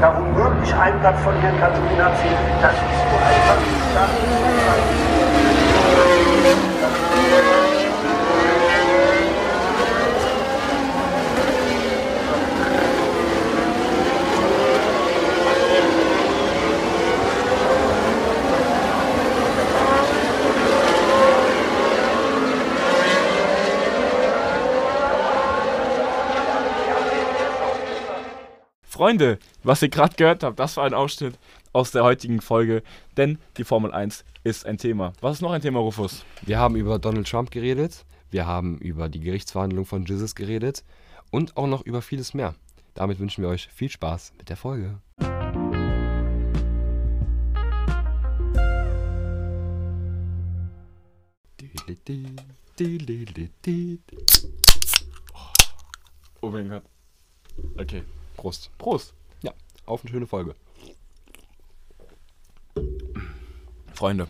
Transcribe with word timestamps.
da 0.00 0.16
womöglich 0.16 0.74
ein 0.74 0.98
Blatt 1.00 1.18
von 1.18 1.34
Herrn 1.40 1.56
Giovinazzi, 1.56 2.28
das 2.62 2.72
ist 2.72 2.80
so 2.80 3.16
einfach. 3.16 3.60
nicht 4.98 5.09
Freunde, 29.00 29.38
was 29.62 29.80
ihr 29.80 29.88
gerade 29.88 30.14
gehört 30.14 30.42
habt, 30.42 30.58
das 30.58 30.76
war 30.76 30.84
ein 30.84 30.92
Ausschnitt 30.92 31.38
aus 31.72 31.90
der 31.90 32.04
heutigen 32.04 32.42
Folge, 32.42 32.82
denn 33.16 33.38
die 33.56 33.64
Formel 33.64 33.92
1 33.92 34.26
ist 34.44 34.66
ein 34.66 34.76
Thema. 34.76 35.14
Was 35.22 35.36
ist 35.36 35.40
noch 35.40 35.52
ein 35.52 35.62
Thema, 35.62 35.80
Rufus? 35.80 36.22
Wir 36.42 36.58
haben 36.58 36.76
über 36.76 36.98
Donald 36.98 37.26
Trump 37.26 37.50
geredet, 37.50 38.04
wir 38.30 38.46
haben 38.46 38.76
über 38.76 39.08
die 39.08 39.20
Gerichtsverhandlung 39.20 39.86
von 39.86 40.04
Jesus 40.04 40.34
geredet 40.34 40.84
und 41.30 41.56
auch 41.56 41.66
noch 41.66 41.80
über 41.80 42.02
vieles 42.02 42.34
mehr. 42.34 42.54
Damit 42.92 43.20
wünschen 43.20 43.40
wir 43.40 43.48
euch 43.48 43.68
viel 43.68 43.88
Spaß 43.88 44.34
mit 44.36 44.50
der 44.50 44.58
Folge. 44.58 44.98
Oh 56.42 56.50
mein 56.50 56.68
Gott. 56.68 56.82
Okay. 57.78 58.02
Prost. 58.40 58.70
Prost. 58.78 59.12
Ja, 59.42 59.52
auf 59.84 60.00
eine 60.02 60.10
schöne 60.10 60.26
Folge. 60.26 60.54
Freunde. 63.92 64.28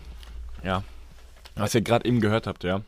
Ja. 0.64 0.82
Was 1.54 1.74
ihr 1.76 1.80
gerade 1.82 2.06
eben 2.06 2.20
gehört 2.20 2.48
habt, 2.48 2.64
ja. 2.64 2.80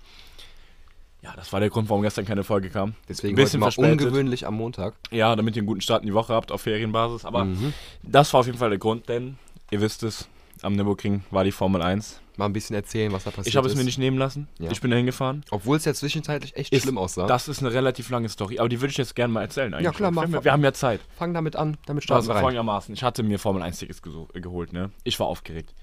Ja, 1.22 1.32
das 1.36 1.52
war 1.52 1.60
der 1.60 1.70
Grund, 1.70 1.88
warum 1.88 2.02
gestern 2.02 2.24
keine 2.24 2.42
Folge 2.42 2.70
kam. 2.70 2.94
Deswegen 3.08 3.36
Bisschen 3.36 3.60
heute 3.62 3.76
mal 3.78 3.86
verspätet. 3.86 4.06
ungewöhnlich 4.08 4.46
am 4.46 4.54
Montag. 4.56 4.94
Ja, 5.12 5.36
damit 5.36 5.54
ihr 5.54 5.60
einen 5.60 5.68
guten 5.68 5.80
Start 5.80 6.02
in 6.02 6.08
die 6.08 6.14
Woche 6.14 6.34
habt 6.34 6.50
auf 6.50 6.62
Ferienbasis. 6.62 7.24
Aber 7.24 7.44
Mhm. 7.44 7.72
das 8.02 8.32
war 8.32 8.40
auf 8.40 8.46
jeden 8.46 8.58
Fall 8.58 8.70
der 8.70 8.80
Grund, 8.80 9.08
denn 9.08 9.38
ihr 9.70 9.80
wisst 9.80 10.02
es, 10.02 10.26
am 10.62 10.74
Nürburgring 10.74 11.22
war 11.30 11.44
die 11.44 11.52
Formel 11.52 11.82
1. 11.82 12.20
Mal 12.36 12.46
ein 12.46 12.52
bisschen 12.52 12.74
erzählen, 12.74 13.12
was 13.12 13.24
da 13.24 13.30
passiert 13.30 13.48
Ich 13.48 13.56
habe 13.56 13.66
es 13.66 13.74
ist. 13.74 13.78
mir 13.78 13.84
nicht 13.84 13.98
nehmen 13.98 14.16
lassen. 14.16 14.48
Ja. 14.58 14.70
Ich 14.70 14.80
bin 14.80 14.90
da 14.90 14.96
hingefahren. 14.96 15.44
Obwohl 15.50 15.76
es 15.76 15.84
ja 15.84 15.92
zwischenzeitlich 15.92 16.56
echt 16.56 16.72
Ist- 16.72 16.82
schlimm 16.82 16.96
aussah. 16.98 17.26
Das 17.26 17.46
ist 17.48 17.60
eine 17.60 17.72
relativ 17.72 18.08
lange 18.10 18.28
Story, 18.28 18.58
aber 18.58 18.68
die 18.68 18.80
würde 18.80 18.90
ich 18.90 18.96
jetzt 18.96 19.14
gerne 19.14 19.32
mal 19.34 19.42
erzählen 19.42 19.72
eigentlich. 19.74 19.84
Ja, 19.84 19.92
klar, 19.92 20.10
mach 20.10 20.26
wir, 20.28 20.42
wir 20.44 20.52
haben 20.52 20.64
ja 20.64 20.72
Zeit. 20.72 21.00
Fang 21.18 21.34
damit 21.34 21.56
an, 21.56 21.76
damit 21.86 22.04
starten 22.04 22.20
Also 22.20 22.30
wir 22.30 22.36
rein. 22.36 22.42
folgendermaßen, 22.42 22.94
ich 22.94 23.02
hatte 23.02 23.22
mir 23.22 23.38
Formel 23.38 23.62
1 23.62 23.78
Tickets 23.78 24.00
geholt, 24.02 24.72
ne? 24.72 24.90
Ich 25.04 25.20
war 25.20 25.26
aufgeregt. 25.26 25.74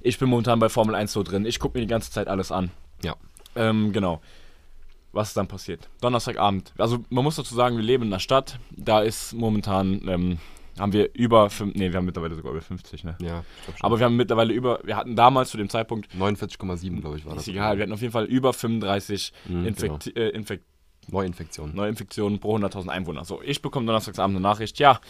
Ich 0.00 0.18
bin 0.18 0.28
momentan 0.28 0.58
bei 0.60 0.68
Formel 0.68 0.94
1 0.94 1.12
so 1.12 1.22
drin. 1.22 1.44
Ich 1.44 1.58
gucke 1.58 1.76
mir 1.78 1.84
die 1.84 1.90
ganze 1.90 2.10
Zeit 2.12 2.28
alles 2.28 2.52
an. 2.52 2.70
Ja. 3.02 3.16
Ähm, 3.56 3.92
genau. 3.92 4.20
Was 5.12 5.28
ist 5.28 5.36
dann 5.36 5.48
passiert? 5.48 5.88
Donnerstagabend. 6.02 6.72
Also 6.78 6.98
man 7.08 7.24
muss 7.24 7.36
dazu 7.36 7.54
sagen, 7.54 7.76
wir 7.76 7.82
leben 7.82 8.04
in 8.04 8.10
einer 8.12 8.20
Stadt. 8.20 8.58
Da 8.70 9.00
ist 9.00 9.32
momentan, 9.32 10.02
ähm, 10.06 10.38
haben 10.78 10.92
wir 10.92 11.14
über, 11.14 11.50
fünf, 11.50 11.74
nee, 11.74 11.90
wir 11.90 11.96
haben 11.98 12.04
mittlerweile 12.04 12.34
sogar 12.34 12.52
über 12.52 12.60
50, 12.60 13.04
ne? 13.04 13.16
Ja. 13.20 13.44
Aber 13.80 13.98
wir 13.98 14.04
haben 14.06 14.16
mittlerweile 14.16 14.52
über, 14.52 14.80
wir 14.84 14.96
hatten 14.96 15.16
damals 15.16 15.50
zu 15.50 15.56
dem 15.56 15.68
Zeitpunkt, 15.68 16.12
49,7 16.14 17.00
glaube 17.00 17.16
ich 17.18 17.24
war 17.26 17.34
das. 17.34 17.42
ist 17.44 17.48
egal, 17.48 17.76
wir 17.76 17.82
hatten 17.82 17.92
auf 17.92 18.00
jeden 18.00 18.12
Fall 18.12 18.24
über 18.26 18.52
35 18.52 19.32
Mhm, 19.48 19.66
Infekti 19.66 20.10
äh, 20.10 20.28
Infek 20.30 20.62
Neuinfektionen. 21.08 21.74
Neuinfektionen 21.76 22.40
pro 22.40 22.56
100.000 22.56 22.88
Einwohner. 22.88 23.24
So, 23.24 23.40
ich 23.42 23.62
bekomme 23.62 23.86
donnerstagsabend 23.86 24.36
eine 24.36 24.42
Nachricht, 24.42 24.78
ja, 24.80 25.00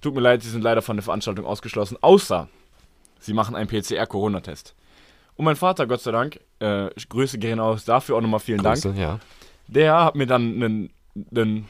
tut 0.00 0.14
mir 0.14 0.20
leid, 0.20 0.42
Sie 0.42 0.50
sind 0.50 0.62
leider 0.62 0.82
von 0.82 0.96
der 0.96 1.02
Veranstaltung 1.02 1.46
ausgeschlossen, 1.46 1.96
außer 2.00 2.48
Sie 3.18 3.32
machen 3.32 3.56
einen 3.56 3.68
PCR-Corona-Test. 3.68 4.74
Und 5.36 5.44
mein 5.44 5.56
Vater, 5.56 5.86
Gott 5.86 6.00
sei 6.02 6.12
Dank, 6.12 6.38
äh, 6.58 6.90
Grüße 7.08 7.38
gehen 7.38 7.60
aus, 7.60 7.84
dafür 7.84 8.16
auch 8.16 8.20
nochmal 8.20 8.40
vielen 8.40 8.62
Dank. 8.62 8.82
Grüße, 8.82 8.94
ja. 9.00 9.20
Der 9.68 10.04
hat 10.04 10.16
mir 10.16 10.26
dann 10.26 10.42
einen, 10.62 10.90
einen 11.34 11.68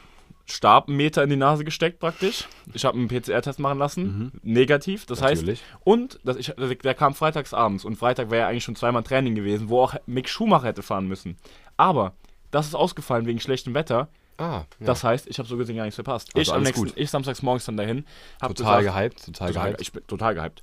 Stabmeter 0.50 1.22
in 1.22 1.30
die 1.30 1.36
Nase 1.36 1.64
gesteckt 1.64 2.00
praktisch. 2.00 2.48
Ich 2.72 2.84
habe 2.84 2.96
einen 2.98 3.08
PCR-Test 3.08 3.58
machen 3.58 3.78
lassen, 3.78 4.32
negativ. 4.42 5.04
Das 5.06 5.20
heißt, 5.22 5.42
Natürlich. 5.42 5.62
und 5.84 6.18
das, 6.24 6.36
ich, 6.36 6.52
der 6.56 6.94
kam 6.94 7.14
freitags 7.14 7.52
abends 7.52 7.84
und 7.84 7.96
Freitag 7.96 8.30
wäre 8.30 8.42
ja 8.42 8.48
eigentlich 8.48 8.64
schon 8.64 8.76
zweimal 8.76 9.02
Training 9.02 9.34
gewesen, 9.34 9.68
wo 9.68 9.82
auch 9.82 9.94
Mick 10.06 10.28
Schumacher 10.28 10.68
hätte 10.68 10.82
fahren 10.82 11.06
müssen. 11.06 11.36
Aber 11.76 12.14
das 12.50 12.66
ist 12.66 12.74
ausgefallen 12.74 13.26
wegen 13.26 13.40
schlechtem 13.40 13.74
Wetter. 13.74 14.08
Ah, 14.38 14.62
ja. 14.80 14.86
Das 14.86 15.04
heißt, 15.04 15.26
ich 15.28 15.38
habe 15.38 15.48
so 15.48 15.56
gesehen 15.56 15.76
gar 15.76 15.84
nichts 15.84 15.96
verpasst. 15.96 16.30
Also 16.34 16.40
ich 16.52 16.56
am 16.56 16.62
nächsten, 16.62 16.84
gut. 16.86 16.92
ich 16.96 17.10
samstags 17.10 17.42
morgens 17.42 17.64
dann 17.66 17.76
dahin. 17.76 18.04
Total 18.40 18.82
gesagt- 18.82 18.96
gehypt, 18.96 19.26
total, 19.26 19.48
Total, 19.48 19.64
gehypt. 19.66 19.80
ich 19.82 19.92
bin 19.92 20.06
total 20.06 20.34
gehypt. 20.34 20.62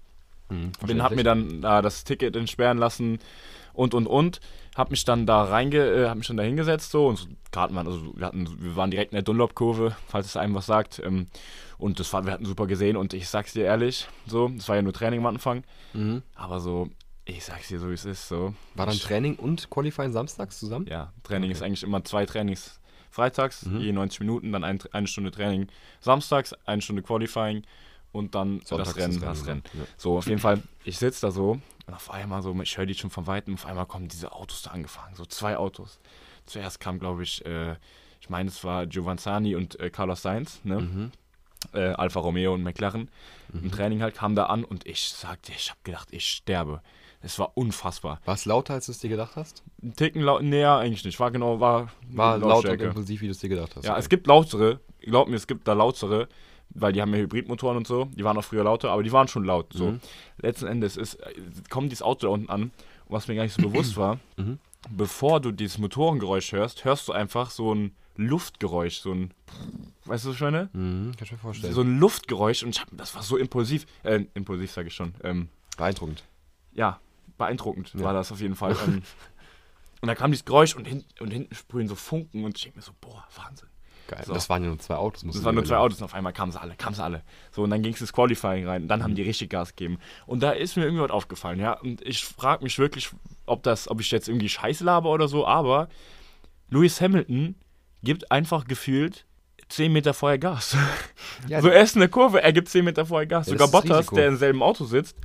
Mhm, 0.50 0.72
Bin, 0.86 1.04
hab 1.04 1.16
mir 1.16 1.24
dann 1.24 1.64
äh, 1.64 1.82
das 1.82 2.04
Ticket 2.04 2.36
entsperren 2.36 2.78
lassen 2.78 3.20
und 3.74 3.94
und 3.94 4.08
und. 4.08 4.40
Hab 4.76 4.92
mich 4.92 5.06
dann 5.06 5.26
da 5.26 5.44
reinge, 5.44 5.78
äh, 5.78 6.08
hab 6.10 6.18
mich 6.18 6.28
dann 6.28 6.38
da 6.38 6.44
hingesetzt 6.44 6.92
so 6.92 7.08
und 7.08 7.16
so, 7.18 7.28
Karten 7.52 7.74
waren, 7.76 7.88
also 7.88 8.14
wir 8.18 8.26
hatten, 8.28 8.48
wir 8.62 8.76
waren 8.76 8.92
direkt 8.92 9.14
in 9.14 9.16
der 9.16 9.24
Dunlop-Kurve, 9.24 9.96
falls 10.08 10.28
es 10.28 10.36
einem 10.38 10.54
was 10.54 10.66
sagt. 10.66 11.00
Ähm, 11.04 11.28
und 11.78 12.00
das 12.00 12.12
war, 12.14 12.26
wir 12.26 12.34
hatten 12.34 12.46
super 12.46 12.68
gesehen 12.68 12.98
und 12.98 13.14
ich 13.14 13.28
sag's 13.30 13.54
dir 13.54 13.64
ehrlich, 13.66 14.08
so, 14.28 14.50
das 14.50 14.68
war 14.70 14.76
ja 14.76 14.82
nur 14.82 14.94
Training 14.94 15.20
am 15.22 15.26
Anfang, 15.28 15.64
Mhm. 15.94 16.22
aber 16.36 16.60
so, 16.60 16.90
ich 17.24 17.44
sag's 17.46 17.70
dir 17.70 17.80
so 17.80 17.90
wie 17.90 17.94
es 17.94 18.06
ist, 18.06 18.28
so. 18.28 18.54
War 18.76 18.86
dann 18.86 18.98
Training 19.00 19.36
und 19.38 19.70
Qualifying 19.70 20.12
samstags 20.12 20.60
zusammen? 20.60 20.86
Ja, 20.90 21.14
Training 21.24 21.50
Okay. 21.52 21.58
ist 21.58 21.64
eigentlich 21.64 21.84
immer 21.84 22.04
zwei 22.04 22.26
Trainings 22.26 22.80
freitags, 23.10 23.66
Mhm. 23.66 23.80
je 23.80 23.92
90 23.94 24.20
Minuten, 24.20 24.52
dann 24.52 24.66
ein, 24.66 24.80
eine 24.92 25.08
Stunde 25.08 25.32
Training 25.32 25.68
samstags, 26.02 26.54
eine 26.66 26.82
Stunde 26.82 27.02
Qualifying 27.02 27.64
und 28.12 28.36
dann 28.36 28.60
Sonntags 28.66 28.90
das 28.90 28.98
Rennen, 28.98 29.20
das 29.22 29.40
das 29.40 29.48
Rennen, 29.48 29.62
Rennen. 29.74 29.84
ja. 29.86 29.88
So, 29.98 30.18
auf 30.18 30.28
jeden 30.28 30.42
Fall, 30.42 30.62
ich 30.84 30.98
sitze 30.98 31.22
da 31.22 31.32
so 31.32 31.60
und 31.88 31.94
auf 31.94 32.12
einmal 32.12 32.42
so, 32.42 32.60
ich 32.62 32.78
höre 32.78 32.86
die 32.86 32.96
schon 32.96 33.10
von 33.10 33.28
Weitem, 33.28 33.56
auf 33.56 33.66
einmal 33.66 33.86
kommen 33.86 34.08
diese 34.08 34.32
Autos 34.32 34.64
da 34.64 34.72
angefangen, 34.72 35.16
so 35.16 35.26
zwei 35.26 35.58
Autos. 35.58 36.00
Zuerst 36.46 36.80
kam, 36.80 37.00
glaube 37.00 37.24
ich, 37.24 37.46
äh, 37.46 37.76
ich 38.20 38.30
meine, 38.30 38.50
es 38.50 38.64
war 38.64 38.86
Giovanzani 38.88 39.56
und 39.56 39.80
äh, 39.80 39.90
Carlos 39.90 40.22
Sainz, 40.22 40.62
ne? 40.64 40.82
Mhm. 40.82 41.12
äh, 41.74 41.90
Alfa 41.94 42.20
Romeo 42.20 42.54
und 42.54 42.64
McLaren 42.64 43.10
im 43.54 43.72
Training 43.72 44.02
halt, 44.02 44.16
kam 44.16 44.36
da 44.36 44.48
an 44.48 44.64
und 44.64 44.86
ich 44.86 45.10
sagte, 45.10 45.52
ich 45.56 45.70
habe 45.70 45.80
gedacht, 45.84 46.10
ich 46.12 46.28
sterbe. 46.28 46.82
Es 47.22 47.40
war 47.40 47.52
unfassbar. 47.56 48.20
War 48.26 48.36
es 48.36 48.46
lauter, 48.46 48.76
als 48.76 48.86
du 48.86 48.92
es 48.92 49.00
dir 49.00 49.10
gedacht 49.10 49.36
hast? 49.36 49.64
Ein 49.82 49.96
Ticken 49.96 50.22
laut, 50.22 50.44
näher 50.44 50.76
eigentlich 50.76 51.04
nicht, 51.06 51.20
war 51.20 51.32
genau, 51.32 51.60
war, 51.60 51.90
War 52.10 52.38
laut 52.38 52.66
und 52.66 52.82
impulsiv, 52.82 53.22
wie 53.22 53.26
du 53.26 53.32
es 53.32 53.40
dir 53.40 53.50
gedacht 53.50 53.76
hast. 53.76 53.86
Ja, 53.86 53.92
okay. 53.92 54.00
es 54.00 54.10
gibt 54.10 54.28
lautere. 54.28 54.80
Glaub 55.00 55.28
mir, 55.28 55.36
es 55.36 55.48
gibt 55.48 55.68
da 55.68 55.74
lautere, 55.74 56.28
weil 56.76 56.94
die 56.94 57.02
haben 57.02 57.12
ja 57.14 57.20
Hybridmotoren 57.22 57.78
und 57.78 57.88
so. 57.88 58.06
Die 58.14 58.24
waren 58.24 58.38
auch 58.38 58.44
früher 58.44 58.64
lauter, 58.64 58.92
aber 58.92 59.02
die 59.04 59.12
waren 59.12 59.28
schon 59.28 59.44
laut. 59.46 59.74
So. 59.74 59.92
Mhm. 59.92 60.00
Letzten 60.38 60.68
Endes 60.68 60.98
ist, 60.98 61.16
äh, 61.16 61.34
kommt 61.70 61.92
dieses 61.92 62.02
Auto 62.04 62.28
da 62.28 62.34
unten 62.34 62.50
an. 62.50 62.64
Und 62.64 62.72
was 63.08 63.28
mir 63.28 63.36
gar 63.36 63.44
nicht 63.44 63.54
so 63.56 63.62
bewusst 63.68 63.98
war, 63.98 64.20
Mhm. 64.38 64.60
bevor 64.90 65.40
du 65.40 65.52
dieses 65.52 65.78
Motorengeräusch 65.78 66.52
hörst, 66.52 66.86
hörst 66.86 67.08
du 67.08 67.14
einfach 67.14 67.50
so 67.50 67.74
ein 67.74 67.96
Luftgeräusch, 68.18 69.00
so 69.00 69.12
ein, 69.12 69.32
weißt 70.06 70.24
du, 70.26 70.30
was 70.30 70.36
ich 70.36 70.42
meine? 70.42 70.70
Mhm, 70.74 71.12
kann 71.18 71.24
ich 71.26 71.32
mir 71.34 71.38
vorstellen. 71.38 71.74
So 71.74 71.82
ein 71.82 72.00
Luftgeräusch 72.00 72.64
und 72.64 72.70
ich 72.70 72.80
hab, 72.82 72.88
das 72.92 73.14
war 73.16 73.24
so 73.24 73.36
impulsiv, 73.38 73.86
äh, 74.04 74.24
impulsiv 74.36 74.72
sage 74.72 74.88
ich 74.88 74.94
schon, 74.96 75.14
ähm, 75.24 75.50
Beeindruckend. 75.78 76.24
ja, 76.72 77.00
beeindruckend 77.38 77.94
Ja. 77.94 78.02
war 78.02 78.14
das 78.14 78.32
auf 78.32 78.40
jeden 78.40 78.56
Fall. 78.56 78.76
ähm, 78.88 79.02
und 80.02 80.08
da 80.08 80.16
kam 80.16 80.32
dieses 80.32 80.46
Geräusch 80.46 80.76
und, 80.76 80.86
hin, 80.88 81.04
und 81.20 81.32
hinten 81.32 81.54
sprühen 81.56 81.88
so 81.88 81.96
Funken 81.96 82.44
und 82.46 82.58
ich 82.58 82.64
denke 82.64 82.78
mir 82.80 82.84
so, 82.84 82.92
boah, 83.02 83.26
Wahnsinn. 83.36 83.68
Geil. 84.08 84.24
So. 84.26 84.34
Das 84.34 84.50
waren 84.50 84.64
ja 84.64 84.70
nur 84.70 84.80
zwei 84.80 84.96
Autos. 84.96 85.24
Das 85.24 85.44
waren 85.44 85.56
nur 85.56 85.66
zwei. 85.66 85.78
Autos 85.78 86.00
und 86.00 86.06
auf 86.06 86.14
einmal 86.14 86.34
kamen 86.34 86.52
sie 86.52 86.62
alle, 86.62 86.76
kamen 86.76 86.96
sie 86.96 87.04
alle. 87.04 87.24
So, 87.52 87.64
und 87.64 87.70
dann 87.70 87.82
ging 87.82 87.94
es 87.94 88.02
ins 88.02 88.14
Qualifying 88.14 88.68
rein. 88.68 88.84
Und 88.84 88.88
dann 88.88 89.04
haben 89.04 89.16
die 89.16 89.24
richtig 89.24 89.50
Gas 89.50 89.76
gegeben. 89.76 90.00
Und 90.26 90.44
da 90.44 90.52
ist 90.52 90.78
mir 90.78 90.84
irgendwie 90.84 91.04
was 91.04 91.12
aufgefallen, 91.12 91.60
ja. 91.60 91.74
Und 91.74 92.02
ich 92.02 92.24
frage 92.24 92.64
mich 92.64 92.78
wirklich, 92.78 93.10
ob 93.46 93.64
das, 93.64 93.90
ob 93.90 94.02
ich 94.02 94.12
jetzt 94.12 94.28
irgendwie 94.28 94.50
Scheiße 94.50 94.84
laber 94.84 95.10
oder 95.10 95.28
so, 95.28 95.46
aber 95.46 95.90
Lewis 96.70 97.02
Hamilton 97.02 97.56
gibt 98.04 98.32
einfach 98.32 98.66
gefühlt 98.66 99.26
10 99.70 99.92
Meter 99.92 100.14
vorher 100.14 100.38
Gas. 100.38 100.78
Ja, 101.48 101.62
so 101.64 101.70
erst 101.70 101.96
in 101.96 102.00
der 102.02 102.10
Kurve, 102.10 102.42
er 102.42 102.54
gibt 102.54 102.70
10 102.70 102.86
Meter 102.86 103.06
vorher 103.06 103.26
Gas. 103.26 103.48
Ja, 103.48 103.54
Sogar 103.54 103.68
ist 103.68 103.72
Bottas, 103.72 104.08
der 104.08 104.28
im 104.28 104.38
selben 104.38 104.62
Auto 104.62 104.86
sitzt, 104.86 105.16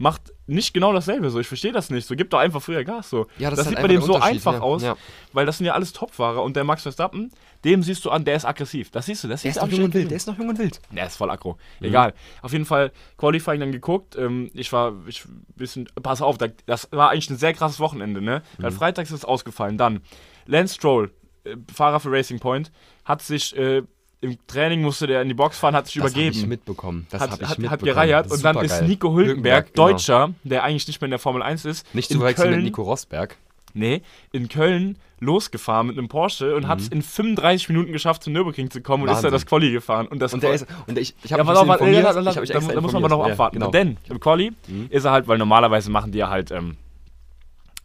macht 0.00 0.32
nicht 0.46 0.72
genau 0.72 0.94
dasselbe. 0.94 1.28
So, 1.28 1.40
ich 1.40 1.46
verstehe 1.46 1.72
das 1.72 1.90
nicht. 1.90 2.08
So, 2.08 2.16
gibt 2.16 2.32
doch 2.32 2.38
einfach 2.38 2.62
früher 2.62 2.84
Gas. 2.84 3.10
So. 3.10 3.26
Ja, 3.38 3.50
das 3.50 3.58
das 3.58 3.68
sieht 3.68 3.76
halt 3.76 3.86
bei 3.86 3.92
dem 3.92 4.00
so 4.00 4.16
einfach 4.16 4.54
ja. 4.54 4.60
aus, 4.60 4.82
Ja. 4.82 4.96
weil 5.34 5.44
das 5.44 5.58
sind 5.58 5.66
ja 5.66 5.74
alles 5.74 5.92
Topfahrer. 5.92 6.42
Und 6.42 6.56
der 6.56 6.64
Max 6.64 6.82
Verstappen, 6.82 7.30
dem 7.66 7.82
siehst 7.82 8.02
du 8.06 8.10
an, 8.10 8.24
der 8.24 8.34
ist 8.34 8.46
aggressiv. 8.46 8.90
Das 8.90 9.04
siehst 9.04 9.24
du, 9.24 9.28
das 9.28 9.42
Der 9.42 9.50
ist 9.50 9.60
noch 9.60 9.68
jung 9.68 9.84
und 9.84 9.94
wild. 9.94 10.08
Der 10.10 10.16
ist 10.16 10.26
noch 10.26 10.38
jung 10.38 10.48
und 10.48 10.58
wild. 10.58 10.80
Der 10.90 11.06
ist 11.06 11.16
voll 11.16 11.28
aggro. 11.28 11.58
Egal. 11.82 12.14
Auf 12.40 12.52
jeden 12.52 12.64
Fall 12.64 12.92
Qualifying 13.18 13.60
dann 13.60 13.72
geguckt. 13.72 14.16
Ähm, 14.16 14.50
ich 14.54 14.72
war 14.72 14.94
ich 15.06 15.24
bisschen. 15.54 15.86
Pass 16.02 16.22
auf, 16.22 16.38
da, 16.38 16.46
das 16.64 16.88
war 16.92 17.10
eigentlich 17.10 17.28
ein 17.28 17.36
sehr 17.36 17.52
krasses 17.52 17.78
Wochenende, 17.78 18.22
ne? 18.22 18.42
Weil 18.56 18.70
freitags 18.70 19.10
ist 19.10 19.18
es 19.18 19.24
ausgefallen. 19.26 19.76
Dann 19.76 20.00
Lance 20.46 20.76
Stroll, 20.76 21.10
äh, 21.44 21.56
Fahrer 21.70 22.00
für 22.00 22.10
Racing 22.10 22.40
Point, 22.40 22.72
hat 23.04 23.20
sich 23.20 23.54
äh, 23.54 23.82
im 24.22 24.36
Training 24.46 24.82
musste 24.82 25.06
der 25.06 25.22
in 25.22 25.28
die 25.28 25.34
Box 25.34 25.58
fahren, 25.58 25.74
hat 25.74 25.86
sich 25.86 25.94
Das 25.94 26.04
hab 26.04 26.10
übergeben. 26.12 26.36
ich 26.38 26.46
mitbekommen. 26.46 27.06
Das 27.10 27.20
hat, 27.22 27.30
hab 27.30 27.40
ich 27.40 27.48
hat, 27.48 27.58
mitbekommen. 27.58 27.70
hat 27.70 27.82
gereiert 27.82 28.30
und 28.30 28.44
dann 28.44 28.58
ist. 28.58 28.82
Nico 28.82 29.14
Hülkenberg, 29.14 29.72
genau. 29.72 29.88
Deutscher, 29.88 30.34
der 30.44 30.62
eigentlich 30.64 30.86
nicht 30.86 31.00
mehr 31.00 31.06
in 31.06 31.12
der 31.12 31.18
Formel 31.18 31.42
1 31.42 31.64
ist, 31.64 31.94
Nicht 31.94 32.10
zu 32.10 32.18
verwechseln 32.18 32.50
mit 32.56 32.62
Nico 32.64 32.82
Rosberg. 32.82 33.36
Nee, 33.72 34.02
in 34.32 34.48
Köln 34.48 34.98
losgefahren 35.20 35.86
mit 35.86 35.96
einem 35.98 36.08
Porsche 36.08 36.56
und 36.56 36.66
hat 36.66 36.80
es 36.80 36.88
in 36.88 37.02
35 37.02 37.68
Minuten 37.68 37.92
geschafft, 37.92 38.22
zum 38.24 38.32
Nürburgring 38.32 38.70
zu 38.70 38.80
kommen 38.80 39.04
und 39.04 39.10
ist 39.10 39.16
da 39.16 39.20
Mhm. 39.20 39.24
Wahnsinn. 39.24 39.32
das 39.32 39.46
Quali 39.46 39.70
gefahren. 39.70 40.06
Und 40.08 40.18
das 40.20 40.32
Und 40.34 40.42
der 40.42 40.54
ist, 40.54 40.66
und 40.86 40.98
ich, 40.98 41.14
ich 41.22 41.30
ja, 41.30 41.38
habe 41.38 41.52
auf, 41.56 41.64
mich 41.64 41.72
informiert, 41.74 42.02
ja, 42.04 42.12
da, 42.12 42.20
ich 42.22 42.26
hab 42.36 42.40
mich 42.40 42.50
da, 42.50 42.58
da 42.60 42.80
muss 42.80 42.92
man 42.92 43.04
aber 43.04 43.08
noch 43.14 43.26
informiert. 43.28 43.32
abwarten. 43.32 43.56
Ja, 43.60 43.66
genau. 43.66 43.70
Denn 43.70 43.96
im 44.08 44.18
Quali 44.18 44.52
ist 44.88 45.04
er 45.04 45.12
halt, 45.12 45.28
weil 45.28 45.38
normalerweise 45.38 45.90
machen 45.90 46.10
die 46.10 46.18
ja 46.18 46.28
halt 46.30 46.50
ähm, 46.50 46.76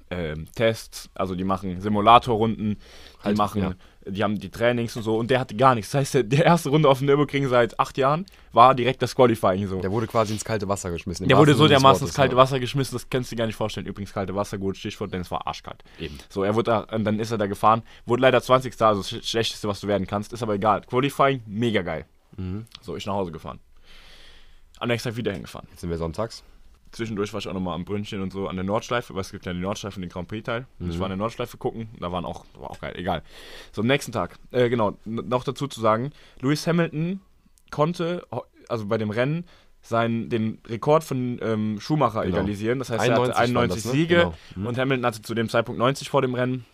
ähm, 0.10 0.48
Tests, 0.56 1.10
also 1.14 1.36
die 1.36 1.44
machen 1.44 1.82
Simulatorrunden, 1.82 2.78
die 2.78 3.24
Halt, 3.26 3.38
machen, 3.38 3.62
ja. 3.62 3.74
Die 4.08 4.24
haben 4.24 4.40
die 4.40 4.50
Trainings 4.50 4.96
und 4.96 5.04
so 5.04 5.18
und 5.18 5.30
der 5.32 5.40
hatte 5.40 5.56
gar 5.56 5.74
nichts. 5.76 5.92
Das 5.92 6.00
heißt, 6.02 6.14
der, 6.16 6.24
die 6.24 6.38
erste 6.38 6.70
Runde 6.70 6.88
auf 6.90 7.00
dem 7.00 7.08
Nürburgring 7.08 7.48
seit 7.48 7.80
acht 7.80 7.98
Jahren 7.98 8.26
war 8.54 8.76
direkt 8.76 9.02
das 9.02 9.16
Qualifying 9.16 9.68
so. 9.68 9.80
Der 9.82 9.92
wurde 9.92 10.08
quasi 10.08 10.34
ins 10.34 10.46
kalte 10.46 10.68
Wasser 10.68 10.92
geschmissen. 10.92 11.28
Der 11.28 11.38
wurde 11.38 11.54
so 11.56 11.68
dermaßen 11.68 12.06
ins 12.08 12.16
kalte. 12.16 12.36
Wasser 12.36 12.60
geschmissen, 12.60 12.96
das 12.96 13.10
kannst 13.10 13.32
du 13.32 13.36
dir 13.36 13.40
gar 13.42 13.48
nicht 13.48 13.56
vorstellen. 13.56 13.86
Übrigens, 13.88 14.14
kalte 14.14 14.36
Wasser, 14.36 14.58
gut 14.58 14.78
Stichwort, 14.78 15.12
denn 15.14 15.22
es 15.22 15.32
war 15.32 15.48
arschkalt. 15.48 15.84
Eben. 16.00 16.18
So, 16.30 16.44
er 16.44 16.56
wurde 16.56 16.72
da, 16.72 16.80
und 16.96 17.04
dann 17.04 17.20
ist 17.20 17.32
er 17.32 17.38
da 17.38 17.48
gefahren, 17.48 17.82
wurde 18.06 18.22
leider 18.22 18.42
20. 18.42 18.80
Also 18.82 19.02
das 19.02 19.12
Sch- 19.12 19.28
Schlechteste, 19.28 19.68
was 19.68 19.80
du 19.82 19.88
werden 19.88 20.08
kannst, 20.08 20.34
ist 20.34 20.44
aber 20.44 20.54
egal. 20.56 20.82
Qualifying, 20.82 21.42
mega 21.48 21.82
geil. 21.82 22.06
Mhm. 22.38 22.66
So, 22.82 22.96
ich 22.96 23.06
nach 23.06 23.14
Hause 23.14 23.32
gefahren. 23.32 23.60
Am 24.80 24.88
nächsten 24.90 25.10
Tag 25.10 25.18
wieder 25.18 25.32
hingefahren. 25.32 25.68
Jetzt 25.72 25.82
sind 25.82 25.90
wir 25.90 25.98
sonntags. 25.98 26.44
Zwischendurch 26.96 27.34
war 27.34 27.40
ich 27.42 27.48
auch 27.50 27.54
nochmal 27.54 27.76
am 27.76 27.84
Brünnchen 27.84 28.22
und 28.22 28.32
so 28.32 28.48
an 28.48 28.56
der 28.56 28.64
Nordschleife, 28.64 29.14
weil 29.14 29.22
es 29.22 29.32
gibt 29.32 29.46
ja 29.46 29.52
die 29.52 29.60
Nordschleife 29.60 29.98
und 29.98 30.02
den 30.04 30.10
Grand 30.10 30.30
Prix-Teil. 30.30 30.66
Ich 30.80 30.98
war 30.98 31.08
an 31.08 31.10
der 31.12 31.18
Nordschleife 31.18 31.58
gucken, 31.58 31.90
da 32.00 32.10
waren 32.12 32.24
auch, 32.24 32.46
war 32.58 32.72
auch 32.72 32.80
geil, 32.80 32.94
egal. 32.96 33.22
So, 33.74 33.82
am 33.82 33.88
nächsten 33.88 34.14
Tag, 34.14 34.40
äh, 34.52 34.70
genau, 34.70 34.98
noch 35.04 35.44
dazu 35.44 35.68
zu 35.68 35.82
sagen, 35.82 36.12
Lewis 36.40 36.66
Hamilton 36.68 37.20
konnte, 37.70 38.26
also 38.70 38.86
bei 38.86 38.98
dem 38.98 39.10
Rennen, 39.10 39.44
seinen, 39.82 40.30
den 40.30 40.60
Rekord 40.68 41.04
von 41.04 41.38
ähm, 41.42 41.80
Schumacher 41.82 42.24
Genau. 42.24 42.38
egalisieren. 42.38 42.80
Das 42.80 42.90
heißt, 42.90 43.02
er 43.06 43.16
91 43.16 43.36
hatte 43.36 43.40
91 43.44 43.56
waren 43.56 43.70
das, 43.70 43.86
ne? 43.86 43.92
Siege 43.92 44.16
Genau. 44.16 44.34
Mhm. 44.56 44.66
und 44.68 44.78
Hamilton 44.78 45.06
hatte 45.06 45.22
zu 45.22 45.36
dem 45.36 45.50
Zeitpunkt 45.50 45.78
90 45.80 46.10
vor 46.10 46.22
dem 46.22 46.34
Rennen. 46.34 46.66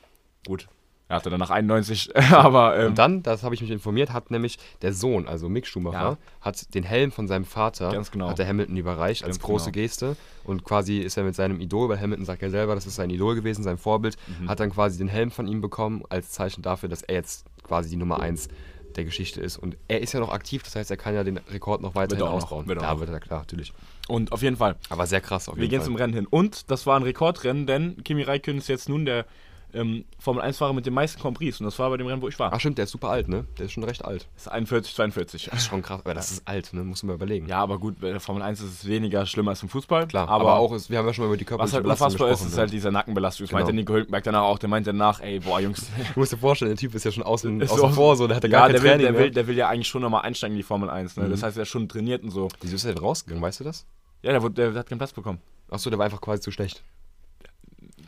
Gut, 0.45 0.67
er 1.11 1.17
hatte 1.17 1.29
danach 1.29 1.49
91, 1.49 2.15
aber 2.31 2.77
ähm, 2.79 2.87
Und 2.87 2.97
dann, 2.97 3.21
das 3.23 3.43
habe 3.43 3.53
ich 3.53 3.61
mich 3.61 3.69
informiert, 3.69 4.13
hat 4.13 4.31
nämlich 4.31 4.57
der 4.81 4.93
Sohn, 4.93 5.27
also 5.27 5.49
Mick 5.49 5.67
Schumacher, 5.67 6.11
Ja. 6.11 6.17
hat 6.39 6.73
den 6.73 6.83
Helm 6.83 7.11
von 7.11 7.27
seinem 7.27 7.43
Vater, 7.45 7.91
genau. 8.11 8.29
hat 8.29 8.39
der 8.39 8.47
Hamilton 8.47 8.77
überreicht 8.77 9.23
als 9.23 9.37
Ganz 9.37 9.43
große 9.45 9.71
genau. 9.71 9.83
Geste. 9.83 10.15
Und 10.45 10.63
quasi 10.63 10.99
ist 10.99 11.17
er 11.17 11.23
mit 11.23 11.35
seinem 11.35 11.59
Idol, 11.59 11.89
weil 11.89 11.99
Hamilton 11.99 12.25
sagt 12.25 12.41
ja 12.41 12.49
selber, 12.49 12.75
das 12.75 12.85
ist 12.87 12.95
sein 12.95 13.09
Idol 13.09 13.35
gewesen, 13.35 13.61
sein 13.63 13.77
Vorbild, 13.77 14.15
Mhm. 14.39 14.47
hat 14.49 14.59
dann 14.61 14.69
quasi 14.71 14.97
den 14.97 15.09
Helm 15.09 15.31
von 15.31 15.47
ihm 15.47 15.59
bekommen, 15.61 16.03
als 16.09 16.31
Zeichen 16.31 16.61
dafür, 16.61 16.87
dass 16.89 17.01
er 17.03 17.15
jetzt 17.15 17.45
quasi 17.63 17.89
die 17.89 17.97
Nummer 17.97 18.21
1 18.21 18.47
der 18.95 19.03
Geschichte 19.05 19.41
ist. 19.41 19.57
Und 19.57 19.77
er 19.87 20.01
ist 20.01 20.13
ja 20.13 20.19
noch 20.19 20.31
aktiv, 20.31 20.63
das 20.63 20.75
heißt, 20.75 20.91
er 20.91 20.97
kann 20.97 21.13
ja 21.13 21.23
den 21.23 21.37
Rekord 21.37 21.81
noch 21.81 21.95
weiterhin 21.95 22.23
er 22.25 22.29
auch 22.29 22.35
noch, 22.35 22.43
ausbauen. 22.43 22.67
wird 22.67 22.81
er 22.81 23.13
er 23.13 23.19
klar, 23.19 23.39
natürlich. 23.39 23.73
und 24.07 24.31
auf 24.31 24.41
jeden 24.41 24.57
Fall. 24.57 24.75
Aber 24.89 25.07
sehr 25.07 25.21
krass 25.21 25.47
auf 25.49 25.55
Wir 25.55 25.63
jeden 25.63 25.71
gehen 25.71 25.79
Fall. 25.79 25.85
zum 25.87 25.95
Rennen 25.95 26.13
hin. 26.13 26.27
Und 26.29 26.69
das 26.71 26.85
war 26.85 26.97
ein 26.97 27.03
Rekordrennen, 27.03 27.65
denn 27.67 28.01
Kimi 28.03 28.23
Räikkönen 28.23 28.59
ist 28.59 28.67
jetzt 28.69 28.87
nun 28.89 29.05
der 29.05 29.25
ähm, 29.73 30.05
Formel 30.19 30.43
1-Fahrer 30.43 30.73
mit 30.73 30.85
den 30.85 30.93
meisten 30.93 31.21
Grand 31.21 31.37
Prix. 31.37 31.59
Und 31.59 31.65
das 31.65 31.77
war 31.79 31.89
bei 31.89 31.97
dem 31.97 32.07
Rennen, 32.07 32.21
wo 32.21 32.27
ich 32.27 32.37
war. 32.39 32.51
Ach 32.53 32.59
stimmt, 32.59 32.77
der 32.77 32.83
ist 32.85 32.91
super 32.91 33.09
alt, 33.09 33.27
ne? 33.27 33.45
Der 33.57 33.65
ist 33.65 33.71
schon 33.71 33.83
recht 33.83 34.03
alt. 34.05 34.27
Das 34.35 34.43
ist 34.43 34.51
41, 34.51 34.95
42. 34.95 35.45
Das 35.45 35.59
ist 35.59 35.65
schon 35.67 35.81
krass, 35.81 36.01
aber 36.01 36.13
das 36.13 36.31
ist 36.31 36.47
alt, 36.47 36.73
ne? 36.73 36.83
Muss 36.83 37.03
man 37.03 37.09
mal 37.09 37.13
überlegen. 37.15 37.47
Ja, 37.47 37.59
aber 37.59 37.79
gut, 37.79 37.99
bei 38.01 38.09
der 38.11 38.19
Formel 38.19 38.41
1 38.43 38.59
ist 38.61 38.71
es 38.83 38.87
weniger 38.87 39.25
schlimm 39.25 39.47
als 39.47 39.63
im 39.63 39.69
Fußball. 39.69 40.07
Klar, 40.07 40.27
aber, 40.29 40.41
aber, 40.51 40.59
auch, 40.59 40.73
ist, 40.73 40.89
wir 40.89 40.97
haben 40.97 41.07
ja 41.07 41.13
schon 41.13 41.23
mal 41.25 41.27
über 41.29 41.37
die 41.37 41.43
was 41.45 41.49
körperliche 41.49 41.75
halt 41.75 41.83
Belastung 41.83 42.05
unfassbar 42.07 42.27
ist, 42.29 42.31
gesprochen. 42.33 42.47
ist 42.49 42.55
ne? 42.55 42.61
halt 42.61 42.71
diese 42.73 42.91
Nackenbelastung. 42.91 43.43
Das 43.45 43.49
Genau. 43.49 43.59
meinte 43.63 43.73
Nico 43.73 43.93
Hülkenberg 43.93 44.23
danach 44.23 44.41
auch. 44.43 44.59
Der 44.59 44.69
meinte 44.69 44.89
danach, 44.91 45.19
ey, 45.21 45.39
boah, 45.39 45.59
Jungs. 45.59 45.87
Du 46.13 46.19
musst 46.19 46.31
dir 46.33 46.37
vorstellen, 46.37 46.71
der 46.71 46.77
Typ 46.77 46.93
ist 46.95 47.03
ja 47.05 47.11
schon 47.11 47.23
außen, 47.23 47.61
außen 47.63 47.77
so- 47.77 47.89
vor, 47.89 48.15
so, 48.15 48.27
der 48.27 48.37
hat 48.37 48.43
ja 48.43 48.49
gar 48.49 48.63
kein 48.63 48.73
der 48.73 48.83
will, 48.83 48.89
Training 48.89 49.03
der, 49.05 49.11
mehr. 49.13 49.21
will, 49.21 49.31
der 49.31 49.47
will 49.47 49.55
ja 49.57 49.69
eigentlich 49.69 49.87
schon 49.87 50.01
nochmal 50.01 50.21
einsteigen 50.23 50.55
in 50.55 50.59
die 50.59 50.63
Formel 50.63 50.89
1. 50.89 51.17
Ne? 51.17 51.29
Das 51.29 51.43
heißt, 51.43 51.57
er 51.57 51.63
ist 51.63 51.69
schon 51.69 51.87
trainiert 51.89 52.23
und 52.23 52.31
so. 52.31 52.47
Wieso 52.61 52.75
ist 52.75 52.85
er 52.85 52.93
denn 52.93 53.03
rausgegangen, 53.03 53.41
weißt 53.41 53.59
du 53.61 53.63
das? 53.63 53.85
Ja, 54.23 54.31
der, 54.31 54.41
wurde, 54.43 54.53
der 54.55 54.73
hat 54.79 54.87
keinen 54.87 54.99
Platz 54.99 55.13
bekommen. 55.13 55.39
Achso, 55.69 55.89
der 55.89 55.97
war 55.97 56.05
einfach 56.05 56.21
quasi 56.21 56.41
zu 56.41 56.51
schlecht. 56.51 56.83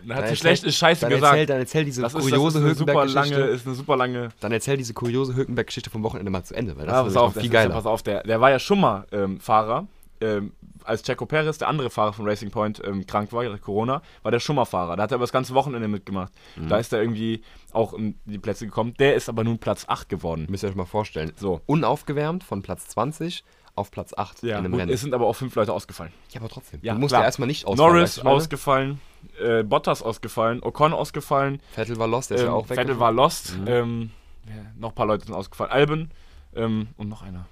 Dann 0.07 0.17
hat 0.17 0.27
sie 0.29 0.35
schlecht 0.35 0.63
ist 0.63 0.75
scheiße 0.75 1.01
dann 1.01 1.09
gesagt. 1.11 1.33
Erzähl, 1.33 1.45
dann 1.45 1.59
erzähl 1.59 1.85
diese 1.85 2.01
das 2.01 2.13
ist, 2.13 2.21
das 2.23 2.29
kuriose 2.31 2.67
ist 2.69 2.77
super 2.77 3.05
lange, 3.05 3.35
ist 3.37 3.65
eine 3.65 3.75
super 3.75 3.97
lange 3.97 4.29
Dann 4.39 4.51
erzähl 4.51 4.77
diese 4.77 4.93
kuriose 4.93 5.35
Hülkenberg-Geschichte 5.35 5.89
vom 5.89 6.03
Wochenende 6.03 6.31
mal 6.31 6.43
zu 6.43 6.53
Ende, 6.55 6.75
weil 6.77 6.85
das 6.85 6.93
Ja, 6.95 7.07
ist 7.07 7.17
auf, 7.17 7.33
viel 7.33 7.41
das 7.41 7.45
ist- 7.45 7.51
geiler. 7.51 7.73
pass 7.73 7.85
auf, 7.85 8.03
der, 8.03 8.23
der 8.23 8.41
war 8.41 8.49
ja 8.51 8.59
schon 8.59 8.79
mal 8.81 9.05
ähm, 9.11 9.39
Fahrer. 9.39 9.87
Ähm, 10.21 10.53
als 10.85 11.01
Checo 11.03 11.25
Perez, 11.25 11.57
der 11.57 11.67
andere 11.69 11.89
Fahrer 11.89 12.13
von 12.13 12.25
Racing 12.27 12.49
Point, 12.51 12.81
ähm, 12.85 13.05
krank 13.07 13.31
war, 13.33 13.43
Corona, 13.57 14.01
war 14.21 14.31
der 14.31 14.39
schon 14.39 14.55
mal 14.55 14.65
Fahrer. 14.65 14.95
Da 14.95 15.03
hat 15.03 15.11
er 15.11 15.15
aber 15.15 15.23
das 15.23 15.31
ganze 15.31 15.53
Wochenende 15.53 15.87
mitgemacht. 15.87 16.31
Mhm. 16.55 16.67
Da 16.69 16.77
ist 16.77 16.91
er 16.93 17.01
irgendwie 17.01 17.41
auch 17.71 17.93
in 17.93 18.15
die 18.25 18.37
Plätze 18.37 18.65
gekommen. 18.65 18.93
Der 18.99 19.15
ist 19.15 19.27
aber 19.29 19.43
nun 19.43 19.59
Platz 19.59 19.85
8 19.87 20.09
geworden. 20.09 20.45
Müsst 20.49 20.63
ihr 20.63 20.69
euch 20.69 20.75
mal 20.75 20.85
vorstellen. 20.85 21.31
So. 21.37 21.61
Unaufgewärmt 21.65 22.43
von 22.43 22.61
Platz 22.61 22.87
20 22.89 23.43
auf 23.75 23.91
Platz 23.91 24.13
8 24.15 24.43
Ja, 24.43 24.51
in 24.51 24.57
einem 24.65 24.71
gut, 24.73 24.81
Rennen. 24.81 24.91
es 24.93 25.01
sind 25.01 25.13
aber 25.13 25.25
auch 25.25 25.33
fünf 25.35 25.55
Leute 25.55 25.73
ausgefallen. 25.73 26.11
ja, 26.31 26.39
aber 26.41 26.49
trotzdem. 26.49 26.79
Ja, 26.83 26.93
du 26.93 26.99
musst 26.99 27.11
klar. 27.11 27.21
ja 27.21 27.25
erstmal 27.25 27.47
nicht 27.47 27.65
ausfallen. 27.65 27.93
Norris 27.95 28.19
ausgefallen, 28.19 28.99
äh, 29.39 29.63
Bottas 29.63 30.01
ausgefallen, 30.01 30.61
Ocon 30.63 30.93
ausgefallen, 30.93 31.61
Vettel 31.71 31.97
war 31.97 32.07
lost, 32.07 32.29
der 32.29 32.37
ist 32.37 32.43
ähm, 32.43 32.49
ja 32.49 32.53
auch 32.53 32.69
weg. 32.69 32.77
Vettel 32.77 32.99
war 32.99 33.11
lost, 33.11 33.57
ähm, 33.65 34.11
ja, 34.47 34.53
noch 34.77 34.89
ein 34.89 34.95
paar 34.95 35.07
Leute 35.07 35.25
sind 35.25 35.33
ausgefallen, 35.33 35.71
Alben 35.71 36.11
ähm, 36.55 36.87
und 36.97 37.09
noch 37.09 37.21
einer. 37.21 37.45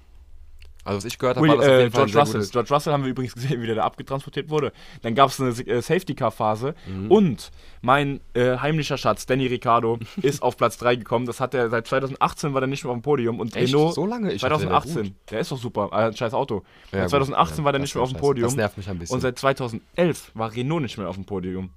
Also, 0.84 0.96
was 0.98 1.04
ich 1.04 1.16
gehört 1.18 1.36
habe, 1.36 1.46
war 1.46 1.56
das 1.58 1.64
auf 1.66 1.70
äh, 1.72 1.78
jeden 1.82 1.92
Fall 1.92 2.06
George 2.06 2.18
Russell. 2.20 2.48
George 2.50 2.74
Russell 2.74 2.92
haben 2.92 3.04
wir 3.04 3.10
übrigens 3.10 3.34
gesehen, 3.34 3.62
wie 3.62 3.66
der 3.66 3.76
da 3.76 3.84
abgetransportiert 3.84 4.50
wurde. 4.50 4.72
Dann 5.02 5.14
gab 5.14 5.30
es 5.30 5.40
eine 5.40 5.50
äh, 5.50 5.80
Safety-Car-Phase 5.80 6.74
Mhm. 6.88 7.10
und 7.10 7.50
mein 7.82 8.20
äh, 8.34 8.56
heimlicher 8.58 8.98
Schatz, 8.98 9.24
Danny 9.26 9.46
Ricciardo, 9.46 9.98
ist 10.22 10.42
auf 10.42 10.56
Platz 10.56 10.78
3 10.78 10.96
gekommen. 10.96 11.26
Das 11.26 11.38
hat 11.40 11.54
er 11.54 11.70
seit 11.70 11.86
2018 11.86 12.52
war 12.54 12.60
der 12.60 12.68
nicht 12.68 12.82
mehr 12.82 12.90
auf 12.92 12.98
dem 12.98 13.02
Podium 13.02 13.38
und 13.38 13.54
Echt? 13.54 13.72
Renault 13.72 13.94
So 13.94 14.06
lange? 14.06 14.32
Ich 14.32 14.42
dachte, 14.42 14.58
der 14.58 14.70
wäre 14.70 14.80
2018. 14.82 15.14
Der, 15.30 15.40
ist 15.40 15.52
doch 15.52 15.58
super, 15.58 15.88
äh, 15.92 15.96
ein 16.08 16.16
scheiß 16.16 16.34
Auto. 16.34 16.62
Ja, 16.90 16.98
Und 16.98 17.00
gut. 17.04 17.10
2018 17.10 17.58
Ja, 17.58 17.64
war 17.64 17.72
der 17.72 17.80
nicht 17.80 17.94
mehr 17.94 18.02
auf 18.02 18.10
dem. 18.12 18.18
Podium. 18.18 18.46
Das 18.48 18.56
nervt 18.56 18.76
mich 18.76 18.88
ein 18.88 18.98
bisschen. 18.98 19.14
Und 19.14 19.20
seit 19.20 19.38
2011 19.38 20.32
war 20.34 20.52
Renault 20.52 20.82
nicht 20.82 20.98
mehr 20.98 21.08
auf 21.08 21.14
dem 21.16 21.24
Podium. 21.26 21.70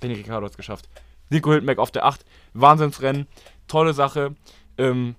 Danny 0.00 0.14
Ricciardo 0.14 0.44
hat 0.46 0.50
es 0.52 0.56
geschafft. 0.56 0.88
Nico 1.30 1.50
Hülkenberg 1.50 1.78
auf 1.78 1.90
der 1.92 2.04
8. 2.06 2.24
Wahnsinnsrennen. 2.54 3.26
Tolle 3.68 3.92
Sache. 3.94 4.34
Ähm, 4.78 5.14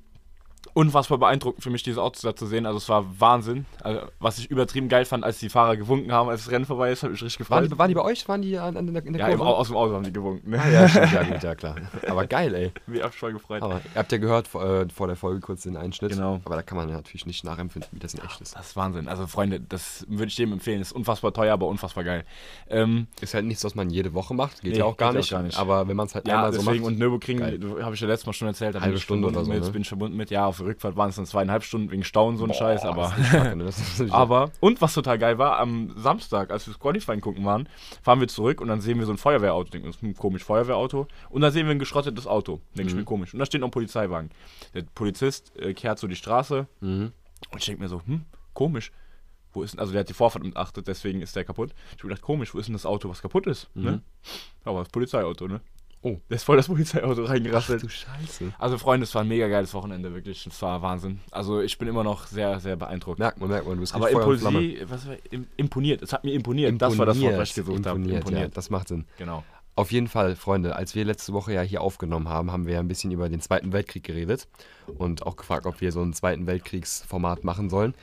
unfassbar 0.77 1.17
beeindruckend 1.17 1.63
für 1.63 1.71
mich, 1.71 1.81
diese 1.81 2.03
Autos 2.03 2.21
da 2.21 2.35
zu 2.35 2.45
sehen. 2.45 2.67
Also 2.67 2.77
es 2.77 2.87
war 2.87 3.03
Wahnsinn. 3.19 3.65
Also, 3.81 4.01
was 4.19 4.37
ich 4.37 4.51
übertrieben 4.51 4.89
geil 4.89 5.05
fand, 5.05 5.23
als 5.23 5.39
die 5.39 5.49
Fahrer 5.49 5.75
gewunken 5.75 6.11
haben, 6.11 6.29
als 6.29 6.43
das 6.43 6.51
Rennen 6.53 6.65
vorbei 6.65 6.91
ist, 6.91 7.01
habe 7.01 7.15
ich 7.15 7.23
richtig 7.23 7.49
waren, 7.49 7.63
gefreut. 7.63 7.71
die, 7.73 7.79
waren 7.79 7.87
die 7.89 7.95
bei 7.95 8.03
euch? 8.03 8.27
Waren 8.29 8.43
die 8.43 8.59
an, 8.59 8.77
an 8.77 8.93
der, 8.93 9.03
in 9.03 9.13
der 9.13 9.27
ja, 9.27 9.35
Kurve? 9.35 9.55
aus 9.55 9.67
dem 9.67 9.75
Auto 9.75 9.95
haben 9.95 10.03
die 10.03 10.13
gewunken. 10.13 10.51
Ne? 10.51 10.61
Ah, 10.61 10.69
ja, 10.69 10.87
stimmt, 10.87 11.11
ja, 11.13 11.23
gut, 11.23 11.41
ja, 11.41 11.55
klar. 11.55 11.75
Aber 12.07 12.27
geil, 12.27 12.53
ey. 12.53 12.71
Wie 12.85 13.01
hab 13.01 13.11
ich 13.11 13.17
voll 13.17 13.33
gefreut. 13.33 13.63
Aber 13.63 13.81
ihr 13.93 13.95
habt 13.99 14.11
ja 14.11 14.19
gehört 14.19 14.47
vor, 14.47 14.63
äh, 14.63 14.87
vor 14.93 15.07
der 15.07 15.15
Folge 15.15 15.39
kurz 15.39 15.63
den 15.63 15.77
Einschnitt. 15.77 16.11
Genau. 16.11 16.41
Aber 16.45 16.55
da 16.55 16.61
kann 16.61 16.77
man 16.77 16.89
ja 16.89 16.95
natürlich 16.95 17.25
nicht 17.25 17.43
nachempfinden, 17.43 17.89
wie 17.93 17.99
das 17.99 18.13
in 18.13 18.23
echt 18.23 18.39
ist. 18.39 18.55
Das 18.55 18.67
ist 18.67 18.75
Wahnsinn. 18.75 19.07
Also 19.07 19.25
Freunde, 19.25 19.59
das 19.59 20.05
würde 20.07 20.27
ich 20.27 20.37
jedem 20.37 20.53
empfehlen. 20.53 20.79
Ist 20.79 20.91
unfassbar 20.91 21.33
teuer, 21.33 21.53
aber 21.53 21.65
unfassbar 21.65 22.03
geil. 22.03 22.23
Ähm, 22.69 23.07
Ist 23.19 23.33
halt 23.33 23.45
nichts, 23.45 23.63
was 23.63 23.73
man 23.73 23.89
jede 23.89 24.13
Woche 24.13 24.35
macht. 24.35 24.61
Geht 24.61 24.73
Nee, 24.73 24.77
ja 24.79 24.85
auch 24.85 24.95
gar, 24.95 25.09
geht 25.09 25.17
auch 25.17 25.21
nicht, 25.21 25.31
gar 25.31 25.41
nicht. 25.41 25.57
Aber 25.57 25.87
wenn 25.87 25.97
man 25.97 26.05
es 26.05 26.13
halt 26.13 26.27
Ja, 26.27 26.35
einmal 26.35 26.53
so 26.53 26.61
macht. 26.61 26.81
und 26.81 26.99
Nürburgring, 26.99 27.41
habe 27.41 27.95
ich 27.95 28.01
ja 28.01 28.07
letztes 28.07 28.27
Mal 28.27 28.33
schon 28.33 28.47
erzählt, 28.47 28.75
da 28.75 28.81
Halbe 28.81 28.99
Stunde 28.99 29.27
oder 29.27 29.43
so, 29.43 29.51
mit, 29.51 29.63
ne? 29.63 29.69
bin 29.71 29.81
ich 29.81 29.87
verbunden 29.87 30.15
mit, 30.17 30.29
ja, 30.29 30.45
auf 30.45 30.59
Rückfahrt 30.67 30.95
waren 30.95 31.09
es 31.09 31.15
dann 31.15 31.25
zweieinhalb 31.25 31.63
Stunden 31.63 31.89
wegen 31.91 32.03
Stau 32.03 32.27
und 32.27 32.37
so 32.37 32.43
ein 32.45 32.49
Boah, 32.49 32.53
Scheiß, 32.55 32.83
aber, 32.85 33.13
ne? 33.17 33.69
Aber, 34.11 34.51
und 34.59 34.81
was 34.81 34.93
total 34.93 35.17
geil 35.17 35.37
war, 35.37 35.57
am 35.59 35.93
Samstag, 35.97 36.51
als 36.51 36.67
wir 36.67 36.73
das 36.73 36.79
Qualifying 36.79 37.21
gucken 37.21 37.43
waren, 37.45 37.67
fahren 38.03 38.19
wir 38.19 38.27
zurück 38.27 38.61
und 38.61 38.67
dann 38.67 38.81
sehen 38.81 38.99
wir 38.99 39.05
so 39.05 39.11
ein 39.13 39.17
Feuerwehrauto, 39.17 39.69
denken 39.71 39.87
das 39.87 39.95
ist 39.97 40.03
ein 40.03 40.15
komisch 40.15 40.43
Feuerwehrauto, 40.43 41.07
und 41.29 41.41
dann 41.41 41.51
sehen 41.51 41.65
wir 41.65 41.71
ein 41.71 41.79
geschrottetes 41.79 42.27
Auto, 42.27 42.61
denke 42.75 42.89
ich 42.89 42.93
Mhm. 42.93 42.99
mir 42.99 43.05
komisch, 43.05 43.33
und 43.33 43.39
da 43.39 43.45
steht 43.45 43.61
noch 43.61 43.67
ein 43.69 43.71
Polizeiwagen. 43.71 44.29
Der 44.73 44.83
Polizist 44.93 45.57
äh, 45.57 45.73
kehrt 45.73 45.99
so 45.99 46.07
die 46.07 46.15
Straße, 46.15 46.67
Mhm. 46.81 47.11
und 47.51 47.59
ich 47.59 47.65
denke 47.65 47.81
mir 47.81 47.89
so, 47.89 48.01
hm, 48.05 48.25
komisch. 48.53 48.91
Wo 49.53 49.63
ist 49.63 49.73
denn, 49.73 49.79
also 49.79 49.91
der 49.93 50.01
hat 50.01 50.09
die 50.09 50.13
Vorfahrt 50.13 50.43
missachtet, 50.43 50.87
deswegen 50.87 51.21
ist 51.21 51.35
der 51.35 51.43
kaputt. 51.45 51.73
Ich 51.95 51.99
habe 51.99 52.09
gedacht, 52.09 52.21
komisch, 52.21 52.53
wo 52.53 52.59
ist 52.59 52.67
denn 52.67 52.73
das 52.73 52.85
Auto, 52.85 53.09
was 53.09 53.21
kaputt 53.21 53.47
ist? 53.47 53.69
Ne? 53.75 54.01
Aber 54.65 54.79
das 54.79 54.89
Polizeiauto, 54.89 55.47
ne? 55.47 55.61
Oh. 56.07 56.21
Der 56.29 56.35
ist 56.35 56.43
voll 56.43 56.57
das 56.57 56.67
Polizeiauto 56.67 57.25
Ach 57.25 57.29
reingerasselt. 57.29 57.83
du 57.83 57.89
Scheiße. 57.89 58.53
Also 58.57 58.77
Freunde, 58.77 59.03
es 59.03 59.13
war 59.15 59.23
ein 59.23 59.27
mega 59.27 59.47
geiles 59.47 59.73
Wochenende, 59.73 60.13
wirklich. 60.13 60.45
Es 60.47 60.61
war 60.61 60.81
Wahnsinn. 60.81 61.19
Also 61.31 61.61
ich 61.61 61.77
bin 61.77 61.87
immer 61.87 62.03
noch 62.03 62.27
sehr, 62.27 62.59
sehr 62.59 62.75
beeindruckt. 62.75 63.19
Merkt 63.19 63.39
man, 63.39 63.49
merkt 63.49 63.65
man, 63.65 63.75
du 63.75 63.81
bist 63.81 63.93
Aber 63.95 64.09
impulsiv, 64.09 64.85
was 64.89 65.07
war, 65.07 65.15
im, 65.31 65.47
imponiert. 65.57 66.01
Es 66.01 66.13
hat 66.13 66.23
mir 66.23 66.33
imponiert. 66.33 66.81
Das 66.81 66.97
war 66.97 67.05
das 67.05 67.19
Wort, 67.19 67.37
was 67.37 67.49
ich 67.49 67.55
gesucht 67.55 67.85
habe. 67.85 67.97
imponiert, 67.97 68.19
Imponiert. 68.19 68.49
Ja, 68.49 68.53
das 68.53 68.69
macht 68.69 68.87
Sinn. 68.87 69.05
Genau. 69.17 69.43
Auf 69.75 69.91
jeden 69.91 70.07
Fall, 70.07 70.35
Freunde, 70.35 70.75
als 70.75 70.95
wir 70.95 71.05
letzte 71.05 71.33
Woche 71.33 71.53
ja 71.53 71.61
hier 71.61 71.81
aufgenommen 71.81 72.29
haben, 72.29 72.51
haben 72.51 72.65
wir 72.65 72.73
ja 72.73 72.79
ein 72.79 72.87
bisschen 72.87 73.11
über 73.11 73.29
den 73.29 73.41
Zweiten 73.41 73.73
Weltkrieg 73.73 74.03
geredet 74.03 74.47
und 74.97 75.27
auch 75.27 75.35
gefragt, 75.35 75.67
ob 75.67 75.81
wir 75.81 75.91
so 75.91 76.01
ein 76.01 76.13
Zweiten 76.13 76.47
Weltkriegsformat 76.47 77.43
machen 77.43 77.69
sollen. 77.69 77.93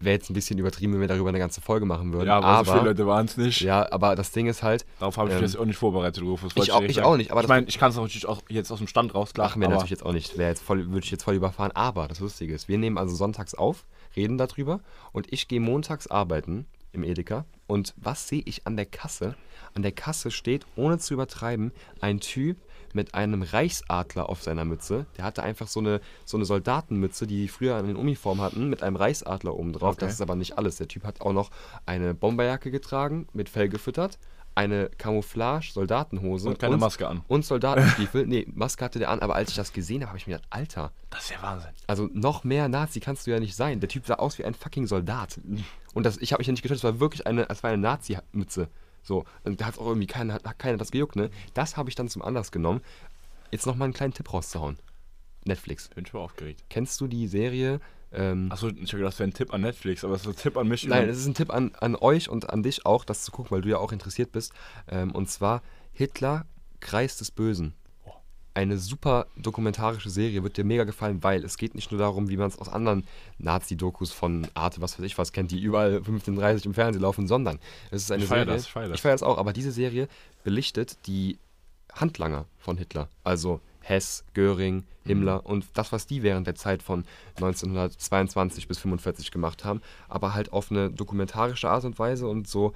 Wäre 0.00 0.14
jetzt 0.16 0.28
ein 0.30 0.34
bisschen 0.34 0.58
übertrieben, 0.58 0.92
wenn 0.94 1.00
wir 1.00 1.08
darüber 1.08 1.28
eine 1.30 1.38
ganze 1.38 1.60
Folge 1.60 1.86
machen 1.86 2.12
würden. 2.12 2.26
Ja, 2.26 2.36
aber, 2.38 2.46
aber 2.46 2.64
so 2.66 2.72
viele 2.72 2.84
Leute 2.90 3.06
waren 3.06 3.26
es 3.26 3.36
nicht. 3.36 3.60
ja, 3.62 3.90
aber 3.92 4.16
das 4.16 4.32
Ding 4.32 4.46
ist 4.46 4.62
halt, 4.62 4.84
Darauf 4.98 5.16
habe 5.16 5.28
ich 5.28 5.34
Ähm, 5.36 5.40
mich 5.42 5.52
jetzt 5.52 5.60
auch 5.60 5.64
nicht 5.64 5.76
vorbereitet, 5.78 6.22
Rufus. 6.22 6.52
ich 6.56 6.72
auch- 6.72 6.82
ich 6.82 7.00
auch 7.02 7.16
nicht, 7.16 7.30
aber 7.30 7.42
ich 7.42 7.48
meine, 7.48 7.66
ich 7.66 7.78
kann 7.78 7.90
es 7.90 7.96
natürlich 7.96 8.26
auch 8.26 8.42
jetzt 8.48 8.70
aus 8.70 8.78
dem 8.78 8.86
Stand 8.88 9.14
raus, 9.14 9.32
klar. 9.32 9.46
machen 9.48 9.60
wir 9.60 9.68
natürlich 9.68 9.90
jetzt 9.90 10.04
auch 10.04 10.12
nicht. 10.12 10.36
Wäre 10.38 10.50
jetzt 10.50 10.62
voll, 10.62 10.90
würde 10.90 11.04
ich 11.04 11.10
jetzt 11.10 11.22
voll 11.24 11.34
überfahren. 11.34 11.72
Aber 11.74 12.08
das 12.08 12.20
Lustige 12.20 12.54
ist, 12.54 12.68
wir 12.68 12.78
nehmen 12.78 12.98
also 12.98 13.14
sonntags 13.14 13.54
auf, 13.54 13.84
reden 14.16 14.36
darüber 14.38 14.80
und 15.12 15.32
ich 15.32 15.48
gehe 15.48 15.60
montags 15.60 16.06
arbeiten 16.06 16.66
im 16.92 17.02
Edeka. 17.02 17.44
Und 17.66 17.94
was 17.96 18.28
sehe 18.28 18.42
ich 18.44 18.66
an 18.66 18.76
der 18.76 18.86
Kasse? 18.86 19.34
An 19.74 19.82
der 19.82 19.92
Kasse 19.92 20.30
steht, 20.30 20.66
ohne 20.76 20.98
zu 20.98 21.14
übertreiben, 21.14 21.72
ein 22.00 22.20
Typ 22.20 22.58
mit 22.94 23.14
einem 23.14 23.42
Reichsadler 23.42 24.28
auf 24.28 24.42
seiner 24.42 24.64
Mütze. 24.64 25.06
Der 25.16 25.24
hatte 25.24 25.42
einfach 25.42 25.68
so 25.68 25.80
eine, 25.80 26.00
so 26.24 26.36
eine 26.36 26.44
Soldatenmütze, 26.46 27.26
die 27.26 27.42
die 27.42 27.48
früher 27.48 27.76
an 27.76 27.86
den 27.86 27.96
Uniformen 27.96 28.42
hatten, 28.42 28.68
mit 28.68 28.82
einem 28.82 28.96
Reichsadler 28.96 29.54
oben 29.54 29.72
drauf. 29.72 29.94
Okay. 29.94 30.06
Das 30.06 30.14
ist 30.14 30.20
aber 30.20 30.36
nicht 30.36 30.56
alles. 30.58 30.76
Der 30.76 30.88
Typ 30.88 31.04
hat 31.04 31.20
auch 31.20 31.32
noch 31.32 31.50
eine 31.86 32.14
Bomberjacke 32.14 32.70
getragen, 32.70 33.26
mit 33.32 33.48
Fell 33.48 33.68
gefüttert, 33.68 34.18
eine 34.54 34.88
Camouflage-Soldatenhose 34.98 36.48
Und 36.48 36.58
keine 36.58 36.76
Maske 36.76 37.08
an. 37.08 37.22
Und 37.28 37.44
Soldatenstiefel. 37.44 38.26
nee, 38.28 38.46
Maske 38.54 38.84
hatte 38.84 38.98
der 38.98 39.10
an, 39.10 39.20
aber 39.20 39.34
als 39.34 39.50
ich 39.50 39.56
das 39.56 39.72
gesehen 39.72 40.02
habe, 40.02 40.10
habe 40.10 40.18
ich 40.18 40.26
mir 40.26 40.34
gedacht, 40.34 40.48
Alter, 40.50 40.92
Das 41.10 41.24
ist 41.24 41.30
ja 41.30 41.42
Wahnsinn. 41.42 41.70
also 41.86 42.08
noch 42.12 42.44
mehr 42.44 42.68
Nazi 42.68 43.00
kannst 43.00 43.26
du 43.26 43.32
ja 43.32 43.40
nicht 43.40 43.56
sein. 43.56 43.80
Der 43.80 43.88
Typ 43.88 44.06
sah 44.06 44.14
aus 44.14 44.38
wie 44.38 44.44
ein 44.44 44.54
fucking 44.54 44.86
Soldat. 44.86 45.40
Und 45.92 46.06
das, 46.06 46.18
ich 46.18 46.32
habe 46.32 46.40
mich 46.40 46.46
ja 46.46 46.52
nicht 46.52 46.62
getäuscht, 46.62 46.78
es 46.78 46.84
war 46.84 47.00
wirklich 47.00 47.26
eine, 47.26 47.48
es 47.48 47.62
war 47.62 47.70
eine 47.70 47.82
Nazi-Mütze. 47.82 48.68
So, 49.04 49.24
und 49.44 49.60
da 49.60 49.66
hat 49.66 49.78
auch 49.78 49.86
irgendwie 49.86 50.06
keiner, 50.06 50.34
hat 50.34 50.58
keiner 50.58 50.78
das 50.78 50.90
gejuckt, 50.90 51.14
ne? 51.14 51.30
Das 51.52 51.76
habe 51.76 51.88
ich 51.90 51.94
dann 51.94 52.08
zum 52.08 52.22
Anlass 52.22 52.50
genommen. 52.50 52.80
Jetzt 53.52 53.66
noch 53.66 53.76
mal 53.76 53.84
einen 53.84 53.94
kleinen 53.94 54.14
Tipp 54.14 54.32
rauszuhauen. 54.32 54.78
Netflix. 55.44 55.88
Bin 55.88 56.06
schon 56.06 56.20
aufgeregt. 56.20 56.64
Kennst 56.70 57.00
du 57.00 57.06
die 57.06 57.28
Serie? 57.28 57.80
Ähm, 58.12 58.50
Achso, 58.50 58.68
ich 58.68 58.74
habe 58.76 58.98
gedacht, 58.98 59.12
das 59.12 59.18
wäre 59.18 59.28
ein 59.28 59.34
Tipp 59.34 59.52
an 59.52 59.60
Netflix, 59.60 60.04
aber 60.04 60.14
es 60.14 60.22
ist 60.22 60.28
ein 60.28 60.36
Tipp 60.36 60.56
an 60.56 60.68
mich. 60.68 60.86
Nein, 60.86 61.08
es 61.08 61.18
ist 61.18 61.26
ein 61.26 61.34
Tipp 61.34 61.52
an, 61.52 61.72
an 61.80 61.96
euch 61.96 62.28
und 62.28 62.50
an 62.50 62.62
dich 62.62 62.86
auch, 62.86 63.04
das 63.04 63.22
zu 63.22 63.30
gucken, 63.30 63.50
weil 63.50 63.60
du 63.60 63.68
ja 63.68 63.78
auch 63.78 63.92
interessiert 63.92 64.32
bist. 64.32 64.52
Ähm, 64.88 65.12
und 65.12 65.28
zwar 65.28 65.62
Hitler, 65.92 66.46
Kreis 66.80 67.16
des 67.18 67.30
Bösen. 67.30 67.74
Eine 68.54 68.78
super 68.78 69.26
dokumentarische 69.36 70.10
Serie, 70.10 70.44
wird 70.44 70.56
dir 70.56 70.64
mega 70.64 70.84
gefallen, 70.84 71.22
weil 71.24 71.44
es 71.44 71.58
geht 71.58 71.74
nicht 71.74 71.90
nur 71.90 71.98
darum, 71.98 72.28
wie 72.28 72.36
man 72.36 72.46
es 72.48 72.58
aus 72.58 72.68
anderen 72.68 73.04
Nazi-Dokus 73.38 74.12
von 74.12 74.46
Arte, 74.54 74.80
was 74.80 74.96
weiß 74.98 75.04
ich 75.04 75.18
was 75.18 75.32
kennt, 75.32 75.50
die 75.50 75.60
überall 75.60 75.96
15.30 75.98 76.66
im 76.66 76.74
Fernsehen 76.74 77.02
laufen, 77.02 77.26
sondern 77.26 77.58
es 77.90 78.02
ist 78.02 78.12
eine 78.12 78.22
Ich 78.22 78.28
Serie. 78.28 78.46
das, 78.46 78.62
ich 78.66 78.70
feier 78.70 78.88
das. 78.88 78.94
ich 78.96 79.02
feier 79.02 79.12
das 79.12 79.22
auch, 79.24 79.38
aber 79.38 79.52
diese 79.52 79.72
Serie 79.72 80.08
belichtet 80.44 80.96
die 81.06 81.38
Handlanger 81.92 82.46
von 82.58 82.78
Hitler. 82.78 83.08
Also 83.24 83.60
Hess, 83.80 84.24
Göring, 84.34 84.84
Himmler 85.04 85.44
und 85.44 85.66
das, 85.74 85.92
was 85.92 86.06
die 86.06 86.22
während 86.22 86.46
der 86.46 86.54
Zeit 86.54 86.82
von 86.82 87.04
1922 87.36 88.68
bis 88.68 88.78
45 88.78 89.30
gemacht 89.30 89.64
haben, 89.64 89.80
aber 90.08 90.32
halt 90.34 90.52
auf 90.52 90.70
eine 90.70 90.90
dokumentarische 90.90 91.68
Art 91.68 91.84
und 91.84 91.98
Weise 91.98 92.26
und 92.28 92.48
so. 92.48 92.72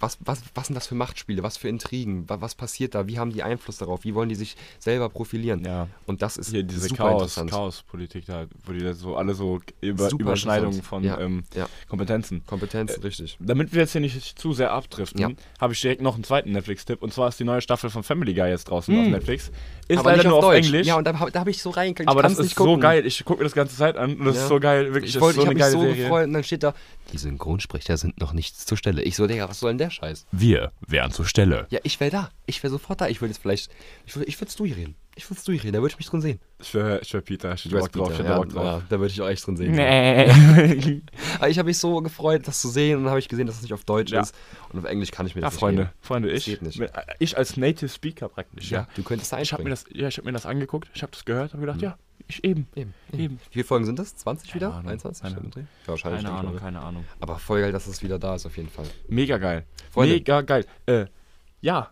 Was, 0.00 0.16
was, 0.24 0.42
was 0.54 0.66
sind 0.66 0.74
das 0.74 0.86
für 0.86 0.94
Machtspiele? 0.94 1.42
Was 1.42 1.58
für 1.58 1.68
Intrigen? 1.68 2.24
Was, 2.28 2.54
passiert 2.54 2.94
da? 2.94 3.06
Wie 3.06 3.18
haben 3.18 3.32
die 3.32 3.42
Einfluss 3.42 3.76
darauf? 3.76 4.02
Wie 4.02 4.14
wollen 4.14 4.30
die 4.30 4.34
sich 4.34 4.56
selber 4.78 5.10
profilieren? 5.10 5.62
Ja. 5.64 5.88
Und 6.06 6.22
das 6.22 6.38
ist 6.38 6.50
Hier 6.50 6.62
diese 6.62 6.88
super 6.88 7.04
Chaos, 7.04 7.22
interessant. 7.22 7.50
Chaos-Politik 7.50 8.24
da, 8.26 8.46
wo 8.64 8.72
die 8.72 8.80
da 8.80 8.94
so 8.94 9.16
alle 9.16 9.34
so 9.34 9.60
über, 9.82 10.10
Überschneidungen 10.10 10.82
von 10.82 11.04
Ja, 11.04 11.20
ähm, 11.20 11.44
ja. 11.54 11.68
Kompetenzen. 11.88 12.42
Kompetenz, 12.46 12.98
richtig. 13.04 13.36
Damit 13.40 13.72
wir 13.74 13.82
jetzt 13.82 13.92
hier 13.92 14.00
nicht 14.00 14.38
zu 14.38 14.54
sehr 14.54 14.72
abdriften, 14.72 15.36
habe 15.60 15.72
ich 15.74 15.80
direkt 15.80 16.00
noch 16.00 16.14
einen 16.14 16.24
zweiten 16.24 16.52
Netflix-Tipp. 16.52 17.02
Und 17.02 17.12
zwar 17.12 17.28
ist 17.28 17.38
die 17.38 17.44
neue 17.44 17.60
Staffel 17.60 17.90
von 17.90 18.02
Family 18.02 18.32
Guy 18.32 18.48
jetzt 18.48 18.64
draußen 18.70 18.98
auf 18.98 19.06
Netflix. 19.06 19.50
Ist 19.86 19.98
aber 19.98 20.16
leider 20.16 20.28
nur 20.28 20.38
auf 20.38 20.44
Deutsch. 20.44 20.66
Englisch. 20.66 20.86
Ja, 20.86 20.96
und 20.96 21.04
da, 21.04 21.12
da 21.12 21.40
habe 21.40 21.50
ich 21.50 21.60
so 21.60 21.70
reingeklickt. 21.70 22.08
aber 22.08 22.22
das 22.22 22.32
ist 22.32 22.38
nicht 22.42 22.56
so 22.56 22.78
geil. 22.78 23.04
Ich 23.04 23.24
gucke 23.24 23.40
mir 23.40 23.44
das 23.44 23.54
ganze 23.54 23.76
Zeit 23.76 23.96
an 23.96 24.14
und 24.16 24.24
das 24.24 24.36
ist 24.36 24.48
so 24.48 24.60
geil. 24.60 24.94
Wirklich, 24.94 25.14
Ich, 25.14 25.20
wollte, 25.20 25.36
so 25.36 25.42
ich 25.42 25.48
eine 25.50 25.58
geile 25.58 25.72
so 25.72 25.80
Serie. 25.80 25.96
gefreut 26.04 26.26
und 26.28 26.32
dann 26.32 26.44
steht 26.44 26.62
da, 26.62 26.74
die 27.12 27.18
Synchronsprecher 27.18 27.96
sind 27.96 28.20
noch 28.20 28.32
nicht 28.32 28.56
zur 28.58 28.76
Stelle. 28.78 29.02
Ich 29.02 29.16
so, 29.16 29.26
Digga, 29.26 29.48
was 29.48 29.60
soll 29.60 29.70
denn 29.70 29.78
der 29.78 29.90
Scheiß? 29.90 30.26
Wir 30.32 30.72
wären 30.86 31.10
zur 31.12 31.26
Stelle. 31.26 31.66
Ja, 31.70 31.80
ich 31.82 31.98
wäre 32.00 32.10
da. 32.10 32.30
Ich 32.46 32.62
wäre 32.62 32.70
sofort 32.70 33.00
da. 33.00 33.08
Ich 33.08 33.20
würde 33.20 33.32
jetzt 33.32 33.40
vielleicht, 33.42 33.70
ich 34.06 34.14
würde 34.16 34.26
ich 34.28 34.40
würd's 34.40 34.56
durchreden. 34.56 34.94
Ich 35.16 35.28
würde 35.28 35.38
es 35.38 35.44
durchreden, 35.44 35.72
da 35.74 35.80
würde 35.82 35.92
ich 35.92 35.98
mich 35.98 36.06
drin 36.08 36.20
sehen. 36.22 36.40
Ich 36.60 36.72
wäre 36.72 37.00
ich 37.00 37.12
wär 37.12 37.20
Peter. 37.20 37.52
Ich 37.54 37.68
Bock 37.70 37.92
drauf. 37.92 38.08
Peter, 38.10 38.24
ja, 38.24 38.38
drauf. 38.38 38.54
ja, 38.54 38.82
da 38.88 39.00
würde 39.00 39.12
ich 39.12 39.20
auch 39.20 39.28
echt 39.28 39.46
drin 39.46 39.56
sehen. 39.56 39.72
Nee. 39.72 40.30
Aber 41.36 41.48
ich 41.48 41.58
habe 41.58 41.66
mich 41.66 41.78
so 41.78 42.00
gefreut, 42.00 42.46
das 42.46 42.60
zu 42.60 42.68
sehen 42.68 42.96
und 42.98 43.02
dann 43.04 43.10
habe 43.10 43.18
ich 43.20 43.28
gesehen, 43.28 43.46
dass 43.46 43.56
es 43.56 43.62
nicht 43.62 43.74
auf 43.74 43.84
Deutsch 43.84 44.12
Ja. 44.12 44.20
ist. 44.22 44.34
Und 44.72 44.78
auf 44.78 44.84
Englisch 44.86 45.10
kann 45.10 45.26
ich 45.26 45.34
mir 45.34 45.42
Ja, 45.42 45.46
das 45.48 45.54
nicht 45.54 45.60
Freunde, 45.60 45.82
geben. 45.84 45.94
Freunde, 46.00 46.30
ich, 46.30 46.44
geht 46.44 46.62
nicht. 46.62 46.78
mit- 46.78 46.92
ich 47.18 47.36
als 47.36 47.56
Native 47.56 47.88
Speaker 47.90 48.28
praktisch, 48.28 48.70
ja. 48.70 48.80
Ja, 48.80 48.88
du 48.94 49.02
könntest 49.02 49.32
da 49.32 49.40
Ich 49.40 49.52
habe 49.52 49.62
mir 49.64 49.70
das, 49.70 49.84
ja, 49.92 50.08
ich 50.08 50.16
habe 50.16 50.26
mir 50.26 50.32
das 50.32 50.46
angeguckt, 50.46 50.88
ich 50.94 51.02
habe 51.02 51.12
das 51.12 51.24
gehört, 51.24 51.52
habe 51.52 51.60
gedacht, 51.60 51.82
ja, 51.82 51.98
ich 52.09 52.09
eben, 52.42 52.66
Eben, 52.74 52.94
eben. 53.12 53.38
Wie 53.48 53.52
viele 53.52 53.64
Folgen 53.64 53.84
sind 53.84 53.98
das? 53.98 54.14
20 54.16 54.54
wieder? 54.54 54.72
Ahnung, 54.74 54.88
21? 54.90 55.22
keine 55.22 55.36
Ahnung. 55.38 55.52
Ja, 55.56 55.62
wahrscheinlich. 55.86 56.22
Keine 56.24 56.36
Ahnung, 56.38 56.56
keine 56.56 56.80
Ahnung. 56.80 57.04
Aber 57.20 57.38
voll 57.38 57.60
geil, 57.60 57.72
dass 57.72 57.86
es 57.86 58.02
wieder 58.02 58.18
da 58.18 58.34
ist, 58.34 58.46
auf 58.46 58.56
jeden 58.56 58.68
Fall. 58.70 58.86
Mega 59.08 59.38
geil, 59.38 59.64
Freunde. 59.90 60.14
mega 60.14 60.40
geil. 60.42 60.64
Äh, 60.86 61.06
ja, 61.60 61.90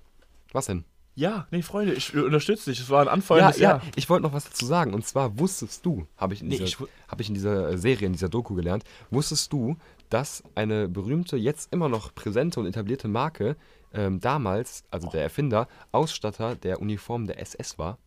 Was 0.52 0.66
denn? 0.66 0.84
ja, 1.14 1.46
nee, 1.50 1.62
Freunde, 1.62 1.94
ich 1.94 2.14
unterstütze 2.14 2.70
dich. 2.70 2.78
Es 2.80 2.90
war 2.90 3.02
ein 3.02 3.08
anfallendes 3.08 3.58
ja, 3.58 3.70
Jahr. 3.70 3.82
ja, 3.84 3.90
ich 3.96 4.08
wollte 4.08 4.22
noch 4.22 4.32
was 4.32 4.44
dazu 4.44 4.64
sagen. 4.64 4.94
Und 4.94 5.04
zwar 5.04 5.36
wusstest 5.38 5.84
du, 5.84 6.06
habe 6.16 6.32
ich, 6.34 6.42
in 6.42 6.48
Nee, 6.48 6.58
dieser- 6.58 6.66
ich 6.66 6.78
hab 7.08 7.20
ich 7.20 7.28
in 7.28 7.34
dieser 7.34 7.76
Serie, 7.76 8.06
in 8.06 8.12
dieser 8.12 8.28
Doku 8.28 8.54
gelernt, 8.54 8.84
wusstest 9.10 9.52
du, 9.52 9.76
dass 10.10 10.42
eine 10.54 10.88
berühmte, 10.88 11.36
jetzt 11.36 11.72
immer 11.72 11.88
noch 11.88 12.14
präsente 12.14 12.60
und 12.60 12.66
etablierte 12.66 13.08
Marke 13.08 13.56
ähm, 13.92 14.20
damals, 14.20 14.84
also 14.90 15.08
der 15.10 15.22
Erfinder, 15.22 15.66
Ausstatter 15.92 16.54
der 16.54 16.80
Uniform 16.80 17.26
der 17.26 17.40
SS 17.40 17.78
war? 17.78 17.98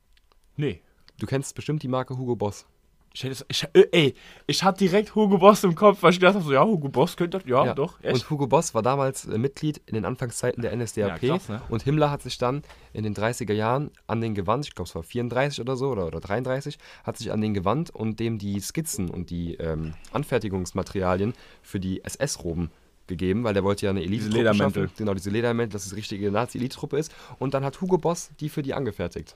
Nee. 0.55 0.81
Du 1.21 1.27
kennst 1.27 1.53
bestimmt 1.53 1.83
die 1.83 1.87
Marke 1.87 2.17
Hugo 2.17 2.35
Boss. 2.35 2.65
Ich 3.13 3.23
hätte 3.23 3.45
ich, 3.47 3.63
äh, 3.73 3.87
ey, 3.91 4.15
ich 4.47 4.63
hatte 4.63 4.79
direkt 4.79 5.13
Hugo 5.13 5.37
Boss 5.37 5.63
im 5.63 5.75
Kopf, 5.75 6.01
weil 6.01 6.13
ich 6.13 6.19
gedacht 6.19 6.33
habe, 6.33 6.43
so, 6.43 6.51
ja, 6.51 6.65
Hugo 6.65 6.89
Boss 6.89 7.15
könnte 7.15 7.37
das, 7.37 7.47
ja, 7.47 7.75
doch, 7.75 8.01
echt. 8.01 8.15
Und 8.15 8.29
Hugo 8.31 8.47
Boss 8.47 8.73
war 8.73 8.81
damals 8.81 9.25
äh, 9.25 9.37
Mitglied 9.37 9.79
in 9.85 9.93
den 9.93 10.05
Anfangszeiten 10.05 10.63
der 10.63 10.75
NSDAP. 10.75 11.21
Ja, 11.21 11.37
krass, 11.37 11.47
ne? 11.47 11.61
Und 11.69 11.83
Himmler 11.83 12.09
hat 12.09 12.23
sich 12.23 12.39
dann 12.39 12.63
in 12.91 13.03
den 13.03 13.13
30er 13.13 13.53
Jahren 13.53 13.91
an 14.07 14.19
den 14.19 14.33
gewandt, 14.33 14.65
ich 14.65 14.73
glaube 14.73 14.87
es 14.87 14.95
war 14.95 15.03
34 15.03 15.61
oder 15.61 15.75
so 15.75 15.89
oder, 15.89 16.07
oder 16.07 16.19
33, 16.19 16.79
hat 17.03 17.17
sich 17.17 17.31
an 17.31 17.39
den 17.39 17.53
gewandt 17.53 17.91
und 17.91 18.19
dem 18.19 18.39
die 18.39 18.59
Skizzen 18.59 19.07
und 19.07 19.29
die 19.29 19.53
ähm, 19.55 19.93
Anfertigungsmaterialien 20.13 21.33
für 21.61 21.79
die 21.79 22.03
SS-Roben 22.03 22.71
gegeben, 23.05 23.43
weil 23.43 23.53
der 23.53 23.63
wollte 23.63 23.85
ja 23.85 23.91
eine 23.91 24.01
elite 24.01 24.29
Ledermäntel. 24.29 24.89
Genau, 24.97 25.13
diese 25.13 25.29
Ledermäntel, 25.29 25.73
dass 25.73 25.83
es 25.83 25.89
die 25.89 25.95
richtige 25.95 26.31
Nazi-Elite-Truppe 26.31 26.97
ist. 26.97 27.13
Und 27.37 27.53
dann 27.53 27.63
hat 27.63 27.79
Hugo 27.79 27.99
Boss 27.99 28.31
die 28.39 28.49
für 28.49 28.63
die 28.63 28.73
angefertigt. 28.73 29.35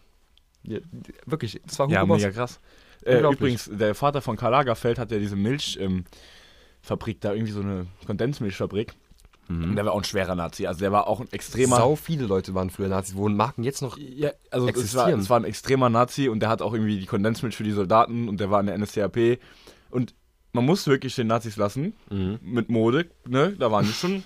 Ja, 0.67 0.79
wirklich, 1.25 1.61
das 1.65 1.77
war 1.79 1.87
Hugo 1.87 1.95
ja, 1.95 2.05
Boss. 2.05 2.21
mega 2.21 2.31
krass. 2.31 2.59
Äh, 3.03 3.19
übrigens, 3.19 3.69
der 3.71 3.93
Vater 3.93 4.21
von 4.21 4.35
Karl 4.35 4.51
Lagerfeld 4.51 4.97
hat 4.97 5.11
ja 5.11 5.19
diese 5.19 5.35
Milchfabrik 5.35 7.15
ähm, 7.15 7.19
da, 7.19 7.33
irgendwie 7.33 7.51
so 7.51 7.61
eine 7.61 7.87
Kondensmilchfabrik. 8.05 8.93
Und 9.47 9.75
der 9.75 9.85
war 9.85 9.93
auch 9.93 9.99
ein 9.99 10.03
schwerer 10.03 10.33
Nazi. 10.33 10.65
Also 10.65 10.79
der 10.79 10.91
war 10.91 11.07
auch 11.07 11.19
ein 11.19 11.31
extremer. 11.31 11.75
Mhm. 11.75 11.79
Sau 11.79 11.95
viele 11.95 12.25
Leute 12.25 12.55
waren 12.55 12.71
früher 12.71 12.87
Nazis, 12.87 13.15
wo 13.15 13.29
Marken 13.29 13.63
jetzt 13.63 13.81
noch 13.81 13.95
Ja, 13.97 14.31
also 14.49 14.67
es 14.67 14.73
war, 14.75 14.81
existieren. 14.81 15.19
es 15.19 15.29
war 15.29 15.39
ein 15.39 15.43
extremer 15.43 15.89
Nazi 15.89 16.29
und 16.29 16.39
der 16.39 16.49
hat 16.49 16.63
auch 16.63 16.73
irgendwie 16.73 16.99
die 16.99 17.05
Kondensmilch 17.05 17.55
für 17.55 17.63
die 17.63 17.71
Soldaten 17.71 18.27
und 18.27 18.39
der 18.39 18.49
war 18.49 18.59
in 18.59 18.65
der 18.65 18.77
NSDAP. 18.77 19.39
Und 19.91 20.15
man 20.51 20.65
muss 20.65 20.87
wirklich 20.87 21.13
den 21.13 21.27
Nazis 21.27 21.57
lassen. 21.57 21.93
Mit 22.41 22.69
Mode, 22.69 23.05
ne? 23.27 23.55
Da 23.59 23.71
waren 23.71 23.85
die 23.85 23.93
schon. 23.93 24.23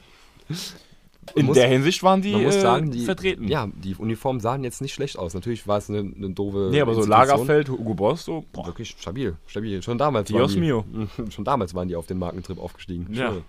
In 1.35 1.45
muss- 1.47 1.55
der 1.55 1.67
Hinsicht 1.67 2.03
waren 2.03 2.21
die, 2.21 2.31
Man 2.33 2.43
muss 2.43 2.55
äh, 2.55 2.61
sagen, 2.61 2.91
die, 2.91 3.05
vertreten. 3.05 3.47
Ja, 3.47 3.67
die 3.73 3.95
Uniformen 3.95 4.39
sahen 4.39 4.63
jetzt 4.63 4.81
nicht 4.81 4.93
schlecht 4.93 5.17
aus. 5.17 5.33
Natürlich 5.33 5.67
war 5.67 5.77
es 5.77 5.89
eine, 5.89 5.99
eine 5.99 6.29
doofe. 6.31 6.69
Nee, 6.71 6.81
aber 6.81 6.93
so. 6.93 7.05
Lagerfeld, 7.05 7.69
Hugo 7.69 7.93
Boss, 7.93 8.25
so. 8.25 8.45
Boah. 8.51 8.65
Wirklich 8.67 8.89
stabil, 8.99 9.35
stabil. 9.47 9.81
Schon 9.81 9.97
damals 9.97 10.27
Dios 10.27 10.41
waren 10.41 10.53
die, 10.53 10.59
mio. 10.59 10.85
Schon 11.29 11.45
damals 11.45 11.73
waren 11.73 11.87
die 11.87 11.95
auf 11.95 12.07
den 12.07 12.17
Markentrip 12.19 12.59
aufgestiegen. 12.59 13.07
Ja. 13.11 13.29
Schwöre. 13.29 13.43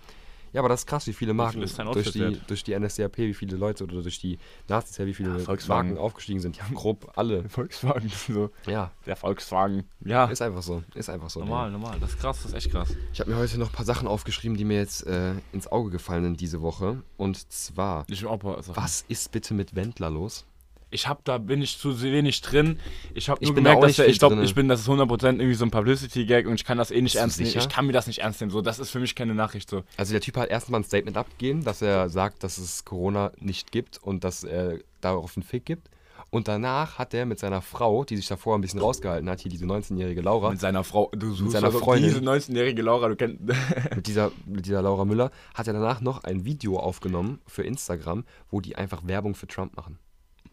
Ja, 0.52 0.60
aber 0.60 0.68
das 0.68 0.80
ist 0.80 0.86
krass, 0.86 1.06
wie 1.06 1.12
viele 1.12 1.32
Marken 1.32 1.60
durch 1.92 2.12
die, 2.12 2.20
wert? 2.20 2.42
durch 2.48 2.64
die 2.64 2.78
NSDAP, 2.78 3.18
wie 3.18 3.34
viele 3.34 3.56
Leute 3.56 3.84
oder 3.84 4.02
durch 4.02 4.18
die 4.18 4.38
Nazis, 4.68 4.96
ja, 4.98 5.06
wie 5.06 5.14
viele 5.14 5.38
Volkswagen. 5.38 5.90
Marken 5.90 6.02
aufgestiegen 6.02 6.40
sind. 6.40 6.56
Ja, 6.56 6.64
grob 6.74 7.12
alle. 7.16 7.48
Volkswagen, 7.48 8.08
so. 8.08 8.50
Ja, 8.66 8.90
Der 9.06 9.16
Volkswagen. 9.16 9.84
Ja. 10.04 10.26
ist 10.26 10.42
einfach 10.42 10.62
so. 10.62 10.82
Ist 10.94 11.08
einfach 11.08 11.30
so. 11.30 11.40
normal, 11.40 11.70
normal. 11.70 11.98
Das 12.00 12.10
ist 12.10 12.18
krass, 12.20 12.38
das 12.42 12.52
ist 12.52 12.56
echt 12.56 12.70
krass. 12.70 12.94
Ich 13.12 13.20
habe 13.20 13.30
mir 13.30 13.36
heute 13.36 13.58
noch 13.58 13.68
ein 13.68 13.74
paar 13.74 13.84
Sachen 13.84 14.08
aufgeschrieben, 14.08 14.56
die 14.56 14.64
mir 14.64 14.78
jetzt 14.78 15.06
äh, 15.06 15.34
ins 15.52 15.66
Auge 15.68 15.90
gefallen 15.90 16.24
sind 16.24 16.40
diese 16.40 16.62
Woche. 16.62 17.02
Und 17.16 17.50
zwar, 17.52 18.04
was 18.08 19.04
ist 19.08 19.32
bitte 19.32 19.54
mit 19.54 19.74
Wendler 19.74 20.10
los? 20.10 20.46
Ich 20.90 21.08
hab 21.08 21.24
da 21.24 21.38
bin 21.38 21.62
ich 21.62 21.78
zu 21.78 22.02
wenig 22.02 22.40
drin. 22.40 22.78
Ich 23.14 23.28
habe 23.28 23.44
nur 23.44 23.54
da 23.54 23.56
gemerkt, 23.56 23.78
auch 23.78 23.80
dass 23.82 23.88
nicht 23.88 23.98
der, 24.00 24.08
ich 24.08 24.18
glaube, 24.18 24.42
ich 24.42 24.54
bin, 24.54 24.68
das 24.68 24.80
ist 24.80 24.88
100% 24.88 25.24
irgendwie 25.24 25.54
so 25.54 25.64
ein 25.64 25.70
Publicity-Gag 25.70 26.46
und 26.46 26.54
ich 26.54 26.64
kann 26.64 26.78
das 26.78 26.90
eh 26.90 27.00
nicht 27.00 27.16
ernst 27.16 27.38
nehmen. 27.38 27.52
Ich 27.56 27.68
kann 27.68 27.86
mir 27.86 27.92
das 27.92 28.06
nicht 28.06 28.20
ernst 28.20 28.40
nehmen. 28.40 28.50
So, 28.50 28.60
das 28.60 28.78
ist 28.78 28.90
für 28.90 29.00
mich 29.00 29.14
keine 29.14 29.34
Nachricht 29.34 29.70
so. 29.70 29.82
Also 29.96 30.12
der 30.12 30.20
Typ 30.20 30.36
hat 30.36 30.50
erstmal 30.50 30.80
ein 30.80 30.84
Statement 30.84 31.16
abgegeben, 31.16 31.64
dass 31.64 31.82
er 31.82 32.08
sagt, 32.08 32.42
dass 32.42 32.58
es 32.58 32.84
Corona 32.84 33.32
nicht 33.38 33.72
gibt 33.72 33.98
und 34.02 34.24
dass 34.24 34.44
er 34.44 34.78
darauf 35.00 35.36
einen 35.36 35.44
Fick 35.44 35.64
gibt. 35.64 35.88
Und 36.30 36.46
danach 36.46 36.98
hat 36.98 37.12
er 37.12 37.26
mit 37.26 37.40
seiner 37.40 37.60
Frau, 37.60 38.04
die 38.04 38.16
sich 38.16 38.28
davor 38.28 38.56
ein 38.56 38.60
bisschen 38.60 38.78
rausgehalten 38.80 39.28
hat, 39.28 39.40
hier 39.40 39.50
diese 39.50 39.64
19-jährige 39.64 40.20
Laura, 40.20 40.50
Mit 40.50 40.60
seiner 40.60 40.84
Frau, 40.84 41.10
du 41.12 41.34
suchst 41.34 41.52
seiner 41.52 41.66
also 41.66 41.80
Freundin. 41.80 42.10
diese 42.10 42.20
19-jährige 42.20 42.82
Laura, 42.82 43.08
du 43.08 43.16
kennst. 43.16 43.40
mit 43.96 44.06
dieser, 44.06 44.30
mit 44.46 44.66
dieser 44.66 44.80
Laura 44.80 45.04
Müller, 45.04 45.32
hat 45.54 45.66
er 45.66 45.72
danach 45.72 46.00
noch 46.00 46.22
ein 46.22 46.44
Video 46.44 46.78
aufgenommen 46.78 47.40
für 47.48 47.64
Instagram, 47.64 48.24
wo 48.48 48.60
die 48.60 48.76
einfach 48.76 49.06
Werbung 49.06 49.34
für 49.34 49.48
Trump 49.48 49.76
machen. 49.76 49.98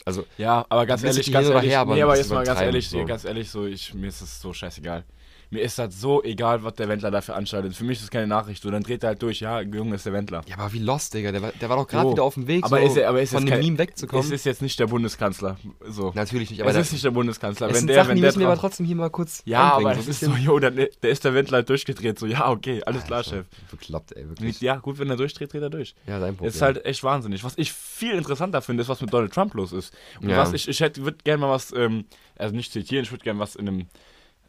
Also, 0.07 0.25
ja, 0.37 0.65
aber 0.69 0.85
ganz 0.85 1.03
ehrlich, 1.03 1.29
ganz 1.29 1.49
ehrlich, 1.49 1.69
her, 1.69 1.81
aber 1.81 1.93
nee, 1.93 2.01
aber 2.01 2.15
jetzt 2.15 2.31
mal 2.31 2.45
ganz 2.45 2.61
ehrlich, 2.61 2.87
so. 2.87 3.03
ganz 3.03 3.25
ehrlich, 3.25 3.49
so, 3.49 3.65
ich, 3.65 3.93
mir 3.93 4.07
ist 4.07 4.21
das 4.21 4.39
so 4.39 4.53
scheißegal. 4.53 5.03
Mir 5.49 5.61
ist 5.61 5.79
das 5.79 5.99
so 6.01 6.21
egal, 6.23 6.63
was 6.63 6.73
der 6.73 6.89
Wendler 6.89 7.09
dafür 7.09 7.35
anstaltet. 7.35 7.73
Für 7.75 7.85
mich 7.85 7.97
ist 7.99 8.03
das 8.03 8.11
keine 8.11 8.27
Nachricht. 8.27 8.61
So, 8.63 8.69
dann 8.69 8.83
dreht 8.83 9.03
er 9.03 9.09
halt 9.09 9.21
durch, 9.21 9.39
ja, 9.39 9.61
Junge 9.61 9.95
ist 9.95 10.05
der 10.05 10.11
Wendler. 10.13 10.41
ja, 10.47 10.57
aber 10.57 10.73
wie 10.73 10.79
lost, 10.79 11.13
Digga. 11.13 11.31
Der 11.31 11.41
war, 11.41 11.51
der 11.53 11.69
war 11.69 11.77
doch 11.77 11.87
gerade 11.87 12.03
So. 12.07 12.11
wieder 12.11 12.23
auf 12.23 12.33
dem 12.33 12.47
Weg, 12.47 12.65
aber 12.65 12.79
so 12.81 12.85
ist 12.85 12.97
er, 12.97 13.09
aber 13.09 13.21
ist 13.21 13.31
von 13.33 13.45
dem 13.45 13.51
kein, 13.51 13.59
Meme 13.61 13.77
wegzukommen. 13.77 14.25
Es 14.25 14.31
ist 14.31 14.45
jetzt 14.45 14.61
nicht 14.61 14.77
der 14.79 14.87
Bundeskanzler. 14.87 15.57
So. 15.87 16.11
Natürlich 16.15 16.49
nicht, 16.49 16.61
aber 16.61 16.71
es 16.71 16.77
ist 16.77 16.91
nicht 16.91 17.05
der 17.05 17.11
Bundeskanzler. 17.11 17.67
es 17.67 17.73
wenn 17.73 17.79
sind 17.79 17.87
der, 17.87 17.95
Sachen, 17.95 18.09
wenn 18.09 18.15
die 18.17 18.21
der 18.21 18.27
müssen 18.29 18.39
wir 18.41 18.47
aber 18.47 18.57
trotzdem 18.59 18.85
hier 18.85 18.95
mal 18.97 19.09
kurz 19.09 19.41
Ja, 19.45 19.73
aber 19.73 19.93
so 19.95 20.01
es 20.01 20.07
ist 20.09 20.19
so, 20.21 20.31
jo, 20.33 20.59
dann, 20.59 20.75
der 20.75 21.09
ist 21.09 21.23
der 21.23 21.33
Wendler 21.33 21.57
halt 21.57 21.69
durchgedreht. 21.69 22.19
So, 22.19 22.25
ja, 22.25 22.49
okay, 22.49 22.81
alles 22.85 23.05
klar, 23.05 23.19
Alter, 23.19 23.29
Chef. 23.29 23.45
Bekloppt, 23.71 24.11
ey, 24.17 24.27
wirklich. 24.27 24.59
Ja, 24.59 24.75
gut, 24.77 24.99
wenn 24.99 25.09
er 25.09 25.15
durchdreht, 25.15 25.53
dreht 25.53 25.61
er 25.61 25.69
durch. 25.69 25.95
Ja, 26.07 26.19
dein 26.19 26.35
Problem. 26.35 26.49
Ist 26.49 26.61
halt 26.61 26.85
echt 26.85 27.03
wahnsinnig. 27.03 27.43
Was 27.45 27.53
ich 27.57 27.71
viel 27.71 28.13
interessanter 28.15 28.61
finde, 28.61 28.81
ist, 28.81 28.89
was 28.89 28.99
mit 29.01 29.13
Donald 29.13 29.33
Trump 29.33 29.53
los 29.53 29.71
ist. 29.71 29.93
Und 30.21 30.29
Ja. 30.29 30.37
was 30.37 30.51
ich, 30.53 30.67
ich 30.67 30.79
hätte, 30.81 31.03
würde 31.03 31.17
gerne 31.23 31.41
mal 31.41 31.51
was, 31.51 31.71
ähm, 31.73 32.03
also 32.35 32.53
nicht 32.55 32.71
zitieren, 32.73 33.03
ich 33.03 33.11
würde 33.11 33.23
gerne 33.23 33.39
was 33.39 33.55
in 33.55 33.67
einem, 33.67 33.85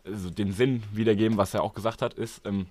also 0.05 0.31
den 0.31 0.53
Sinn 0.53 0.83
wiedergeben, 0.93 1.37
was 1.39 1.55
er 1.55 1.63
auch 1.63 1.75
gesagt 1.75 2.03
hat, 2.03 2.15
ist, 2.15 2.43
ähm, 2.47 2.67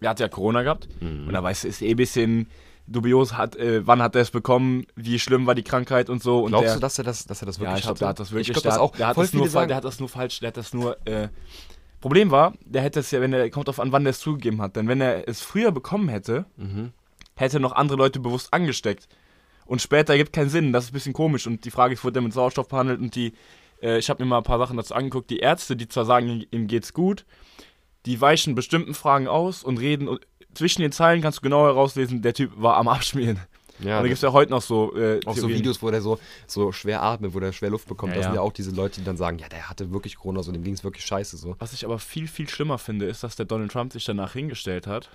er 0.00 0.10
hat 0.10 0.20
ja 0.20 0.28
Corona 0.28 0.62
gehabt 0.62 0.88
Mhm. 1.00 1.26
und 1.28 1.32
da 1.34 1.42
weißt 1.42 1.64
du, 1.64 1.68
ist 1.68 1.82
eh 1.82 1.90
ein 1.90 1.96
bisschen 1.96 2.46
dubios 2.86 3.34
hat, 3.36 3.54
äh, 3.56 3.86
wann 3.86 4.02
hat 4.02 4.16
er 4.16 4.22
es 4.22 4.30
bekommen, 4.30 4.84
wie 4.96 5.18
schlimm 5.18 5.46
war 5.46 5.54
die 5.54 5.62
Krankheit 5.62 6.10
und 6.10 6.22
so. 6.22 6.40
Und 6.40 6.50
Glaubst 6.50 6.68
der, 6.68 6.74
du, 6.74 6.80
dass 6.80 6.98
er 6.98 7.04
das, 7.04 7.24
dass 7.24 7.40
er 7.42 7.46
das 7.46 7.56
ja, 7.58 7.62
wirklich 7.62 7.78
ich 7.78 7.82
glaube, 7.84 7.90
hatte? 7.94 7.98
der 8.00 8.08
hat 8.08 8.18
das 8.20 8.32
wirklich. 8.32 8.48
Ich 8.48 8.52
glaube 8.54 8.62
der, 8.62 8.70
das 8.70 8.74
hat- 8.78 8.82
auch. 8.82 8.96
Der 8.96 9.06
hat, 9.08 9.16
das 9.16 9.32
nur, 9.32 9.48
sagen, 9.48 9.68
der 9.68 9.76
hat 9.76 9.84
das 9.84 10.00
nur 10.00 10.08
falsch, 10.08 10.40
der 10.40 10.48
hat 10.48 10.56
das 10.56 10.74
nur. 10.74 10.96
Äh, 11.06 11.28
Problem 12.00 12.30
war, 12.30 12.54
der 12.64 12.80
hätte 12.82 12.98
es 13.00 13.10
ja, 13.10 13.20
wenn 13.20 13.32
er 13.34 13.48
kommt 13.50 13.68
auf 13.68 13.78
an, 13.78 13.92
wann 13.92 14.06
er 14.06 14.10
es 14.10 14.20
zugegeben 14.20 14.60
hat. 14.62 14.74
Denn 14.74 14.88
wenn 14.88 15.00
er 15.02 15.28
es 15.28 15.42
früher 15.42 15.70
bekommen 15.70 16.08
hätte, 16.08 16.46
Mhm. 16.56 16.92
hätte 17.36 17.60
noch 17.60 17.72
andere 17.72 17.98
Leute 17.98 18.18
bewusst 18.20 18.52
angesteckt. 18.54 19.06
Und 19.66 19.82
später 19.82 20.14
ergibt 20.14 20.32
keinen 20.32 20.48
Sinn. 20.48 20.72
Das 20.72 20.84
ist 20.84 20.90
ein 20.90 20.94
bisschen 20.94 21.12
komisch. 21.12 21.46
Und 21.46 21.64
die 21.66 21.70
Frage 21.70 21.92
ist, 21.94 22.02
wurde 22.02 22.18
er 22.18 22.22
mit 22.22 22.32
Sauerstoff 22.32 22.68
behandelt? 22.68 23.00
Und 23.00 23.14
die, 23.14 23.34
äh, 23.82 23.98
ich 23.98 24.10
habe 24.10 24.22
mir 24.22 24.28
mal 24.28 24.38
ein 24.38 24.44
paar 24.44 24.58
Sachen 24.58 24.76
dazu 24.76 24.94
angeguckt. 24.94 25.30
Die 25.30 25.38
Ärzte, 25.38 25.76
die 25.76 25.88
zwar 25.88 26.04
sagen, 26.04 26.44
ihm 26.50 26.66
geht's 26.66 26.92
gut, 26.92 27.24
die 28.06 28.20
weichen 28.20 28.54
bestimmten 28.54 28.94
Fragen 28.94 29.28
aus 29.28 29.62
und 29.62 29.78
reden. 29.78 30.08
Und 30.08 30.20
zwischen 30.54 30.82
den 30.82 30.92
Zeilen 30.92 31.22
kannst 31.22 31.38
du 31.38 31.42
genau 31.42 31.64
herauslesen, 31.64 32.22
der 32.22 32.34
Typ 32.34 32.52
war 32.56 32.76
am 32.76 32.88
Abschmieren. 32.88 33.38
ja, 33.80 33.98
und 33.98 34.02
da 34.04 34.08
gibt 34.08 34.16
es 34.16 34.22
ja 34.22 34.32
heute 34.32 34.50
noch 34.50 34.62
so. 34.62 34.96
Äh, 34.96 35.20
auch 35.26 35.36
so. 35.36 35.48
Videos, 35.48 35.82
wo 35.82 35.90
der 35.90 36.02
so, 36.02 36.18
so 36.46 36.72
schwer 36.72 37.02
atmet, 37.02 37.34
wo 37.34 37.40
der 37.40 37.52
schwer 37.52 37.70
Luft 37.70 37.88
bekommt. 37.88 38.12
Ja, 38.12 38.16
das 38.16 38.24
sind 38.26 38.34
ja. 38.34 38.40
ja 38.40 38.46
auch 38.46 38.52
diese 38.52 38.70
Leute, 38.70 39.00
die 39.00 39.04
dann 39.04 39.16
sagen, 39.16 39.38
ja, 39.38 39.48
der 39.48 39.68
hatte 39.68 39.92
wirklich 39.92 40.16
Corona, 40.16 40.42
so 40.42 40.52
dem 40.52 40.64
ging 40.64 40.74
es 40.74 40.84
wirklich 40.84 41.04
scheiße 41.04 41.36
so. 41.36 41.56
Was 41.58 41.72
ich 41.72 41.84
aber 41.84 41.98
viel, 41.98 42.28
viel 42.28 42.48
schlimmer 42.48 42.78
finde, 42.78 43.06
ist, 43.06 43.22
dass 43.22 43.36
der 43.36 43.46
Donald 43.46 43.72
Trump 43.72 43.92
sich 43.92 44.04
danach 44.04 44.32
hingestellt 44.32 44.86
hat 44.86 45.10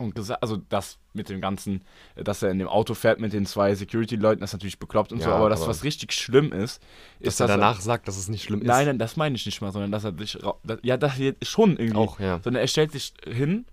und 0.00 0.14
gesagt, 0.14 0.42
also 0.42 0.56
das 0.68 0.98
mit 1.12 1.28
dem 1.28 1.40
ganzen, 1.40 1.82
äh, 2.16 2.24
dass 2.24 2.42
er 2.42 2.50
in 2.50 2.58
dem 2.58 2.68
Auto 2.68 2.94
fährt 2.94 3.20
mit 3.20 3.32
den 3.32 3.46
zwei 3.46 3.74
Security-Leuten, 3.74 4.40
das 4.40 4.50
ist 4.50 4.54
natürlich 4.54 4.78
bekloppt 4.78 5.12
und 5.12 5.20
so, 5.22 5.28
Ja, 5.30 5.36
aber 5.36 5.48
das, 5.50 5.60
aber- 5.62 5.70
was 5.70 5.84
richtig 5.84 6.12
schlimm 6.12 6.52
ist, 6.52 6.82
Dass 7.20 7.34
ist, 7.34 7.40
er 7.40 7.46
dass 7.46 7.56
danach 7.56 7.80
sagt, 7.80 8.08
dass 8.08 8.16
es 8.16 8.28
nicht 8.28 8.42
schlimm 8.44 8.62
ist. 8.62 8.66
Nein, 8.66 8.86
nein, 8.86 8.98
das 8.98 9.16
meine 9.16 9.36
ich 9.36 9.46
nicht 9.46 9.60
mal, 9.60 9.70
sondern 9.72 9.92
dass 9.92 10.04
er 10.04 10.16
sich, 10.16 10.38
ja, 10.82 10.96
das 10.96 11.12
schon 11.42 11.76
irgendwie, 11.76 11.96
Auch, 11.96 12.18
ja. 12.20 12.40
sondern 12.42 12.60
er 12.62 12.68
stellt 12.68 12.92
sich 12.92 13.12
hin, 13.26 13.64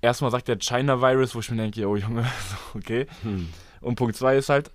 erstmal 0.00 0.30
sagt 0.30 0.48
er 0.48 0.58
China-Virus, 0.58 1.34
wo 1.34 1.40
ich 1.40 1.50
mir 1.50 1.56
denke, 1.56 1.86
oh 1.88 1.96
Junge, 1.96 2.22
so, 2.72 2.78
okay, 2.78 3.06
Hm. 3.22 3.48
und 3.80 3.94
Punkt 3.96 4.16
zwei 4.16 4.36
ist 4.36 4.48
halt, 4.48 4.70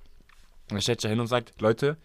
er 0.69 0.81
stellt 0.81 1.01
sich 1.01 1.09
hin 1.09 1.19
und 1.19 1.27
sagt, 1.27 1.61
Leute, 1.61 1.97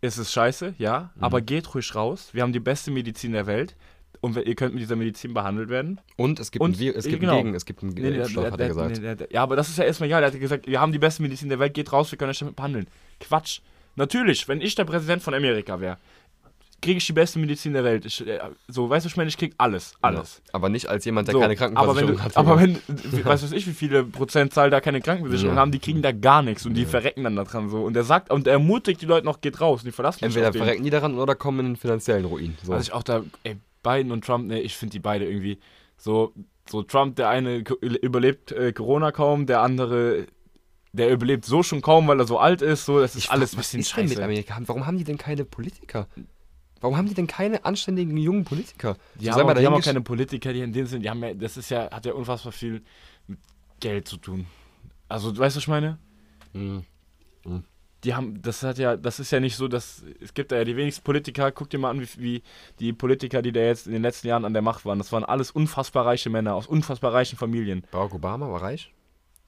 es 0.00 0.16
ist 0.18 0.32
scheiße, 0.32 0.74
ja, 0.78 1.10
Mhm. 1.16 1.24
aber 1.24 1.40
geht 1.42 1.74
ruhig 1.74 1.94
raus. 1.94 2.30
Wir 2.32 2.42
haben 2.42 2.52
die 2.52 2.60
beste 2.60 2.90
Medizin 2.90 3.32
der 3.32 3.46
Welt 3.46 3.76
und 4.20 4.36
ihr 4.36 4.54
könnt 4.54 4.74
mit 4.74 4.82
dieser 4.82 4.96
Medizin 4.96 5.32
behandelt 5.34 5.68
werden. 5.70 6.00
Und 6.16 6.40
es 6.40 6.50
gibt, 6.50 6.62
Und- 6.62 6.76
ein, 6.76 6.78
Wir- 6.78 6.96
es 6.96 7.04
gibt 7.06 7.20
genau. 7.20 7.34
einen 7.34 7.44
Gegen, 7.44 7.56
es 7.56 7.64
gibt 7.64 7.82
einen 7.82 7.92
Nee, 7.94 8.08
Impfstoff, 8.08 8.42
der- 8.44 8.52
hat 8.52 8.52
er 8.52 8.56
der- 8.58 8.68
gesagt. 8.68 9.02
der- 9.02 9.16
der- 9.16 9.28
ja, 9.32 9.42
aber 9.42 9.56
das 9.56 9.68
ist 9.68 9.78
ja 9.78 9.84
erstmal 9.84 10.08
egal. 10.08 10.22
Er 10.22 10.30
hat 10.32 10.38
gesagt, 10.38 10.66
wir 10.66 10.80
haben 10.80 10.92
die 10.92 10.98
beste 10.98 11.22
Medizin 11.22 11.48
der 11.48 11.58
Welt, 11.58 11.74
geht 11.74 11.92
raus, 11.92 12.10
wir 12.12 12.18
können 12.18 12.30
euch 12.30 12.38
damit 12.38 12.56
behandeln. 12.56 12.86
Quatsch. 13.20 13.60
Natürlich, 13.96 14.46
wenn 14.48 14.60
ich 14.60 14.74
der 14.74 14.84
Präsident 14.84 15.22
von 15.22 15.34
Amerika 15.34 15.80
wäre, 15.80 15.96
kriege 16.82 16.96
ich 16.96 17.06
die 17.06 17.12
beste 17.12 17.38
Medizin 17.38 17.74
der 17.74 17.84
Welt. 17.84 18.06
Ich, 18.06 18.26
äh, 18.26 18.38
so, 18.68 18.88
weißt 18.88 19.04
du, 19.04 19.08
ich 19.10 19.16
meine, 19.18 19.28
ich 19.28 19.36
krieg 19.36 19.52
alles. 19.58 19.92
Alles. 20.00 20.40
Ja. 20.46 20.54
Aber 20.54 20.70
nicht 20.70 20.86
als 20.88 21.04
jemand, 21.04 21.28
der 21.28 21.32
So, 21.34 21.40
keine 21.40 21.52
aber 21.52 21.60
wenn, 21.60 21.74
Krankenversicherung 22.06 22.24
hat. 22.24 22.36
aber 22.38 22.58
wenn, 22.58 23.24
weißt 23.24 23.50
du 23.52 23.54
ich, 23.56 23.66
wie 23.66 23.72
viele 23.74 24.04
Prozentzahl 24.04 24.70
da 24.70 24.80
keine 24.80 25.02
Krankenversicherung 25.02 25.56
Ja. 25.56 25.60
haben, 25.60 25.72
die 25.72 25.78
kriegen 25.78 26.00
da 26.00 26.12
gar 26.12 26.42
nichts 26.42 26.64
und 26.64 26.72
die 26.72 26.86
verrecken 26.86 27.24
dann 27.24 27.36
da 27.36 27.44
dran 27.44 27.68
so. 27.68 27.82
Und 27.82 27.94
er 27.96 28.04
sagt, 28.04 28.30
und 28.30 28.46
er 28.46 28.54
ermutigt 28.54 29.02
die 29.02 29.06
Leute 29.06 29.26
noch, 29.26 29.42
geht 29.42 29.60
raus 29.60 29.80
und 29.82 29.86
die 29.88 29.92
verlassen 29.92 30.20
sich 30.20 30.26
Entweder 30.26 30.50
den. 30.52 30.62
verrecken 30.62 30.82
die 30.84 30.88
daran 30.90 31.18
oder 31.18 31.34
kommen 31.34 31.60
in 31.60 31.66
einen 31.66 31.76
finanziellen 31.76 32.24
Ruin. 32.24 32.56
So. 32.64 32.72
Also 32.72 32.82
ich 32.88 32.92
auch 32.94 33.02
da, 33.02 33.24
ey, 33.42 33.56
Biden 33.82 34.12
und 34.12 34.24
Trump, 34.24 34.46
ne, 34.46 34.60
ich 34.60 34.76
finde 34.76 34.92
die 34.92 34.98
beide 35.00 35.26
irgendwie 35.28 35.58
so, 35.96 36.32
so 36.68 36.82
Trump, 36.82 37.16
der 37.16 37.28
eine 37.28 37.58
überlebt 37.80 38.52
äh, 38.52 38.72
Corona 38.72 39.12
kaum, 39.12 39.46
der 39.46 39.60
andere, 39.62 40.26
der 40.92 41.10
überlebt 41.10 41.44
so 41.44 41.62
schon 41.62 41.82
kaum, 41.82 42.08
weil 42.08 42.18
er 42.20 42.26
so 42.26 42.38
alt 42.38 42.62
ist, 42.62 42.84
so, 42.84 43.00
das 43.00 43.16
ist 43.16 43.24
Ich 43.24 43.30
alles 43.30 43.52
ein 43.54 43.58
was 43.58 43.66
bisschen 43.66 43.80
ist 43.80 43.96
denn 43.96 44.04
mit 44.04 44.12
scheiße. 44.12 44.24
Amerika? 44.24 44.58
Warum 44.66 44.86
haben 44.86 44.98
die 44.98 45.04
denn 45.04 45.18
keine 45.18 45.44
Politiker? 45.44 46.08
Warum 46.80 46.96
haben 46.96 47.06
die 47.08 47.14
denn 47.14 47.26
keine 47.26 47.64
anständigen 47.64 48.16
jungen 48.16 48.44
Politiker? 48.44 48.96
Die, 49.16 49.26
So, 49.26 49.32
auch, 49.32 49.54
die 49.54 49.66
haben 49.66 49.74
auch 49.74 49.82
keine 49.82 50.00
Politiker, 50.00 50.52
die 50.52 50.60
in 50.60 50.72
dem 50.72 50.86
sind, 50.86 51.02
die 51.02 51.10
haben 51.10 51.22
ja, 51.22 51.34
das 51.34 51.56
ist 51.56 51.70
ja, 51.70 51.90
hat 51.90 52.06
ja 52.06 52.14
unfassbar 52.14 52.52
viel 52.52 52.82
mit 53.26 53.38
Geld 53.80 54.08
zu 54.08 54.16
tun. 54.16 54.46
Also, 55.08 55.28
weißt 55.28 55.38
du, 55.38 55.58
was 55.58 55.64
ich 55.64 55.68
meine? 55.68 55.98
Hm. 56.54 56.84
Die 58.04 58.14
haben, 58.14 58.40
das 58.40 58.62
hat 58.62 58.78
ja, 58.78 58.96
das 58.96 59.20
ist 59.20 59.30
ja 59.30 59.40
nicht 59.40 59.56
so, 59.56 59.68
dass, 59.68 60.02
es 60.20 60.32
gibt 60.32 60.52
da 60.52 60.56
ja 60.56 60.64
die 60.64 60.76
wenigsten 60.76 61.02
Politiker, 61.04 61.52
guck 61.52 61.68
dir 61.68 61.78
mal 61.78 61.90
an, 61.90 62.00
wie, 62.00 62.08
wie 62.16 62.42
die 62.78 62.92
Politiker, 62.94 63.42
die 63.42 63.52
da 63.52 63.60
jetzt 63.60 63.86
in 63.86 63.92
den 63.92 64.02
letzten 64.02 64.26
Jahren 64.28 64.44
an 64.46 64.54
der 64.54 64.62
Macht 64.62 64.84
waren, 64.86 64.98
das 64.98 65.12
waren 65.12 65.24
alles 65.24 65.50
unfassbar 65.50 66.06
reiche 66.06 66.30
Männer 66.30 66.54
aus 66.54 66.66
unfassbar 66.66 67.12
reichen 67.12 67.36
Familien. 67.36 67.84
Barack 67.90 68.14
Obama 68.14 68.50
war 68.50 68.62
reich? 68.62 68.92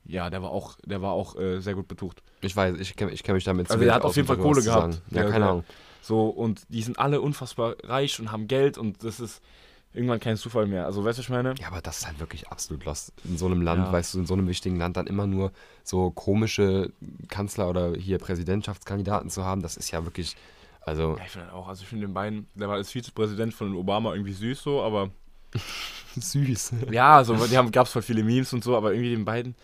Ja, 0.05 0.29
der 0.31 0.43
war 0.43 0.51
auch, 0.51 0.77
der 0.85 1.01
war 1.01 1.13
auch 1.13 1.37
äh, 1.39 1.61
sehr 1.61 1.75
gut 1.75 1.89
betucht. 1.89 2.23
Ich 2.41 2.55
weiß, 2.57 2.77
ich 2.79 2.97
kenne 2.97 3.13
ich 3.13 3.23
kenn 3.23 3.35
mich 3.37 3.45
damit 3.45 3.71
Also 3.71 3.83
der 3.83 3.95
hat 3.95 4.03
auf 4.03 4.17
jeden 4.17 4.29
Fall 4.29 4.37
Kohle 4.37 4.63
gehabt. 4.63 5.01
Ja, 5.11 5.23
Der- 5.23 5.31
keine 5.31 5.47
Ahnung. 5.49 5.65
So, 6.03 6.27
und 6.29 6.63
die 6.69 6.83
sind 6.83 6.99
alle 6.99 7.21
unfassbar 7.21 7.77
reich 7.85 8.19
und 8.19 8.33
haben 8.33 8.49
Geld 8.49 8.77
und 8.77 9.05
das 9.05 9.21
ist 9.21 9.41
irgendwann 9.95 10.21
kein 10.21 10.37
Zufall 10.37 10.67
mehr. 10.67 10.87
Also, 10.87 11.05
weißt 11.05 11.19
du, 11.19 11.21
was 11.21 11.27
ich 11.27 11.31
meine? 11.31 11.55
Ja, 11.59 11.69
aber 11.69 11.81
das 11.81 11.99
ist 11.99 12.07
halt 12.07 12.19
wirklich 12.21 12.49
absolut 12.49 12.85
lost. 12.85 13.13
In 13.25 13.37
so 13.37 13.47
einem 13.47 13.63
Land, 13.63 13.87
Ja. 13.87 13.93
weißt 13.93 14.15
du, 14.15 14.21
in 14.21 14.27
so 14.27 14.35
einem 14.35 14.49
wichtigen 14.49 14.77
Land 14.77 14.97
dann 14.97 15.07
immer 15.07 15.27
nur 15.27 15.53
so 15.85 16.11
komische 16.11 16.93
Kanzler 17.29 17.69
oder 17.69 17.95
hier 17.95 18.19
Präsidentschaftskandidaten 18.19 19.31
zu 19.31 19.45
haben, 19.45 19.63
das 19.63 19.77
ist 19.77 19.91
ja 19.91 20.05
wirklich, 20.05 20.37
also 20.81 21.17
Ja, 21.19 21.25
ich 21.27 21.33
finde 21.33 21.53
auch, 21.53 21.69
also 21.69 21.83
ich 21.83 21.89
finde 21.89 22.07
den 22.07 22.15
beiden, 22.15 22.47
der 22.55 22.69
war 22.69 22.77
als 22.77 22.91
Vizepräsident 22.95 23.53
von 23.55 23.75
Obama 23.77 24.13
irgendwie 24.15 24.33
süß 24.33 24.63
so, 24.63 24.83
aber 24.83 25.11
süß. 26.17 26.73
ja, 26.91 27.23
so, 27.25 27.35
die 27.47 27.57
haben, 27.57 27.71
gab 27.71 27.87
es 27.87 27.93
voll 27.93 28.03
viele 28.03 28.23
Memes 28.25 28.53
und 28.53 28.65
so, 28.65 28.77
aber 28.77 28.93
irgendwie 28.93 29.11
den 29.11 29.25
beiden, 29.25 29.55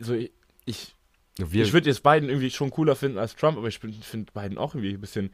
so, 0.00 0.14
ich, 0.14 0.32
ich, 0.64 0.94
ich 1.38 1.72
würde 1.72 1.88
jetzt 1.88 2.02
beiden 2.02 2.28
irgendwie 2.28 2.50
schon 2.50 2.70
cooler 2.70 2.96
finden 2.96 3.18
als 3.18 3.36
Trump, 3.36 3.58
aber 3.58 3.68
ich 3.68 3.78
finde 3.78 4.32
beiden 4.32 4.58
auch 4.58 4.74
irgendwie 4.74 4.94
ein 4.94 5.00
bisschen, 5.00 5.30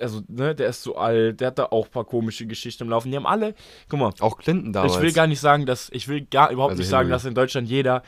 also, 0.00 0.22
ne, 0.28 0.54
der 0.54 0.68
ist 0.68 0.82
so 0.82 0.96
alt, 0.96 1.40
der 1.40 1.48
hat 1.48 1.58
da 1.58 1.64
auch 1.66 1.86
ein 1.86 1.90
paar 1.92 2.04
komische 2.04 2.46
Geschichten 2.46 2.84
im 2.84 2.90
Laufen. 2.90 3.10
Die 3.10 3.16
haben 3.16 3.26
alle, 3.26 3.54
guck 3.88 3.98
mal, 4.00 4.12
auch 4.20 4.38
Clinton 4.38 4.72
damals. 4.72 4.94
Ich 4.96 5.00
will 5.02 5.12
gar 5.12 5.26
nicht 5.26 5.40
sagen, 5.40 5.66
dass 5.66 5.88
ich 5.92 6.08
will 6.08 6.20
gar 6.22 6.50
überhaupt 6.50 6.70
Also 6.72 6.80
nicht 6.80 6.88
sagen, 6.90 7.10
dass 7.10 7.24
in 7.24 7.34
Deutschland 7.34 7.68
jeder 7.68 8.02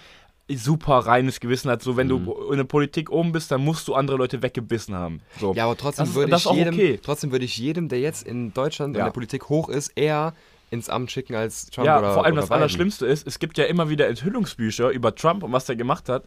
super 0.52 0.98
reines 0.98 1.38
Gewissen 1.40 1.70
hat. 1.70 1.82
So, 1.82 1.96
wenn 1.96 2.08
Mhm. 2.08 2.24
du 2.24 2.50
in 2.50 2.56
der 2.56 2.64
Politik 2.64 3.10
oben 3.10 3.30
bist, 3.32 3.50
dann 3.52 3.64
musst 3.64 3.86
du 3.86 3.94
andere 3.94 4.16
Leute 4.16 4.42
weggebissen 4.42 4.94
haben. 4.96 5.20
So. 5.38 5.54
Ja, 5.54 5.64
aber 5.64 5.76
trotzdem 5.76 6.06
Das 6.06 6.14
würde 6.14 6.30
ich 6.32 6.36
ist 6.38 6.46
auch 6.46 6.54
jedem, 6.56 6.74
okay. 6.74 6.98
trotzdem 7.02 7.30
würde 7.32 7.44
ich 7.44 7.56
jedem, 7.56 7.88
der 7.88 8.00
jetzt 8.00 8.26
in 8.26 8.52
Deutschland 8.52 8.96
Ja. 8.96 9.02
in 9.02 9.06
der 9.06 9.12
Politik 9.12 9.48
hoch 9.48 9.68
ist, 9.68 9.92
eher 9.94 10.34
ins 10.70 10.88
Amt 10.88 11.10
schicken 11.10 11.34
als 11.34 11.66
Trump 11.70 11.86
ja, 11.86 11.98
oder 11.98 12.14
vor 12.14 12.24
allem 12.24 12.34
das 12.36 12.46
Biden. 12.46 12.56
Allerschlimmste 12.56 13.06
ist, 13.06 13.26
es 13.26 13.38
gibt 13.38 13.58
ja 13.58 13.64
immer 13.64 13.88
wieder 13.90 14.08
Enthüllungsbücher 14.08 14.90
über 14.90 15.14
Trump 15.14 15.42
und 15.42 15.52
was 15.52 15.66
der 15.66 15.76
gemacht 15.76 16.08
hat. 16.08 16.24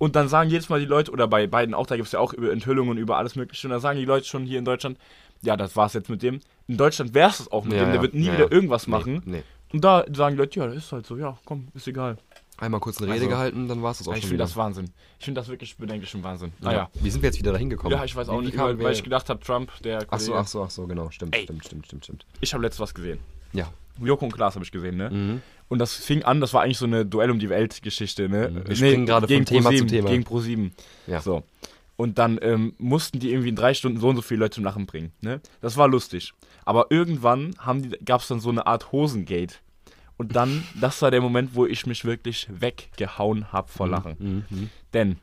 Und 0.00 0.16
dann 0.16 0.28
sagen 0.28 0.48
jedes 0.48 0.70
Mal 0.70 0.80
die 0.80 0.86
Leute, 0.86 1.10
oder 1.12 1.28
bei 1.28 1.46
beiden 1.46 1.74
auch, 1.74 1.86
da 1.86 1.94
gibt 1.96 2.06
es 2.06 2.12
ja 2.12 2.20
auch 2.20 2.32
über 2.32 2.50
Enthüllungen 2.50 2.92
und 2.92 2.96
über 2.96 3.18
alles 3.18 3.36
Mögliche. 3.36 3.66
Und 3.66 3.72
dann 3.72 3.80
sagen 3.80 3.98
die 3.98 4.06
Leute 4.06 4.24
schon 4.26 4.44
hier 4.46 4.58
in 4.58 4.64
Deutschland, 4.64 4.96
ja, 5.42 5.58
das 5.58 5.76
war's 5.76 5.92
jetzt 5.92 6.08
mit 6.08 6.22
dem. 6.22 6.40
In 6.68 6.78
Deutschland 6.78 7.12
wär's 7.12 7.38
es 7.40 7.52
auch 7.52 7.64
mit 7.64 7.74
Ja, 7.74 7.80
dem, 7.80 7.86
der 7.88 7.94
ja, 7.96 8.02
wird 8.02 8.14
nie 8.14 8.26
ja, 8.28 8.32
wieder 8.32 8.50
irgendwas 8.50 8.86
Nee, 8.86 8.90
machen. 8.92 9.22
Nee. 9.26 9.42
Und 9.74 9.84
da 9.84 10.04
sagen 10.10 10.36
die 10.36 10.40
Leute, 10.40 10.58
ja, 10.58 10.66
das 10.68 10.76
ist 10.76 10.92
halt 10.92 11.04
so, 11.06 11.18
ja, 11.18 11.36
komm, 11.44 11.68
ist 11.74 11.86
egal. 11.86 12.16
Einmal 12.56 12.80
kurz 12.80 12.96
eine 12.96 13.08
Rede 13.08 13.16
Also, 13.24 13.28
gehalten, 13.28 13.68
dann 13.68 13.82
war 13.82 13.90
es 13.90 13.98
das 13.98 14.08
auch 14.08 14.12
ich 14.12 14.20
schon 14.20 14.28
finde 14.30 14.34
wieder. 14.36 14.44
das 14.44 14.56
Wahnsinn. 14.56 14.90
Ich 15.18 15.24
finde 15.26 15.38
das 15.40 15.48
wirklich 15.48 15.76
bedenklich 15.76 16.14
und 16.14 16.24
Wahnsinn. 16.24 16.52
Ah, 16.62 16.64
ja. 16.64 16.72
ja. 16.72 16.90
Wie 16.94 17.10
sind 17.10 17.20
wir 17.22 17.28
jetzt 17.28 17.38
wieder 17.38 17.52
dahin 17.52 17.68
gekommen? 17.68 17.94
Ja, 17.94 18.02
ich 18.04 18.16
weiß 18.16 18.28
auch 18.30 18.40
nicht, 18.40 18.56
weil, 18.56 18.82
weil 18.82 18.92
ich 18.94 19.02
gedacht 19.04 19.28
habe, 19.28 19.40
Trump, 19.40 19.70
der 19.82 20.06
Ach 20.10 20.18
so, 20.18 20.34
ach 20.34 20.46
so, 20.46 20.62
ach 20.62 20.70
so, 20.70 20.86
genau, 20.86 21.10
stimmt, 21.10 21.36
Ey. 21.36 21.42
stimmt, 21.44 21.64
stimmt, 21.66 21.86
stimmt, 21.86 22.04
stimmt. 22.04 22.26
Ich 22.40 22.52
habe 22.54 22.62
letztes 22.62 22.80
was 22.80 22.94
gesehen. 22.94 23.18
Ja. 23.52 23.68
Joko 24.00 24.24
und 24.24 24.32
Klaas 24.32 24.54
habe 24.54 24.64
ich 24.64 24.72
gesehen, 24.72 24.96
ne? 24.96 25.10
Mhm. 25.10 25.42
Und 25.70 25.78
das 25.78 25.94
fing 25.94 26.24
an, 26.24 26.40
das 26.40 26.52
war 26.52 26.62
eigentlich 26.62 26.78
so 26.78 26.84
eine 26.84 27.06
Duell 27.06 27.30
um 27.30 27.38
die 27.38 27.48
Welt-Geschichte, 27.48 28.28
ne? 28.28 28.50
Mhm. 28.50 28.68
Wir 28.68 28.76
springen 28.76 29.06
gerade 29.06 29.28
gegen 29.28 29.44
Thema 29.44 29.70
zu 29.70 29.76
ProSieben, 29.76 29.88
Thema. 29.88 30.10
Gegen 30.10 30.24
Pro7. 30.24 30.70
Ja. 31.06 31.20
So. 31.20 31.44
Und 31.96 32.18
dann 32.18 32.40
ähm, 32.42 32.74
mussten 32.78 33.20
die 33.20 33.30
irgendwie 33.30 33.50
in 33.50 33.56
drei 33.56 33.72
Stunden 33.72 34.00
so 34.00 34.08
und 34.08 34.16
so 34.16 34.22
viele 34.22 34.40
Leute 34.40 34.56
zum 34.56 34.64
Lachen 34.64 34.86
bringen, 34.86 35.12
ne? 35.20 35.40
Das 35.60 35.76
war 35.76 35.86
lustig. 35.86 36.34
Aber 36.64 36.86
irgendwann 36.90 37.54
gab 38.04 38.20
es 38.20 38.26
dann 38.26 38.40
so 38.40 38.50
eine 38.50 38.66
Art 38.66 38.90
Hosengate. 38.90 39.54
Und 40.16 40.34
dann, 40.34 40.64
das 40.80 41.00
war 41.02 41.12
der 41.12 41.20
Moment, 41.20 41.54
wo 41.54 41.66
ich 41.66 41.86
mich 41.86 42.04
wirklich 42.04 42.48
weggehauen 42.50 43.52
habe 43.52 43.68
vor 43.68 43.86
Lachen. 43.86 44.16
Mhm. 44.18 44.44
Mhm. 44.50 44.70
Denn, 44.92 45.18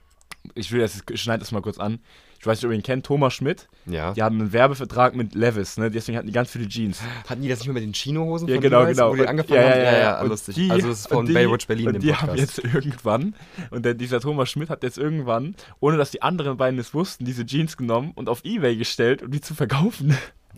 ich 0.55 0.71
will 0.71 0.79
das, 0.79 1.03
ich 1.11 1.21
schneide 1.21 1.39
das 1.39 1.51
mal 1.51 1.61
kurz 1.61 1.77
an. 1.77 1.99
Ich 2.47 2.49
weiß 2.49 2.59
nicht, 2.59 2.65
ob 2.67 2.71
ihr 2.71 2.77
ihn 2.77 2.83
kennt, 2.83 3.05
Thomas 3.05 3.33
Schmidt. 3.33 3.67
Ja. 3.87 4.13
Die 4.13 4.23
hatten 4.23 4.39
einen 4.39 4.53
Werbevertrag 4.53 5.17
mit 5.17 5.35
Levis, 5.35 5.75
ne? 5.77 5.91
Deswegen 5.91 6.17
hatten 6.17 6.27
die 6.27 6.33
ganz 6.33 6.49
viele 6.49 6.65
Jeans. 6.69 7.01
Hatten 7.27 7.41
die 7.41 7.49
das 7.49 7.59
nicht 7.59 7.67
mehr 7.67 7.73
mit 7.73 7.83
den 7.83 7.93
Chinohosen 7.93 8.47
Ja, 8.47 8.55
von 8.55 8.61
genau, 8.61 8.83
Levi's, 8.83 8.95
genau. 8.95 9.09
wo 9.11 9.15
die 9.15 9.21
Und- 9.21 9.27
angefangen 9.27 9.59
haben? 9.63 9.69
Ja, 9.81 9.97
ja, 9.97 10.21
Und 10.21 10.29
lustig. 10.29 10.55
die- 10.55 10.71
also 10.71 10.89
es 10.89 10.99
ist 11.01 11.07
von 11.09 11.25
die- 11.25 11.33
Baywatch 11.33 11.67
Berlin, 11.67 11.87
Und 11.89 11.99
die 12.01 12.07
Podcast. 12.07 12.23
haben 12.29 12.37
jetzt 12.37 12.59
irgendwann, 12.59 13.35
und 13.69 13.83
der, 13.83 13.95
dieser 13.95 14.21
Thomas 14.21 14.49
Schmidt 14.49 14.69
hat 14.69 14.81
jetzt 14.83 14.97
irgendwann, 14.97 15.55
ohne 15.81 15.97
dass 15.97 16.09
die 16.11 16.21
anderen 16.21 16.55
beiden 16.55 16.79
es 16.79 16.93
wussten, 16.93 17.25
diese 17.25 17.45
Jeans 17.45 17.75
genommen 17.75 18.13
und 18.15 18.29
auf 18.29 18.45
Ebay 18.45 18.77
gestellt, 18.77 19.23
um 19.23 19.29
die 19.31 19.41
zu 19.41 19.53
verkaufen. 19.53 20.17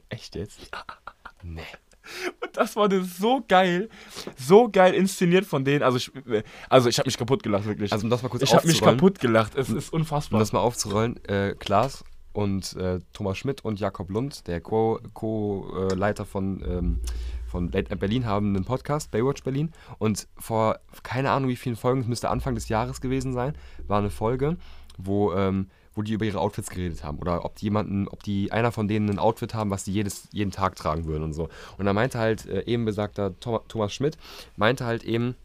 Echt 0.09 0.35
jetzt? 0.35 0.59
Nee. 1.41 1.61
Und 2.41 2.55
das 2.57 2.75
war 2.75 2.89
das 2.89 3.17
so 3.17 3.43
geil, 3.47 3.89
so 4.37 4.69
geil 4.69 4.93
inszeniert 4.93 5.45
von 5.45 5.63
denen. 5.63 5.83
Also 5.83 5.97
ich, 5.97 6.11
also 6.69 6.89
ich 6.89 6.97
habe 6.97 7.07
mich 7.07 7.17
kaputt 7.17 7.43
gelacht, 7.43 7.65
wirklich. 7.65 7.91
Also 7.91 8.05
um 8.05 8.09
das 8.09 8.23
mal 8.23 8.29
kurz 8.29 8.43
ich 8.43 8.53
habe 8.53 8.67
mich 8.67 8.81
kaputt 8.81 9.19
gelacht. 9.19 9.55
Es 9.55 9.69
ist 9.69 9.93
Um 9.93 10.01
unfassbar. 10.01 10.39
das 10.39 10.51
mal 10.53 10.59
aufzurollen, 10.59 11.23
äh, 11.25 11.55
Klaas 11.59 12.03
und 12.33 12.75
äh, 12.77 12.99
Thomas 13.13 13.37
Schmidt 13.37 13.63
und 13.65 13.79
Jakob 13.79 14.09
Lund, 14.09 14.47
der 14.47 14.61
Co- 14.61 14.99
Co-Leiter 15.13 16.25
von, 16.25 16.63
ähm, 16.65 16.99
von 17.47 17.71
Late 17.71 17.89
Night 17.89 17.99
Berlin, 17.99 18.25
haben 18.25 18.55
einen 18.55 18.65
Podcast, 18.65 19.11
Baywatch 19.11 19.43
Berlin. 19.43 19.71
Und 19.97 20.27
vor 20.37 20.79
keine 21.03 21.31
Ahnung 21.31 21.49
wie 21.49 21.55
vielen 21.55 21.75
Folgen, 21.75 22.01
es 22.01 22.07
müsste 22.07 22.29
Anfang 22.29 22.55
des 22.55 22.69
Jahres 22.69 23.01
gewesen 23.01 23.33
sein, 23.33 23.53
war 23.87 23.99
eine 23.99 24.09
Folge, 24.09 24.57
wo, 24.97 25.33
ähm, 25.33 25.69
wo 25.99 26.01
die 26.01 26.13
über 26.13 26.23
ihre 26.23 26.39
Outfits 26.39 26.69
geredet 26.69 27.03
haben. 27.03 27.19
Oder 27.19 27.43
ob 27.43 27.55
die 27.55 27.65
jemanden, 27.65 28.07
ob 28.07 28.23
die 28.23 28.53
einer 28.53 28.71
von 28.71 28.87
denen 28.87 29.09
ein 29.09 29.19
Outfit 29.19 29.53
haben, 29.53 29.69
was 29.69 29.83
die 29.83 29.91
jedes, 29.91 30.29
jeden 30.31 30.51
Tag 30.51 30.77
tragen 30.77 31.03
würden 31.03 31.23
und 31.23 31.33
so. 31.33 31.49
Und 31.77 31.85
da 31.85 31.91
meinte 31.91 32.17
halt 32.17 32.45
äh, 32.45 32.63
eben 32.67 32.85
besagter 32.85 33.37
Thomas, 33.37 33.93
Schmidt, 33.93 34.17
meinte 34.55 34.85
halt 34.85 35.03
eben, 35.03 35.35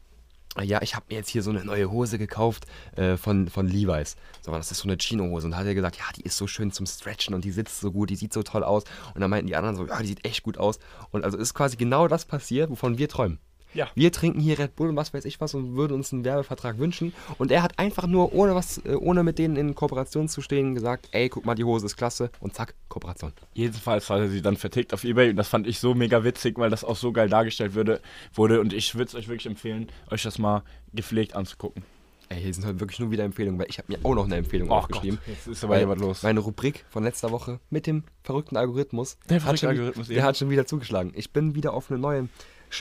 ja, 0.62 0.80
ich 0.80 0.94
habe 0.94 1.06
mir 1.08 1.16
jetzt 1.16 1.28
hier 1.28 1.42
so 1.42 1.50
eine 1.50 1.64
neue 1.64 1.90
Hose 1.90 2.18
gekauft 2.18 2.66
äh, 2.94 3.16
von, 3.16 3.48
von 3.48 3.66
Levi's. 3.66 4.14
So, 4.42 4.52
das 4.52 4.70
ist 4.70 4.78
so 4.78 4.88
eine 4.88 4.96
Chino-Hose. 4.96 5.48
Und 5.48 5.50
da 5.50 5.56
hat 5.56 5.66
er 5.66 5.74
gesagt, 5.74 5.96
ja, 5.96 6.04
die 6.16 6.22
ist 6.22 6.36
so 6.36 6.46
schön 6.46 6.70
zum 6.70 6.86
Stretchen 6.86 7.34
und 7.34 7.44
die 7.44 7.50
sitzt 7.50 7.80
so 7.80 7.90
gut, 7.90 8.10
die 8.10 8.16
sieht 8.16 8.32
so 8.32 8.44
toll 8.44 8.62
aus. 8.62 8.84
Und 9.12 9.22
dann 9.22 9.30
meinten 9.30 9.48
die 9.48 9.56
anderen 9.56 9.74
so, 9.74 9.88
ja, 9.88 9.98
die 9.98 10.06
sieht 10.06 10.24
echt 10.24 10.44
gut 10.44 10.56
aus. 10.56 10.78
Und 11.10 11.24
also 11.24 11.36
ist 11.36 11.54
quasi 11.54 11.76
genau 11.76 12.06
das 12.06 12.26
passiert, 12.26 12.70
wovon 12.70 12.96
wir 12.96 13.08
träumen. 13.08 13.40
Ja. 13.74 13.90
Wir 13.94 14.12
trinken 14.12 14.40
hier 14.40 14.58
Red 14.58 14.76
Bull 14.76 14.88
und 14.88 14.96
was 14.96 15.12
weiß 15.12 15.24
ich 15.24 15.40
was 15.40 15.54
und 15.54 15.76
würden 15.76 15.94
uns 15.94 16.12
einen 16.12 16.24
Werbevertrag 16.24 16.78
wünschen. 16.78 17.12
Und 17.38 17.50
er 17.50 17.62
hat 17.62 17.78
einfach 17.78 18.06
nur, 18.06 18.32
ohne 18.32 18.54
was, 18.54 18.78
äh, 18.84 18.94
ohne 18.94 19.22
mit 19.22 19.38
denen 19.38 19.56
in 19.56 19.74
Kooperation 19.74 20.28
zu 20.28 20.40
stehen, 20.40 20.74
gesagt, 20.74 21.08
ey, 21.12 21.28
guck 21.28 21.44
mal, 21.44 21.54
die 21.54 21.64
Hose 21.64 21.86
ist 21.86 21.96
klasse. 21.96 22.30
Und 22.40 22.54
zack, 22.54 22.74
Kooperation. 22.88 23.32
Jedenfalls 23.54 24.08
hat 24.08 24.20
er 24.20 24.28
sie 24.28 24.42
dann 24.42 24.56
vertickt 24.56 24.94
auf 24.94 25.04
Ebay 25.04 25.30
und 25.30 25.36
das 25.36 25.48
fand 25.48 25.66
ich 25.66 25.78
so 25.78 25.94
mega 25.94 26.24
witzig, 26.24 26.58
weil 26.58 26.70
das 26.70 26.84
auch 26.84 26.96
so 26.96 27.12
geil 27.12 27.28
dargestellt 27.28 27.74
würde, 27.74 28.00
wurde 28.32 28.60
und 28.60 28.72
ich 28.72 28.94
würde 28.94 29.08
es 29.08 29.14
euch 29.14 29.28
wirklich 29.28 29.46
empfehlen, 29.46 29.88
euch 30.10 30.22
das 30.22 30.38
mal 30.38 30.62
gepflegt 30.92 31.34
anzugucken. 31.34 31.82
Ey, 32.28 32.40
hier 32.40 32.54
sind 32.54 32.64
heute 32.64 32.80
wirklich 32.80 32.98
nur 33.00 33.10
wieder 33.10 33.24
Empfehlungen, 33.24 33.60
weil 33.60 33.66
ich 33.68 33.78
habe 33.78 33.92
mir 33.92 33.98
auch 34.02 34.14
noch 34.14 34.24
eine 34.24 34.36
Empfehlung 34.36 34.70
Oh 34.70 34.74
aufgeschrieben. 34.74 35.18
Gott, 35.18 35.34
jetzt 35.34 35.46
ist 35.46 35.64
aber 35.64 35.88
was 35.88 35.98
los. 35.98 36.22
Meine 36.22 36.40
Rubrik 36.40 36.84
von 36.88 37.04
letzter 37.04 37.30
Woche 37.30 37.60
mit 37.70 37.86
dem 37.86 38.02
verrückten 38.22 38.56
Algorithmus, 38.56 39.18
Der 39.28 39.36
hat 39.36 39.42
verrückte 39.42 39.60
schon, 39.60 39.68
Algorithmus, 39.70 40.08
der 40.08 40.16
ja. 40.16 40.22
hat 40.22 40.36
schon 40.36 40.50
wieder 40.50 40.66
zugeschlagen. 40.66 41.12
Ich 41.14 41.32
bin 41.32 41.54
wieder 41.54 41.74
auf 41.74 41.90
eine 41.90 42.00
neue, 42.00 42.28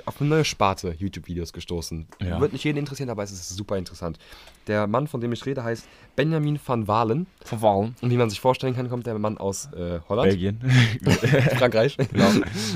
auf 0.05 0.19
eine 0.19 0.29
neue 0.29 0.45
Sparte 0.45 0.95
YouTube-Videos 0.97 1.53
gestoßen. 1.53 2.07
Ja. 2.21 2.39
Wird 2.39 2.53
nicht 2.53 2.63
jeden 2.63 2.77
interessieren, 2.77 3.09
aber 3.09 3.23
es 3.23 3.31
ist 3.31 3.49
super 3.49 3.77
interessant. 3.77 4.17
Der 4.67 4.87
Mann, 4.87 5.07
von 5.07 5.21
dem 5.21 5.31
ich 5.31 5.45
rede, 5.45 5.63
heißt 5.63 5.87
Benjamin 6.15 6.59
van 6.65 6.87
Walen. 6.87 7.27
Von 7.43 7.61
Warum? 7.61 7.95
Und 8.01 8.09
wie 8.09 8.17
man 8.17 8.29
sich 8.29 8.39
vorstellen 8.39 8.75
kann, 8.75 8.89
kommt 8.89 9.05
der 9.05 9.17
Mann 9.19 9.37
aus 9.37 9.71
äh, 9.73 9.99
Holland. 10.09 10.29
Belgien. 10.29 10.59
Frankreich, 11.57 11.97
genau. 11.97 12.29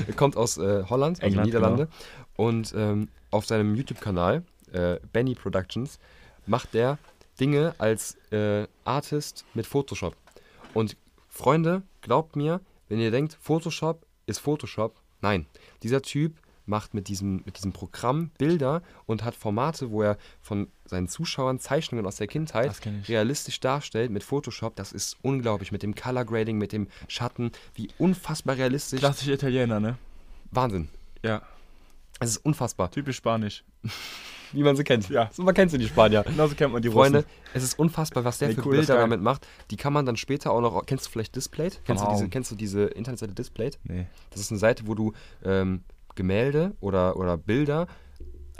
Er 0.06 0.14
kommt 0.14 0.36
aus 0.36 0.58
äh, 0.58 0.84
Holland, 0.88 1.18
also 1.18 1.26
England, 1.26 1.46
Niederlande. 1.46 1.88
Und 2.36 2.72
ähm, 2.76 3.08
auf 3.30 3.46
seinem 3.46 3.74
YouTube-Kanal, 3.74 4.42
äh, 4.72 4.98
Benny 5.12 5.34
Productions, 5.34 5.98
macht 6.46 6.74
der 6.74 6.98
Dinge 7.40 7.74
als 7.78 8.16
äh, 8.32 8.66
Artist 8.84 9.44
mit 9.54 9.66
Photoshop. 9.66 10.16
Und 10.74 10.96
Freunde, 11.28 11.82
glaubt 12.00 12.36
mir, 12.36 12.60
wenn 12.88 12.98
ihr 12.98 13.10
denkt, 13.10 13.36
Photoshop 13.40 14.04
ist 14.26 14.38
Photoshop, 14.38 14.94
nein. 15.20 15.46
Dieser 15.82 16.02
Typ 16.02 16.34
macht 16.68 16.94
mit 16.94 17.08
diesem, 17.08 17.42
mit 17.44 17.56
diesem 17.56 17.72
Programm 17.72 18.30
Bilder 18.38 18.82
und 19.06 19.24
hat 19.24 19.34
Formate, 19.34 19.90
wo 19.90 20.02
er 20.02 20.18
von 20.40 20.68
seinen 20.84 21.08
Zuschauern 21.08 21.58
Zeichnungen 21.58 22.06
aus 22.06 22.16
der 22.16 22.26
Kindheit 22.26 22.72
realistisch 23.08 23.60
darstellt 23.60 24.10
mit 24.10 24.22
Photoshop. 24.22 24.76
Das 24.76 24.92
ist 24.92 25.16
unglaublich. 25.22 25.72
Mit 25.72 25.82
dem 25.82 25.94
Color 25.94 26.24
Grading, 26.24 26.58
mit 26.58 26.72
dem 26.72 26.88
Schatten, 27.08 27.52
wie 27.74 27.88
unfassbar 27.98 28.56
realistisch. 28.56 29.00
Klassische 29.00 29.32
Italiener, 29.32 29.80
ne? 29.80 29.98
Wahnsinn. 30.50 30.88
Ja. 31.22 31.42
Es 32.20 32.30
ist 32.30 32.38
unfassbar, 32.38 32.90
Typisch 32.90 33.16
Spanisch. 33.16 33.64
wie 34.52 34.62
man 34.62 34.76
sie 34.76 34.84
kennt. 34.84 35.08
Ja. 35.08 35.30
So 35.32 35.42
man 35.42 35.54
kennt 35.54 35.70
sie, 35.70 35.78
die 35.78 35.86
Spanier. 35.86 36.22
Genauso 36.26 36.54
kennt 36.54 36.72
man 36.72 36.82
die 36.82 36.90
Freunde, 36.90 37.18
Russen. 37.18 37.30
es 37.54 37.62
ist 37.62 37.78
unfassbar, 37.78 38.24
was 38.24 38.38
der 38.38 38.48
Nee, 38.48 38.54
für 38.54 38.66
cool, 38.66 38.76
Bilder 38.76 38.96
damit 38.96 39.20
macht. 39.20 39.46
Die 39.70 39.76
kann 39.76 39.92
man 39.92 40.06
dann 40.06 40.16
später 40.16 40.52
auch 40.52 40.60
noch. 40.60 40.84
Kennst 40.86 41.06
du 41.06 41.10
vielleicht 41.10 41.36
Displayed? 41.36 41.80
Kennst, 41.84 42.02
du 42.02 42.06
Keine 42.06 42.18
diese, 42.18 42.28
kennst 42.30 42.50
du 42.50 42.54
diese 42.54 42.84
Internetseite 42.84 43.34
Displayed? 43.34 43.78
Nee. 43.84 44.06
Das 44.30 44.40
ist 44.40 44.50
eine 44.50 44.58
Seite, 44.58 44.86
wo 44.86 44.94
du 44.94 45.12
ähm, 45.44 45.82
Gemälde 46.18 46.74
oder, 46.80 47.16
oder 47.16 47.36
Bilder, 47.38 47.86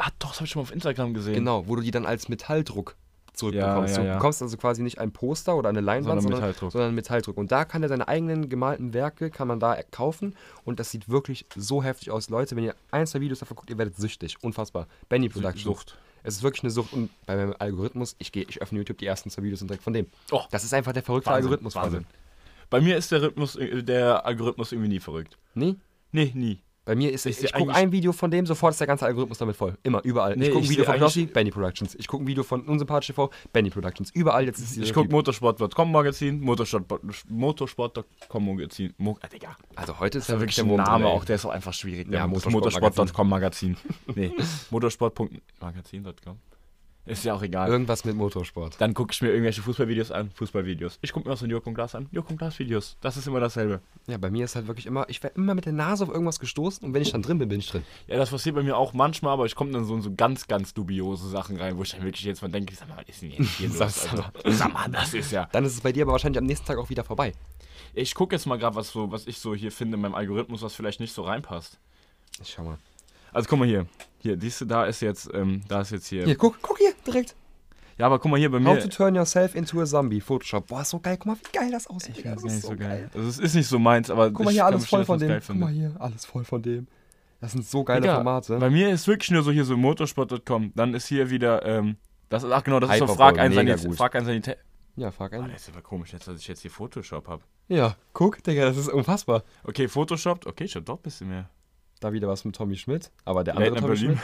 Ah, 0.00 0.10
doch, 0.20 0.28
das 0.28 0.36
habe 0.36 0.44
ich 0.46 0.52
schon 0.52 0.60
mal 0.60 0.68
auf 0.68 0.72
Instagram 0.72 1.12
gesehen. 1.12 1.34
genau, 1.34 1.66
wo 1.66 1.74
du 1.74 1.82
die 1.82 1.90
dann 1.90 2.06
als 2.06 2.28
Metalldruck 2.28 2.94
zurückbekommst. 3.32 3.96
Ja, 3.96 3.98
ja, 3.98 4.02
du 4.04 4.08
ja. 4.10 4.14
bekommst 4.14 4.40
also 4.42 4.56
quasi 4.56 4.80
nicht 4.80 4.98
ein 5.00 5.10
Poster 5.10 5.56
oder 5.56 5.68
eine 5.70 5.80
Leinwand, 5.80 6.22
Sondern 6.22 6.22
sondern, 6.22 6.40
Metalldruck. 6.40 6.70
sondern 6.72 6.94
Metalldruck. 6.94 7.36
Und 7.36 7.50
da 7.50 7.64
kann 7.64 7.82
er 7.82 7.88
seine 7.88 8.06
eigenen 8.06 8.48
gemalten 8.48 8.94
Werke, 8.94 9.28
kann 9.30 9.48
man 9.48 9.58
da 9.58 9.76
kaufen 9.90 10.36
und 10.64 10.78
das 10.78 10.92
sieht 10.92 11.08
wirklich 11.08 11.46
so 11.56 11.82
heftig 11.82 12.12
aus. 12.12 12.30
Leute, 12.30 12.54
wenn 12.54 12.62
ihr 12.62 12.76
ein, 12.92 13.08
zwei 13.08 13.20
Videos 13.20 13.40
davon 13.40 13.56
guckt, 13.56 13.70
ihr 13.70 13.78
werdet 13.78 13.96
süchtig. 13.96 14.36
Unfassbar. 14.40 14.86
Benny 15.08 15.28
Productions. 15.28 15.64
Sucht. 15.64 15.98
Es 16.22 16.36
ist 16.36 16.42
wirklich 16.44 16.62
eine 16.62 16.70
Sucht 16.70 16.92
und 16.92 17.10
bei 17.26 17.34
meinem 17.34 17.54
Algorithmus, 17.58 18.14
ich 18.18 18.30
gehe, 18.30 18.44
ich 18.48 18.62
öffne 18.62 18.78
YouTube, 18.78 18.98
die 18.98 19.06
ersten 19.06 19.30
zwei 19.30 19.42
Videos 19.42 19.58
sind 19.58 19.68
direkt 19.68 19.82
von 19.82 19.92
dem. 19.94 20.06
Oh. 20.30 20.42
Das 20.52 20.62
ist 20.62 20.72
einfach 20.74 20.92
der 20.92 21.02
verrückte 21.02 21.30
Wahnsinn, 21.30 21.42
Algorithmus. 21.44 21.74
Wahnsinn. 21.74 22.06
Bei 22.70 22.80
mir 22.80 22.96
ist 22.96 23.10
der 23.10 23.22
Rhythmus, 23.22 23.56
äh, 23.56 23.82
der 23.82 24.24
Algorithmus 24.26 24.70
irgendwie 24.70 24.90
nie 24.90 25.00
verrückt. 25.00 25.36
Nee? 25.54 25.74
Nee, 26.12 26.30
nie. 26.36 26.60
Bei 26.88 26.96
mir 26.96 27.12
ist, 27.12 27.26
Ich 27.26 27.36
ich, 27.36 27.44
ich 27.44 27.52
gucke 27.52 27.74
ein 27.74 27.92
Video 27.92 28.12
von 28.14 28.30
dem, 28.30 28.46
sofort 28.46 28.72
ist 28.72 28.80
der 28.80 28.86
ganze 28.86 29.04
Algorithmus 29.04 29.36
damit 29.36 29.56
voll. 29.56 29.76
Immer, 29.82 30.02
überall. 30.04 30.34
Nee, 30.38 30.46
ich 30.46 30.52
gucke 30.52 30.64
ein 30.64 30.70
Video 30.70 30.86
von 30.86 30.96
Knossi, 30.96 31.26
Benny 31.26 31.50
Productions. 31.50 31.94
Ich 31.96 32.08
gucke 32.08 32.24
ein 32.24 32.26
Video 32.26 32.42
von 32.42 32.62
Unsympathisch 32.62 33.08
TV, 33.08 33.30
Benny 33.52 33.68
Productions. 33.68 34.10
Überall 34.14 34.46
jetzt 34.46 34.58
ist 34.58 34.78
Ich 34.78 34.94
gucke 34.94 35.10
motorsport.com 35.10 35.92
Magazin, 35.92 36.40
Motorsport, 36.40 37.02
motorsport.com 37.28 38.46
Magazin. 38.46 38.94
Mo 38.96 39.18
ah, 39.20 39.26
Digga. 39.28 39.54
Also 39.76 40.00
heute 40.00 40.16
ist 40.16 40.30
ja 40.30 40.40
wirklich 40.40 40.56
der 40.56 40.64
Name 40.64 41.08
auch, 41.08 41.26
der 41.26 41.36
ist 41.36 41.44
auch 41.44 41.50
einfach 41.50 41.74
schwierig. 41.74 42.10
Ja? 42.10 42.24
Motorsport- 42.26 42.52
motorsport.com 42.52 43.28
Magazin. 43.28 43.76
nee, 44.14 44.32
motorsport.magazin.com. 44.70 46.38
Ist 47.08 47.24
ja 47.24 47.34
auch 47.34 47.42
egal. 47.42 47.68
Irgendwas 47.68 48.04
mit 48.04 48.16
Motorsport. 48.16 48.80
Dann 48.80 48.94
gucke 48.94 49.12
ich 49.12 49.22
mir 49.22 49.28
irgendwelche 49.28 49.62
Fußballvideos 49.62 50.10
an, 50.10 50.30
Fußballvideos. 50.32 50.98
Ich 51.02 51.12
gucke 51.12 51.28
mir 51.28 51.34
auch 51.34 51.38
so 51.38 51.46
ein 51.46 51.50
Joko 51.50 51.70
und 51.70 51.74
Glas 51.74 51.94
an, 51.94 52.08
Joko 52.10 52.30
und 52.30 52.36
Glas 52.36 52.58
Videos. 52.58 52.96
Das 53.00 53.16
ist 53.16 53.26
immer 53.26 53.40
dasselbe. 53.40 53.80
Ja, 54.06 54.18
bei 54.18 54.30
mir 54.30 54.44
ist 54.44 54.56
halt 54.56 54.66
wirklich 54.66 54.86
immer, 54.86 55.08
ich 55.08 55.22
werde 55.22 55.36
immer 55.36 55.54
mit 55.54 55.64
der 55.64 55.72
Nase 55.72 56.04
auf 56.04 56.10
irgendwas 56.10 56.40
gestoßen 56.40 56.86
und 56.86 56.94
wenn 56.94 57.02
ich 57.02 57.12
dann 57.12 57.22
drin 57.22 57.38
bin, 57.38 57.48
bin 57.48 57.60
ich 57.60 57.70
drin. 57.70 57.82
Ja, 58.06 58.16
das 58.16 58.30
passiert 58.30 58.54
bei 58.54 58.62
mir 58.62 58.76
auch 58.76 58.92
manchmal, 58.92 59.32
aber 59.32 59.46
ich 59.46 59.54
komme 59.54 59.72
dann 59.72 59.84
so 59.84 59.94
in 59.94 60.02
so 60.02 60.14
ganz, 60.14 60.46
ganz 60.46 60.74
dubiose 60.74 61.28
Sachen 61.28 61.56
rein, 61.56 61.76
wo 61.76 61.82
ich 61.82 61.90
dann 61.90 62.02
wirklich 62.02 62.24
jetzt 62.24 62.42
mal 62.42 62.48
denke, 62.48 62.74
sag 62.74 62.88
mal, 62.88 62.98
was 62.98 63.08
ist 63.08 63.22
denn 63.22 63.30
jetzt 63.30 63.50
hier 63.56 63.68
los? 63.78 63.80
Also, 63.80 64.24
sag 64.44 64.72
mal, 64.72 64.88
das 64.90 65.14
ist 65.14 65.32
ja. 65.32 65.48
Dann 65.52 65.64
ist 65.64 65.74
es 65.74 65.80
bei 65.80 65.92
dir 65.92 66.04
aber 66.04 66.12
wahrscheinlich 66.12 66.38
am 66.38 66.46
nächsten 66.46 66.66
Tag 66.66 66.78
auch 66.78 66.90
wieder 66.90 67.04
vorbei. 67.04 67.32
Ich 67.94 68.14
gucke 68.14 68.34
jetzt 68.34 68.46
mal 68.46 68.58
gerade, 68.58 68.76
was, 68.76 68.90
so, 68.90 69.10
was 69.10 69.26
ich 69.26 69.38
so 69.38 69.54
hier 69.54 69.72
finde 69.72 69.96
in 69.96 70.02
meinem 70.02 70.14
Algorithmus, 70.14 70.62
was 70.62 70.74
vielleicht 70.74 71.00
nicht 71.00 71.12
so 71.12 71.22
reinpasst. 71.22 71.78
Ich 72.40 72.50
schau 72.50 72.64
mal. 72.64 72.78
Also 73.32 73.48
guck 73.48 73.58
mal 73.58 73.68
hier. 73.68 73.86
Hier, 74.18 74.38
siehst 74.40 74.60
du, 74.60 74.64
da 74.64 74.84
ist 74.86 75.00
jetzt, 75.00 75.30
ähm, 75.32 75.62
da 75.68 75.80
ist 75.80 75.90
jetzt 75.90 76.06
hier. 76.08 76.24
Hier, 76.24 76.36
guck, 76.36 76.60
guck 76.60 76.78
hier, 76.78 76.92
direkt. 77.06 77.34
Ja, 77.98 78.06
aber 78.06 78.18
guck 78.18 78.30
mal 78.30 78.38
hier 78.38 78.50
bei 78.50 78.58
How 78.58 78.74
mir. 78.74 78.80
to 78.80 78.88
turn 78.88 79.14
yourself 79.14 79.54
into 79.54 79.80
a 79.80 79.84
zombie. 79.84 80.20
Photoshop. 80.20 80.68
Boah, 80.68 80.82
ist 80.82 80.90
so 80.90 81.00
geil. 81.00 81.16
Guck 81.16 81.26
mal, 81.26 81.36
wie 81.36 81.58
geil 81.58 81.70
das 81.70 81.88
aussieht. 81.88 82.16
Ich 82.16 82.22
finde 82.22 82.36
Das 82.36 82.44
es 82.44 82.52
nicht 82.52 82.62
so 82.66 82.76
geil. 82.76 83.10
Also 83.12 83.28
es 83.28 83.38
ist 83.38 83.54
nicht 83.54 83.66
so 83.66 83.78
meins, 83.78 84.08
aber 84.08 84.30
Guck 84.30 84.44
mal 84.44 84.52
hier, 84.52 84.66
alles 84.66 84.86
voll 84.86 85.04
von 85.04 85.18
dem. 85.18 85.28
Guck 85.40 85.46
geil 85.48 85.56
mal 85.56 85.72
hier, 85.72 85.96
alles 85.98 86.24
voll 86.24 86.44
von 86.44 86.62
dem. 86.62 86.86
Das 87.40 87.52
sind 87.52 87.64
so 87.64 87.84
geile 87.84 88.00
Digga, 88.00 88.16
Formate. 88.16 88.58
Bei 88.58 88.70
mir 88.70 88.90
ist 88.90 89.06
wirklich 89.06 89.30
nur 89.30 89.42
so 89.42 89.50
hier 89.50 89.64
so 89.64 89.76
motorsport.com. 89.76 90.72
Dann 90.74 90.94
ist 90.94 91.06
hier 91.06 91.30
wieder, 91.30 91.64
ähm, 91.64 91.96
das 92.28 92.42
ist, 92.42 92.50
ach 92.50 92.64
genau, 92.64 92.80
das 92.80 92.90
ist 92.90 92.98
so 92.98 93.06
Frag 93.08 93.38
ein, 93.38 93.54
mega 93.54 93.76
Sanitär. 93.76 93.96
Frag 93.96 94.14
ein 94.16 94.24
Sanitär. 94.24 94.56
Ja, 94.96 95.12
frag 95.12 95.32
einen. 95.34 95.52
das 95.52 95.62
ist 95.62 95.68
aber 95.68 95.82
komisch, 95.82 96.12
jetzt, 96.12 96.26
dass 96.26 96.40
ich 96.40 96.48
jetzt 96.48 96.62
hier 96.62 96.70
Photoshop 96.72 97.28
habe. 97.28 97.42
Ja, 97.68 97.96
guck, 98.12 98.42
Digga, 98.42 98.64
das 98.64 98.76
ist 98.76 98.88
unfassbar. 98.88 99.44
Okay, 99.62 99.86
Photoshop, 99.86 100.46
okay, 100.46 100.64
ich 100.64 100.74
hab 100.74 100.84
doch 100.84 100.96
ein 100.96 101.02
bisschen 101.02 101.28
mehr. 101.28 101.48
Da 102.00 102.12
wieder 102.12 102.28
was 102.28 102.44
mit 102.44 102.54
Tommy 102.56 102.76
Schmidt, 102.76 103.10
aber 103.24 103.42
der 103.44 103.54
Late 103.54 103.66
andere 103.66 103.88
Night 103.88 103.98
Tommy 103.98 104.08
Berlin. 104.08 104.20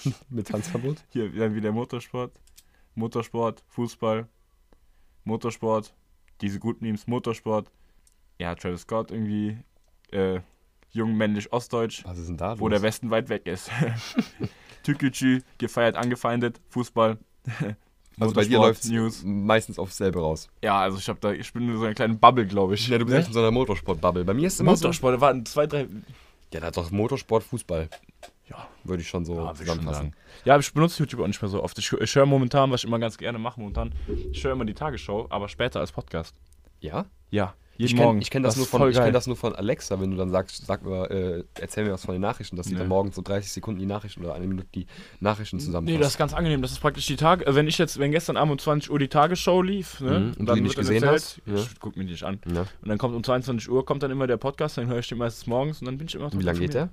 Schmidt 0.00 0.14
mit 0.30 0.48
Tanzverbot. 0.48 0.96
Hier 1.10 1.30
dann 1.30 1.54
wieder 1.54 1.72
Motorsport. 1.72 2.32
Motorsport, 2.94 3.62
Fußball, 3.68 4.28
Motorsport, 5.24 5.94
diese 6.40 6.58
guten 6.58 6.84
Memes, 6.84 7.06
Motorsport. 7.06 7.70
Ja, 8.38 8.54
Travis 8.54 8.82
Scott 8.82 9.10
irgendwie, 9.10 9.58
äh, 10.12 10.40
jung, 10.90 11.16
männlich, 11.16 11.52
ostdeutsch, 11.52 12.04
Was 12.04 12.18
ist 12.18 12.28
denn 12.28 12.36
da 12.36 12.58
wo 12.58 12.68
der 12.68 12.78
los? 12.78 12.84
Westen 12.84 13.10
weit 13.10 13.28
weg 13.28 13.46
ist. 13.46 13.70
Tükücü, 14.82 15.42
gefeiert, 15.58 15.96
angefeindet, 15.96 16.60
Fußball. 16.68 17.18
Also 18.18 18.34
bei 18.34 18.44
dir 18.44 18.58
läuft 18.58 18.84
News. 18.84 19.22
meistens 19.24 19.78
aufs 19.78 19.96
selbe 19.96 20.20
raus. 20.20 20.48
Ja, 20.62 20.78
also 20.78 20.98
ich 20.98 21.08
hab 21.08 21.22
da, 21.22 21.32
ich 21.32 21.50
bin 21.54 21.70
in 21.70 21.78
so 21.78 21.84
einer 21.84 21.94
kleinen 21.94 22.18
Bubble, 22.18 22.44
glaube 22.44 22.74
ich. 22.74 22.86
Ja, 22.86 22.98
du 22.98 23.06
bist 23.06 23.16
echt 23.16 23.28
in 23.28 23.32
so 23.32 23.38
einer 23.38 23.50
Motorsport-Bubble. 23.50 24.24
Bei 24.24 24.34
mir 24.34 24.46
ist 24.46 24.54
es 24.54 24.60
immer 24.60 24.72
Motorsport, 24.72 25.14
da 25.14 25.20
waren 25.22 25.46
zwei, 25.46 25.66
drei. 25.66 25.86
Ja, 26.52 26.60
da 26.60 26.66
hat 26.66 26.76
doch 26.76 26.90
Motorsport, 26.90 27.42
Fußball. 27.44 27.88
Ja, 28.48 28.66
Würde 28.82 29.02
ich 29.02 29.08
schon 29.08 29.24
so 29.24 29.36
Ja, 29.36 29.52
ich 29.52 29.58
zusammenfassen. 29.58 30.02
sagen. 30.10 30.14
Ja, 30.44 30.58
ich 30.58 30.72
benutze 30.74 30.98
YouTube 31.00 31.20
auch 31.20 31.26
nicht 31.28 31.40
mehr 31.40 31.48
so 31.48 31.62
oft. 31.62 31.78
Ich, 31.78 31.92
ich 31.92 32.14
höre 32.16 32.26
momentan, 32.26 32.70
was 32.72 32.80
ich 32.80 32.86
immer 32.88 32.98
ganz 32.98 33.16
gerne 33.16 33.38
mache 33.38 33.60
momentan, 33.60 33.92
ich 34.32 34.42
höre 34.42 34.52
immer 34.52 34.64
die 34.64 34.74
Tagesschau, 34.74 35.26
aber 35.30 35.48
später 35.48 35.78
als 35.78 35.92
Podcast. 35.92 36.34
Ja? 36.80 37.06
Ja, 37.30 37.54
jeden 37.80 37.94
Ich 37.96 37.96
Morgen. 37.96 38.20
kenne 38.20 38.30
kenn 38.30 38.42
das, 38.42 38.56
nur 38.56 38.64
ist 38.64 38.70
von, 38.70 38.80
voll 38.80 38.90
ich 38.90 38.96
kenn 38.98 39.12
das 39.12 39.26
nur 39.26 39.36
von 39.36 39.54
Alexa, 39.54 40.00
wenn 40.00 40.10
du 40.10 40.16
dann 40.16 40.30
sagst, 40.30 40.66
sag 40.66 40.84
mir, 40.84 41.10
äh, 41.10 41.44
erzähl 41.58 41.84
mir 41.84 41.92
was 41.92 42.04
von 42.04 42.14
den 42.14 42.20
Nachrichten, 42.22 42.56
dass 42.56 42.66
die 42.66 42.72
Nee. 42.74 42.80
dann 42.80 42.88
morgens 42.88 43.16
so 43.16 43.22
30 43.22 43.50
Sekunden 43.50 43.80
die 43.80 43.86
Nachrichten 43.86 44.22
oder 44.24 44.34
eine 44.34 44.46
Minute 44.46 44.66
die 44.74 44.86
Nachrichten 45.20 45.58
zusammenfassen. 45.58 45.96
Nee, 45.96 46.02
das 46.02 46.12
ist 46.12 46.18
ganz 46.18 46.32
angenehm. 46.34 46.62
Das 46.62 46.72
ist 46.72 46.80
praktisch 46.80 47.06
die 47.06 47.16
Tage. 47.16 47.46
äh, 47.46 47.54
Wenn 47.54 47.66
ich 47.66 47.78
jetzt, 47.78 47.98
wenn 47.98 48.10
gestern 48.12 48.36
Abend 48.36 48.52
um 48.52 48.58
20 48.58 48.90
Uhr 48.90 48.98
die 48.98 49.08
Tagesschau 49.08 49.62
lief, 49.62 50.00
ne, 50.00 50.20
Mhm, 50.20 50.32
und 50.38 50.48
du 50.48 50.54
die 50.54 50.60
nicht 50.60 50.76
wird 50.76 50.86
gesehen 50.86 51.02
erzählt, 51.02 51.12
hast, 51.14 51.40
ja. 51.46 51.54
Ich 51.72 51.80
guck 51.80 51.96
mir 51.96 52.04
die 52.04 52.12
nicht 52.12 52.24
an. 52.24 52.38
Ja. 52.52 52.60
Und 52.82 52.88
dann 52.88 52.98
kommt 52.98 53.14
um 53.14 53.24
22 53.24 53.68
Uhr 53.70 53.84
kommt 53.84 54.02
dann 54.02 54.10
immer 54.10 54.26
der 54.26 54.36
Podcast, 54.36 54.76
dann 54.78 54.86
höre 54.86 54.98
ich 54.98 55.08
den 55.08 55.18
meistens 55.18 55.46
morgens 55.46 55.80
und 55.80 55.86
dann 55.86 55.98
bin 55.98 56.06
ich 56.06 56.14
immer 56.14 56.30
Wie 56.32 56.42
lange 56.42 56.58
geht 56.60 56.74
der? 56.74 56.90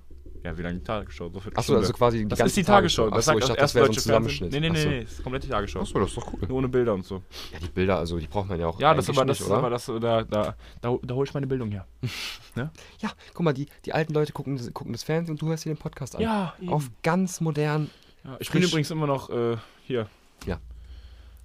Ja, 0.48 0.58
wie 0.58 0.62
lange 0.62 0.78
die 0.80 0.84
Tagesschau? 0.86 1.30
So 1.30 1.42
Achso, 1.56 1.76
also 1.76 1.92
quasi 1.92 2.20
die 2.20 2.28
das 2.30 2.40
ganze 2.40 2.50
ist 2.52 2.56
die 2.56 2.64
Tagesschau. 2.64 3.10
Das 3.10 3.28
Achso, 3.28 3.34
ich 3.34 3.40
das 3.42 3.48
dachte, 3.50 3.62
das 3.62 3.76
wäre 3.76 3.86
so 3.88 3.92
ein. 3.92 3.98
Zusammenschnitt. 3.98 4.52
Nee, 4.54 4.60
nee, 4.62 4.70
nee, 4.70 4.86
nee, 4.86 5.00
ist 5.02 5.22
komplett 5.22 5.44
die 5.44 5.50
Tagesschau. 5.50 5.82
Achso, 5.82 6.00
das 6.00 6.08
ist 6.08 6.18
doch 6.18 6.32
cool. 6.32 6.40
Nur 6.48 6.58
ohne 6.60 6.70
Bilder 6.70 6.94
und 6.94 7.04
so. 7.04 7.22
Ja, 7.52 7.60
die 7.60 7.68
Bilder, 7.68 7.98
also 7.98 8.18
die 8.18 8.28
braucht 8.28 8.48
man 8.48 8.58
ja 8.58 8.68
auch. 8.68 8.80
Ja, 8.80 8.94
das 8.94 9.10
aber 9.10 9.26
das, 9.26 9.40
nicht, 9.42 9.50
ist 9.50 9.54
aber 9.54 9.70
das 9.70 9.86
da, 9.88 10.00
da, 10.00 10.56
da, 10.80 10.98
da 11.02 11.14
hole 11.14 11.28
ich 11.28 11.34
meine 11.34 11.48
Bildung 11.48 11.70
her. 11.72 11.86
Ja, 12.56 13.12
guck 13.36 13.44
mal, 13.44 13.54
die, 13.54 13.68
die 13.86 13.94
alten 13.94 14.14
Leute 14.14 14.32
gucken, 14.34 14.56
das- 14.58 14.74
gucken 14.74 14.92
das 14.94 15.04
Fernsehen 15.04 15.34
und 15.34 15.42
du 15.42 15.50
hörst 15.50 15.66
dir 15.66 15.70
den 15.74 15.78
Podcast 15.78 16.16
an. 16.16 16.22
Ja, 16.22 16.56
eben. 16.60 16.70
Auf 16.72 16.90
ganz 17.04 17.40
modern. 17.42 17.92
Ja, 18.24 18.38
ich 18.40 18.50
bin 18.50 18.64
übrigens 18.64 18.90
immer 18.90 19.06
noch 19.06 19.30
äh, 19.30 19.58
hier. 19.84 20.08
Ja. 20.48 20.60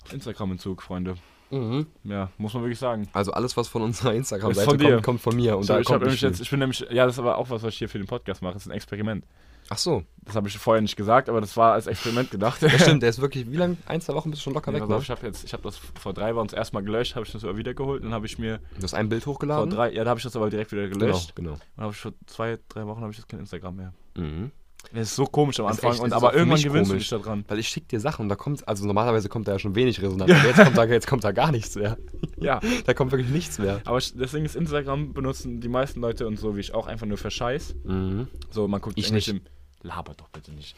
Auf 0.05 0.13
Instagram 0.15 0.53
im 0.53 0.59
Zug, 0.59 0.81
Freunde. 0.81 1.17
Mhm. 1.53 1.87
Ja, 2.05 2.31
muss 2.39 2.55
man 2.55 2.63
wirklich 2.63 2.79
sagen. 2.79 3.09
Also 3.13 3.33
alles, 3.33 3.57
was 3.57 3.69
von 3.69 3.83
unserer 3.83 4.15
Instagram-Seite 4.15 4.79
kommt, 4.91 5.03
kommt 5.03 5.21
von 5.21 5.37
mir. 5.37 5.57
Und 5.57 5.65
So, 5.65 5.75
da 5.75 5.81
ich, 5.81 5.87
kommt 5.87 6.05
nicht 6.05 6.23
jetzt, 6.23 6.41
ich 6.41 6.51
bin 6.51 6.59
nämlich, 6.61 6.81
ja, 6.91 7.05
das 7.07 7.15
ist 7.17 7.19
aber 7.19 7.37
auch 7.39 7.51
was, 7.51 7.63
was 7.63 7.73
ich 7.75 7.79
hier 7.79 7.89
für 7.89 7.99
den 7.99 8.07
Podcast 8.07 8.43
mache. 8.43 8.55
Das 8.55 8.63
ist 8.63 8.69
ein 8.69 8.75
Experiment. 8.75 9.25
Ach 9.69 9.79
so. 9.79 10.03
Das 10.25 10.35
habe 10.35 10.49
ich 10.49 10.59
vorher 10.59 10.83
nicht 10.83 10.97
gesagt, 10.97 11.29
aber 11.29 11.41
das 11.41 11.57
war 11.57 11.73
als 11.75 11.87
Experiment 11.87 12.31
gedacht. 12.31 12.63
Das 12.63 12.73
stimmt, 12.73 13.03
der 13.03 13.11
ist 13.11 13.21
wirklich, 13.21 13.51
wie 13.51 13.57
lange? 13.57 13.77
Ein, 13.87 14.01
zwei 14.01 14.13
Wochen 14.15 14.31
bist 14.31 14.43
du 14.43 14.45
schon 14.45 14.55
locker 14.55 14.73
Ja, 14.73 14.81
weg, 14.81 14.89
ne? 14.89 14.99
ich 15.01 15.11
habe 15.11 15.27
jetzt, 15.27 15.45
ich 15.45 15.53
habe 15.53 15.63
das 15.63 15.77
vor 15.79 16.13
drei 16.13 16.35
Wochen 16.35 16.49
erstmal 16.55 16.83
gelöscht, 16.83 17.15
habe 17.17 17.25
ich 17.27 17.33
das 17.33 17.43
wiedergeholt, 17.45 18.03
dann 18.05 18.13
habe 18.13 18.27
ich 18.27 18.39
mir 18.39 18.59
Du 18.77 18.83
hast 18.83 18.95
ein 18.95 19.09
Bild 19.09 19.23
vor 19.23 19.35
hochgeladen? 19.35 19.71
drei, 19.71 19.93
ja, 19.93 20.05
da 20.05 20.11
habe 20.11 20.19
ich 20.19 20.25
das 20.25 20.37
aber 20.37 20.51
direkt 20.51 20.73
wieder 20.73 20.89
genau, 20.89 20.99
gelöscht. 21.07 21.35
genau. 21.37 21.57
Dann 21.77 21.85
habe 21.85 21.93
ich 21.93 21.99
vor 22.01 22.13
zwei, 22.27 22.59
drei 22.69 22.87
Wochen 22.87 23.01
habe 23.03 23.13
ich 23.13 23.17
das 23.17 23.27
kein 23.27 23.41
Instagram 23.41 23.77
mehr. 23.77 23.93
Mhm. 24.17 24.51
Das 24.93 25.09
ist 25.09 25.17
so 25.17 25.25
komisch 25.25 25.59
am 25.61 25.67
Anfang, 25.67 25.93
echt- 25.93 26.01
und 26.01 26.13
aber 26.13 26.35
irgendwann 26.35 26.61
gewöhnst 26.61 26.91
komisch. 26.91 27.09
du 27.09 27.17
dich 27.17 27.25
daran. 27.25 27.45
Weil 27.49 27.59
ich 27.59 27.69
schick 27.69 27.89
dir 27.89 27.99
Sachen 28.01 28.23
und 28.23 28.29
da 28.29 28.37
kommt, 28.37 28.67
also 28.69 28.85
normalerweise 28.87 29.29
kommt 29.29 29.49
da 29.49 29.53
ja 29.53 29.59
schon 29.59 29.75
wenig 29.75 30.03
Resonanz. 30.03 30.31
aber 30.31 30.45
Jetzt 30.49 30.63
kommt 30.65 30.77
da, 30.77 30.85
jetzt 30.85 31.07
kommt 31.07 31.25
da 31.25 31.33
gar 31.33 31.51
nichts 31.53 31.75
mehr. 31.77 31.97
Ja, 32.39 32.61
Da 32.87 32.93
kommt 32.93 33.13
wirklich 33.13 33.31
nichts 33.31 33.59
mehr. 33.61 33.81
aber 33.85 33.99
deswegen 34.15 34.45
ist 34.45 34.57
Instagram 34.57 35.13
benutzen 35.15 35.61
die 35.61 35.69
meisten 35.69 36.01
Leute 36.01 36.27
und 36.27 36.39
so 36.41 36.57
wie 36.57 36.61
ich 36.61 36.75
auch 36.75 36.89
einfach 36.89 37.07
nur 37.07 37.17
für 37.19 37.31
Scheiß. 37.31 37.77
Mhm. 37.85 38.27
So, 38.51 38.67
man 38.67 38.81
guckt 38.81 38.99
Ich 38.99 39.05
irgendwelche. 39.07 39.41
Laber 39.85 40.15
doch 40.17 40.29
bitte 40.29 40.53
nicht. 40.53 40.77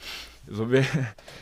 So, 0.50 0.70
wir, 0.70 0.82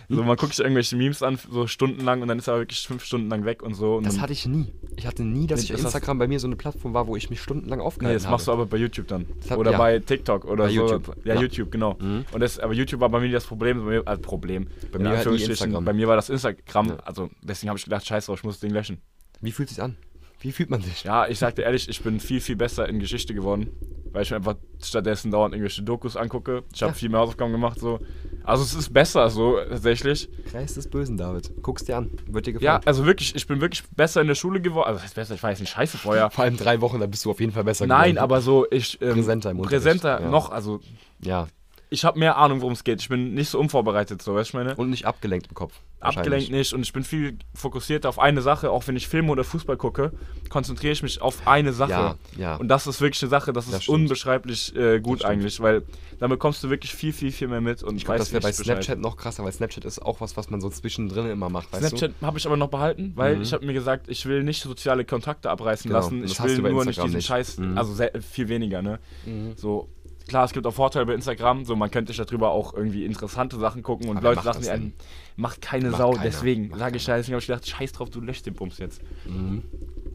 so 0.09 0.22
man 0.25 0.37
guckt 0.37 0.53
sich 0.55 0.64
irgendwelche 0.64 0.96
Memes 0.96 1.22
an, 1.22 1.38
so 1.51 1.66
stundenlang 1.68 2.20
und 2.20 2.29
dann 2.29 2.38
ist 2.38 2.48
er 2.48 2.59
wirklich 2.59 2.87
fünf 2.87 3.05
Stunden 3.05 3.29
lang 3.31 3.44
weg 3.44 3.62
und 3.62 3.75
so. 3.75 3.96
Und 3.96 4.07
Das 4.07 4.18
hatte 4.20 4.33
ich 4.33 4.46
nie. 4.46 4.72
Ich 4.96 5.07
hatte 5.07 5.22
nie, 5.25 5.46
dass 5.46 5.61
Nee, 5.61 5.64
ich 5.66 5.70
das 5.70 5.81
Instagram 5.83 6.18
bei 6.18 6.27
mir 6.27 6.40
so 6.40 6.48
eine 6.48 6.57
Plattform 6.57 6.92
war, 6.92 7.07
wo 7.07 7.14
ich 7.16 7.31
mich 7.31 7.40
stundenlang 7.40 7.79
Nee, 7.79 7.85
aufgehalten 7.85 8.20
das 8.22 8.31
machst 8.31 8.48
du 8.48 8.53
habe. 8.53 8.62
aber 8.62 8.70
bei 8.70 8.77
YouTube 8.79 9.07
dann. 9.07 9.27
hat- 9.48 9.59
oder 9.59 9.72
ja. 9.72 9.79
bei 9.79 9.98
TikTok 10.01 10.44
oder 10.44 10.64
Bei 10.64 10.70
so. 10.70 10.81
YouTube, 10.81 11.16
Ja, 11.25 11.35
ja. 11.35 11.40
YouTube, 11.40 11.70
genau. 11.70 11.96
Mhm. 12.01 12.25
Und 12.33 12.40
das, 12.40 12.59
aber 12.59 12.72
YouTube 12.75 13.01
war 13.01 13.09
bei 13.11 13.20
mir 13.20 13.31
das 13.31 13.44
Problem. 13.44 13.79
Bei 13.85 13.90
mir, 13.90 14.07
äh, 14.07 14.18
Problem. 14.18 14.66
Bei 14.90 14.98
mir 14.98 15.11
halt. 15.11 15.85
Bei 15.85 15.92
mir 15.92 16.09
war 16.09 16.16
das 16.16 16.31
Instagram. 16.31 16.88
Ja. 16.88 16.96
Also 17.05 17.31
deswegen 17.42 17.68
habe 17.70 17.79
ich 17.79 17.85
gedacht, 17.85 18.05
scheiß 18.07 18.27
drauf, 18.27 18.38
ich 18.40 18.44
muss 18.44 18.55
das 18.57 18.61
Ding 18.61 18.72
löschen. 18.72 19.01
Wie 19.40 19.53
fühlt 19.53 19.68
sich 19.68 19.81
an? 19.81 19.96
Wie 20.42 20.52
fühlt 20.52 20.70
man 20.70 20.83
sich? 20.83 21.05
Ja, 21.05 21.26
ich 21.28 21.38
sagte 21.38 21.62
ehrlich, 21.62 21.88
ich 21.88 22.02
bin 22.02 22.20
viel, 22.20 22.40
viel 22.40 22.57
besser 22.57 22.88
in 22.88 22.98
Geschichte 23.00 23.33
geworden. 23.35 23.70
Weil 24.12 24.24
ich 24.24 24.31
mir 24.31 24.37
einfach 24.37 24.57
stattdessen 24.83 25.31
dauernd 25.31 25.55
irgendwelche 25.55 25.83
Dokus 25.83 26.16
angucke. 26.18 26.64
Ich 26.74 26.83
habe 26.83 26.90
Ja. 26.90 26.94
viel 26.94 27.09
mehr 27.09 27.20
Hausaufgaben 27.20 27.50
gemacht. 27.52 27.81
so. 27.81 27.98
Also 28.44 28.62
es 28.62 28.74
ist 28.74 28.92
besser 28.92 29.31
so, 29.31 29.57
tatsächlich. 29.68 30.28
Kreis 30.50 30.74
des 30.74 30.90
Bösen, 30.90 31.16
David. 31.16 31.50
Guck's 31.62 31.85
dir 31.85 31.96
an. 31.96 32.11
Wird 32.26 32.46
dir 32.46 32.50
Ja, 32.55 32.59
gefallen. 32.59 32.83
also 32.85 33.07
wirklich, 33.07 33.35
ich 33.35 33.46
bin 33.46 33.61
wirklich 33.62 33.83
besser 33.96 34.20
in 34.20 34.26
der 34.26 34.35
Schule 34.35 34.61
geworden. 34.61 34.88
Also 34.88 35.00
das 35.00 35.14
besser, 35.14 35.35
ich 35.35 35.42
jetzt 35.42 35.61
nicht 35.61 35.70
scheiße 35.70 35.96
vorher. 35.96 36.31
Vor 36.31 36.44
allem 36.44 36.57
drei 36.59 36.81
Wochen, 36.83 37.00
da 37.00 37.07
bist 37.07 37.24
du 37.24 37.31
auf 37.31 37.40
jeden 37.40 37.52
Fall 37.52 37.64
besser 37.64 37.87
Nein, 37.87 38.11
geworden. 38.16 38.18
aber 38.18 38.40
so, 38.42 38.66
ich. 38.70 39.00
Ähm, 39.00 39.14
Präsenter 39.14 39.50
im 39.52 39.61
Unterricht, 39.61 39.83
Präsenter 39.85 40.20
ja. 40.20 40.28
noch, 40.28 40.50
also 40.50 40.81
Ja, 41.20 41.46
ich 41.92 42.05
habe 42.05 42.18
mehr 42.18 42.37
Ahnung, 42.37 42.61
worum 42.61 42.72
es 42.72 42.83
geht. 42.85 43.00
Ich 43.00 43.09
bin 43.09 43.35
nicht 43.35 43.48
so 43.50 43.59
unvorbereitet, 43.61 44.22
so, 44.22 44.35
weißt 44.35 44.52
du, 44.52 44.57
meine? 44.57 44.74
und 44.76 44.90
nicht 44.90 45.05
abgelenkt 45.05 45.46
im 45.48 45.55
Kopf. 45.55 45.74
Abgelenkt 46.00 46.50
nicht 46.50 46.72
und 46.72 46.83
ich 46.83 46.92
bin 46.92 47.05
viel 47.05 47.38
fokussierter 47.55 48.09
auf 48.09 48.18
eine 48.18 48.42
Sache. 48.42 48.70
Auch 48.70 48.88
wenn 48.88 48.96
ich 48.96 49.07
Filme 49.07 49.31
oder 49.31 49.44
Fußball 49.44 49.76
gucke, 49.76 50.11
konzentriere 50.48 50.92
ich 50.92 51.02
mich 51.05 51.22
auf 51.22 51.46
eine 51.46 51.72
Sache. 51.72 51.90
Ja, 51.90 52.16
ja. 52.37 52.57
Und 52.57 52.66
das 52.68 52.88
ist 52.88 53.00
wirklich 53.00 53.22
eine 53.22 53.31
Sache, 53.31 53.52
das 53.52 53.68
ist 53.68 53.85
stimmt. 53.85 53.98
unbeschreiblich 54.00 54.74
äh, 54.74 54.98
gut 55.00 55.24
eigentlich, 55.24 55.61
weil 55.61 55.83
damit 56.18 56.40
kommst 56.40 56.64
du 56.64 56.70
wirklich 56.70 56.92
viel, 56.92 57.12
viel, 57.12 57.31
viel 57.31 57.46
mehr 57.46 57.61
mit 57.61 57.83
und 57.85 57.96
Ich 57.96 58.05
glaube, 58.05 58.18
das 58.18 58.33
wäre 58.33 58.40
bei 58.42 58.48
richtig 58.48 58.66
Bescheid. 58.66 58.83
Snapchat 58.85 58.98
noch 59.00 59.16
krasser, 59.16 59.44
weil 59.44 59.52
Snapchat 59.52 59.85
ist 59.85 60.02
auch 60.02 60.20
was, 60.20 60.37
was 60.37 60.50
man 60.50 60.61
so 60.61 60.70
zwischendrin 60.70 61.26
immer 61.31 61.48
macht, 61.50 61.72
weißt 61.72 61.88
Snapchat 61.88 62.12
habe 62.20 62.38
ich 62.38 62.46
aber 62.46 62.57
noch 62.57 62.68
behalten, 62.68 63.12
weil 63.14 63.37
Mhm. 63.37 63.42
ich 63.42 63.52
habe 63.52 63.64
mir 63.64 63.72
gesagt, 63.74 64.09
ich 64.09 64.26
will 64.26 64.42
nicht 64.42 64.62
soziale 64.62 65.05
Kontakte 65.05 65.50
abreißen 65.50 65.88
Genau, 65.88 66.00
lassen. 66.00 66.24
Ich 66.24 66.42
will 66.42 66.59
nur 66.59 66.85
nicht 66.85 66.98
Instagram 66.98 67.07
diesen 67.07 67.16
nicht. 67.18 67.26
Scheiß, 67.26 67.59
Mhm. 67.59 67.78
also 67.78 67.92
sehr, 67.94 68.11
viel 68.20 68.48
weniger, 68.48 68.83
ne? 68.83 68.98
Mhm. 69.24 69.52
So, 69.57 69.88
klar, 70.28 70.44
es 70.44 70.52
gibt 70.52 70.66
auch 70.66 70.72
Vorteile 70.74 71.06
bei 71.06 71.14
Instagram, 71.14 71.64
so 71.64 71.76
man 71.76 71.90
könnte 71.90 72.12
sich 72.12 72.24
darüber 72.24 72.50
auch 72.50 72.74
irgendwie 72.74 73.04
interessante 73.04 73.58
Sachen 73.58 73.82
gucken 73.82 74.08
und 74.08 74.18
Aber 74.18 74.35
Leute 74.35 74.46
ja, 74.46 74.72
denn? 74.76 74.92
macht 75.37 75.61
keine 75.61 75.90
Macht 75.90 75.98
Sau, 76.00 76.11
keiner. 76.12 76.22
deswegen 76.24 76.76
sage 76.76 76.96
ich 76.96 77.04
deswegen 77.04 77.35
habe 77.35 77.40
ich 77.40 77.46
gedacht, 77.46 77.68
scheiß 77.68 77.92
drauf, 77.92 78.11
du 78.11 78.20
löscht 78.20 78.46
den 78.46 78.54
Bums 78.54 78.78
jetzt. 78.78 79.00
Mhm. 79.26 79.62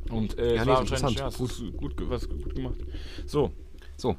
Und 0.09 0.37
äh, 0.37 0.55
Ja, 0.55 0.63
nee, 0.65 0.71
war 0.71 0.81
interessant. 0.81 1.19
ja, 1.19 1.29
gut, 1.29 1.97
ge- 1.97 2.09
was 2.09 2.27
gut 2.29 2.55
gemacht. 2.55 2.75
So, 3.25 3.51
So, 3.97 4.15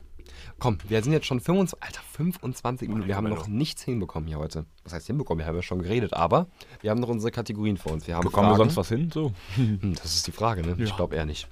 komm, 0.58 0.76
wir 0.88 1.02
sind 1.02 1.12
jetzt 1.12 1.26
schon 1.26 1.40
25, 1.40 1.82
Alter, 1.82 2.00
25 2.12 2.88
Minuten. 2.88 3.08
Wir 3.08 3.16
haben 3.16 3.28
noch 3.28 3.46
nichts 3.48 3.82
hinbekommen 3.84 4.28
hier 4.28 4.38
heute. 4.38 4.66
Was 4.84 4.92
heißt 4.92 5.06
hinbekommen? 5.06 5.38
Wir 5.40 5.46
haben 5.46 5.56
ja 5.56 5.62
schon 5.62 5.80
geredet, 5.80 6.12
aber 6.12 6.48
wir 6.82 6.90
haben 6.90 7.00
noch 7.00 7.08
unsere 7.08 7.30
Kategorien 7.30 7.76
vor 7.78 7.92
uns. 7.92 8.06
Wir 8.06 8.16
haben 8.16 8.24
bekommen 8.24 8.48
wir 8.48 8.56
Fragen. 8.56 8.70
sonst 8.70 8.76
was 8.76 8.88
hin? 8.88 9.10
So. 9.12 9.32
Hm, 9.54 9.94
Das 10.02 10.14
ist 10.14 10.26
die 10.26 10.32
Frage, 10.32 10.62
ne? 10.62 10.74
Ich 10.78 10.90
Ja. 10.90 10.96
glaube 10.96 11.16
eher 11.16 11.24
nicht. 11.24 11.48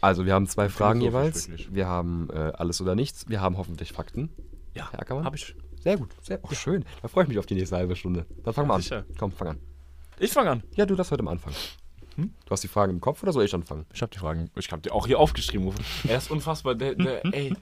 Also, 0.00 0.26
wir 0.26 0.34
haben 0.34 0.46
zwei 0.46 0.68
Fragen 0.68 1.00
jeweils. 1.00 1.48
wirklich. 1.48 1.74
Wir 1.74 1.86
haben 1.86 2.28
äh, 2.30 2.52
alles 2.54 2.80
oder 2.80 2.94
nichts. 2.94 3.28
Wir 3.28 3.40
haben 3.40 3.56
hoffentlich 3.56 3.92
Fakten. 3.92 4.30
Ja, 4.74 4.90
Herr 4.90 5.00
Ackermann? 5.00 5.24
hab 5.24 5.34
ich. 5.34 5.54
Sehr 5.80 5.96
gut, 5.96 6.14
sehr 6.20 6.38
oh, 6.42 6.52
schön. 6.52 6.84
Da 7.00 7.08
freue 7.08 7.24
ich 7.24 7.28
mich 7.28 7.38
auf 7.38 7.46
die 7.46 7.54
nächste 7.54 7.76
halbe 7.76 7.96
Stunde. 7.96 8.26
Dann 8.44 8.52
fangen 8.52 8.68
wir 8.68 8.74
an. 8.74 8.82
Sicher. 8.82 9.04
Komm, 9.18 9.32
fang 9.32 9.48
an. 9.48 9.58
Ich 10.18 10.30
fange 10.30 10.50
an. 10.50 10.62
Ja, 10.76 10.84
du 10.84 10.94
darfst 10.94 11.10
heute 11.10 11.22
am 11.22 11.28
Anfang. 11.28 11.54
Hm? 12.16 12.34
Du 12.44 12.50
hast 12.50 12.62
die 12.62 12.68
Fragen 12.68 12.92
im 12.92 13.00
Kopf 13.00 13.22
oder 13.22 13.32
soll 13.32 13.44
ich 13.44 13.54
anfangen? 13.54 13.86
Ich 13.94 14.02
habe 14.02 14.12
die 14.12 14.18
Fragen, 14.18 14.50
ich 14.56 14.70
habe 14.70 14.82
die 14.82 14.90
auch 14.90 15.06
hier 15.06 15.18
aufgeschrieben. 15.18 15.72
Er 16.06 16.18
ist 16.18 16.30
unfassbar, 16.30 16.74
der, 16.74 16.94
der, 16.94 17.24
ey. 17.32 17.54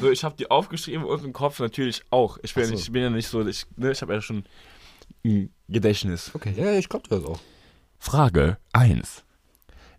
So, 0.00 0.10
ich 0.10 0.22
habe 0.22 0.36
die 0.36 0.50
aufgeschrieben 0.50 1.04
und 1.04 1.24
im 1.24 1.32
Kopf 1.32 1.58
natürlich 1.58 2.04
auch. 2.10 2.38
Ich 2.42 2.54
bin, 2.54 2.62
Ach 2.62 2.66
ja 2.66 2.68
so. 2.68 2.74
nicht, 2.74 2.84
ich 2.84 2.92
bin 2.92 3.02
ja 3.02 3.10
nicht 3.10 3.28
so, 3.28 3.44
ich, 3.44 3.66
ne, 3.76 3.90
ich 3.90 4.02
habe 4.02 4.14
ja 4.14 4.20
schon 4.20 4.44
ein 5.24 5.50
Gedächtnis. 5.68 6.30
Okay, 6.34 6.54
ja, 6.56 6.66
ja, 6.66 6.78
ich 6.78 6.88
glaube 6.88 7.08
das 7.08 7.24
auch. 7.24 7.40
Frage 7.98 8.58
1. 8.72 9.23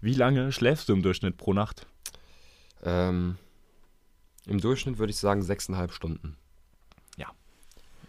Wie 0.06 0.14
lange 0.14 0.52
schläfst 0.52 0.88
du 0.88 0.94
im 0.94 1.02
Durchschnitt 1.02 1.36
pro 1.36 1.52
Nacht? 1.54 1.88
Ähm, 2.84 3.38
Im 4.46 4.62
Durchschnitt 4.62 5.00
würde 5.00 5.10
ich 5.10 5.18
sagen 5.18 5.42
sechseinhalb 5.42 5.92
Stunden. 5.92 6.38
Ja. 7.18 7.32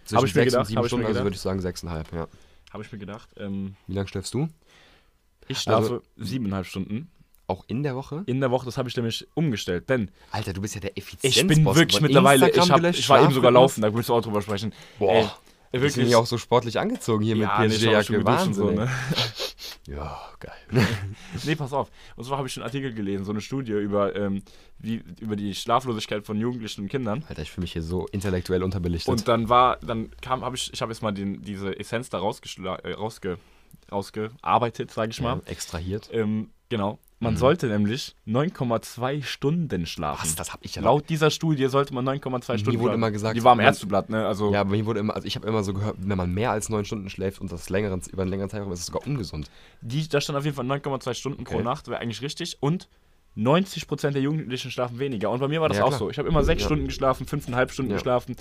Zwischen 0.04 0.18
Hab 0.18 0.24
ich 0.26 0.35
mir 0.35 0.42
sechs 0.42 0.52
gedacht, 0.52 0.61
und 0.61 0.66
sieben 0.68 0.80
ich 0.82 0.87
Stunden, 0.88 1.06
also 1.06 1.12
gedacht. 1.14 1.24
würde 1.24 1.35
ich 1.37 1.40
sagen 1.40 1.61
sechseinhalb, 1.62 2.12
ja. 2.12 2.28
Habe 2.70 2.82
ich 2.85 2.92
mir 2.92 2.98
gedacht. 2.98 3.30
Ähm, 3.38 3.76
Wie 3.87 3.94
lange 3.94 4.09
schläfst 4.09 4.35
du? 4.35 4.48
ich 5.48 5.59
schlafe 5.59 5.82
Also- 5.85 6.02
siebeneinhalb 6.18 6.66
Stunden 6.66 7.09
Auch 7.46 7.64
in 7.66 7.82
der 7.82 7.96
Woche? 7.96 8.24
in 8.26 8.40
der 8.40 8.50
Woche. 8.50 8.66
Das 8.66 8.76
habe 8.76 8.90
ich 8.90 8.96
nämlich 8.96 9.26
umgestellt, 9.32 9.88
denn 9.88 10.11
Alter, 10.32 10.52
du 10.52 10.61
bist 10.61 10.74
ja 10.74 10.82
der 10.82 10.90
ich 10.96 10.98
Effizienzboss. 11.04 11.46
bin 11.46 11.64
wirklich 11.64 12.00
mittlerweile, 12.02 12.50
ich, 12.50 12.70
hab, 12.70 12.85
ich 12.85 13.09
war 13.09 13.22
eben 13.24 13.32
sogar 13.32 13.52
laufen, 13.52 13.80
da 13.80 13.94
willst 13.94 14.11
du 14.11 14.14
auch 14.14 14.20
drüber 14.20 14.42
sprechen. 14.42 14.74
Boah, 14.98 15.12
Ey, 15.14 15.28
wirklich. 15.72 15.96
nämlich 15.96 16.16
auch 16.16 16.26
so 16.26 16.38
sportlich 16.38 16.79
angezogen 16.79 17.24
hier 17.24 17.37
ja, 17.37 17.59
mit 17.59 17.72
schon 17.72 17.81
PSG-Jacke. 17.81 18.16
und 18.16 18.55
so, 18.55 18.66
Wahnsinn. 18.66 18.74
ne? 18.74 18.88
Ja, 19.88 20.20
geil. 20.40 20.52
Nee, 21.44 21.55
pass 21.55 21.72
auf. 21.72 21.90
Und 22.16 22.24
zwar 22.24 22.38
habe 22.38 22.48
ich 22.48 22.57
einen 22.57 22.64
Artikel 22.64 22.92
gelesen, 22.92 23.24
so 23.24 23.31
eine 23.31 23.40
Studie 23.40 23.72
über, 23.72 24.16
ähm, 24.16 24.42
wie, 24.79 25.02
über 25.20 25.37
die 25.37 25.55
Schlaflosigkeit 25.55 26.24
von 26.24 26.40
Jugendlichen 26.40 26.83
und 26.83 26.88
Kindern. 26.88 27.24
Alter, 27.29 27.42
ich 27.42 27.50
fühle 27.50 27.62
mich 27.62 27.72
hier 27.72 27.83
so 27.83 28.07
intellektuell 28.09 28.62
unterbelichtet. 28.62 29.09
Und 29.09 29.29
dann 29.29 29.48
war, 29.48 29.76
dann 29.76 30.11
kam, 30.20 30.44
habe 30.44 30.57
ich, 30.57 30.72
ich 30.72 30.83
habe 30.83 30.92
jetzt 30.92 31.02
mal 31.02 31.12
den, 31.12 31.42
diese 31.42 31.79
Essenz 31.79 32.11
da 32.11 32.18
rausgeschla 32.18 32.76
äh, 32.76 32.94
rausge 32.94 33.38
rausgearbeitet, 33.92 34.90
sage 34.90 35.11
ich 35.11 35.20
mal. 35.20 35.37
ja, 35.44 35.50
extrahiert. 35.50 36.09
Ähm, 36.12 36.50
genau. 36.68 36.98
Man 37.18 37.33
Mhm. 37.33 37.38
sollte 37.38 37.66
nämlich 37.68 38.14
9,2 38.26 39.22
Stunden 39.22 39.87
schlafen. 39.87 40.20
Was, 40.22 40.35
das 40.35 40.52
habe 40.52 40.62
ich 40.64 40.74
ja. 40.74 40.83
Laut 40.83 41.09
dieser 41.09 41.31
Studie 41.31 41.66
sollte 41.68 41.94
man 41.94 42.05
9,2 42.05 42.59
Stunden 42.59 42.66
wurde 42.79 42.88
schlafen. 42.90 42.94
immer 42.94 43.11
gesagt, 43.11 43.37
Die 43.37 43.42
war 43.44 43.55
man- 43.55 43.64
Ärzteblatt, 43.64 44.11
ne? 44.11 44.26
Also, 44.26 44.52
Ja, 44.52 44.61
aber 44.61 44.70
mir 44.72 44.85
wurde 44.85 45.00
immer, 45.00 45.14
also 45.14 45.26
ich 45.26 45.35
habe 45.35 45.46
immer 45.48 45.62
so 45.64 45.72
gehört, 45.72 45.96
wenn 45.98 46.18
man 46.18 46.33
mehr 46.35 46.50
als 46.50 46.68
neun 46.68 46.85
Stunden 46.85 47.09
schläft 47.09 47.40
und 47.40 47.50
das 47.50 47.70
längeren, 47.70 48.02
über 48.12 48.22
einen 48.22 48.31
längeren 48.31 48.50
Zeitraum 48.50 48.70
ist 48.72 48.81
es 48.81 48.87
sogar 48.87 49.07
ungesund. 49.07 49.50
die, 49.81 50.07
da 50.09 50.20
stand 50.20 50.37
auf 50.38 50.44
jeden 50.44 50.57
Fall 50.57 50.66
9,2 50.66 51.14
Stunden 51.14 51.44
pro 51.44 51.55
Okay. 51.55 51.64
Nacht, 51.64 51.88
wäre 51.88 52.00
eigentlich 52.00 52.20
richtig. 52.20 52.59
Und 52.61 52.87
90% 53.35 54.14
der 54.14 54.22
Jugendlichen 54.22 54.70
schlafen 54.70 54.98
weniger. 54.98 55.31
Und 55.31 55.40
bei 55.40 55.48
mir 55.48 55.61
war 55.62 55.68
das 55.68 55.79
Ja, 55.79 55.85
auch 55.85 55.92
so. 55.92 56.11
Ich 56.11 56.18
habe 56.18 56.29
immer 56.29 56.42
6 56.42 56.62
Ja. 56.62 56.66
Stunden 56.68 56.87
geschlafen, 56.87 57.26
5,5 57.26 57.72
Stunden 57.72 57.90
Ja. 57.92 57.96
geschlafen. 57.96 58.37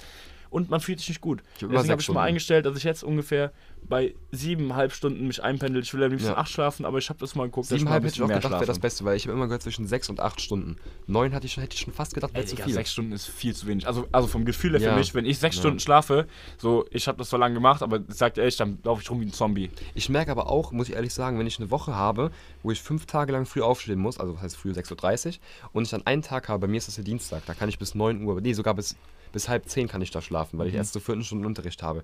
Und 0.56 0.70
man 0.70 0.80
fühlt 0.80 1.00
sich 1.00 1.10
nicht 1.10 1.20
gut. 1.20 1.42
Ich 1.42 1.60
Deswegen 1.60 1.78
sechs 1.80 1.90
habe 1.92 2.02
ich 2.02 2.10
mal 2.12 2.24
eingestellt, 2.24 2.66
dass 2.66 2.78
ich 2.78 2.86
jetzt 2.86 3.04
ungefähr 3.04 3.52
bei 3.90 4.16
7,5 4.34 4.90
Stunden 4.92 5.28
mich 5.28 5.44
einpendel. 5.44 5.84
Ich 5.84 5.94
will 5.94 6.02
am 6.02 6.12
liebsten 6.12 6.30
Ja. 6.30 6.38
8 6.38 6.50
schlafen, 6.50 6.86
aber 6.86 6.98
ich 6.98 7.10
habe 7.10 7.20
das 7.20 7.36
mal 7.36 7.44
geguckt, 7.44 7.68
Siebeneinhalb 7.68 8.06
hätte 8.06 8.16
ich 8.16 8.22
auch 8.22 8.28
gedacht, 8.30 8.54
wäre 8.54 8.66
das. 8.66 8.80
Beste, 8.80 9.04
weil 9.04 9.18
ich 9.18 9.26
habe 9.28 9.34
immer 9.36 9.48
gehört 9.48 9.64
zwischen 9.64 9.86
sechs 9.86 10.10
und 10.10 10.22
acht 10.22 10.40
Stunden. 10.40 10.78
Neun 11.08 11.34
hatte 11.36 11.46
ich, 11.46 11.58
hätte 11.58 11.76
ich 11.76 11.82
schon 11.82 11.92
fast 11.94 12.14
gedacht, 12.14 12.34
wäre 12.34 12.46
zu 12.46 12.56
viel. 12.56 12.74
6 12.74 12.90
Stunden 12.90 13.12
ist 13.12 13.28
viel 13.28 13.54
zu 13.54 13.68
wenig. 13.68 13.86
Also, 13.86 14.08
also 14.14 14.30
vom 14.30 14.46
Gefühl 14.46 14.72
her 14.72 14.80
Ja. 14.80 14.94
für 14.94 14.98
mich, 14.98 15.14
wenn 15.14 15.26
ich 15.26 15.40
6 15.40 15.58
Ja. 15.58 15.62
Stunden 15.62 15.80
schlafe, 15.82 16.26
so, 16.58 16.86
ich 16.90 17.10
habe 17.10 17.18
das 17.18 17.28
zwar 17.30 17.40
lange 17.40 17.56
gemacht, 17.56 17.84
aber 17.84 18.00
sagt 18.08 18.38
ehrlich, 18.38 18.56
dann 18.56 18.80
laufe 18.84 19.02
ich 19.02 19.10
rum 19.12 19.20
wie 19.20 19.26
ein 19.26 19.34
Zombie. 19.34 19.70
Ich 19.94 20.08
merke 20.08 20.32
aber 20.32 20.50
auch, 20.50 20.72
muss 20.72 20.88
ich 20.88 20.96
ehrlich 20.96 21.14
sagen, 21.14 21.38
wenn 21.38 21.48
ich 21.48 21.60
eine 21.60 21.70
Woche 21.70 21.94
habe, 21.96 22.32
wo 22.64 22.72
ich 22.72 22.82
fünf 22.82 23.08
Tage 23.08 23.34
lang 23.34 23.46
früh 23.46 23.62
aufstehen 23.62 24.00
muss, 24.00 24.22
also 24.22 24.32
das 24.34 24.42
heißt 24.42 24.56
früh 24.56 24.72
6.30 24.72 25.28
Uhr, 25.28 25.34
und 25.74 25.84
ich 25.84 25.90
dann 25.90 26.06
einen 26.08 26.22
Tag 26.22 26.48
habe, 26.48 26.60
bei 26.62 26.68
mir 26.68 26.78
ist 26.78 26.88
das 26.88 26.96
der 26.96 27.04
Dienstag, 27.04 27.46
da 27.46 27.54
kann 27.54 27.68
ich 27.68 27.78
bis 27.78 27.94
9 27.94 28.24
Uhr, 28.24 28.40
nee, 28.40 28.54
sogar 28.54 28.74
bis, 28.74 28.96
bis 29.36 29.50
halb 29.50 29.68
10 29.68 29.90
kann 29.90 30.02
ich 30.02 30.12
da 30.12 30.22
schlafen, 30.22 30.58
weil 30.58 30.68
ich 30.68 30.74
Mhm. 30.74 30.78
erst 30.80 30.94
so 30.94 31.02
14 31.02 31.26
Stunden 31.26 31.46
Unterricht 31.46 31.84
habe. 31.84 32.04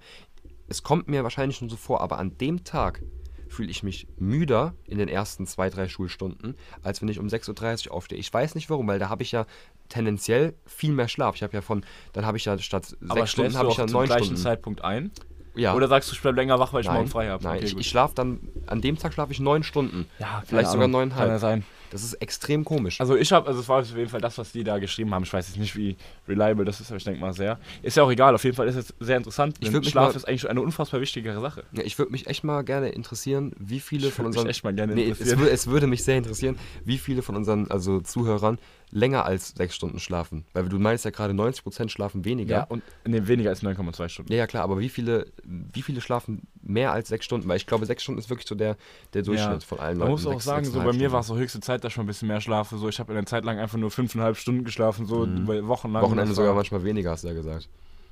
Es 0.67 0.83
kommt 0.83 1.07
mir 1.07 1.23
wahrscheinlich 1.23 1.57
schon 1.57 1.69
so 1.69 1.77
vor, 1.77 2.01
aber 2.01 2.19
an 2.19 2.37
dem 2.37 2.65
Tag 2.65 3.01
fühle 3.47 3.71
ich 3.71 3.83
mich 3.83 4.05
müder 4.17 4.73
in 4.85 4.97
den 4.97 5.07
ersten 5.07 5.47
zwei, 5.47 5.69
drei 5.69 5.87
Schulstunden, 5.87 6.55
als 6.83 7.01
wenn 7.01 7.07
ich 7.07 7.19
um 7.19 7.27
6.30 7.27 7.87
Uhr 7.87 7.93
aufstehe. 7.93 8.17
Ich 8.19 8.33
weiß 8.33 8.53
nicht 8.55 8.69
warum, 8.69 8.85
weil 8.87 8.99
da 8.99 9.07
habe 9.07 9.23
ich 9.23 9.31
ja 9.31 9.45
tendenziell 9.87 10.55
viel 10.65 10.91
mehr 10.91 11.07
Schlaf. 11.07 11.35
Ich 11.35 11.43
habe 11.43 11.53
ja 11.53 11.61
von, 11.61 11.85
dann 12.11 12.25
habe 12.25 12.35
ich 12.35 12.43
ja 12.45 12.57
statt 12.59 12.97
Aber 13.07 13.21
sechs 13.21 13.31
Stunden 13.31 13.55
habe 13.57 13.69
ich 13.69 13.77
ja 13.77 13.83
auch 13.85 13.87
zum 13.87 13.93
neun 13.99 14.07
gleichen 14.07 14.23
Stunden. 14.25 14.41
Zeitpunkt 14.41 14.83
ein? 14.83 15.11
Ja. 15.55 15.73
Oder 15.73 15.87
sagst 15.87 16.11
du, 16.11 16.15
ich 16.15 16.21
bleib 16.21 16.35
länger 16.35 16.59
wach, 16.59 16.73
weil 16.73 16.81
ich 16.81 16.87
Nein, 16.87 16.95
morgen 16.95 17.09
frei 17.09 17.29
habe? 17.29 17.43
Nein, 17.45 17.57
Okay, 17.57 17.65
ich, 17.67 17.77
ich 17.77 17.87
schlafe 17.89 18.13
dann, 18.15 18.41
an 18.67 18.81
dem 18.81 18.97
Tag 18.97 19.13
schlafe 19.13 19.31
ich 19.31 19.39
neun 19.39 19.63
Stunden. 19.63 20.05
Ja, 20.19 20.43
vielleicht 20.45 20.69
sogar 20.69 20.87
neuneinhalb. 20.89 21.21
Kann 21.27 21.29
ja 21.35 21.39
sein. 21.39 21.63
Das 21.91 22.03
ist 22.03 22.13
extrem 22.15 22.63
komisch. 22.65 22.99
Also 22.99 23.15
ich 23.15 23.31
habe, 23.31 23.47
also 23.47 23.59
es 23.59 23.67
war 23.69 23.81
auf 23.81 23.95
jeden 23.95 24.09
Fall 24.09 24.21
das, 24.21 24.37
was 24.37 24.51
die 24.51 24.63
da 24.63 24.79
geschrieben 24.79 25.13
haben. 25.13 25.23
Ich 25.23 25.31
weiß 25.33 25.47
jetzt 25.49 25.57
nicht, 25.59 25.75
wie 25.75 25.97
reliable 26.27 26.65
das 26.65 26.79
ist, 26.79 26.89
aber 26.89 26.97
ich 26.97 27.03
denke 27.03 27.19
mal 27.19 27.33
sehr. 27.33 27.59
Ist 27.83 27.97
ja 27.97 28.03
auch 28.03 28.11
egal, 28.11 28.33
auf 28.33 28.43
jeden 28.43 28.55
Fall 28.55 28.67
ist 28.67 28.75
es 28.75 28.93
sehr 28.99 29.17
interessant. 29.17 29.57
Ich 29.59 29.71
mich 29.71 29.89
Schlaf 29.89 30.09
mal- 30.09 30.15
ist 30.15 30.25
eigentlich 30.27 30.49
eine 30.49 30.61
unfassbar 30.61 31.01
wichtigere 31.01 31.39
Sache. 31.41 31.63
ja, 31.73 31.83
ich 31.83 31.97
würde 31.99 32.11
mich 32.11 32.27
echt 32.27 32.43
mal 32.43 32.63
gerne 32.63 32.89
interessieren, 32.89 33.51
wie 33.59 33.79
viele 33.79 34.07
Ich 34.07 34.13
von 34.13 34.25
würd 34.25 34.29
mich 34.33 34.37
unseren. 34.39 34.49
echt 34.49 34.63
mal 34.63 34.73
gerne 34.73 34.95
nee, 34.95 35.09
es, 35.09 35.19
interessieren. 35.19 35.47
es 35.51 35.67
würde 35.67 35.87
mich 35.87 36.03
sehr 36.03 36.17
interessieren, 36.17 36.57
wie 36.85 36.97
viele 36.97 37.21
von 37.21 37.35
unseren 37.35 37.69
also 37.69 37.99
Zuhörern 37.99 38.57
länger 38.91 39.25
als 39.25 39.49
sechs 39.55 39.75
Stunden 39.75 39.99
schlafen? 39.99 40.45
Weil 40.53 40.67
du 40.69 40.77
meinst 40.79 41.05
ja 41.05 41.11
gerade 41.11 41.33
90% 41.33 41.89
schlafen 41.89 42.25
weniger. 42.25 42.55
Ja, 42.57 42.63
und 42.65 42.83
nee, 43.05 43.21
weniger 43.27 43.49
als 43.49 43.63
9,2 43.63 44.09
Stunden. 44.09 44.31
Ja, 44.31 44.39
ja, 44.39 44.47
klar, 44.47 44.63
aber 44.63 44.79
wie 44.79 44.89
viele, 44.89 45.27
wie 45.43 45.81
viele 45.81 46.01
schlafen 46.01 46.41
mehr 46.61 46.91
als 46.91 47.09
sechs 47.09 47.25
Stunden? 47.25 47.47
Weil 47.47 47.57
ich 47.57 47.65
glaube, 47.67 47.85
sechs 47.85 48.03
Stunden 48.03 48.19
ist 48.19 48.29
wirklich 48.29 48.47
so 48.47 48.55
der, 48.55 48.77
der 49.13 49.21
Durchschnitt 49.23 49.61
Ja. 49.61 49.67
von 49.67 49.79
allen 49.79 49.97
Man 49.97 50.09
Leuten. 50.09 50.11
muss 50.23 50.25
auch 50.27 50.31
sechs- 50.33 50.45
sagen, 50.45 50.65
so 50.65 50.81
bei 50.81 50.93
mir 50.93 51.11
war 51.11 51.21
es 51.21 51.27
so 51.27 51.35
höchste 51.37 51.59
Zeit, 51.61 51.83
dass 51.83 51.89
ich 51.89 51.93
schon 51.95 52.03
ein 52.03 52.07
bisschen 52.07 52.27
mehr 52.27 52.41
schlafe. 52.41 52.77
So, 52.77 52.89
ich 52.89 52.99
habe 52.99 53.11
eine 53.13 53.25
Zeit 53.25 53.45
lang 53.45 53.59
einfach 53.59 53.77
nur 53.77 53.91
fünfeinhalb 53.91 54.37
Stunden 54.37 54.63
geschlafen, 54.63 55.05
so 55.05 55.25
über 55.25 55.67
Wochenlang. 55.67 56.03
Wochenende 56.03 56.29
Das 56.29 56.35
sogar 56.37 56.53
manchmal 56.53 56.83
weniger, 56.83 57.11
hast 57.11 57.23
du 57.23 57.27
ja 57.29 57.33
gesagt. 57.33 57.69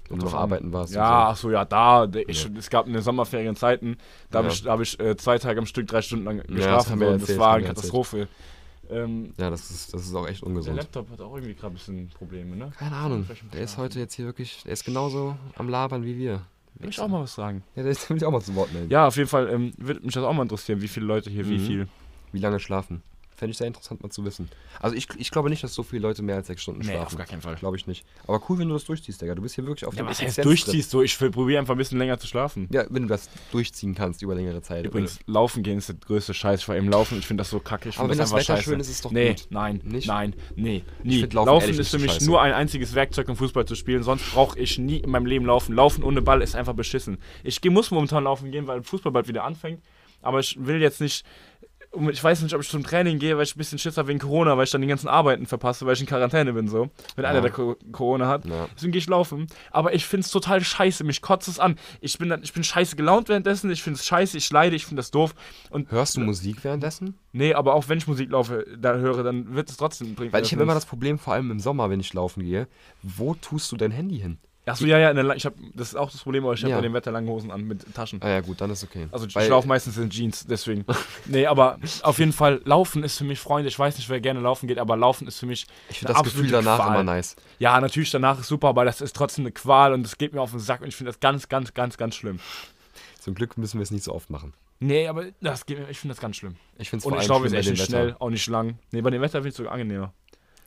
Du 0.08 0.16
noch 0.16 0.34
arbeiten 0.34 0.74
warst. 0.74 0.96
Ja, 0.96 1.28
und 1.28 1.34
ach 1.34 1.36
so, 1.38 1.52
ja, 1.52 1.66
da. 1.66 2.08
der- 2.08 2.28
Ich, 2.28 2.50
Es 2.58 2.72
gab 2.72 2.88
eine 2.88 3.00
Sommerferienzeiten, 3.04 3.98
da 4.32 4.40
habe 4.40 4.48
Ja. 4.48 4.54
ich, 4.56 4.64
da 4.64 4.72
hab 4.72 4.82
ich 4.82 5.00
äh, 5.00 5.16
zwei 5.18 5.38
Tage 5.38 5.60
am 5.60 5.68
Stück, 5.68 5.86
drei 5.86 6.02
Stunden 6.02 6.26
lang 6.26 6.38
das 6.38 6.48
geschlafen. 6.48 7.00
wir 7.00 7.08
so. 7.08 7.14
erzählt, 7.14 7.30
das 7.30 7.38
war 7.38 7.54
eine 7.54 7.64
wir 7.66 7.70
erzählt. 7.70 7.92
Ähm. 8.90 9.34
Ja, 9.38 9.50
das 9.50 9.70
ist, 9.72 9.94
das 9.94 10.06
ist 10.06 10.16
auch 10.16 10.28
echt 10.28 10.42
der 10.42 10.48
ungesund. 10.48 10.76
Laptop 10.78 11.10
hat 11.12 11.22
auch 11.22 11.36
irgendwie 11.36 11.54
gerade 11.54 11.74
ein 11.74 11.78
bisschen 11.78 12.10
Probleme, 12.10 12.56
ne? 12.56 12.72
Keine 12.78 12.96
Ahnung. 12.96 13.26
Der 13.54 13.62
ist 13.62 13.78
heute 13.78 14.00
jetzt 14.00 14.16
hier 14.16 14.26
wirklich, 14.26 14.64
der 14.64 14.74
ist 14.74 14.84
genauso 14.84 15.36
am 15.56 15.70
Labern 15.70 16.04
wie 16.04 16.18
wir. 16.18 16.42
Will 16.76 16.90
ich 16.90 17.00
auch 17.00 17.08
mal 17.08 17.22
was 17.22 17.36
sagen. 17.36 17.64
Ja, 17.76 17.84
der 17.84 17.94
will 18.10 18.18
ich 18.18 18.26
auch 18.26 18.32
mal 18.32 18.42
zu 18.42 18.56
Wort 18.56 18.72
melden. 18.74 18.90
Ja, 18.90 19.08
auf 19.08 19.16
jeden 19.18 19.28
Fall 19.30 19.50
ähm, 19.50 19.74
würde 19.78 20.00
mich 20.02 20.14
das 20.14 20.24
auch 20.24 20.34
mal 20.34 20.44
interessieren, 20.44 20.82
wie 20.82 20.88
viele 20.88 21.06
Leute 21.06 21.30
hier, 21.30 21.48
wie 21.48 21.58
Mhm. 21.58 21.66
viel. 21.66 21.88
Wie 22.32 22.40
lange 22.40 22.60
schlafen? 22.60 23.02
Fände 23.40 23.52
ich 23.52 23.58
sehr 23.58 23.68
interessant 23.68 24.04
mal 24.04 24.10
zu 24.10 24.26
wissen. 24.26 24.50
Also 24.82 24.98
ich, 24.98 25.08
ich 25.18 25.32
glaube 25.32 25.50
nicht, 25.50 25.64
dass 25.64 25.74
so 25.74 25.82
viele 25.82 26.02
Leute 26.02 26.22
mehr 26.22 26.36
als 26.36 26.48
sechs 26.48 26.62
Stunden 26.62 26.82
Nee, 26.82 26.88
schlafen. 26.88 27.06
auf 27.08 27.16
gar 27.16 27.26
keinen 27.26 27.42
Fall. 27.42 27.56
Glaube 27.56 27.78
ich 27.78 27.88
nicht. 27.88 28.06
Aber 28.28 28.42
cool, 28.50 28.60
wenn 28.60 28.68
du 28.68 28.74
das 28.74 28.84
durchziehst, 28.84 29.22
Digga. 29.22 29.34
Du 29.34 29.42
bist 29.42 29.56
hier 29.56 29.66
wirklich 29.66 29.86
auf 29.86 29.94
Ja, 29.96 30.04
dem 30.04 30.08
was 30.10 30.22
heißt 30.22 30.44
durchziehst 30.44 30.90
so? 30.92 31.02
Ich 31.02 31.18
probiere 31.18 31.58
einfach 31.60 31.74
ein 31.74 31.78
bisschen 31.78 32.00
länger 32.00 32.20
zu 32.20 32.28
schlafen. 32.28 32.68
Ja, 32.70 32.84
wenn 32.90 33.04
du 33.04 33.08
das 33.08 33.30
durchziehen 33.52 33.96
kannst 33.96 34.22
über 34.22 34.36
längere 34.36 34.62
Zeit. 34.62 34.86
Übrigens, 34.86 35.20
laufen 35.26 35.64
gehen 35.64 35.78
ist 35.78 35.88
der 35.88 35.96
größte 35.96 36.34
Scheiß. 36.34 36.60
Ich 36.60 36.68
war 36.68 36.76
eben 36.76 36.90
laufen, 36.90 37.18
ich 37.18 37.26
finde 37.26 37.42
das 37.42 37.50
so 37.50 37.62
kacke. 37.62 37.88
Ich 37.88 37.98
Aber 37.98 38.10
wenn 38.10 38.18
das 38.18 38.34
einfach 38.34 38.44
Wetter 38.44 38.58
scheiße. 38.58 38.70
schön 38.72 38.80
ist, 38.82 38.90
ist 38.90 38.96
es 38.96 39.02
doch 39.04 39.12
nee, 39.12 39.30
gut. 39.30 39.48
nein, 39.52 39.80
Nicht? 39.86 40.08
nein, 40.08 40.36
nee, 40.58 40.84
nie. 41.04 41.22
find 41.22 41.34
Laufen, 41.34 41.48
Laufen 41.48 41.80
ist 41.80 41.90
für 41.92 42.00
mich 42.00 42.12
scheiße. 42.12 42.26
nur 42.26 42.42
ein 42.42 42.52
einziges 42.52 42.94
Werkzeug, 42.94 43.30
um 43.30 43.38
Fußball 43.38 43.64
zu 43.66 43.76
spielen. 43.76 44.04
Sonst 44.04 44.30
brauche 44.34 44.60
ich 44.60 44.78
nie 44.78 44.98
in 44.98 45.10
meinem 45.12 45.26
Leben 45.26 45.46
laufen. 45.46 45.74
Laufen 45.76 46.04
ohne 46.04 46.22
Ball 46.22 46.42
ist 46.42 46.56
einfach 46.58 46.74
beschissen. 46.74 47.18
Ich 47.46 47.64
muss 47.64 47.90
momentan 47.90 48.26
laufen 48.26 48.52
gehen, 48.52 48.68
weil 48.68 48.84
Fußball 48.84 49.14
bald 49.14 49.30
wieder 49.30 49.46
anfängt. 49.46 49.82
Aber 50.22 50.40
ich 50.42 50.58
will 50.60 50.82
jetzt 50.82 51.00
nicht. 51.00 51.24
Ich 52.12 52.24
weiß 52.24 52.44
nicht, 52.44 52.54
ob 52.54 52.62
ich 52.62 52.70
zum 52.70 52.84
Training 52.84 53.18
gehe, 53.18 53.36
weil 53.36 53.44
ich 53.44 53.56
ein 53.56 53.58
bisschen 53.58 53.80
Schiss 53.80 53.98
habe 53.98 54.10
wegen 54.10 54.20
Corona, 54.20 54.56
weil 54.56 54.66
ich 54.66 54.70
dann 54.72 54.82
die 54.82 54.88
ganzen 54.88 55.08
Arbeiten 55.08 55.48
verpasse, 55.48 55.88
weil 55.88 55.94
ich 55.94 56.02
in 56.02 56.06
Quarantäne 56.06 56.54
bin, 56.54 56.68
so. 56.68 56.90
Wenn 57.16 57.26
einer 57.26 57.42
der 57.42 57.50
Co 57.50 57.76
Corona 57.92 58.28
hat. 58.28 58.46
Ja. 58.46 58.68
Deswegen 58.76 58.92
gehe 58.92 59.00
ich 59.00 59.08
laufen. 59.08 59.48
Aber 59.72 59.94
ich 59.94 60.06
finde 60.06 60.26
es 60.26 60.32
total 60.32 60.64
scheiße. 60.64 61.04
Mich 61.04 61.22
kotzt 61.22 61.48
es 61.48 61.60
an. 61.60 61.78
Ich 62.00 62.18
bin, 62.20 62.32
ich 62.44 62.54
bin 62.54 62.64
scheiße 62.64 62.96
gelaunt 62.96 63.28
währenddessen. 63.28 63.72
Ich 63.72 63.82
finde 63.82 63.98
es 63.98 64.06
scheiße. 64.06 64.38
Ich 64.38 64.52
leide. 64.52 64.76
Ich 64.76 64.86
finde 64.86 65.00
das 65.00 65.10
doof. 65.10 65.34
Und 65.72 65.90
Hörst 65.92 66.16
du 66.16 66.22
Musik 66.22 66.64
währenddessen? 66.64 67.18
Nee, 67.32 67.56
aber 67.56 67.74
auch 67.74 67.90
wenn 67.90 67.98
ich 67.98 68.08
Musik 68.08 68.30
laufe, 68.30 68.66
da 68.78 68.96
höre, 68.96 69.24
dann 69.24 69.56
wird 69.56 69.70
es 69.70 69.78
trotzdem 69.78 70.14
bringen. 70.14 70.32
Weil 70.32 70.44
ich 70.44 70.52
habe 70.52 70.62
immer 70.62 70.76
das 70.76 70.86
Problem, 70.86 71.18
vor 71.18 71.34
allem 71.34 71.50
im 71.50 71.60
Sommer, 71.60 71.90
wenn 71.90 72.00
ich 72.00 72.14
laufen 72.14 72.44
gehe, 72.44 72.68
wo 73.02 73.34
tust 73.34 73.72
du 73.72 73.78
dein 73.78 73.92
Handy 73.92 74.20
hin? 74.20 74.38
Achso, 74.72 74.86
ja, 74.86 74.98
ja, 75.00 75.10
in 75.12 75.16
der, 75.16 75.36
ich 75.36 75.46
hab, 75.46 75.54
das 75.74 75.90
ist 75.90 75.96
auch 75.96 76.12
das 76.12 76.22
Problem, 76.22 76.44
aber 76.44 76.54
ich 76.54 76.62
habe 76.62 76.72
Ja. 76.72 76.78
bei 76.78 76.82
dem 76.84 76.94
Wetter 76.94 77.12
lange 77.12 77.30
Hosen 77.30 77.52
an 77.52 77.64
mit 77.64 77.94
Taschen. 77.94 78.22
Ah 78.22 78.30
ja, 78.30 78.42
gut, 78.42 78.62
dann 78.62 78.70
ist 78.72 78.84
okay. 78.84 79.08
Also 79.12 79.26
ich 79.28 79.48
laufe 79.48 79.68
meistens 79.68 79.98
in 79.98 80.10
Jeans, 80.10 80.46
deswegen. 80.48 80.86
nee, 81.26 81.46
aber 81.46 81.80
auf 82.04 82.20
jeden 82.20 82.34
Fall, 82.34 82.62
Laufen 82.66 83.04
ist 83.04 83.18
für 83.18 83.24
mich 83.24 83.40
Freunde. 83.40 83.70
Ich 83.70 83.78
weiß 83.80 83.98
nicht, 83.98 84.10
wer 84.10 84.20
gerne 84.20 84.40
laufen 84.40 84.68
geht, 84.68 84.80
aber 84.80 84.98
Laufen 84.98 85.28
ist 85.28 85.40
für 85.40 85.46
mich. 85.46 85.68
Ich 85.90 86.00
finde 86.00 86.14
das 86.14 86.24
Gefühl 86.24 86.50
danach 86.50 86.78
Qual. 86.80 86.90
immer 86.90 87.04
nice. 87.04 87.36
Ja, 87.60 87.80
natürlich 87.80 88.12
danach 88.12 88.40
ist 88.40 88.48
super, 88.48 88.70
aber 88.70 88.86
das 88.86 89.02
ist 89.02 89.16
trotzdem 89.16 89.44
eine 89.46 89.52
Qual 89.52 89.94
und 89.94 90.06
es 90.06 90.18
geht 90.18 90.34
mir 90.34 90.42
auf 90.42 90.52
den 90.52 90.60
Sack 90.60 90.82
und 90.82 90.88
ich 90.88 90.96
finde 90.96 91.12
das 91.12 91.20
ganz, 91.20 91.50
ganz, 91.50 91.74
ganz, 91.74 91.98
ganz 91.98 92.16
schlimm. 92.16 92.40
Zum 93.20 93.36
Glück 93.36 93.58
müssen 93.58 93.80
wir 93.80 93.84
es 93.84 93.92
nicht 93.92 94.04
so 94.04 94.14
oft 94.14 94.30
machen. 94.30 94.54
Nee, 94.80 95.08
aber 95.08 95.26
das 95.42 95.66
geht 95.66 95.78
mir, 95.78 95.90
ich 95.90 96.00
finde 96.00 96.16
das 96.16 96.22
ganz 96.22 96.38
schlimm. 96.38 96.56
Ich 96.78 96.90
finde 96.90 97.02
es 97.02 97.06
Und 97.12 97.20
ich 97.20 97.26
glaube, 97.26 97.48
es 97.48 97.52
ist 97.52 97.60
echt 97.60 97.70
nicht 97.72 97.86
schnell, 97.86 98.16
auch 98.20 98.30
nicht 98.30 98.48
lang. 98.48 98.80
Nee, 98.92 99.02
bei 99.02 99.10
dem 99.10 99.22
Wetter 99.22 99.40
finde 99.40 99.50
ich 99.50 99.54
es 99.54 99.58
sogar 99.58 99.74
angenehmer. 99.74 100.14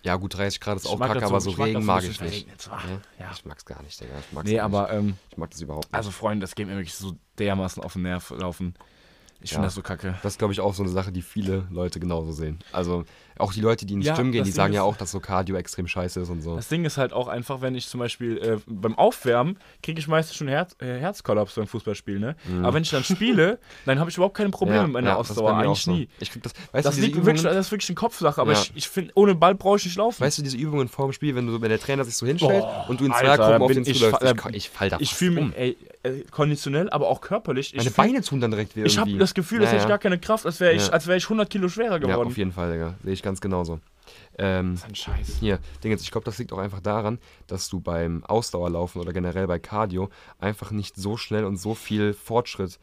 Ja, 0.04 0.16
gut, 0.16 0.34
30 0.36 0.60
Grad 0.60 0.76
ist 0.78 0.84
Ich 0.86 0.90
auch 0.90 0.98
kacke, 0.98 1.24
aber 1.24 1.40
so- 1.40 1.50
mag 1.52 1.66
Regen 1.66 1.84
mag 1.84 2.02
ich 2.02 2.20
nicht. 2.20 2.32
regnet. 2.46 2.60
So, 2.60 2.70
Ja? 2.72 3.30
Ich 3.32 3.44
mag's 3.44 3.64
gar 3.64 3.82
nicht, 3.82 4.00
Digga. 4.00 4.14
Ich 4.18 4.32
mag's 4.32 4.48
Nee, 4.50 4.58
aber 4.58 4.90
ähm, 4.92 5.16
Ich 5.30 5.36
mag 5.36 5.50
das 5.50 5.60
überhaupt 5.60 5.86
nicht. 5.86 5.94
Also 5.94 6.10
Freunde, 6.10 6.42
das 6.44 6.54
geht 6.54 6.66
mir 6.66 6.74
wirklich 6.74 6.94
so 6.94 7.16
dermaßen 7.38 7.82
auf 7.82 7.92
den 7.92 8.02
Nerv 8.02 8.30
laufen. 8.30 8.74
Ich 9.40 9.50
finde 9.50 9.62
Ja. 9.62 9.66
das 9.66 9.74
so 9.74 9.82
kacke. 9.82 10.16
Das 10.22 10.34
ist, 10.34 10.38
glaube 10.38 10.52
ich, 10.52 10.60
auch 10.60 10.74
so 10.74 10.82
eine 10.82 10.90
Sache, 10.92 11.10
die 11.12 11.22
viele 11.22 11.66
Leute 11.70 11.98
genauso 12.00 12.32
sehen. 12.32 12.58
Also 12.72 13.04
auch 13.38 13.52
die 13.52 13.60
Leute, 13.60 13.86
die 13.86 13.94
in 13.94 14.00
die 14.00 14.06
Ja, 14.06 14.14
Stimmen 14.14 14.32
gehen, 14.32 14.44
die 14.44 14.50
Ding 14.50 14.56
sagen 14.56 14.72
ja 14.72 14.82
auch, 14.82 14.96
dass 14.96 15.10
so 15.10 15.20
Cardio 15.20 15.56
extrem 15.56 15.86
scheiße 15.88 16.20
ist 16.20 16.28
und 16.30 16.42
so. 16.42 16.56
Das 16.56 16.68
Ding 16.68 16.84
ist 16.84 16.96
halt 16.98 17.12
auch 17.12 17.28
einfach, 17.28 17.60
wenn 17.60 17.74
ich 17.74 17.86
zum 17.88 18.00
Beispiel 18.00 18.38
äh, 18.38 18.56
beim 18.66 18.96
Aufwärmen 18.98 19.58
kriege 19.82 19.98
ich 19.98 20.08
meistens 20.08 20.36
schon 20.36 20.48
Herz, 20.48 20.76
äh, 20.80 20.98
Herzkollaps 20.98 21.54
beim 21.54 21.66
Fußballspiel, 21.66 22.18
ne? 22.18 22.36
Aber 22.62 22.74
wenn 22.74 22.82
ich 22.82 22.90
dann 22.90 23.04
spiele, 23.04 23.58
dann 23.86 23.98
habe 23.98 24.10
ich 24.10 24.16
überhaupt 24.16 24.36
keine 24.36 24.50
Probleme 24.50 24.82
mit 24.84 24.92
meiner 24.92 25.12
ist 25.12 25.30
Ausdauer. 25.30 25.56
Eigentlich 25.56 25.82
so. 25.82 25.92
nie. 25.92 26.08
Ich 26.20 26.30
krieg 26.30 26.42
das, 26.42 26.52
weißt 26.72 26.86
Das, 26.86 26.96
du, 26.96 27.00
liegt 27.02 27.16
wirklich, 27.24 27.42
das 27.42 27.56
ist 27.56 27.72
wirklich 27.72 27.88
eine 27.90 27.96
Kopfsache, 27.96 28.40
aber 28.40 28.52
Ja. 28.52 28.60
ich, 28.60 28.72
ich 28.74 28.88
finde, 28.88 29.12
ohne 29.14 29.34
Ball 29.34 29.54
brauche 29.54 29.76
ich 29.78 29.84
nicht 29.86 29.96
laufen. 29.96 30.20
weißt 30.22 30.38
du, 30.38 30.42
diese 30.42 30.56
Übungen 30.56 30.88
vor 30.88 31.06
dem 31.08 31.12
Spiel, 31.12 31.34
wenn, 31.34 31.46
du, 31.46 31.60
wenn 31.60 31.68
der 31.70 31.78
Trainer 31.80 32.04
sich 32.04 32.16
so 32.16 32.26
hinstellt 32.26 32.62
Boah, 32.64 32.84
und 32.88 33.00
du 33.00 33.04
in 33.06 33.12
Alter, 33.12 33.36
Zweiergruppen 33.36 33.58
da 33.58 33.64
auf 33.64 33.72
den 33.72 33.86
ich 33.86 33.98
zuläufst, 33.98 34.22
ich, 34.22 34.36
kann- 34.36 34.54
ich 34.54 34.70
fall 34.70 34.88
da 34.90 34.96
ich 35.00 35.14
fühle 35.14 35.42
mich 35.42 35.56
ey, 35.56 35.76
äh, 36.02 36.20
konditionell, 36.30 36.90
aber 36.90 37.08
auch 37.08 37.20
körperlich. 37.20 37.72
Ich 37.72 37.78
Meine 37.78 37.90
Beine 37.90 38.22
tun 38.22 38.40
dann 38.40 38.50
direkt 38.50 38.74
weh 38.76 38.84
Ich 38.84 38.98
habe 38.98 39.16
das 39.16 39.34
Gefühl, 39.34 39.60
als 39.60 39.66
Ja, 39.66 39.70
hätte 39.72 39.76
ich 39.78 39.82
ja. 39.84 39.88
gar 39.88 39.98
keine 39.98 40.18
Kraft, 40.18 40.46
als 40.46 40.58
wäre 40.60 40.72
ich, 40.74 40.86
Ja. 40.86 40.92
als 40.92 41.06
wäre 41.06 41.16
ich 41.18 41.24
100 41.24 41.48
Kilo 41.48 41.68
schwerer 41.68 41.92
Ja, 41.92 41.98
geworden. 41.98 42.28
auf 42.28 42.36
jeden 42.36 42.52
Fall, 42.52 42.72
Digga. 42.72 42.94
Sehe 43.04 43.12
ich 43.12 43.21
ganz 43.22 43.40
genauso. 43.40 43.80
Ähm, 44.38 44.72
das 44.72 44.82
ist 44.82 44.88
ein 44.88 44.94
Scheiß. 44.94 45.37
hier, 45.40 45.58
Ding 45.82 45.90
jetzt, 45.90 46.02
ich 46.02 46.11
glaube, 46.11 46.24
das 46.24 46.38
liegt 46.38 46.52
auch 46.52 46.58
einfach 46.58 46.80
daran, 46.80 47.18
dass 47.46 47.68
du 47.68 47.80
beim 47.80 48.24
Ausdauerlaufen 48.24 49.00
oder 49.00 49.12
generell 49.12 49.46
bei 49.46 49.58
Cardio 49.58 50.11
einfach 50.38 50.70
nicht 50.70 50.96
so 50.96 51.16
schnell 51.16 51.44
und 51.44 51.56
so 51.56 51.74
viel 51.74 52.14
Fortschritt 52.14 52.78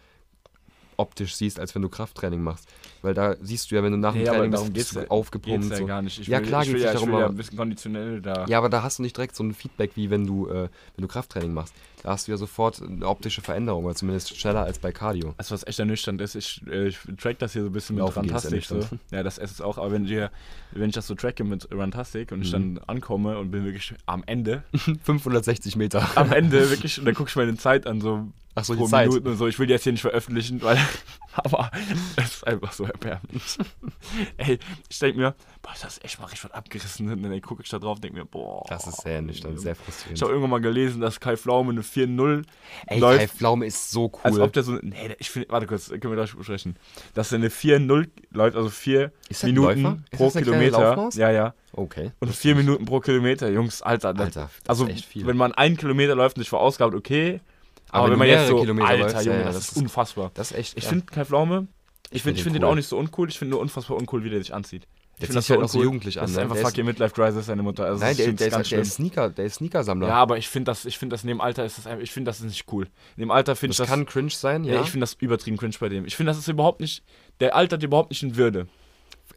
optisch 0.99 1.33
siehst, 1.35 1.59
als 1.59 1.73
wenn 1.73 1.81
du 1.81 1.89
Krafttraining 1.89 2.41
machst. 2.43 2.67
Weil 3.01 3.13
da 3.13 3.35
siehst 3.41 3.71
du 3.71 3.75
ja, 3.75 3.83
wenn 3.83 3.93
du 3.93 3.97
nach 3.97 4.11
dem 4.13 4.23
Nee, 4.23 4.27
Training 4.27 4.51
darum 4.51 4.73
bist, 4.73 4.89
bist 4.89 4.95
du 4.97 4.99
ja- 5.01 5.09
aufgepumpt. 5.09 5.61
Geht's 5.61 5.69
ja 5.71 5.77
so. 5.77 5.85
gar 5.85 6.01
nicht. 6.01 6.19
Ich 6.19 6.27
Ja, 6.27 6.39
will, 6.39 6.47
klar 6.47 6.61
ich 6.63 6.67
geht's 6.67 6.75
will, 6.79 6.83
ja, 6.85 6.89
ich 6.89 6.93
darum, 6.99 7.09
ja 7.11 7.15
aber- 7.17 7.27
ein 7.29 7.35
bisschen 7.35 7.57
konditionell 7.57 8.21
da. 8.21 8.45
Ja, 8.47 8.57
aber 8.57 8.69
da 8.69 8.83
hast 8.83 8.99
du 8.99 9.03
nicht 9.03 9.15
direkt 9.15 9.35
so 9.35 9.43
ein 9.43 9.53
Feedback, 9.53 9.91
wie 9.95 10.09
wenn 10.09 10.27
du, 10.27 10.47
äh, 10.49 10.67
wenn 10.95 11.01
du 11.01 11.07
Krafttraining 11.07 11.53
machst. 11.53 11.73
Da 12.03 12.11
hast 12.11 12.27
du 12.27 12.31
ja 12.31 12.37
sofort 12.37 12.81
eine 12.81 13.05
optische 13.07 13.41
Veränderung, 13.41 13.83
oder 13.85 13.95
zumindest 13.95 14.37
schneller 14.37 14.63
als 14.63 14.79
bei 14.79 14.91
Cardio. 14.91 15.33
Also 15.37 15.53
was 15.53 15.65
echt 15.67 15.79
ernüchternd 15.79 16.21
ist, 16.21 16.35
ich, 16.35 16.61
äh, 16.69 16.87
ich 16.87 16.97
track 17.17 17.39
das 17.39 17.53
hier 17.53 17.61
so 17.63 17.67
ein 17.69 17.73
bisschen 17.73 17.95
mit 17.95 18.03
Laufen 18.05 18.19
Rantastic. 18.19 18.65
So. 18.65 18.79
Ja, 19.11 19.23
das 19.23 19.37
ist 19.37 19.51
es 19.51 19.61
auch, 19.61 19.77
aber 19.77 19.91
wenn, 19.91 20.05
dir, 20.05 20.31
wenn 20.71 20.89
ich 20.89 20.95
das 20.95 21.07
so 21.07 21.15
tracke 21.15 21.43
mit 21.43 21.67
Rantastic 21.71 22.31
und 22.31 22.41
ich 22.41 22.49
Mhm. 22.53 22.75
dann 22.75 22.83
ankomme 22.87 23.37
und 23.37 23.51
bin 23.51 23.63
wirklich 23.65 23.93
am 24.05 24.23
Ende, 24.27 24.63
560 25.03 25.75
Meter. 25.75 26.05
am 26.15 26.31
Ende 26.31 26.69
wirklich, 26.69 26.99
und 26.99 27.05
dann 27.05 27.15
gucke 27.15 27.29
ich 27.29 27.35
meine 27.35 27.55
Zeit 27.57 27.87
an, 27.87 28.01
so 28.01 28.27
Ach 28.59 28.65
so, 28.65 28.73
die 28.73 28.79
pro 28.79 28.87
Zeit. 28.87 29.07
Minuten 29.07 29.27
und 29.27 29.37
so. 29.37 29.47
Ich 29.47 29.57
will 29.59 29.67
die 29.67 29.73
jetzt 29.73 29.83
hier 29.83 29.91
nicht 29.93 30.01
veröffentlichen, 30.01 30.61
weil, 30.61 30.77
aber 31.33 31.71
es 32.17 32.35
ist 32.35 32.47
einfach 32.47 32.71
so 32.73 32.83
erbärmlich. 32.85 33.57
Ey, 34.37 34.59
ich 34.89 34.99
denke 34.99 35.19
mir, 35.19 35.35
boah, 35.61 35.71
das 35.81 35.97
ist 35.97 36.05
echt 36.05 36.19
mal 36.19 36.25
richtig 36.25 36.43
was 36.45 36.51
abgerissen. 36.51 37.11
Und 37.11 37.23
dann 37.23 37.41
gucke 37.41 37.63
ich 37.63 37.69
da 37.69 37.79
drauf 37.79 37.95
und 37.95 38.03
denke 38.03 38.17
mir, 38.19 38.25
boah. 38.25 38.65
Das 38.67 38.87
ist 38.87 39.01
sehr 39.01 39.15
ernüchternd, 39.15 39.59
sehr 39.59 39.73
Ich 39.73 39.77
frustrierend. 39.77 40.21
habe 40.21 40.31
irgendwann 40.31 40.49
mal 40.51 40.61
gelesen, 40.61 41.01
dass 41.01 41.19
Kai 41.19 41.37
Pflaume 41.37 41.71
eine 41.71 41.81
4-0 41.81 42.43
Ey, 42.87 42.99
läuft. 42.99 43.19
Kai 43.19 43.27
Pflaume 43.27 43.65
ist 43.65 43.91
so 43.91 44.05
cool. 44.05 44.19
Als 44.23 44.39
ob 44.39 44.53
der 44.53 44.63
so. 44.63 44.73
Nee, 44.81 45.15
ich 45.19 45.29
finde. 45.29 45.49
Warte 45.49 45.67
kurz, 45.67 45.89
können 45.89 46.03
wir 46.03 46.15
gleich 46.15 46.35
besprechen. 46.35 46.75
Dass 47.13 47.31
er 47.31 47.37
eine 47.37 47.49
4-0 47.49 48.09
läuft, 48.31 48.57
also 48.57 48.69
4 48.69 49.11
Ist 49.29 49.43
das 49.43 49.43
ein 49.43 49.53
Minuten 49.53 50.05
pro 50.11 50.29
Kilometer. 50.29 51.09
Ja, 51.13 51.31
ja. 51.31 51.53
okay. 51.71 52.11
Und 52.19 52.33
4 52.35 52.55
Minuten 52.55 52.85
pro 52.85 52.99
Kilometer, 52.99 53.49
Jungs, 53.49 53.81
Alter. 53.81 54.09
Alter, 54.09 54.49
also, 54.67 54.85
ist 54.85 54.91
echt 54.91 55.05
viel. 55.05 55.25
wenn 55.25 55.37
man 55.37 55.53
einen 55.53 55.77
Kilometer 55.77 56.15
läuft 56.15 56.37
und 56.37 56.41
sich 56.43 56.49
verausgabt, 56.49 56.95
okay. 56.95 57.41
Aber 57.89 58.03
Aber, 58.03 58.11
wenn 58.11 58.19
man 58.19 58.27
jetzt 58.27 58.47
so. 58.47 58.59
Kilometer 58.59 58.87
Alter, 58.87 59.03
läufst, 59.11 59.25
Junge, 59.25 59.43
das, 59.43 59.55
das 59.55 59.69
ist 59.69 59.77
unfassbar. 59.77 60.31
Das 60.33 60.51
ist 60.51 60.57
echt. 60.57 60.77
Ich 60.77 60.83
ja. 60.85 60.89
finde 60.89 61.05
Kai 61.05 61.25
Pflaume. 61.25 61.67
Ich 62.11 62.23
find 62.23 62.37
finde 62.37 62.37
ich 62.37 62.43
den 62.43 62.43
find 62.43 62.55
den 62.55 62.63
cool. 62.63 62.69
auch 62.71 62.75
nicht 62.75 62.87
so 62.87 62.97
uncool. 62.97 63.29
Ich 63.29 63.37
finde 63.37 63.51
nur 63.51 63.61
unfassbar 63.61 63.97
uncool, 63.97 64.23
wie 64.23 64.29
der 64.29 64.39
sich 64.39 64.53
anzieht. 64.53 64.87
Ich 65.21 65.25
finde 65.25 65.41
zieht 65.41 65.47
sich 65.47 65.57
halt 65.57 65.65
auch 65.65 65.69
so 65.69 65.83
jugendlich 65.83 66.17
an, 66.17 66.23
Das 66.23 66.31
ist 66.31 66.37
ne? 66.37 66.43
einfach 66.43 66.55
Der 66.55 66.63
ist- 66.63 66.69
fucking 66.69 66.85
Midlife 66.85 67.13
Crisis, 67.13 67.45
seine 67.45 67.61
Mutter. 67.61 67.85
Also, 67.85 67.99
Nein, 68.03 68.15
der, 68.15 68.31
der, 68.31 68.47
ist, 68.47 68.53
ganz 68.53 68.69
der 68.69 68.75
schlimm. 68.75 68.81
ist 68.83 68.93
Sneaker, 68.93 69.29
der 69.29 69.45
ist 69.45 69.55
Sneakersammler. 69.55 70.07
Ja, 70.07 70.13
aber 70.15 70.37
ich 70.37 70.47
finde 70.47 70.71
das, 70.71 70.85
ich 70.85 70.97
finde 70.97 71.13
das 71.13 71.25
neben 71.25 71.41
Alter 71.41 71.65
ist 71.65 71.77
das 71.77 71.87
einfach, 71.87 72.01
ich 72.01 72.11
finde 72.11 72.29
das 72.29 72.39
ist 72.39 72.45
nicht 72.45 72.65
cool. 72.71 72.87
Neben 73.17 73.29
Alter 73.31 73.55
finde 73.57 73.71
ich 73.73 73.77
das 73.77 73.87
das. 73.87 73.93
kann 73.93 74.05
cringe 74.05 74.29
sein, 74.29 74.63
ja. 74.63 74.75
Ja, 74.75 74.81
ich 74.81 74.89
finde 74.91 75.03
das 75.03 75.15
übertrieben 75.15 75.57
cringe 75.57 75.75
bei 75.79 75.89
dem. 75.89 76.05
Ich 76.05 76.15
finde, 76.15 76.29
das 76.31 76.37
ist 76.39 76.47
überhaupt 76.47 76.79
nicht. 76.79 77.03
Der 77.41 77.53
altert 77.55 77.83
überhaupt 77.83 78.11
nicht 78.11 78.23
in 78.23 78.37
Würde. 78.37 78.67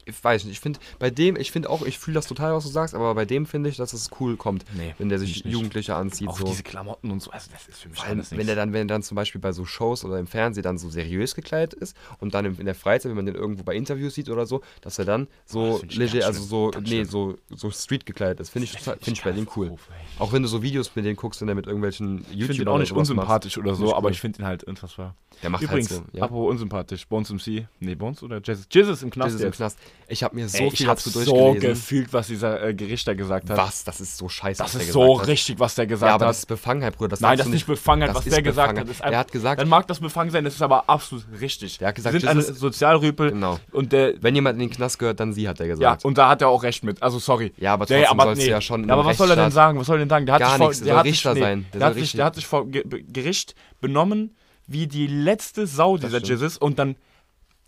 Ich 0.05 0.23
weiß 0.23 0.45
nicht, 0.45 0.53
ich 0.55 0.61
finde 0.61 0.81
bei 0.99 1.11
dem, 1.11 1.37
ich 1.37 1.51
finde 1.53 1.71
auch, 1.71 1.83
ich 1.87 1.99
fühle 1.99 2.15
das 2.17 2.27
total, 2.27 2.53
was 2.55 2.65
du 2.65 2.71
sagst, 2.71 2.95
aber 2.95 3.15
bei 3.15 3.25
dem 3.25 3.47
finde 3.47 3.71
ich, 3.71 3.77
dass 3.77 3.93
es 3.93 4.11
cool 4.21 4.37
kommt, 4.37 4.65
Nee, 4.77 4.95
wenn 4.99 5.09
der 5.09 5.19
find 5.19 5.29
sich 5.33 5.45
jugendlicher 5.45 5.97
anzieht. 5.97 6.29
Auch 6.29 6.39
so. 6.39 6.45
diese 6.45 6.63
Klamotten 6.63 7.11
und 7.11 7.21
so, 7.23 7.31
also 7.31 7.51
das 7.53 7.69
ist 7.69 7.81
für 7.83 7.89
mich 7.89 8.03
allem, 8.03 8.23
wenn 8.31 8.49
er 8.49 8.57
dann, 8.57 8.73
wenn 8.73 8.83
er 8.83 8.87
dann 8.95 9.03
zum 9.03 9.15
Beispiel 9.15 9.41
bei 9.41 9.53
so 9.53 9.65
Shows 9.65 10.05
oder 10.05 10.19
im 10.19 10.27
Fernsehen 10.27 10.63
dann 10.63 10.79
so 10.79 10.91
seriös 10.91 11.35
gekleidet 11.35 11.75
ist 11.75 11.97
und 12.19 12.35
dann 12.35 12.45
in, 12.45 12.65
der 12.65 12.75
Freizeit, 12.75 13.11
wenn 13.11 13.17
man 13.17 13.27
den 13.27 13.35
irgendwo 13.35 13.63
bei 13.63 13.75
Interviews 13.75 14.15
sieht 14.15 14.29
oder 14.29 14.47
so, 14.47 14.61
dass 14.81 14.99
er 14.99 15.05
dann 15.05 15.25
Oh, 15.25 15.29
so 15.47 15.79
find 15.79 15.93
ich 15.93 15.99
leger, 15.99 16.27
also 16.27 16.43
so, 16.43 16.71
nee, 16.81 16.87
schlimm. 16.89 17.05
so, 17.07 17.37
so 17.51 17.71
Street 17.71 18.07
gekleidet 18.07 18.41
ist, 18.41 18.51
finde 18.51 18.65
ich, 18.65 18.73
total- 18.73 18.97
finde 19.01 19.13
ich 19.19 19.23
bei 19.25 19.33
dem 19.33 19.47
cool. 19.57 19.77
Auch 20.19 20.33
wenn 20.33 20.43
du 20.43 20.49
so 20.49 20.63
Videos 20.63 20.91
mit 20.95 21.05
denen 21.05 21.17
guckst, 21.17 21.41
wenn 21.41 21.49
er 21.49 21.55
mit 21.55 21.67
irgendwelchen 21.67 22.19
Ich 22.19 22.25
finde 22.27 22.37
ihn 22.37 22.41
YouTubern 22.49 22.75
auch 22.75 22.79
nicht 22.79 22.93
unsympathisch 22.93 23.59
oder 23.59 23.75
so, 23.75 23.87
ich 23.89 23.95
aber 23.95 24.07
cool. 24.07 24.13
ich 24.13 24.21
finde 24.21 24.43
ihn 24.43 24.47
halt 24.47 24.65
unfassbar. 24.65 25.15
Der 25.43 25.51
macht 25.51 25.63
Übrigens, 25.63 25.91
halt 25.91 26.03
so, 26.13 26.17
ja. 26.19 26.25
apropos 26.25 26.51
unsympathisch, 26.51 27.07
Bones 27.09 27.31
MC, 27.31 27.67
nee, 27.81 27.95
Bones 27.95 28.23
oder 28.23 28.41
Jesus? 28.45 28.67
Jesus 28.71 29.03
im 29.03 29.11
Knast 29.11 29.33
Jesus 29.33 29.45
im. 29.47 29.51
Knast. 29.53 29.79
Ich 30.09 30.23
habe 30.23 30.35
mir 30.35 30.47
so 30.47 30.59
Ey, 30.59 30.71
viel 30.71 30.81
ich 30.83 30.87
habe 30.89 30.97
dazu 31.01 31.09
so 31.11 31.25
durchgelesen. 31.25 31.61
gefühlt, 31.71 32.13
was 32.13 32.27
dieser 32.27 32.63
äh, 32.63 32.75
Gerichter 32.75 33.15
gesagt 33.15 33.49
hat. 33.49 33.57
was? 33.57 33.83
Das 33.85 33.99
ist 34.01 34.19
so 34.19 34.29
scheiße, 34.29 34.59
Das 34.63 34.75
was 34.75 34.79
der 34.79 34.89
ist 34.89 34.93
so 34.93 35.21
hat. 35.21 35.27
richtig, 35.27 35.59
was 35.59 35.75
der 35.75 35.87
gesagt 35.87 36.11
Ja, 36.11 36.15
aber 36.17 36.27
hat. 36.27 36.31
das 36.31 36.39
ist 36.41 36.47
Befangenheit, 36.47 36.97
Bruder. 36.99 37.09
Das 37.11 37.21
Nein, 37.21 37.39
das 37.39 37.47
ist 37.47 37.53
nicht 37.53 37.67
Befangenheit, 37.67 38.15
was 38.15 38.27
ist 38.27 38.33
der 38.35 38.43
gesagt 38.43 38.79
hat. 38.79 38.89
Ist 38.89 38.99
Der 39.01 39.07
einfach- 39.07 39.19
hat 39.21 39.33
gesagt- 39.33 39.61
dann 39.61 39.69
mag 39.71 39.87
das 39.87 40.01
befangen 40.01 40.31
sein, 40.31 40.45
das 40.45 40.55
ist 40.55 40.61
aber 40.63 40.89
absolut 40.91 41.25
richtig. 41.41 41.79
Der 41.79 41.89
hat 41.89 41.95
gesagt, 41.95 42.13
Sie 42.13 42.21
sind 42.21 42.29
eine 42.29 42.43
Sozialrüpel. 42.43 43.31
Genau. 43.31 43.59
Und 43.71 43.93
der, 43.93 44.15
Wenn 44.23 44.35
jemand 44.35 44.55
in 44.61 44.69
den 44.69 44.71
Knast 44.71 44.99
gehört, 44.99 45.19
dann 45.19 45.33
sie, 45.33 45.49
hat 45.49 45.61
er 45.61 45.67
ja, 45.67 45.75
gesagt. 45.75 46.05
und 46.05 46.19
da 46.19 46.29
hat 46.29 46.43
er 46.43 46.49
auch 46.49 46.63
recht 46.63 46.85
mit. 46.85 47.03
Also 47.03 47.19
sorry. 47.19 47.53
Ja, 47.57 47.73
aber 47.73 47.87
Der- 47.87 48.05
trotzdem 48.05 48.21
sollst 48.21 48.43
du 48.43 48.51
ja 48.51 48.61
schon 48.61 48.87
Ja, 48.89 48.93
aber 48.95 49.07
was 49.07 49.17
soll 49.17 49.31
er 49.31 49.37
denn 49.37 49.51
sagen? 49.51 49.79
Was 49.79 49.87
soll 49.87 49.97
er 49.97 50.01
denn 50.01 50.11
sagen? 50.11 50.27
Der 50.27 50.35
hat 50.35 50.41
Gar 50.41 50.49
sich 50.51 50.59
vor, 50.59 50.69
nichts, 50.69 50.79
der 50.81 50.85
der 50.87 50.93
soll 50.95 50.99
hat 50.99 51.05
sich, 51.07 51.15
Richter 51.15 51.35
nee, 51.35 51.41
sein. 51.41 51.67
Der 51.73 51.79
Der, 51.81 51.89
hat 51.89 51.95
sich, 51.95 52.13
der 52.13 52.25
hat 52.27 52.43
vor 52.43 52.67
Gericht 52.69 53.55
benommen 53.81 54.35
wie 54.67 54.87
die 54.87 55.07
letzte 55.07 55.67
Sau 55.67 55.97
dieser. 55.97 56.19
Jesus 56.19 56.59
und 56.59 56.79
dann 56.79 56.97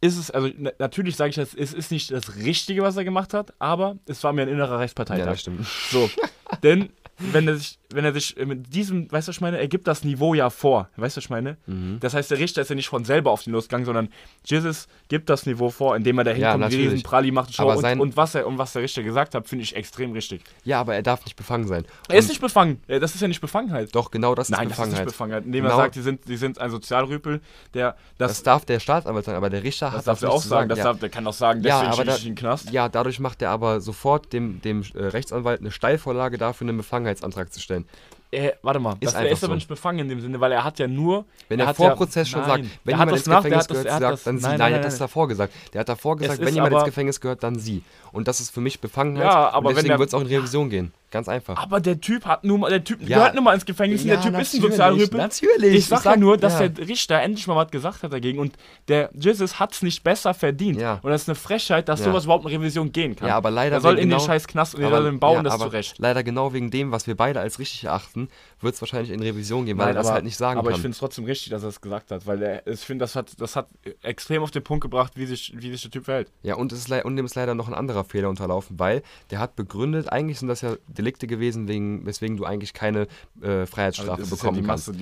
ist 0.04 0.18
es, 0.18 0.30
also 0.30 0.50
na, 0.58 0.70
natürlich 0.78 1.16
sage 1.16 1.30
ich 1.30 1.36
das, 1.36 1.54
es 1.54 1.72
ist 1.72 1.90
nicht 1.90 2.10
das 2.10 2.36
Richtige, 2.36 2.82
was 2.82 2.96
er 2.96 3.04
gemacht 3.04 3.32
hat, 3.32 3.54
aber 3.58 3.96
es 4.06 4.22
war 4.22 4.34
mir 4.34 4.42
ein 4.42 4.48
innerer 4.48 4.78
Rechtsparteitag. 4.78 5.24
Ja, 5.24 5.30
das 5.30 5.40
stimmt. 5.40 5.66
So, 5.90 6.10
denn 6.62 6.90
wenn 7.18 7.46
er 7.46 7.56
sich, 7.56 7.78
wenn 7.92 8.04
er 8.04 8.12
sich 8.12 8.34
mit 8.44 8.74
diesem, 8.74 9.04
weißt 9.12 9.28
du, 9.28 9.30
was 9.30 9.36
ich 9.36 9.40
meine, 9.40 9.56
er 9.58 9.68
gibt 9.68 9.86
das 9.86 10.02
Niveau 10.02 10.34
ja 10.34 10.50
vor, 10.50 10.88
weißt 10.96 11.16
du, 11.16 11.18
was 11.18 11.24
ich 11.26 11.30
meine? 11.30 11.56
Mhm. 11.66 11.98
Das 12.00 12.12
heißt, 12.12 12.28
der 12.28 12.40
Richter 12.40 12.60
ist 12.62 12.70
ja 12.70 12.74
nicht 12.74 12.88
von 12.88 13.04
selber 13.04 13.30
auf 13.30 13.44
den 13.44 13.52
losgegangen, 13.52 13.86
sondern 13.86 14.08
Jesus 14.44 14.88
gibt 15.06 15.30
das 15.30 15.46
Niveau 15.46 15.70
vor, 15.70 15.94
indem 15.94 16.18
er 16.18 16.24
da 16.24 16.32
Ja, 16.32 16.36
hinkommt, 16.36 16.60
natürlich. 16.62 16.86
riesen 16.90 17.02
Pralli 17.04 17.30
macht 17.30 17.54
Show 17.54 17.70
Aber 17.70 17.76
und, 17.88 18.00
und, 18.00 18.16
was 18.16 18.34
er, 18.34 18.48
und 18.48 18.58
was 18.58 18.72
der 18.72 18.82
Richter 18.82 19.04
gesagt 19.04 19.36
hat, 19.36 19.46
finde 19.46 19.62
ich 19.62 19.76
extrem 19.76 20.10
richtig. 20.10 20.42
Ja, 20.64 20.80
aber 20.80 20.96
er 20.96 21.04
darf 21.04 21.24
nicht 21.24 21.36
befangen 21.36 21.68
sein. 21.68 21.84
Er 22.08 22.18
ist 22.18 22.28
nicht 22.28 22.40
befangen, 22.40 22.80
Ja, 22.88 22.98
das 22.98 23.14
ist 23.14 23.20
ja 23.20 23.28
nicht 23.28 23.40
Befangenheit. 23.40 23.94
Doch, 23.94 24.10
genau 24.10 24.34
das 24.34 24.48
Nein, 24.48 24.68
ist 24.68 24.76
das 24.76 24.86
ist 24.88 24.92
nicht 24.94 25.04
Befangenheit. 25.04 25.06
Befangenheit. 25.06 25.44
Indem 25.46 25.62
Genau. 25.64 25.74
er 25.76 25.82
sagt, 25.84 25.94
die 25.94 26.02
sind, 26.02 26.26
die 26.26 26.36
sind 26.36 26.58
ein 26.58 26.70
Sozialrüpel, 26.72 27.40
der 27.74 27.96
das, 28.18 28.32
Das 28.32 28.42
darf 28.42 28.64
der 28.64 28.80
Staatsanwalt 28.80 29.24
sagen, 29.24 29.36
aber 29.36 29.50
der 29.50 29.62
Richter 29.62 29.86
das 29.86 29.98
hat 29.98 30.06
darf 30.08 30.18
das 30.20 30.30
auch 30.30 30.42
sagen, 30.42 30.68
das 30.68 30.78
ja. 30.78 30.84
darf, 30.86 30.98
der 30.98 31.10
kann 31.10 31.24
auch 31.28 31.32
sagen, 31.32 31.62
Ja, 31.62 31.80
deswegen 31.82 31.86
aber 31.92 31.96
schicke 32.02 32.06
da, 32.10 32.16
ich 32.16 32.26
in 32.26 32.30
den 32.32 32.36
Knast. 32.36 32.70
ja, 32.72 32.88
dadurch 32.88 33.20
macht 33.20 33.40
er 33.40 33.50
aber 33.50 33.80
sofort 33.80 34.32
dem, 34.32 34.60
dem 34.62 34.82
äh, 34.94 34.98
Rechtsanwalt 35.04 35.60
eine 35.60 35.70
Steilvorlage 35.70 36.33
dafür, 36.38 36.68
einen 36.68 36.76
Befangenheitsantrag 36.76 37.52
zu 37.52 37.60
stellen. 37.60 37.86
Äh, 38.30 38.52
warte 38.62 38.80
mal, 38.80 38.96
das, 39.00 39.14
er 39.14 39.28
ist 39.28 39.44
aber 39.44 39.52
so. 39.52 39.54
nicht 39.54 39.68
befangen 39.68 40.00
in 40.00 40.08
dem 40.08 40.20
Sinne, 40.20 40.40
weil 40.40 40.50
er 40.50 40.64
hat 40.64 40.78
ja 40.80 40.88
nur. 40.88 41.24
Wenn 41.48 41.60
er 41.60 41.68
hat 41.68 41.76
vor 41.76 41.90
ja, 41.90 41.94
Prozess 41.94 42.28
schon 42.28 42.40
nein, 42.40 42.48
sagt, 42.48 42.62
wenn 42.62 42.68
der 42.84 42.92
jemand 42.94 43.12
das 43.12 43.18
ins 43.20 43.26
nach, 43.28 43.42
der 43.42 43.50
Gefängnis 43.50 43.66
das, 43.66 43.76
gehört, 43.76 43.94
hat 43.94 44.00
sagt, 44.00 44.12
das, 44.12 44.22
dann 44.24 44.38
sie. 44.38 44.42
nein, 44.42 44.50
Nein, 44.50 44.58
nein, 44.58 44.72
er 44.72 44.78
hat 44.78 44.84
das 44.86 44.98
davor 44.98 45.28
gesagt. 45.28 45.52
Der 45.72 45.80
hat 45.80 45.88
davor 45.88 46.16
gesagt, 46.16 46.40
ist 46.40 46.46
wenn 46.46 46.54
jemand 46.54 46.74
ins 46.74 46.84
Gefängnis 46.84 47.20
gehört, 47.20 47.42
dann 47.44 47.58
sie. 47.58 47.84
Und 48.10 48.26
das 48.26 48.40
ist 48.40 48.50
für 48.50 48.60
mich 48.60 48.80
Befangenheit. 48.80 49.24
Ja, 49.26 49.50
aber 49.50 49.68
und 49.68 49.76
deswegen 49.76 49.90
der- 49.90 49.98
wird 50.00 50.08
es 50.08 50.14
auch 50.14 50.20
in 50.20 50.26
Revision 50.26 50.68
gehen. 50.68 50.92
Ganz 51.14 51.28
einfach. 51.28 51.56
Aber 51.56 51.80
der 51.80 52.00
Typ 52.00 52.26
hat 52.26 52.42
nun 52.42 52.58
mal, 52.58 52.70
der 52.70 52.82
Typ 52.82 53.00
Ja. 53.02 53.18
gehört 53.18 53.36
nun 53.36 53.44
mal 53.44 53.54
ins 53.54 53.64
Gefängnis 53.64 54.02
und 54.02 54.08
der 54.08 54.20
Typ 54.20 54.36
ist 54.36 54.52
ein 54.52 54.58
natürlich, 54.60 54.72
Sozialrüpel. 54.72 55.16
Natürlich. 55.16 55.74
Ich 55.76 55.86
sag 55.86 56.04
ja 56.04 56.16
nur, 56.16 56.36
dass 56.36 56.58
ja. 56.58 56.66
der 56.68 56.88
Richter 56.88 57.20
endlich 57.22 57.46
mal 57.46 57.54
was 57.54 57.70
gesagt 57.70 58.02
hat 58.02 58.12
dagegen 58.12 58.40
und 58.40 58.56
der 58.88 59.10
Jesus 59.14 59.60
hat's 59.60 59.82
nicht 59.82 60.02
besser 60.02 60.34
verdient. 60.34 60.80
Ja. 60.80 60.98
Und 61.02 61.12
das 61.12 61.22
ist 61.22 61.28
eine 61.28 61.36
Frechheit, 61.36 61.88
dass 61.88 62.00
Ja. 62.00 62.06
sowas 62.06 62.24
überhaupt 62.24 62.46
in 62.46 62.50
Revision 62.50 62.90
gehen 62.90 63.14
kann. 63.14 63.28
Ja, 63.28 63.36
aber 63.36 63.52
leider 63.52 63.76
Er 63.76 63.80
soll 63.80 63.92
in 63.94 64.08
den 64.08 64.18
genau- 64.18 64.26
scheiß 64.26 64.48
Knast 64.48 64.74
und 64.74 64.80
er 64.80 64.88
aber- 64.88 64.96
soll 64.96 65.04
den 65.12 65.20
bauen, 65.20 65.36
ja, 65.36 65.42
das 65.44 65.52
aber 65.54 65.66
zurecht. 65.66 65.94
Leider 65.98 66.24
genau 66.24 66.52
wegen 66.52 66.72
dem, 66.72 66.90
was 66.90 67.06
wir 67.06 67.16
beide 67.16 67.38
als 67.38 67.60
richtig 67.60 67.84
erachten, 67.84 68.28
wird 68.60 68.74
es 68.74 68.82
wahrscheinlich 68.82 69.12
in 69.12 69.22
Revision 69.22 69.66
gehen, 69.66 69.78
weil 69.78 69.88
er 69.88 69.94
das 69.94 70.06
aber, 70.08 70.14
halt 70.16 70.24
nicht 70.24 70.36
sagen 70.36 70.58
aber 70.58 70.70
ich 70.70 70.74
kann. 70.74 70.82
finde 70.82 70.94
es 70.94 70.98
trotzdem 70.98 71.26
richtig, 71.26 71.50
dass 71.50 71.62
er 71.62 71.68
es 71.68 71.80
gesagt 71.80 72.10
hat, 72.10 72.26
weil 72.26 72.42
er, 72.42 72.66
ich 72.66 72.80
finde, 72.80 73.04
das 73.04 73.14
hat, 73.14 73.40
das 73.40 73.54
hat 73.54 73.68
extrem 74.02 74.42
auf 74.42 74.50
den 74.50 74.64
Punkt 74.64 74.82
gebracht, 74.82 75.12
wie 75.14 75.26
sich, 75.26 75.52
wie 75.54 75.70
sich 75.70 75.82
der 75.82 75.92
Typ 75.92 76.06
verhält. 76.06 76.32
Ja, 76.42 76.56
und, 76.56 76.72
es 76.72 76.80
ist, 76.88 77.04
und 77.04 77.14
dem 77.14 77.24
ist 77.24 77.36
leider 77.36 77.54
noch 77.54 77.68
ein 77.68 77.74
anderer 77.74 78.02
Fehler 78.02 78.28
unterlaufen, 78.28 78.80
weil 78.80 79.04
der 79.30 79.38
hat 79.38 79.54
begründet, 79.54 80.10
eigentlich 80.10 80.40
sind 80.40 80.48
das 80.48 80.62
ja 80.62 80.74
Delikte 81.04 81.26
gewesen, 81.26 81.68
wegen, 81.68 82.06
weswegen 82.06 82.36
du 82.36 82.44
eigentlich 82.44 82.72
keine 82.72 83.06
äh, 83.42 83.66
Freiheitsstrafe 83.66 84.22
ist 84.22 84.30
bekommen 84.30 84.62
ja 84.62 84.66
kannst. 84.66 84.88
Masse, 84.88 84.98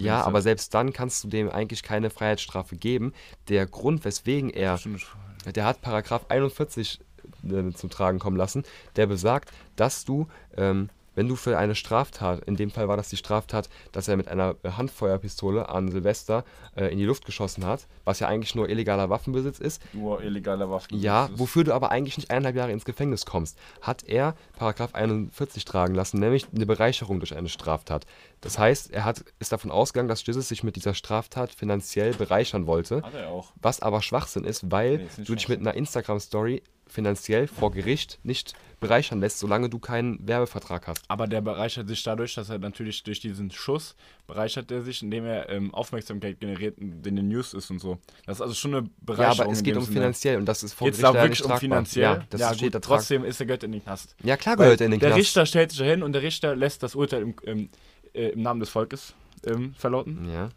Ja, 0.00 0.24
aber 0.24 0.42
selbst 0.42 0.74
dann 0.74 0.92
kannst 0.92 1.22
du 1.24 1.28
dem 1.28 1.48
eigentlich 1.50 1.82
keine 1.82 2.10
Freiheitsstrafe 2.10 2.76
geben. 2.76 3.12
Der 3.48 3.66
Grund, 3.66 4.04
weswegen 4.04 4.50
er, 4.50 4.78
der 5.54 5.64
hat 5.64 5.80
Paragraph 5.82 6.26
41 6.28 7.00
äh, 7.48 7.72
zum 7.72 7.90
Tragen 7.90 8.18
kommen 8.18 8.36
lassen, 8.36 8.64
der 8.96 9.06
besagt, 9.06 9.52
dass 9.76 10.04
du, 10.04 10.26
ähm, 10.56 10.90
wenn 11.16 11.26
du 11.26 11.34
für 11.34 11.58
eine 11.58 11.74
Straftat, 11.74 12.44
in 12.44 12.54
dem 12.54 12.70
Fall 12.70 12.86
war 12.86 12.96
das 12.96 13.08
die 13.08 13.16
Straftat, 13.16 13.68
dass 13.90 14.06
er 14.06 14.16
mit 14.16 14.28
einer 14.28 14.54
Handfeuerpistole 14.64 15.68
an 15.68 15.90
Silvester 15.90 16.44
äh, 16.76 16.86
in 16.92 16.98
die 16.98 17.04
Luft 17.04 17.24
geschossen 17.26 17.66
hat, 17.66 17.86
was 18.04 18.20
ja 18.20 18.28
eigentlich 18.28 18.54
nur 18.54 18.68
illegaler 18.68 19.10
Waffenbesitz 19.10 19.58
ist, 19.58 19.82
Nur 19.92 20.22
illegaler 20.22 20.70
Waffen. 20.70 20.98
ja, 21.00 21.28
wofür 21.34 21.64
du 21.64 21.74
aber 21.74 21.90
eigentlich 21.90 22.16
nicht 22.16 22.30
eineinhalb 22.30 22.56
Jahre 22.56 22.72
ins 22.72 22.84
Gefängnis 22.84 23.26
kommst, 23.26 23.58
hat 23.80 24.04
er 24.04 24.34
Paragraph 24.56 24.94
41 24.94 25.64
tragen 25.64 25.94
lassen, 25.94 26.20
nämlich 26.20 26.46
eine 26.54 26.66
Bereicherung 26.66 27.18
durch 27.18 27.34
eine 27.36 27.48
Straftat. 27.48 28.06
Das 28.40 28.58
heißt, 28.58 28.92
er 28.92 29.04
hat, 29.04 29.24
ist 29.38 29.50
davon 29.52 29.70
ausgegangen, 29.70 30.08
dass 30.08 30.24
Jesus 30.24 30.48
sich 30.48 30.62
mit 30.62 30.76
dieser 30.76 30.94
Straftat 30.94 31.50
finanziell 31.52 32.14
bereichern 32.14 32.66
wollte, 32.66 33.02
Hat 33.02 33.14
er 33.14 33.28
auch. 33.30 33.52
was 33.60 33.80
aber 33.80 34.02
Schwachsinn 34.02 34.44
ist, 34.44 34.70
weil 34.70 34.98
Nee, 34.98 35.04
ist 35.04 35.28
du 35.28 35.34
dich 35.34 35.48
mit 35.48 35.60
einer 35.60 35.74
Instagram-Story 35.74 36.62
finanziell 36.88 37.46
vor 37.48 37.70
Gericht 37.72 38.18
nicht 38.22 38.54
bereichern 38.80 39.20
lässt, 39.20 39.38
solange 39.38 39.68
du 39.70 39.78
keinen 39.78 40.26
Werbevertrag 40.26 40.86
hast. 40.86 41.02
Aber 41.08 41.26
der 41.26 41.40
bereichert 41.40 41.88
sich 41.88 42.02
dadurch, 42.02 42.34
dass 42.34 42.50
er 42.50 42.58
natürlich 42.58 43.02
durch 43.02 43.20
diesen 43.20 43.50
Schuss 43.50 43.96
bereichert 44.26 44.70
er 44.70 44.82
sich, 44.82 45.02
indem 45.02 45.24
er 45.24 45.48
ähm, 45.48 45.72
Aufmerksamkeit 45.74 46.38
generiert, 46.40 46.78
in 46.78 47.02
den 47.02 47.28
News 47.28 47.54
ist 47.54 47.70
und 47.70 47.78
so. 47.80 47.98
Das 48.26 48.36
ist 48.36 48.42
also 48.42 48.54
schon 48.54 48.74
eine 48.74 48.86
Ja, 48.86 48.90
Bereicherung. 49.00 49.40
aber 49.40 49.52
es 49.52 49.62
geht 49.62 49.76
um 49.76 49.82
Sinne. 49.82 49.94
finanziell 49.96 50.36
und 50.36 50.44
das 50.46 50.62
ist 50.62 50.74
vor 50.74 50.88
Gericht 50.88 51.02
da 51.02 51.14
wirklich 51.14 51.40
nicht 51.40 51.50
um 51.50 51.58
finanziell? 51.58 52.02
Ja, 52.04 52.26
das 52.30 52.40
ja, 52.40 52.48
steht 52.54 52.66
gut, 52.66 52.74
da 52.74 52.80
trotzdem 52.80 53.24
ist 53.24 53.40
er 53.40 53.46
gehört 53.46 53.64
in 53.64 53.72
den 53.72 53.82
Knast. 53.82 54.14
Ja, 54.22 54.36
klar 54.36 54.56
gehört 54.56 54.80
er 54.80 54.86
in 54.86 54.90
den 54.92 55.00
der 55.00 55.10
Knast. 55.10 55.20
Richter 55.20 55.46
stellt 55.46 55.70
sich 55.70 55.78
dahin 55.80 56.02
und 56.02 56.12
der 56.12 56.22
Richter 56.22 56.54
lässt 56.54 56.82
das 56.82 56.94
Urteil 56.94 57.22
im, 57.22 57.34
im, 57.44 57.68
äh, 58.14 58.28
im 58.28 58.42
Namen 58.42 58.60
des 58.60 58.68
Volkes 58.68 59.14
ähm, 59.46 59.74
verlauten. 59.74 60.28
Ja, 60.30 60.50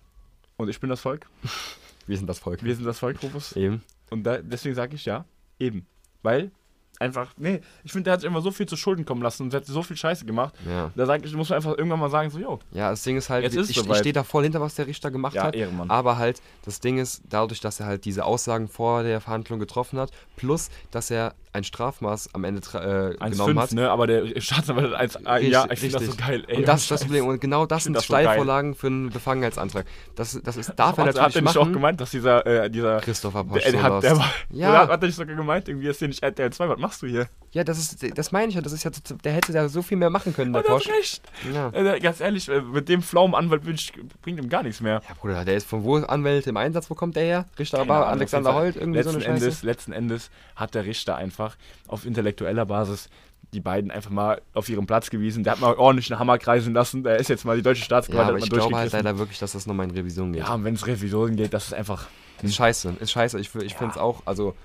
Und 0.57 0.67
ich 0.69 0.79
bin 0.79 0.89
das 0.89 0.99
Volk. 0.99 1.25
wir 2.07 2.17
sind 2.17 2.27
das 2.27 2.39
Volk. 2.39 2.63
Wir 2.63 2.75
sind 2.75 2.85
das 2.85 2.99
Volk, 2.99 3.23
Rufus. 3.23 3.53
Eben. 3.55 3.81
Und 4.09 4.23
da, 4.23 4.39
deswegen 4.39 4.75
sage 4.75 4.95
ich 4.95 5.05
ja, 5.05 5.25
eben. 5.57 5.85
Weil 6.23 6.51
einfach, 6.99 7.33
nee, 7.37 7.61
ich 7.83 7.91
finde, 7.91 8.05
der 8.05 8.13
hat 8.13 8.21
sich 8.21 8.27
immer 8.29 8.41
so 8.41 8.51
viel 8.51 8.65
zu 8.65 8.75
Schulden 8.75 9.05
kommen 9.05 9.21
lassen 9.21 9.43
und 9.43 9.53
hat 9.53 9.65
so 9.65 9.81
viel 9.83 9.95
Scheiße 9.95 10.25
gemacht. 10.25 10.53
Ja. 10.67 10.91
Da 10.95 11.05
sag 11.05 11.25
ich, 11.25 11.33
muss 11.33 11.49
man 11.49 11.57
einfach 11.57 11.77
irgendwann 11.77 11.99
mal 11.99 12.09
sagen, 12.09 12.29
so, 12.29 12.39
yo, 12.39 12.59
Ja, 12.71 12.89
das 12.89 13.03
Ding 13.03 13.17
ist 13.17 13.29
halt, 13.29 13.43
Jetzt 13.43 13.55
ist 13.55 13.69
ich, 13.69 13.77
ich 13.77 13.97
stehe 13.97 14.13
da 14.13 14.23
voll 14.23 14.43
hinter, 14.43 14.59
was 14.61 14.75
der 14.75 14.85
Richter 14.87 15.09
gemacht 15.09 15.35
Ja, 15.35 15.43
hat. 15.43 15.55
Ehrenmann. 15.55 15.89
Aber 15.89 16.17
halt, 16.17 16.41
das 16.65 16.79
Ding 16.81 16.97
ist, 16.97 17.21
dadurch, 17.29 17.61
dass 17.61 17.79
er 17.79 17.85
halt 17.85 18.05
diese 18.05 18.25
Aussagen 18.25 18.67
vor 18.67 19.03
der 19.03 19.21
Verhandlung 19.21 19.59
getroffen 19.59 19.97
hat, 19.97 20.11
plus, 20.35 20.69
dass 20.91 21.09
er 21.09 21.35
ein 21.59 21.63
Strafmaß 21.63 22.33
am 22.33 22.43
Ende 22.43 22.61
äh, 22.61 23.15
genommen 23.29 23.57
1,5, 23.57 23.61
hat. 23.61 23.71
ne? 23.73 23.89
Aber 23.91 24.07
der 24.07 24.39
Staatsanwalt 24.41 24.91
hat 24.93 24.99
1, 24.99 25.15
Richtig, 25.27 25.51
ja, 25.53 25.65
ich 25.71 25.79
finde 25.79 25.97
das 25.99 26.05
so 26.07 26.15
geil, 26.15 26.43
ey. 26.47 26.57
und 26.57 26.67
das 26.67 26.81
ist 26.81 26.91
das. 26.91 27.01
Problem. 27.01 27.27
Und 27.27 27.39
genau 27.41 27.65
das 27.65 27.79
Ich 27.79 27.83
sind 27.85 27.93
das 27.93 28.03
so. 28.07 28.13
Steilvorlagen 28.13 28.75
für 28.75 28.87
einen 28.87 29.09
Befangenheitsantrag. 29.09 29.85
Das, 30.15 30.39
das 30.43 30.57
ist, 30.57 30.73
darf 30.75 30.97
er 30.97 31.05
hat, 31.05 31.15
natürlich 31.15 31.21
hat 31.25 31.35
er 31.35 31.41
nicht 31.43 31.57
auch 31.57 31.71
gemeint, 31.71 32.01
dass 32.01 32.11
dieser, 32.11 32.45
äh, 32.45 32.69
dieser 32.69 32.99
Christopher 33.01 33.43
der, 33.43 33.71
der, 33.71 33.81
hat, 33.83 34.03
der 34.03 34.17
war, 34.17 34.29
Ja. 34.51 34.69
oder 34.69 34.79
hat, 34.79 34.89
hat 34.89 35.01
er 35.03 35.07
nicht 35.07 35.15
sogar 35.15 35.35
gemeint, 35.35 35.67
irgendwie 35.67 35.87
ist 35.87 35.99
hier 35.99 36.07
nicht 36.07 36.23
RTL 36.23 36.51
2, 36.51 36.69
was 36.69 36.79
machst 36.79 37.01
du 37.01 37.07
hier? 37.07 37.27
Ja, 37.51 37.63
das 37.63 37.79
ist, 37.79 38.17
das 38.17 38.31
meine 38.31 38.49
ich 38.49 38.55
ja. 38.55 38.61
Das 38.61 38.73
ist 38.73 38.83
ja, 38.83 38.91
der 39.23 39.31
hätte 39.33 39.51
da 39.51 39.67
so 39.69 39.81
viel 39.81 39.97
mehr 39.97 40.11
machen 40.11 40.35
können, 40.35 40.53
der 40.53 40.61
er 40.63 40.67
Porsche. 40.67 40.91
recht. 40.91 41.23
Ja. 41.51 41.69
Äh, 41.73 41.99
ganz 41.99 42.19
ehrlich, 42.21 42.47
äh, 42.47 42.61
mit 42.61 42.87
dem 42.89 43.01
flauen 43.01 43.33
Anwalt 43.33 43.63
wünsch- 43.63 43.91
bringt 44.21 44.37
ihm 44.39 44.49
gar 44.49 44.61
nichts 44.61 44.81
mehr. 44.81 45.01
ja, 45.07 45.15
Bruder, 45.19 45.45
der 45.45 45.55
ist 45.55 45.67
von 45.67 45.83
wo 45.83 45.95
Anwälte 45.97 46.49
im 46.51 46.57
Einsatz? 46.57 46.91
Wo 46.91 46.95
kommt 46.95 47.15
der 47.15 47.23
her? 47.23 47.45
Richter 47.57 47.79
Keine 47.79 48.05
Alexander 48.05 48.53
Holt, 48.53 48.75
irgendwie 48.75 49.01
so 49.01 49.09
letzten 49.09 49.23
eine 49.23 49.33
Scheiße. 49.39 49.45
Endes, 49.45 49.63
letzten 49.63 49.91
Endes 49.93 50.29
hat 50.55 50.75
der 50.75 50.85
Richter 50.85 51.15
einfach 51.15 51.48
auf 51.87 52.05
intellektueller 52.05 52.65
Basis 52.65 53.09
die 53.53 53.59
beiden 53.61 53.89
einfach 53.89 54.11
mal 54.11 54.41
auf 54.53 54.69
ihren 54.69 54.85
Platz 54.85 55.09
gewiesen. 55.09 55.43
Der 55.43 55.53
hat 55.53 55.59
mal 55.59 55.73
ordentlich 55.73 56.11
einen 56.11 56.19
Hammer 56.19 56.37
kreisen 56.37 56.73
lassen. 56.73 57.03
Der 57.03 57.17
ist 57.17 57.29
jetzt 57.29 57.45
mal 57.45 57.57
die 57.57 57.63
deutsche 57.63 57.81
Ja, 57.81 57.85
Staatsgewalt 57.85 58.27
aber 58.27 58.33
hat 58.35 58.41
mal 58.41 58.45
ich 58.45 58.51
glaube 58.51 58.77
halt 58.77 58.91
leider 58.93 59.17
wirklich, 59.17 59.39
dass 59.39 59.53
das 59.53 59.65
nochmal 59.65 59.87
in 59.87 59.91
Revision 59.91 60.33
geht. 60.33 60.43
Ja, 60.43 60.53
und 60.53 60.63
wenn 60.63 60.75
es 60.75 60.85
Revisionen 60.85 61.35
geht, 61.35 61.53
das 61.53 61.67
ist 61.67 61.73
einfach. 61.73 62.07
Ist 62.41 62.55
scheiße, 62.55 62.95
ist 62.99 63.11
scheiße. 63.11 63.39
Ich, 63.39 63.53
ich 63.55 63.75
finde 63.75 63.93
es 63.93 63.97
auch, 63.97 64.21
also, 64.25 64.55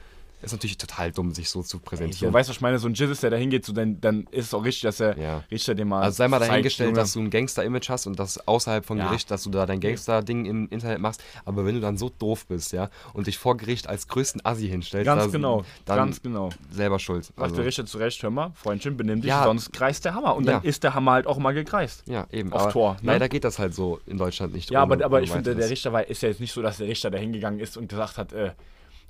ist 0.44 0.52
natürlich 0.52 0.78
total 0.78 1.10
dumm, 1.12 1.32
sich 1.34 1.48
so 1.50 1.62
zu 1.62 1.78
präsentieren. 1.78 2.32
weißt 2.32 2.48
du, 2.48 2.50
was 2.50 2.56
ich 2.56 2.60
meine? 2.60 2.78
So 2.78 2.88
ein 2.88 2.94
Jesus, 2.94 3.20
der 3.20 3.30
da 3.30 3.36
hingeht, 3.36 3.64
so, 3.64 3.72
dann, 3.72 4.00
dann 4.00 4.26
ist 4.30 4.46
es 4.46 4.54
auch 4.54 4.64
richtig, 4.64 4.82
dass 4.82 5.00
er 5.00 5.18
Ja. 5.18 5.42
Richter 5.50 5.74
den 5.74 5.88
mal. 5.88 6.02
also 6.02 6.16
sei 6.16 6.28
mal 6.28 6.38
zeigt, 6.38 6.50
dahingestellt, 6.52 6.88
Junge. 6.90 7.00
dass 7.00 7.12
du 7.12 7.20
ein 7.20 7.30
Gangster-Image 7.30 7.88
hast 7.88 8.06
und 8.06 8.18
das 8.18 8.46
außerhalb 8.46 8.84
von 8.84 8.98
Ja. 8.98 9.08
Gericht, 9.08 9.30
dass 9.30 9.42
du 9.44 9.50
da 9.50 9.66
dein 9.66 9.80
Gangster-Ding 9.80 10.44
im 10.46 10.68
Internet 10.68 10.98
machst, 11.00 11.22
aber 11.44 11.64
wenn 11.64 11.74
du 11.74 11.80
dann 11.80 11.96
so 11.96 12.10
doof 12.10 12.46
bist, 12.46 12.72
ja, 12.72 12.90
und 13.12 13.26
dich 13.26 13.38
vor 13.38 13.56
Gericht 13.56 13.88
als 13.88 14.08
größten 14.08 14.44
Assi 14.44 14.68
hinstellst, 14.68 15.06
Ganz 15.06 15.32
genau, 15.32 15.64
dann 15.84 15.96
ganz 15.96 16.22
genau. 16.22 16.50
selber 16.70 16.98
schuld. 16.98 17.24
Sagt 17.26 17.40
Also, 17.40 17.56
der 17.56 17.64
Richter 17.64 17.86
zurecht, 17.86 18.22
hör 18.22 18.30
mal, 18.30 18.52
Freundchen, 18.54 18.96
benimm 18.96 19.20
dich, 19.20 19.28
Ja. 19.28 19.44
sonst 19.44 19.72
kreist 19.72 20.04
der 20.04 20.14
Hammer. 20.14 20.36
Und 20.36 20.46
dann 20.46 20.62
ist 20.62 20.82
der 20.84 20.94
Hammer 20.94 21.12
halt 21.12 21.26
auch 21.26 21.38
mal 21.38 21.52
gekreist. 21.54 22.02
ja, 22.06 22.26
eben. 22.30 22.52
auf 22.52 22.62
aber 22.62 22.72
Tor, 22.72 22.92
ne? 23.02 23.12
Leider 23.12 23.28
geht 23.28 23.44
das 23.44 23.58
halt 23.58 23.74
so 23.74 24.00
in 24.06 24.18
Deutschland 24.18 24.52
nicht. 24.54 24.70
Ja, 24.70 24.82
aber, 24.82 24.94
ohne- 24.96 25.04
aber 25.04 25.16
ohne 25.16 25.24
ich 25.24 25.30
finde, 25.32 25.54
der. 25.54 25.70
Richter 25.70 25.92
war, 25.92 26.06
ist 26.06 26.22
ja 26.22 26.28
jetzt 26.28 26.40
nicht 26.40 26.52
so, 26.52 26.62
dass 26.62 26.76
der 26.78 26.86
Richter 26.88 27.10
da 27.10 27.18
hingegangen 27.18 27.60
ist 27.60 27.76
und 27.76 27.88
gesagt 27.88 28.18
hat, 28.18 28.32
äh, 28.32 28.50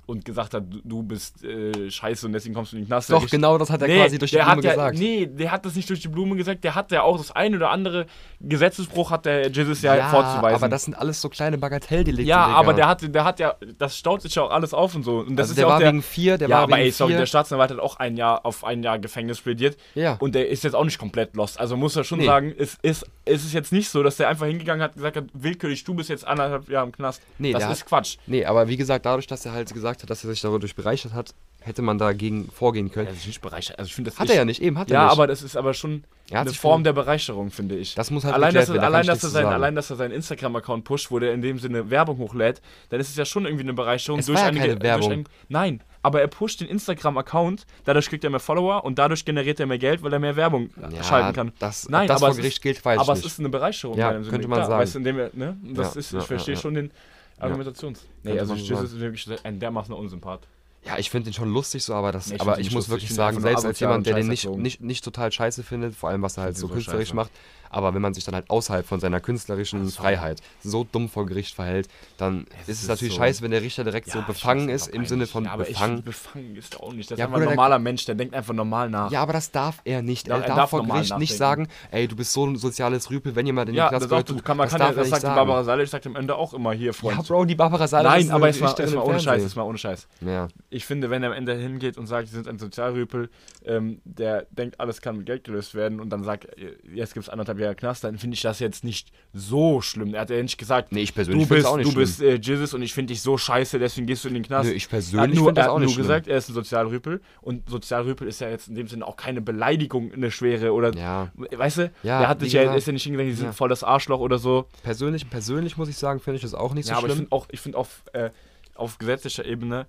und 0.05 0.23
gesagt 0.25 0.53
hat, 0.53 0.63
du, 0.83 1.03
bist 1.03 1.43
äh, 1.43 1.89
scheiße 1.89 2.25
und 2.27 2.33
deswegen 2.33 2.53
kommst 2.55 2.71
du 2.73 2.77
in 2.77 2.83
den 2.83 2.87
Knast. 2.87 3.09
Doch, 3.11 3.27
genau 3.29 3.57
das 3.57 3.69
hat 3.69 3.81
er 3.81 3.87
Nee, 3.87 3.97
quasi 4.01 4.17
durch 4.19 4.31
die 4.31 4.37
Blume 4.37 4.61
ja, 4.63 4.71
gesagt. 4.71 4.97
Nee, 4.99 5.25
der 5.27 5.51
hat 5.51 5.65
das 5.65 5.75
nicht 5.75 5.89
durch 5.89 5.99
die 6.01 6.07
Blume 6.07 6.35
gesagt, 6.35 6.63
der 6.63 6.75
hat 6.75 6.91
ja 6.91 7.01
auch 7.03 7.17
das 7.17 7.31
ein 7.31 7.55
oder 7.55 7.69
andere 7.71 8.05
Gesetzesbruch 8.41 9.11
hat 9.11 9.25
der 9.25 9.49
Jesus 9.49 9.81
ja, 9.81 10.09
vorzuweisen. 10.09 10.55
aber 10.55 10.69
das 10.69 10.83
sind 10.83 10.93
alles 10.95 11.21
so 11.21 11.29
kleine 11.29 11.57
Bagatelldelikte. 11.57 12.27
ja, 12.29 12.45
Digga. 12.47 12.57
aber 12.57 12.73
der 12.73 12.87
hat, 12.87 13.15
der 13.15 13.23
hat 13.23 13.39
ja, 13.39 13.55
das 13.77 13.97
staut 13.97 14.21
sich 14.21 14.35
ja 14.35 14.43
auch 14.43 14.51
alles 14.51 14.73
auf 14.73 14.95
und 14.95 15.03
so. 15.03 15.19
Und 15.19 15.35
das 15.35 15.49
also 15.49 15.51
ist 15.53 15.57
der 15.57 15.63
ja 15.63 15.67
auch 15.67 15.71
war 15.73 15.79
der, 15.79 15.89
wegen 15.91 16.01
vier, 16.01 16.37
der 16.37 16.49
ja, 16.49 16.55
war 16.57 16.63
aber 16.63 16.75
wegen 16.77 16.85
ey, 16.85 16.91
sorry, 16.91 17.11
vier. 17.11 17.19
der 17.19 17.25
Staatsanwalt 17.25 17.71
hat 17.71 17.79
auch 17.79 17.97
ein 17.97 18.17
Jahr 18.17 18.45
auf 18.45 18.63
ein 18.63 18.83
Jahr 18.83 18.99
Gefängnis 18.99 19.41
plädiert. 19.41 19.77
Ja. 19.95 20.17
Und 20.19 20.35
der 20.35 20.49
ist 20.49 20.63
jetzt 20.63 20.75
auch 20.75 20.83
nicht 20.85 20.99
komplett 20.99 21.35
lost. 21.35 21.59
Also 21.59 21.75
muss 21.77 21.95
er 21.95 22.03
schon 22.03 22.19
Nee. 22.19 22.25
sagen, 22.25 22.53
es 22.57 22.77
ist, 22.81 23.05
es 23.25 23.43
ist 23.45 23.53
jetzt 23.53 23.71
nicht 23.71 23.89
so, 23.89 24.03
dass 24.03 24.17
der 24.17 24.29
einfach 24.29 24.45
hingegangen 24.45 24.81
hat 24.83 24.91
und 24.91 24.97
gesagt 24.97 25.17
hat, 25.17 25.25
willkürlich, 25.33 25.83
du 25.83 25.93
bist 25.95 26.09
jetzt 26.09 26.25
anderthalb 26.25 26.69
Jahre 26.69 26.85
im 26.85 26.91
Knast. 26.91 27.21
Nee, 27.39 27.51
das 27.53 27.63
ist 27.63 27.69
hat- 27.81 27.85
Quatsch. 27.87 28.17
Nee, 28.27 28.45
aber 28.45 28.67
wie 28.67 28.77
gesagt, 28.77 29.05
dadurch, 29.05 29.27
dass 29.27 29.45
er 29.45 29.53
halt 29.53 29.73
gesagt 29.73 29.94
gesagt 29.95 30.03
hat, 30.03 30.09
dass 30.09 30.23
er 30.23 30.29
sich 30.31 30.41
dadurch 30.41 30.75
bereichert 30.75 31.13
hat, 31.13 31.33
hätte 31.61 31.81
man 31.81 31.97
dagegen 31.97 32.49
vorgehen 32.51 32.91
können. 32.91 33.07
Er 33.07 33.13
ist 33.13 33.25
nicht 33.25 33.41
bereichert. 33.41 33.79
Also 33.79 33.87
ich 33.89 33.95
finde 33.95 34.11
das 34.11 34.19
Hat 34.19 34.29
er 34.29 34.35
ja 34.35 34.45
nicht, 34.45 34.61
eben 34.61 34.77
hat 34.77 34.89
er 34.91 34.93
Ja, 34.95 35.03
nicht. 35.05 35.13
aber 35.13 35.25
das 35.27 35.41
ist 35.41 35.55
aber 35.57 35.73
schon 35.73 36.03
hat 36.31 36.39
eine 36.41 36.49
sich 36.51 36.59
Form 36.59 36.83
der 36.83 36.93
Bereicherung, 36.93 37.49
finde 37.49 37.75
ich. 37.75 37.95
Das 37.95 38.11
muss 38.11 38.23
halt 38.23 38.35
allein, 38.35 38.53
dass, 38.53 38.67
er, 38.69 38.75
werden, 38.75 38.81
da 38.81 38.87
allein, 38.87 39.05
dass 39.07 39.23
er 39.23 39.29
sein, 39.29 39.45
allein, 39.45 39.75
dass 39.75 39.89
er 39.89 39.95
seinen 39.95 40.11
Instagram-Account 40.11 40.83
pusht, 40.83 41.09
wo 41.11 41.17
der 41.19 41.33
in 41.33 41.41
dem 41.41 41.57
Sinne 41.57 41.89
Werbung 41.89 42.17
hochlädt, 42.19 42.61
dann 42.89 42.99
ist 42.99 43.09
es 43.09 43.15
ja 43.15 43.25
schon 43.25 43.45
irgendwie 43.45 43.63
eine 43.63 43.73
Bereicherung. 43.73 44.19
Es 44.19 44.27
war 44.29 44.35
ja 44.35 44.43
eine- 44.45 44.59
keine 44.59 44.81
Werbung. 44.81 45.11
ein- 45.11 45.23
nein, 45.49 45.81
aber 46.03 46.21
er 46.21 46.27
pusht 46.27 46.61
den 46.61 46.67
Instagram-Account, 46.67 47.65
dadurch 47.85 48.09
kriegt 48.09 48.23
er 48.23 48.29
mehr 48.29 48.39
Follower 48.39 48.83
und 48.85 48.99
dadurch 48.99 49.25
generiert 49.25 49.59
er 49.59 49.65
mehr 49.65 49.79
Geld, 49.79 50.03
weil 50.03 50.13
er 50.13 50.19
mehr 50.19 50.35
Werbung 50.35 50.69
Ja, 50.91 51.03
schalten 51.03 51.33
kann. 51.33 51.51
das- 51.57 51.89
nein, 51.89 52.07
das 52.07 52.17
aber 52.17 52.27
vor 52.27 52.29
es 52.31 52.37
Gericht 52.37 52.57
ist, 52.57 52.61
gilt, 52.63 52.85
weiß 52.85 52.99
aber 52.99 53.13
nicht. 53.13 53.25
es 53.25 53.31
ist 53.33 53.39
eine 53.39 53.49
Bereicherung. 53.49 53.97
Ja, 53.97 54.11
könnte 54.13 54.47
man 54.47 54.57
Klar, 54.59 54.67
sagen. 54.67 54.81
Weißt, 54.81 54.95
indem 54.97 55.17
er, 55.19 55.29
ne? 55.33 55.57
Das 55.73 55.95
Ja, 55.95 55.99
ist, 55.99 56.11
ja, 56.11 56.19
ich 56.19 56.25
verstehe 56.25 56.55
ja, 56.55 56.61
schon 56.61 56.73
den 56.75 56.91
Argumentations. 57.37 58.05
Nee, 58.23 58.35
Könnte 58.35 58.41
also 58.41 58.55
sagen. 58.55 58.85
ist 58.85 58.99
wirklich 58.99 59.45
ein 59.45 59.59
dermaßen 59.59 59.93
Unsympath. 59.93 60.47
Ja, 60.85 60.99
ich 60.99 61.09
finde 61.09 61.29
den 61.31 61.33
schon 61.33 61.51
lustig 61.51 61.83
so, 61.83 61.95
aber, 61.95 62.11
das, 62.11 62.27
Nee, 62.27 62.35
ich 62.35 62.41
aber 62.41 62.59
ich 62.59 62.71
muss 62.71 62.83
nicht 62.83 62.89
wirklich 62.89 63.09
lustig, 63.09 63.09
ich 63.09 63.15
sagen, 63.15 63.41
selbst 63.41 63.65
als 63.65 63.79
jemand, 63.79 64.05
der 64.05 64.15
den 64.15 64.27
nicht, 64.27 64.47
nicht, 64.47 64.81
nicht 64.81 65.03
total 65.03 65.31
scheiße 65.31 65.63
findet, 65.63 65.95
vor 65.95 66.09
allem 66.09 66.21
was 66.21 66.37
er 66.37 66.43
halt 66.43 66.57
so 66.57 66.67
künstlerisch 66.67 67.07
scheiße. 67.07 67.15
macht, 67.15 67.31
aber 67.75 67.93
wenn 67.93 68.01
man 68.01 68.13
sich 68.13 68.23
dann 68.23 68.33
halt 68.35 68.49
außerhalb 68.49 68.85
von 68.85 68.99
seiner 69.01 69.19
künstlerischen 69.19 69.85
Freiheit 69.89 70.41
so 70.63 70.85
dumm 70.89 71.09
vor 71.09 71.25
Gericht 71.25 71.53
verhält, 71.55 71.89
dann 72.17 72.45
ist 72.61 72.69
es 72.69 72.81
ist 72.83 72.87
natürlich 72.87 73.13
so- 73.13 73.19
scheiße, 73.19 73.41
wenn 73.43 73.51
der 73.51 73.61
Richter 73.61 73.83
direkt 73.83 74.09
so 74.09 74.19
ich 74.19 74.25
befangen 74.25 74.69
ist, 74.69 74.87
im 74.87 75.05
Sinne 75.05 75.27
von 75.27 75.43
ja, 75.43 75.51
aber 75.51 75.63
Ich 75.63 75.69
befangen. 75.69 75.95
find, 75.95 76.05
befangen 76.05 76.55
ist 76.55 76.79
auch 76.79 76.93
nicht. 76.93 77.11
Das 77.11 77.15
ist 77.15 77.19
Ja, 77.19 77.25
einfach 77.25 77.39
ein 77.39 77.45
normaler 77.45 77.79
Mensch, 77.79 78.05
der 78.05 78.15
denkt 78.15 78.33
einfach 78.33 78.53
normal 78.53 78.89
nach. 78.89 79.11
Ja, 79.11 79.21
aber 79.21 79.33
das 79.33 79.51
darf 79.51 79.81
er 79.83 80.01
nicht. 80.01 80.27
Ja, 80.27 80.35
Er, 80.37 80.41
er 80.43 80.47
darf, 80.47 80.55
darf 80.57 80.69
vor 80.69 80.83
Gericht 80.85 81.17
nicht 81.17 81.31
nachdenken. 81.37 81.37
sagen, 81.37 81.67
ey, 81.91 82.07
du 82.07 82.15
bist 82.15 82.31
so 82.31 82.45
ein 82.45 82.55
soziales 82.55 83.09
Rüpel, 83.11 83.35
wenn 83.35 83.45
jemand 83.45 83.69
in 83.69 83.75
Ja, 83.75 83.85
die 83.87 83.89
Klasse 83.89 84.07
das, 84.07 84.21
auch, 84.21 84.25
gehört, 84.25 84.45
kann, 84.45 84.57
man 84.57 84.65
das 84.65 84.71
kann 84.71 84.81
ja, 84.81 84.87
das 84.93 84.97
nicht 84.97 85.09
sagt 85.09 85.23
die. 85.23 85.27
Barbara 85.27 85.63
Salisch, 85.65 85.89
sagt 85.89 86.07
am 86.07 86.15
Ende 86.15 86.35
auch 86.35 86.53
immer 86.53 86.71
hier, 86.71 86.93
Freund. 86.93 87.17
Ja, 87.17 87.23
Bro, 87.23 87.43
die 87.45 87.55
Barbara 87.55 87.87
Salisch 87.87 88.09
Nein, 88.09 88.21
ist 88.21 88.29
aber 88.31 88.47
jetzt 88.47 88.61
mal, 88.61 88.73
jetzt 88.77 88.95
mal 88.95 89.01
ohne 89.03 89.19
Scheiß, 89.19 89.41
jetzt 89.43 89.55
mal 89.57 89.63
ohne 89.63 89.77
Scheiß. 89.77 90.07
Ja, 90.21 90.47
Ich 90.69 90.85
finde, 90.85 91.09
wenn 91.09 91.23
er 91.23 91.29
am 91.31 91.35
Ende 91.35 91.55
hingeht 91.55 91.97
und 91.97 92.07
sagt, 92.07 92.29
sie 92.29 92.35
sind 92.35 92.47
ein 92.47 92.57
Sozialrüpel, 92.59 93.29
ähm, 93.65 93.99
der 94.05 94.45
denkt, 94.51 94.79
alles 94.79 95.01
kann 95.01 95.17
mit 95.17 95.25
Geld 95.25 95.43
gelöst 95.43 95.73
werden 95.75 95.99
und 95.99 96.09
dann 96.11 96.23
sagt, 96.23 96.47
jetzt 96.93 97.13
gibt 97.13 97.25
es 97.25 97.29
anderthalb 97.29 97.59
Jahre 97.59 97.64
Knast, 97.73 98.03
dann 98.03 98.17
finde 98.19 98.35
ich 98.35 98.41
das 98.41 98.59
jetzt 98.59 98.83
nicht 98.83 99.11
so 99.33 99.81
schlimm. 99.81 100.13
Er 100.13 100.21
hat 100.21 100.29
ja 100.29 100.41
nicht 100.43 100.57
gesagt, 100.57 100.91
Nee, 100.91 101.01
ich 101.01 101.15
persönlich 101.15 101.47
du 101.47 101.55
bist, 101.55 101.65
auch 101.65 101.77
nicht 101.77 101.87
du 101.87 101.91
schlimm. 101.91 102.01
bist 102.03 102.21
äh, 102.21 102.35
Jesus 102.35 102.73
und 102.73 102.81
ich 102.81 102.93
finde 102.93 103.13
dich 103.13 103.21
so 103.21 103.37
scheiße, 103.37 103.79
deswegen 103.79 104.05
gehst 104.05 104.23
du 104.23 104.27
in 104.27 104.33
den 104.35 104.43
Knast. 104.43 104.69
Nö, 104.69 104.75
ich 104.75 104.83
er 104.83 104.85
hat 104.85 104.89
persönlich 104.91 105.35
nur, 105.39 105.45
finde 105.47 105.61
das 105.61 105.65
er 105.67 105.71
auch 105.71 105.75
hat 105.75 105.79
nicht 105.79 105.87
nur 105.87 105.93
schlimm. 105.95 106.03
gesagt, 106.03 106.27
er 106.27 106.37
ist 106.37 106.49
ein 106.49 106.53
Sozialrüpel 106.53 107.21
und 107.41 107.67
Sozialrüpel 107.69 108.27
ist 108.27 108.41
ja 108.41 108.49
jetzt 108.49 108.67
in 108.67 108.75
dem 108.75 108.87
Sinne 108.87 109.07
auch 109.07 109.15
keine 109.15 109.41
Beleidigung, 109.41 110.11
eine 110.13 110.29
schwere 110.29 110.73
oder, 110.73 110.93
Ja. 110.95 111.31
weißt 111.35 111.77
du, 111.79 111.91
Ja, 112.03 112.19
der 112.19 112.27
hat 112.27 112.41
sich 112.41 112.53
ja, 112.53 112.73
ist 112.75 112.85
ja 112.87 112.93
nicht 112.93 113.03
hingegangen, 113.03 113.31
die 113.31 113.35
sind 113.37 113.47
Ja. 113.47 113.53
voll 113.53 113.69
das 113.69 113.83
Arschloch 113.83 114.19
oder 114.19 114.37
so. 114.37 114.67
Persönlich, 114.83 115.29
persönlich 115.29 115.77
muss 115.77 115.89
ich 115.89 115.97
sagen, 115.97 116.19
finde 116.19 116.35
ich 116.35 116.41
das 116.43 116.53
auch 116.53 116.73
nicht 116.73 116.85
so 116.85 116.91
ja, 116.91 116.97
aber 116.97 117.07
ich 117.07 117.13
schlimm. 117.13 117.25
finde 117.27 117.31
auch, 117.35 117.47
ich 117.51 117.59
finde 117.61 117.77
auf, 117.77 118.03
äh, 118.13 118.29
auf 118.75 118.97
gesetzlicher 118.97 119.45
Ebene 119.45 119.87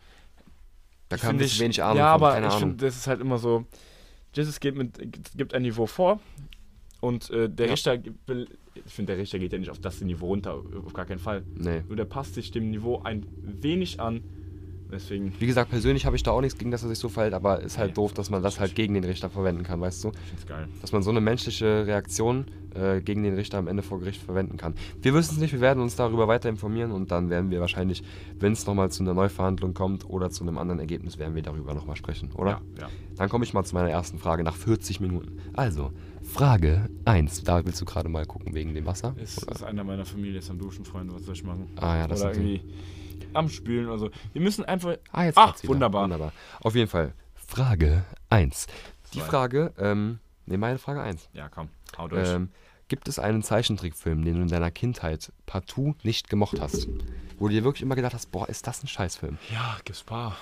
Da 1.08 1.16
kann 1.16 1.38
ich 1.40 1.58
wenig 1.60 1.82
Ahnung 1.82 1.98
Ja, 1.98 2.12
von, 2.18 2.22
aber 2.22 2.34
keine 2.34 2.48
ich 2.48 2.54
finde, 2.54 2.84
das 2.86 2.96
ist 2.96 3.06
halt 3.06 3.20
immer 3.20 3.38
so. 3.38 3.64
Jesus 4.34 4.60
gibt, 4.60 4.76
mit, 4.76 4.98
gibt 5.34 5.54
ein 5.54 5.62
Niveau 5.62 5.86
vor 5.86 6.20
und 7.06 7.30
äh, 7.30 7.48
der 7.48 7.66
Ja. 7.66 7.72
Richter. 7.72 7.94
Ich 7.96 8.92
finde, 8.92 9.12
der 9.14 9.18
Richter 9.22 9.38
geht 9.38 9.52
ja 9.52 9.58
nicht 9.58 9.70
auf 9.70 9.78
das 9.78 10.00
Niveau 10.02 10.26
runter, 10.26 10.60
auf 10.84 10.92
gar 10.92 11.06
keinen 11.06 11.18
Fall. 11.18 11.42
Nee. 11.54 11.82
Nur 11.88 11.96
der 11.96 12.04
passt 12.04 12.34
sich 12.34 12.50
dem 12.50 12.70
Niveau 12.70 13.00
ein 13.02 13.24
wenig 13.42 14.00
an. 14.00 14.22
Deswegen. 14.92 15.32
Wie 15.40 15.46
gesagt, 15.48 15.70
persönlich 15.70 16.06
habe 16.06 16.14
ich 16.14 16.22
da 16.22 16.30
auch 16.30 16.40
nichts 16.40 16.56
gegen, 16.58 16.70
dass 16.70 16.84
er 16.84 16.88
sich 16.88 16.98
so 17.00 17.08
verhält, 17.08 17.34
aber 17.34 17.60
ist 17.60 17.76
halt 17.76 17.88
Nee. 17.90 17.94
doof, 17.94 18.12
dass 18.12 18.30
man 18.30 18.40
das 18.40 18.60
halt 18.60 18.76
gegen 18.76 18.94
den 18.94 19.02
Richter 19.02 19.28
verwenden 19.28 19.64
kann, 19.64 19.80
weißt 19.80 20.04
du? 20.04 20.08
Ich 20.10 20.14
finde 20.20 20.42
es 20.42 20.46
geil. 20.46 20.68
Dass 20.80 20.92
man 20.92 21.02
so 21.02 21.10
eine 21.10 21.20
menschliche 21.20 21.84
Reaktion 21.88 22.44
äh, 22.72 23.00
gegen 23.00 23.24
den 23.24 23.34
Richter 23.34 23.58
am 23.58 23.66
Ende 23.66 23.82
vor 23.82 23.98
Gericht 23.98 24.22
verwenden 24.22 24.58
kann. 24.58 24.74
Wir 25.02 25.12
wissen 25.12 25.34
es 25.34 25.40
nicht, 25.40 25.52
wir 25.52 25.60
werden 25.60 25.82
uns 25.82 25.96
darüber 25.96 26.28
weiter 26.28 26.48
informieren 26.48 26.92
und 26.92 27.10
dann 27.10 27.30
werden 27.30 27.50
wir 27.50 27.60
wahrscheinlich, 27.60 28.04
wenn 28.38 28.52
es 28.52 28.64
nochmal 28.64 28.92
zu 28.92 29.02
einer 29.02 29.14
Neuverhandlung 29.14 29.74
kommt 29.74 30.08
oder 30.08 30.30
zu 30.30 30.44
einem 30.44 30.56
anderen 30.56 30.78
Ergebnis, 30.78 31.18
werden 31.18 31.34
wir 31.34 31.42
darüber 31.42 31.74
nochmal 31.74 31.96
sprechen, 31.96 32.30
oder? 32.36 32.60
Ja, 32.76 32.82
ja. 32.82 32.88
Dann 33.16 33.28
komme 33.28 33.44
ich 33.44 33.52
mal 33.54 33.64
zu 33.64 33.74
meiner 33.74 33.90
ersten 33.90 34.18
Frage 34.20 34.44
nach 34.44 34.54
40 34.54 35.00
Minuten. 35.00 35.38
Also, 35.54 35.90
Frage 36.26 36.88
1. 37.04 37.44
Da 37.44 37.64
willst 37.64 37.80
du 37.80 37.84
gerade 37.84 38.08
mal 38.08 38.26
gucken 38.26 38.54
wegen 38.54 38.74
dem 38.74 38.86
Wasser? 38.86 39.12
Oder? 39.12 39.22
ist 39.22 39.62
einer 39.62 39.84
meiner 39.84 40.04
Familie, 40.04 40.38
ist 40.38 40.50
am 40.50 40.58
Duschen, 40.58 40.84
Freunde, 40.84 41.14
was 41.14 41.24
soll 41.24 41.34
ich 41.34 41.44
machen? 41.44 41.70
Ah 41.76 41.96
ja, 41.96 42.06
das 42.06 42.20
Oder 42.20 42.32
ist 42.32 42.36
irgendwie 42.38 42.62
am 43.32 43.48
Spülen 43.48 43.86
oder 43.88 43.98
so. 43.98 44.10
Wir 44.32 44.42
müssen 44.42 44.64
einfach. 44.64 44.96
Ah, 45.12 45.24
jetzt 45.24 45.38
Ach, 45.38 45.56
wunderbar. 45.64 46.04
wunderbar. 46.04 46.32
Auf 46.60 46.74
jeden 46.74 46.88
Fall. 46.88 47.12
Frage 47.34 48.04
1. 48.30 48.66
Die. 49.14 49.20
Frage, 49.20 49.72
ähm, 49.78 50.18
ne, 50.46 50.58
meine 50.58 50.78
Frage 50.78 51.00
1. 51.00 51.28
Ja, 51.32 51.48
komm, 51.48 51.68
hau 51.96 52.08
durch. 52.08 52.28
Ähm, 52.28 52.50
gibt 52.88 53.08
es 53.08 53.18
einen 53.18 53.42
Zeichentrickfilm, 53.42 54.24
den 54.24 54.36
du 54.36 54.42
in 54.42 54.48
deiner 54.48 54.70
Kindheit 54.70 55.32
partout 55.46 55.94
nicht 56.02 56.28
gemocht 56.28 56.60
hast? 56.60 56.88
Wo 57.38 57.48
du 57.48 57.54
dir 57.54 57.64
wirklich 57.64 57.82
immer 57.82 57.94
gedacht 57.94 58.14
hast, 58.14 58.30
boah, 58.32 58.48
ist 58.48 58.66
das 58.66 58.82
ein 58.82 58.88
Scheißfilm? 58.88 59.38
Ja, 59.52 59.76
gibt's 59.84 60.02
paar. 60.02 60.36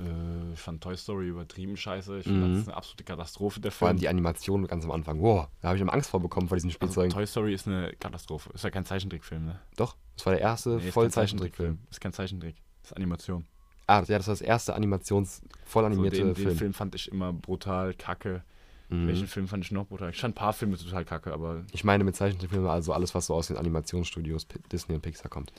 Äh, 0.00 0.52
ich 0.52 0.60
fand 0.60 0.82
Toy 0.82 0.96
Story 0.96 1.28
übertrieben 1.28 1.76
scheiße. 1.76 2.18
Ich 2.18 2.24
finde, 2.24 2.46
Mhm. 2.46 2.52
das 2.52 2.62
ist 2.62 2.68
eine 2.68 2.76
absolute 2.76 3.04
Katastrophe, 3.04 3.60
der 3.60 3.72
Vor 3.72 3.88
allem 3.88 3.96
Film. 3.96 4.00
die 4.00 4.08
Animation 4.08 4.66
ganz 4.66 4.84
am 4.84 4.90
Anfang. 4.92 5.20
Wow, 5.20 5.48
da 5.60 5.68
habe 5.68 5.76
ich 5.76 5.82
immer 5.82 5.92
Angst 5.92 6.10
vor 6.10 6.20
bekommen 6.20 6.48
vor 6.48 6.56
diesen 6.56 6.68
Also, 6.68 6.76
Spielzeugen. 6.76 7.10
Toy 7.12 7.26
Story 7.26 7.54
ist 7.54 7.66
eine 7.66 7.92
Katastrophe. 7.98 8.50
Ist 8.54 8.64
ja 8.64 8.70
kein 8.70 8.84
Zeichentrickfilm, 8.84 9.44
ne? 9.44 9.60
Doch, 9.76 9.96
das 10.16 10.26
war 10.26 10.32
der 10.34 10.42
erste 10.42 10.70
Nee, 10.76 10.88
ist 10.88 10.94
voll 10.94 11.04
kein 11.06 11.12
Zeichentrickfilm. 11.12 11.78
Ist 11.90 12.00
kein 12.00 12.12
Zeichentrick. 12.12 12.56
Das 12.82 12.92
ist 12.92 12.96
Animation. 12.96 13.44
Ah, 13.86 14.02
ja, 14.06 14.18
das 14.18 14.26
war 14.28 14.32
das 14.32 14.42
erste 14.42 14.74
Animations 14.74 15.42
voll 15.64 15.82
So, 15.82 15.86
animierte 15.86 16.18
den, 16.18 16.26
den 16.28 16.34
Film. 16.36 16.56
Film 16.56 16.74
fand 16.74 16.94
ich 16.94 17.10
immer 17.10 17.32
brutal 17.32 17.94
kacke. 17.94 18.44
Mhm. 18.90 19.06
Welchen 19.08 19.26
Film 19.26 19.48
fand 19.48 19.64
ich 19.64 19.70
noch 19.72 19.86
brutal? 19.86 20.10
Ich 20.10 20.20
fand 20.20 20.32
ein 20.32 20.34
paar 20.34 20.52
Filme 20.52 20.76
total 20.78 21.04
kacke, 21.04 21.32
aber 21.32 21.64
Ich 21.72 21.84
meine 21.84 22.04
mit 22.04 22.14
Zeichentrickfilmen 22.16 22.68
also 22.70 22.92
alles, 22.92 23.14
was 23.14 23.26
so 23.26 23.34
aus 23.34 23.48
den 23.48 23.56
Animationsstudios 23.56 24.46
Disney 24.70 24.94
und 24.94 25.00
Pixar 25.02 25.28
kommt. 25.30 25.52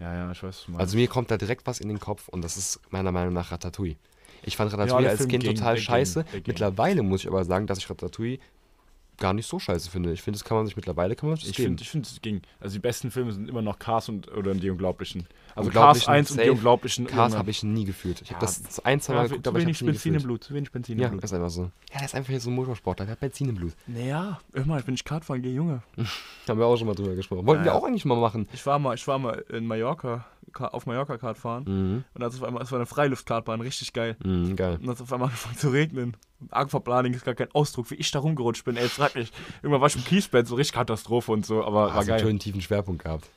Ja, 0.00 0.14
ja, 0.14 0.30
ich 0.32 0.42
weiß. 0.42 0.66
Also 0.76 0.96
mir 0.96 1.08
kommt 1.08 1.30
da 1.30 1.36
direkt 1.36 1.66
was 1.66 1.80
in 1.80 1.88
den 1.88 2.00
Kopf 2.00 2.28
und 2.28 2.42
das 2.42 2.56
ist 2.56 2.80
meiner 2.90 3.12
Meinung 3.12 3.34
nach 3.34 3.52
Ratatouille. 3.52 3.96
Ich 4.42 4.56
fand 4.56 4.72
Ja, 4.72 4.78
Ratatouille 4.78 5.02
der 5.02 5.10
als 5.10 5.18
Film 5.18 5.30
Kind 5.30 5.44
ging, 5.44 5.54
total 5.54 5.74
ging, 5.74 5.84
scheiße. 5.84 6.24
ging. 6.32 6.42
Mittlerweile 6.46 7.02
muss 7.02 7.20
ich 7.20 7.28
aber 7.28 7.44
sagen, 7.44 7.66
dass 7.66 7.78
ich 7.78 7.90
Ratatouille 7.90 8.38
gar 9.20 9.32
nicht 9.32 9.46
so 9.46 9.58
scheiße 9.60 9.88
finde. 9.90 10.12
Ich 10.12 10.22
finde, 10.22 10.38
das 10.38 10.44
kann 10.44 10.56
man 10.56 10.66
sich 10.66 10.74
mittlerweile 10.74 11.14
kann 11.14 11.28
man 11.28 11.38
das 11.38 11.48
ich 11.48 11.54
finde, 11.54 11.82
ich 11.82 11.94
es 11.94 12.20
ging. 12.20 12.42
Also 12.58 12.74
die 12.74 12.80
besten 12.80 13.10
Filme 13.12 13.32
sind 13.32 13.48
immer 13.48 13.62
noch 13.62 13.78
Cars 13.78 14.08
und 14.08 14.26
oder 14.32 14.52
die 14.54 14.68
Unglaublichen. 14.70 15.26
Also 15.54 15.68
Unglaublichen, 15.68 16.06
Cars 16.06 16.08
1 16.08 16.30
und 16.32 16.36
die 16.38 16.42
safe. 16.44 16.52
Unglaublichen. 16.52 17.06
Cars 17.06 17.36
habe 17.36 17.50
ich 17.50 17.62
nie 17.62 17.84
gefühlt. 17.84 18.20
Ich 18.22 18.30
habe 18.32 18.40
Ja, 18.44 18.46
das 18.46 18.62
das 18.62 18.84
ein, 18.84 19.00
zwei 19.00 19.14
Mal 19.14 19.22
Ja, 19.22 19.28
geguckt, 19.28 19.46
aber 19.46 19.58
ich 19.58 19.64
habe 19.64 19.72
nie 19.72 19.78
Benzin 19.78 19.86
im 19.88 19.94
gefühlt. 20.14 20.22
Blut, 20.24 20.44
zu 20.44 20.54
wenig 20.54 20.72
Benzin 20.72 20.96
im 20.96 21.02
Ja, 21.02 21.08
Blut. 21.08 21.22
ist 21.22 21.32
einfach 21.32 21.50
so. 21.50 21.62
Ja, 21.92 21.98
der 21.98 22.04
ist 22.06 22.14
einfach 22.14 22.30
hier 22.30 22.40
so 22.40 22.50
ein 22.50 22.54
Motorsportler, 22.56 23.04
der 23.04 23.12
hat 23.12 23.20
Benzin 23.20 23.48
im 23.50 23.54
Blut. 23.56 23.72
Naja, 23.86 24.40
immer, 24.54 24.78
ich 24.78 24.84
bin 24.84 24.94
nicht 24.94 25.04
Kartfahren, 25.04 25.42
geh 25.42 25.52
Junge. 25.54 25.82
Haben 26.48 26.58
wir 26.58 26.66
auch 26.66 26.76
schon 26.76 26.86
mal 26.88 26.94
drüber 26.94 27.14
gesprochen. 27.14 27.46
Wollten 27.46 27.60
Ja, 27.62 27.66
wir 27.66 27.72
ja. 27.72 27.78
auch 27.78 27.84
eigentlich 27.84 28.04
mal 28.04 28.18
machen. 28.18 28.48
Ich 28.52 28.64
war 28.66 28.78
mal, 28.78 28.94
ich 28.94 29.06
war 29.06 29.18
mal 29.18 29.44
in 29.50 29.66
Mallorca, 29.66 30.24
auf 30.58 30.86
Mallorca 30.86 31.18
Kart 31.18 31.38
fahren. 31.38 31.64
Mhm. 31.66 32.04
Und 32.14 32.20
das 32.20 32.36
auf 32.36 32.42
einmal, 32.42 32.62
es 32.62 32.70
war 32.70 32.78
eine 32.78 32.86
Freiluftkartbahn, 32.86 33.60
richtig 33.60 33.92
geil. 33.92 34.16
Mhm, 34.24 34.56
geil. 34.56 34.74
Und 34.74 34.82
dann 34.82 34.90
hat 34.90 35.00
auf 35.02 35.12
einmal 35.12 35.28
angefangen 35.30 35.56
zu 35.56 35.68
regnen. 35.70 36.16
Aquaplaning 36.50 37.14
ist 37.14 37.24
gar 37.24 37.34
kein 37.34 37.50
Ausdruck, 37.52 37.90
wie 37.90 37.96
ich 37.96 38.10
da 38.10 38.18
rumgerutscht 38.18 38.64
bin. 38.64 38.76
Ey, 38.76 38.88
frag 38.88 39.14
mich. 39.14 39.30
Irgendwann 39.62 39.80
war 39.80 39.88
ich 39.88 39.96
im 39.96 40.04
Kiesbett, 40.04 40.46
so 40.46 40.54
richtig 40.54 40.74
Katastrophe 40.74 41.32
und 41.32 41.44
so, 41.44 41.64
aber 41.64 41.86
war 41.86 41.94
Hast 41.94 42.00
einen 42.00 42.08
geil. 42.08 42.20
schönen 42.20 42.38
tiefen 42.38 42.60
Schwerpunkt 42.60 43.04
gehabt. 43.04 43.28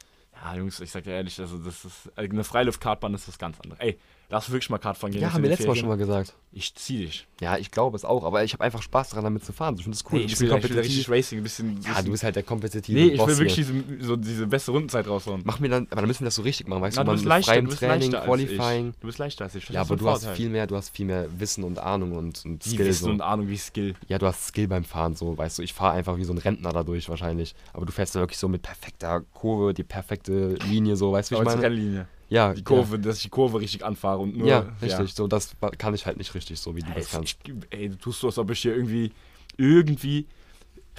Ja, 0.43 0.55
Jungs, 0.55 0.80
ich 0.80 0.91
sag 0.91 1.03
dir 1.03 1.11
ehrlich, 1.11 1.39
also 1.39 1.57
das 1.57 1.86
ist 1.86 2.11
eine 2.18 2.43
Freiluftkartbahn 2.43 3.14
ist 3.14 3.28
was 3.28 3.38
ganz 3.38 3.59
anderes. 3.61 3.80
Ey, 3.82 3.97
lass 4.34 4.49
wirklich 4.49 4.69
mal 4.69 4.79
Kart 4.79 4.97
fahren 4.97 5.11
gehen. 5.11 5.21
Ja, 5.21 5.31
haben 5.31 5.43
wir 5.43 5.49
letztes 5.49 5.67
Mal 5.67 5.75
schon 5.75 5.88
mal 5.88 5.97
gesagt. 5.97 6.34
Ich 6.51 6.73
zieh 6.75 7.05
dich. 7.05 7.27
Ja, 7.39 7.57
ich 7.57 7.71
glaube 7.71 7.95
es 7.95 8.03
auch, 8.05 8.23
aber 8.23 8.43
ich 8.43 8.53
habe 8.53 8.63
einfach 8.63 8.81
Spaß 8.81 9.09
daran, 9.09 9.23
damit 9.23 9.45
zu 9.45 9.53
fahren. 9.53 9.75
Ich 9.77 9.84
finde 9.84 9.95
es 9.95 10.03
cool. 10.05 10.19
Nee, 10.19 10.25
ich 10.25 10.31
bisschen 10.31 10.49
will, 10.49 10.57
ich 10.57 10.69
will 10.69 10.79
richtig 10.79 11.05
kompetitiv. 11.07 11.09
Racing, 11.09 11.38
ein 11.39 11.43
bisschen. 11.43 11.81
Ja, 11.84 12.01
du 12.01 12.11
bist 12.11 12.23
halt 12.23 12.36
der 12.36 12.43
kompetitive 12.43 12.99
Nee, 12.99 13.07
ich 13.09 13.17
Boss 13.17 13.27
will 13.29 13.38
wirklich 13.39 13.55
diese, 13.55 13.73
so 13.99 14.15
diese 14.15 14.47
beste 14.47 14.71
Rundenzeit 14.71 15.07
raushauen. 15.07 15.41
Mach 15.45 15.59
mir 15.59 15.69
dann, 15.69 15.88
aber 15.89 16.01
dann 16.01 16.07
müssen 16.07 16.21
wir 16.21 16.25
das 16.25 16.36
so 16.36 16.41
richtig 16.41 16.67
machen, 16.67 16.81
weißt 16.81 16.97
Na, 16.97 17.03
du, 17.03 17.05
du 17.05 17.11
man 17.11 17.15
bist 17.15 17.25
mit 17.25 17.29
leichter, 17.29 17.51
freiem 17.51 17.65
du 17.65 17.69
bist 17.69 17.79
Training, 17.79 18.11
Qualifying. 18.11 18.89
ich. 18.89 18.99
Du 18.99 19.07
bist 19.07 19.19
leichter 19.19 19.43
als 19.45 19.55
ich. 19.55 19.69
Ja, 19.69 19.81
aber 19.81 19.95
du 19.95 20.09
hast 20.09 20.27
viel 20.29 20.49
mehr, 20.49 20.67
du 20.67 20.75
hast 20.75 20.89
viel 20.89 21.05
mehr 21.05 21.27
Wissen 21.38 21.63
und 21.63 21.79
Ahnung 21.79 22.13
und, 22.13 22.45
und 22.45 22.65
Wie 22.65 22.69
Skill. 22.69 22.86
Wissen 22.88 23.05
So. 23.05 23.11
und 23.11 23.21
Ahnung, 23.21 23.47
wie 23.47 23.57
Skill. 23.57 23.95
Ja, 24.07 24.17
du 24.17 24.25
hast 24.27 24.47
Skill 24.47 24.67
beim 24.67 24.84
Fahren, 24.84 25.15
so, 25.15 25.38
weißt 25.38 25.59
du, 25.59 25.61
ich 25.61 25.73
fahre 25.73 25.93
einfach 25.93 26.17
wie 26.17 26.23
so 26.23 26.34
ein 26.34 26.39
Rentner 26.39 26.71
dadurch 26.71 27.07
wahrscheinlich. 27.09 27.55
Aber 27.73 27.86
du 27.86 27.91
fährst 27.91 28.15
dann 28.15 28.21
wirklich 28.21 28.39
so 28.39 28.47
mit 28.47 28.61
perfekter 28.63 29.21
Kurve, 29.34 29.73
die 29.73 29.84
perfekte 29.84 30.55
Linie, 30.69 30.95
so, 30.95 31.11
weißt 31.11 31.31
du, 31.31 31.36
wie 31.36 31.39
ich 31.39 31.45
meine? 31.45 31.61
Rennlinie. 31.61 32.07
Ja, 32.34 32.51
Die 32.55 32.63
Kurve, 32.63 32.97
dass 32.97 33.17
ich 33.17 33.23
die 33.23 33.29
Kurve 33.29 33.59
richtig 33.59 33.86
anfahre 33.86 34.17
und 34.17 34.36
nur. 34.36 34.47
Ja, 34.47 34.65
ja 34.81 34.97
richtig, 34.97 35.13
so, 35.13 35.27
das 35.27 35.55
kann 35.77 35.93
ich 35.93 36.07
halt 36.07 36.17
nicht 36.17 36.34
richtig, 36.34 36.59
so 36.59 36.75
wie 36.75 36.81
du 36.81 36.91
das 36.91 37.11
kannst. 37.11 37.38
ich, 37.45 37.53
ey, 37.69 37.89
du 37.89 37.95
tust 37.95 38.21
so, 38.21 38.27
als 38.27 38.39
ob 38.39 38.49
ich 38.49 38.59
hier 38.59 38.75
irgendwie. 38.75 39.11
Irgendwie. 39.55 40.25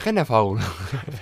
Rennerfahrung. 0.05 0.61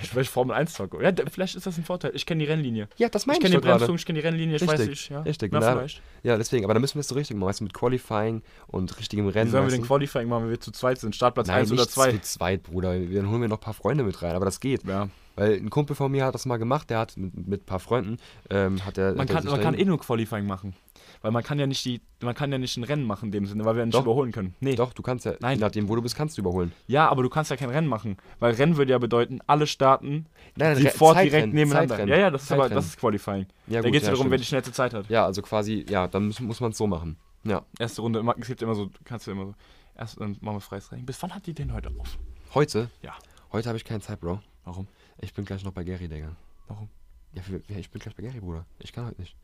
Ich 0.01 0.15
will 0.15 0.23
Formel 0.25 0.55
1 0.55 0.75
fahre. 0.75 1.03
Ja, 1.03 1.11
vielleicht 1.31 1.55
ist 1.55 1.65
das 1.67 1.77
ein 1.77 1.83
Vorteil. 1.83 2.11
Ich 2.15 2.25
kenne 2.25 2.43
die 2.43 2.49
Rennlinie. 2.49 2.87
ja, 2.97 3.07
das 3.09 3.25
meine 3.25 3.37
Ich 3.39 3.45
ich, 3.45 3.51
kenne 3.51 3.61
die. 3.61 3.67
Bremsung, 3.67 3.95
ich 3.95 4.05
kenne 4.05 4.19
die 4.19 4.25
Rennlinie, 4.25 4.55
ich 4.55 4.61
weiß 4.63 4.71
Richtig, 4.79 4.89
nicht. 4.89 5.09
Ja, 5.09 5.21
richtig, 5.21 5.51
Na, 5.51 5.59
na, 5.59 5.71
vielleicht. 5.73 6.01
Ja, 6.23 6.37
deswegen, 6.37 6.65
aber 6.65 6.73
da 6.73 6.79
müssen 6.79 6.95
wir 6.95 7.01
es 7.01 7.07
so 7.07 7.15
richtig 7.15 7.37
machen, 7.37 7.49
weißt 7.49 7.59
du, 7.59 7.63
mit 7.65 7.73
Qualifying 7.73 8.41
und 8.67 8.97
richtigem 8.99 9.25
Wie 9.27 9.31
Rennen. 9.31 9.51
sollen 9.51 9.65
wir 9.65 9.71
den? 9.77 9.83
Qualifying 9.85 10.27
machen, 10.27 10.43
wenn 10.45 10.49
wir 10.51 10.59
zu 10.59 10.71
zweit 10.71 10.99
sind? 10.99 11.15
Startplatz 11.15 11.47
Nein, 11.47 11.59
1 11.59 11.71
oder 11.71 11.81
nicht 11.81 11.91
2? 11.91 12.11
zu 12.13 12.21
zweit, 12.21 12.63
Bruder. 12.63 12.99
Dann 12.99 13.29
holen 13.29 13.41
wir 13.41 13.47
noch 13.47 13.57
ein 13.57 13.61
paar 13.63 13.73
Freunde 13.73 14.03
mit 14.03 14.21
rein, 14.21 14.35
aber 14.35 14.45
das 14.45 14.59
geht. 14.59 14.83
Ja. 14.85 15.09
Weil 15.35 15.53
ein 15.53 15.69
Kumpel 15.69 15.95
von 15.95 16.11
mir 16.11 16.25
hat 16.25 16.35
das 16.35 16.45
mal 16.45 16.57
gemacht, 16.57 16.89
der 16.89 16.99
hat 16.99 17.17
mit, 17.17 17.47
mit 17.47 17.61
ein 17.63 17.65
paar 17.65 17.79
Freunden, 17.79 18.17
ähm, 18.49 18.83
hat 18.85 18.97
der. 18.97 19.13
Man 19.15 19.27
kann, 19.27 19.45
man 19.45 19.61
kann 19.61 19.73
eh 19.75 19.85
nur 19.85 19.99
Qualifying 19.99 20.45
machen. 20.45 20.75
Weil 21.21 21.31
man 21.31 21.43
kann 21.43 21.59
ja 21.59 21.67
nicht 21.67 21.83
die, 21.85 22.01
man 22.21 22.35
kann 22.35 22.51
ja 22.51 22.57
nicht 22.57 22.75
ein 22.77 22.83
Rennen 22.83 23.05
machen 23.05 23.25
in 23.25 23.31
dem 23.31 23.45
Sinne, 23.45 23.65
weil 23.65 23.75
wir 23.75 23.85
nicht 23.85 23.95
Doch. 23.95 24.01
überholen 24.03 24.31
können. 24.31 24.55
Nee. 24.59 24.75
Doch, 24.75 24.93
du 24.93 25.01
kannst 25.01 25.25
ja, 25.25 25.33
Nein. 25.39 25.57
je 25.57 25.61
nachdem, 25.61 25.87
wo 25.89 25.95
du 25.95 26.01
bist, 26.01 26.15
kannst 26.15 26.37
du 26.37 26.41
überholen. 26.41 26.71
Ja, 26.87 27.09
aber 27.09 27.23
du 27.23 27.29
kannst 27.29 27.51
ja 27.51 27.57
kein 27.57 27.69
Rennen 27.69 27.87
machen. 27.87 28.17
Weil 28.39 28.53
Rennen 28.55 28.77
würde 28.77 28.91
ja 28.91 28.97
bedeuten, 28.97 29.39
alle 29.47 29.67
starten 29.67 30.25
Nein, 30.55 30.75
sofort 30.77 31.15
Zeitrennen, 31.15 31.29
direkt 31.31 31.53
nebeneinander. 31.53 31.89
Zeitrennen, 31.95 32.13
Ja, 32.13 32.19
ja, 32.19 32.31
das 32.31 32.43
ist 32.43 32.51
aber 32.51 32.61
Zeitrennen. 32.63 32.75
das 32.77 32.85
ist 32.87 32.97
Qualifying. 32.99 33.45
Ja, 33.67 33.81
da 33.81 33.89
geht 33.89 34.01
es 34.01 34.07
ja, 34.07 34.13
ja 34.13 34.15
darum, 34.17 34.31
wer 34.31 34.37
die 34.37 34.43
schnellste 34.45 34.71
Zeit 34.71 34.93
hat. 34.93 35.09
Ja, 35.09 35.25
also 35.25 35.41
quasi, 35.41 35.85
ja, 35.89 36.07
dann 36.07 36.27
muss, 36.27 36.39
muss 36.39 36.59
man 36.59 36.71
es 36.71 36.77
so 36.77 36.87
machen. 36.87 37.17
Ja. 37.43 37.63
Erste 37.79 38.01
Runde, 38.01 38.19
immer, 38.19 38.35
es 38.39 38.47
gibt 38.47 38.61
immer 38.61 38.75
so, 38.75 38.89
kannst 39.03 39.27
du 39.27 39.31
immer 39.31 39.45
so, 39.47 39.55
erst 39.97 40.19
dann 40.19 40.37
machen 40.41 40.55
wir 40.57 40.61
freies 40.61 40.87
Training. 40.87 41.05
Bis 41.05 41.21
wann 41.21 41.33
hat 41.35 41.45
die 41.45 41.53
denn 41.53 41.73
heute 41.73 41.89
auf? 41.99 42.17
Heute? 42.53 42.89
Ja. 43.01 43.13
Heute 43.51 43.67
habe 43.69 43.77
ich 43.77 43.83
keine 43.85 43.99
Zeit, 44.01 44.19
Bro. 44.21 44.39
Warum? 44.65 44.87
Ich 45.19 45.33
bin 45.33 45.43
gleich 45.45 45.63
noch 45.63 45.73
bei 45.73 45.83
Gary, 45.83 46.07
Digga. 46.07 46.35
Warum? 46.67 46.87
Ja, 47.33 47.41
für- 47.41 47.61
ja, 47.67 47.77
ich 47.77 47.89
bin 47.91 47.99
gleich 48.01 48.15
bei 48.15 48.23
Gary, 48.23 48.39
Bruder. 48.39 48.65
Ich 48.79 48.93
kann 48.93 49.05
heute 49.07 49.19
nicht. 49.19 49.35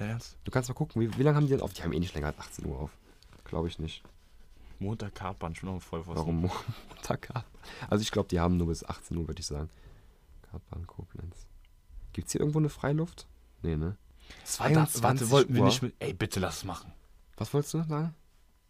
Der 0.00 0.08
Ernst? 0.08 0.36
Du 0.44 0.50
kannst 0.50 0.68
mal 0.68 0.74
gucken, 0.74 1.00
wie, 1.00 1.16
wie 1.16 1.22
lange 1.22 1.36
haben 1.36 1.44
die 1.46 1.50
denn 1.52 1.60
auf? 1.60 1.72
Die 1.72 1.82
haben 1.82 1.92
eh 1.92 2.00
nicht 2.00 2.14
länger 2.14 2.28
als 2.28 2.38
18 2.38 2.66
Uhr 2.66 2.78
auf. 2.80 2.90
Glaube 3.44 3.68
ich 3.68 3.78
nicht. 3.78 4.02
Montag 4.78 5.14
Kartbahn, 5.14 5.54
schon 5.54 5.72
noch 5.74 5.82
voll 5.82 6.02
Warum 6.06 6.40
Montag? 6.88 7.28
Also 7.90 8.02
ich 8.02 8.10
glaube, 8.10 8.28
die 8.28 8.40
haben 8.40 8.56
nur 8.56 8.68
bis 8.68 8.82
18 8.84 9.16
Uhr, 9.16 9.28
würde 9.28 9.40
ich 9.40 9.46
sagen. 9.46 9.68
Kartbahn 10.50 10.86
Koblenz. 10.86 11.46
Gibt 12.12 12.26
es 12.26 12.32
hier 12.32 12.40
irgendwo 12.40 12.58
eine 12.58 12.70
Freiluft? 12.70 13.26
Nee, 13.62 13.76
ne? 13.76 13.96
Warte, 14.58 15.02
warte, 15.02 15.30
wollten 15.30 15.54
wir 15.54 15.60
Uhr. 15.60 15.66
nicht 15.66 15.82
mit. 15.82 15.94
Ey, 15.98 16.12
bitte 16.14 16.40
lass 16.40 16.58
es 16.58 16.64
machen. 16.64 16.92
Was 17.36 17.52
wolltest 17.52 17.74
du 17.74 17.82
sagen? 17.82 18.14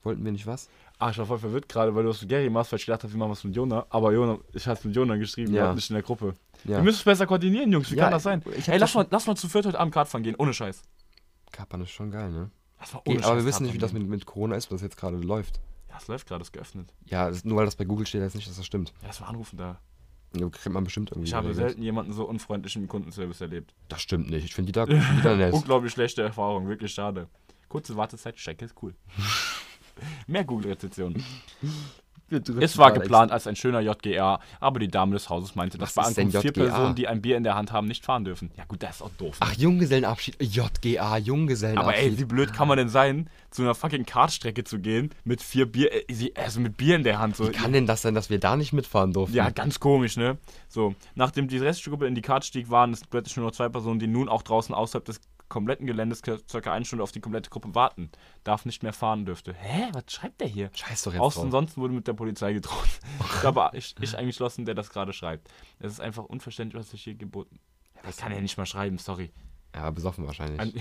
Wollten 0.02 0.24
wir 0.24 0.32
nicht 0.32 0.46
was? 0.46 0.68
Ah, 0.98 1.10
ich 1.10 1.18
war 1.18 1.26
voll 1.26 1.38
verwirrt 1.38 1.68
gerade, 1.68 1.94
weil 1.94 2.02
du 2.04 2.08
was 2.08 2.20
mit 2.22 2.30
Gary 2.30 2.48
machst, 2.50 2.72
weil 2.72 2.78
ich 2.78 2.86
gedacht 2.86 3.02
habe, 3.04 3.12
wir 3.12 3.18
machen 3.18 3.30
was 3.32 3.44
mit 3.44 3.54
Jonah. 3.54 3.86
Aber 3.90 4.12
Jonah, 4.12 4.38
ich 4.52 4.66
hatte 4.66 4.88
mit 4.88 4.96
Jonah 4.96 5.16
geschrieben, 5.16 5.52
Ja. 5.54 5.66
ja. 5.66 5.74
nicht 5.74 5.90
in 5.90 5.94
der 5.94 6.02
Gruppe. 6.02 6.34
Ja. 6.64 6.78
Wir 6.78 6.82
müssen 6.82 6.98
es 6.98 7.04
besser 7.04 7.26
koordinieren, 7.26 7.70
Jungs. 7.70 7.90
Wie 7.90 7.96
Ja, 7.96 8.04
kann 8.04 8.12
das 8.12 8.22
sein? 8.22 8.42
ich 8.56 8.68
Ey, 8.68 8.78
lass 8.78 8.94
mal, 8.94 9.06
lass 9.10 9.26
mal 9.26 9.36
zu 9.36 9.48
viert 9.48 9.66
heute 9.66 9.78
Abend 9.78 9.94
Kartfahren 9.94 10.22
gehen, 10.24 10.34
ohne 10.36 10.52
Scheiß. 10.54 10.82
Kartbahn 11.52 11.82
ist 11.82 11.90
schon 11.90 12.10
geil, 12.10 12.30
ne? 12.30 12.50
Lass 12.78 12.94
mal 12.94 13.02
Geh, 13.04 13.12
ohne 13.16 13.24
aber 13.24 13.36
wir 13.36 13.44
wissen 13.44 13.64
nicht, 13.64 13.74
wie 13.74 13.78
das 13.78 13.92
mit, 13.92 14.06
mit 14.08 14.26
Corona 14.26 14.56
ist, 14.56 14.70
was 14.70 14.80
jetzt 14.80 14.96
gerade 14.96 15.16
läuft. 15.16 15.60
Ja, 15.88 15.96
es 15.98 16.08
läuft 16.08 16.28
gerade, 16.28 16.42
ist 16.42 16.52
geöffnet. 16.52 16.94
Ja, 17.04 17.28
das, 17.28 17.44
nur 17.44 17.56
weil 17.58 17.64
das 17.64 17.76
bei 17.76 17.84
Google 17.84 18.06
steht, 18.06 18.22
heißt 18.22 18.34
nicht, 18.34 18.48
dass 18.48 18.56
das 18.56 18.66
stimmt. 18.66 18.92
Ja, 19.02 19.08
lass 19.08 19.20
mal 19.20 19.26
anrufen 19.26 19.56
da. 19.56 19.80
Ja, 20.36 20.48
kriegt 20.48 20.72
man 20.72 20.84
bestimmt 20.84 21.10
irgendwie. 21.10 21.28
Ich 21.28 21.34
habe 21.34 21.48
geregelt. 21.48 21.70
selten 21.70 21.82
jemanden 21.82 22.12
so 22.12 22.24
unfreundlich 22.24 22.76
im 22.76 22.86
Kundenservice 22.86 23.40
erlebt. 23.40 23.74
Das 23.88 24.00
stimmt 24.00 24.30
nicht. 24.30 24.44
Ich 24.44 24.54
finde 24.54 24.72
die 24.72 24.72
da, 24.72 24.86
nett. 25.36 25.52
Unglaublich 25.52 25.92
schlechte 25.92 26.22
Erfahrung, 26.22 26.68
wirklich 26.68 26.94
schade. 26.94 27.28
Kurze 27.68 27.96
Wartezeit, 27.96 28.38
Strecke 28.38 28.64
ist 28.64 28.74
cool. 28.82 28.94
Mehr 30.26 30.44
Google-Rezession. 30.44 31.22
Es 32.60 32.78
war 32.78 32.92
geplant 32.92 33.32
als 33.32 33.46
ein 33.46 33.56
schöner 33.56 33.80
JGR, 33.80 34.40
aber 34.60 34.78
die 34.78 34.88
Dame 34.88 35.12
des 35.14 35.28
Hauses 35.28 35.54
meinte, 35.54 35.78
dass 35.78 35.94
bei 35.94 36.02
Ankunft 36.02 36.40
vier? 36.40 36.52
Personen, 36.52 36.94
die 36.94 37.08
ein 37.08 37.20
Bier 37.20 37.36
in 37.36 37.44
der 37.44 37.54
Hand 37.54 37.72
haben, 37.72 37.86
nicht 37.86 38.04
fahren 38.04 38.24
dürfen. 38.24 38.50
Ja 38.56 38.64
gut, 38.64 38.82
das 38.82 38.96
ist 38.96 39.02
auch 39.02 39.10
doof. 39.18 39.38
ne? 39.40 39.46
Ach, 39.48 39.52
Junggesellenabschied. 39.54 40.36
JGA, 40.40 41.02
aber 41.02 41.18
Junggesellenabschied. 41.18 42.04
ey, 42.04 42.18
wie 42.18 42.24
blöd 42.24 42.52
kann 42.52 42.68
man 42.68 42.78
denn 42.78 42.88
sein, 42.88 43.28
zu 43.50 43.62
einer 43.62 43.74
fucking 43.74 44.06
Kartstrecke 44.06 44.64
zu 44.64 44.78
gehen 44.78 45.10
mit 45.24 45.42
vier 45.42 45.66
Bier, 45.66 45.90
äh, 45.92 46.32
also 46.36 46.60
mit 46.60 46.76
Bier 46.76 46.96
in 46.96 47.02
der 47.04 47.18
Hand. 47.18 47.36
So. 47.36 47.48
Wie 47.48 47.52
kann 47.52 47.72
denn 47.72 47.86
das 47.86 48.02
sein, 48.02 48.14
dass 48.14 48.30
wir 48.30 48.38
da 48.38 48.56
nicht 48.56 48.72
mitfahren 48.72 49.12
durften? 49.12 49.36
Ja, 49.36 49.50
ganz 49.50 49.80
komisch, 49.80 50.16
ne? 50.16 50.38
So, 50.68 50.94
nachdem 51.14 51.48
die 51.48 51.58
restliche 51.58 51.90
Gruppe 51.90 52.06
in 52.06 52.14
die 52.14 52.22
Kart 52.22 52.44
stieg, 52.44 52.70
waren 52.70 52.92
es 52.92 53.04
plötzlich 53.04 53.36
nur 53.36 53.46
noch 53.46 53.52
zwei 53.52 53.68
Personen, 53.68 53.98
die 53.98 54.06
nun 54.06 54.28
auch 54.28 54.42
draußen 54.42 54.74
außerhalb 54.74 55.04
des 55.04 55.20
kompletten 55.50 55.86
Geländes 55.86 56.22
ca- 56.22 56.38
circa 56.48 56.72
eine 56.72 56.86
Stunde 56.86 57.02
auf 57.02 57.12
die 57.12 57.20
komplette 57.20 57.50
Gruppe 57.50 57.74
warten. 57.74 58.10
Darf 58.44 58.64
nicht 58.64 58.82
mehr 58.82 58.94
fahren 58.94 59.26
dürfte. 59.26 59.52
Hä? 59.52 59.88
Was 59.92 60.04
schreibt 60.08 60.40
der 60.40 60.48
hier? 60.48 60.70
Scheiß 60.74 61.02
doch 61.02 61.12
jetzt 61.12 61.20
Aus 61.20 61.34
drauf. 61.34 61.44
ansonsten 61.44 61.80
wurde 61.82 61.92
mit 61.92 62.06
der 62.08 62.14
Polizei 62.14 62.54
gedroht. 62.54 62.88
Ich 63.20 63.40
glaube, 63.42 63.68
ich, 63.74 63.94
ich 64.00 64.16
eingeschlossen, 64.16 64.64
der 64.64 64.74
das 64.74 64.88
gerade 64.88 65.12
schreibt. 65.12 65.48
Es 65.78 65.92
ist 65.92 66.00
einfach 66.00 66.24
unverständlich, 66.24 66.80
was 66.80 66.94
ich 66.94 67.02
hier 67.02 67.14
geboten. 67.16 67.58
Ich 68.08 68.16
kann 68.16 68.32
ja 68.32 68.40
nicht 68.40 68.56
mal 68.56 68.64
schreiben, 68.64 68.96
sorry. 68.96 69.30
Ja, 69.74 69.90
besoffen 69.90 70.26
wahrscheinlich. 70.26 70.60
Ein, 70.60 70.72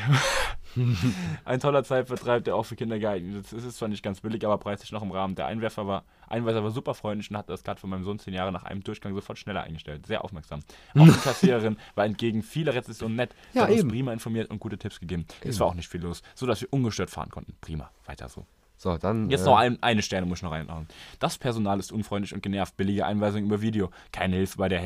ein 1.45 1.59
toller 1.59 1.83
Zeitvertreib, 1.83 2.43
der 2.43 2.55
auch 2.55 2.63
für 2.63 2.75
Kinder 2.75 2.97
geeignet 2.97 3.45
ist. 3.45 3.53
Es 3.53 3.63
ist 3.63 3.77
zwar 3.77 3.87
nicht 3.87 4.01
ganz 4.01 4.21
billig, 4.21 4.43
aber 4.45 4.57
preislich 4.57 4.91
noch 4.91 5.03
im 5.03 5.11
Rahmen. 5.11 5.35
Der 5.35 5.45
Einwerfer 5.45 5.85
war, 5.85 6.05
Einweiser 6.27 6.63
war 6.63 6.71
super 6.71 6.95
freundlich 6.95 7.29
und 7.29 7.37
hat 7.37 7.49
das 7.49 7.63
gerade 7.63 7.79
von 7.79 7.89
meinem 7.89 8.03
Sohn 8.03 8.17
zehn 8.17 8.33
Jahre 8.33 8.51
nach 8.51 8.63
einem 8.63 8.83
Durchgang 8.83 9.13
sofort 9.13 9.37
schneller 9.37 9.61
eingestellt. 9.61 10.07
Sehr 10.07 10.23
aufmerksam. 10.23 10.61
Auch 10.97 11.05
die 11.05 11.11
Kassiererin 11.23 11.77
war 11.93 12.05
entgegen 12.05 12.41
vieler 12.41 12.73
Rezensionen 12.73 13.15
nett. 13.15 13.35
Ja, 13.53 13.63
hat 13.63 13.69
uns 13.69 13.81
eben. 13.81 13.89
prima 13.89 14.11
informiert 14.11 14.49
und 14.49 14.59
gute 14.59 14.77
Tipps 14.77 14.99
gegeben. 14.99 15.25
Es 15.41 15.59
war 15.59 15.67
auch 15.67 15.75
nicht 15.75 15.87
viel 15.87 16.01
los, 16.01 16.23
sodass 16.33 16.61
wir 16.61 16.73
ungestört 16.73 17.11
fahren 17.11 17.29
konnten. 17.29 17.53
Prima, 17.61 17.91
weiter 18.05 18.27
so. 18.27 18.47
so, 18.75 18.97
dann. 18.97 19.29
Jetzt 19.29 19.41
äh, 19.41 19.45
noch 19.45 19.57
ein, 19.57 19.81
eine 19.83 20.01
Sterne 20.01 20.25
muss 20.25 20.39
ich 20.39 20.43
noch 20.43 20.51
reinhauen. 20.51 20.87
Das 21.19 21.37
Personal 21.37 21.79
ist 21.79 21.91
unfreundlich 21.91 22.33
und 22.33 22.41
genervt. 22.41 22.75
Billige 22.75 23.05
Einweisungen 23.05 23.45
über 23.45 23.61
Video. 23.61 23.91
Keine 24.11 24.37
Hilfe 24.37 24.57
bei 24.57 24.67
der 24.67 24.79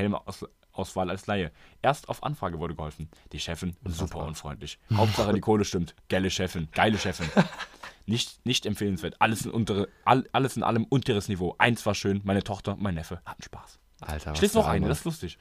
Helmauswahl 0.73 1.09
als 1.09 1.27
Laie. 1.27 1.51
Erst 1.81 2.09
auf 2.09 2.23
Anfrage 2.23 2.59
wurde 2.59 2.75
geholfen. 2.75 3.09
Die 3.31 3.39
Chefin, 3.39 3.75
super 3.85 4.25
unfreundlich. 4.25 4.79
Hauptsache 4.93 5.33
die 5.33 5.39
Kohle 5.39 5.65
stimmt. 5.65 5.95
Geile 6.09 6.29
Chefin, 6.29 6.67
geile 6.71 6.97
Chefin. 6.97 7.29
Nicht, 8.05 8.45
nicht 8.45 8.65
empfehlenswert. 8.65 9.15
Alles 9.19 9.45
in, 9.45 9.51
untere, 9.51 9.87
all, 10.03 10.27
alles 10.33 10.57
in 10.57 10.63
allem 10.63 10.83
unteres 10.83 11.29
Niveau. 11.29 11.55
Eins 11.57 11.85
war 11.85 11.95
schön, 11.95 12.19
meine 12.25 12.43
Tochter 12.43 12.73
und 12.73 12.81
mein 12.81 12.95
Neffe 12.95 13.21
hatten 13.25 13.41
Spaß. 13.41 13.79
Alter, 14.01 14.33
lese 14.33 14.57
noch 14.57 14.67
eine, 14.67 14.89
das 14.89 14.97
ist 14.97 15.05
lustig. 15.05 15.37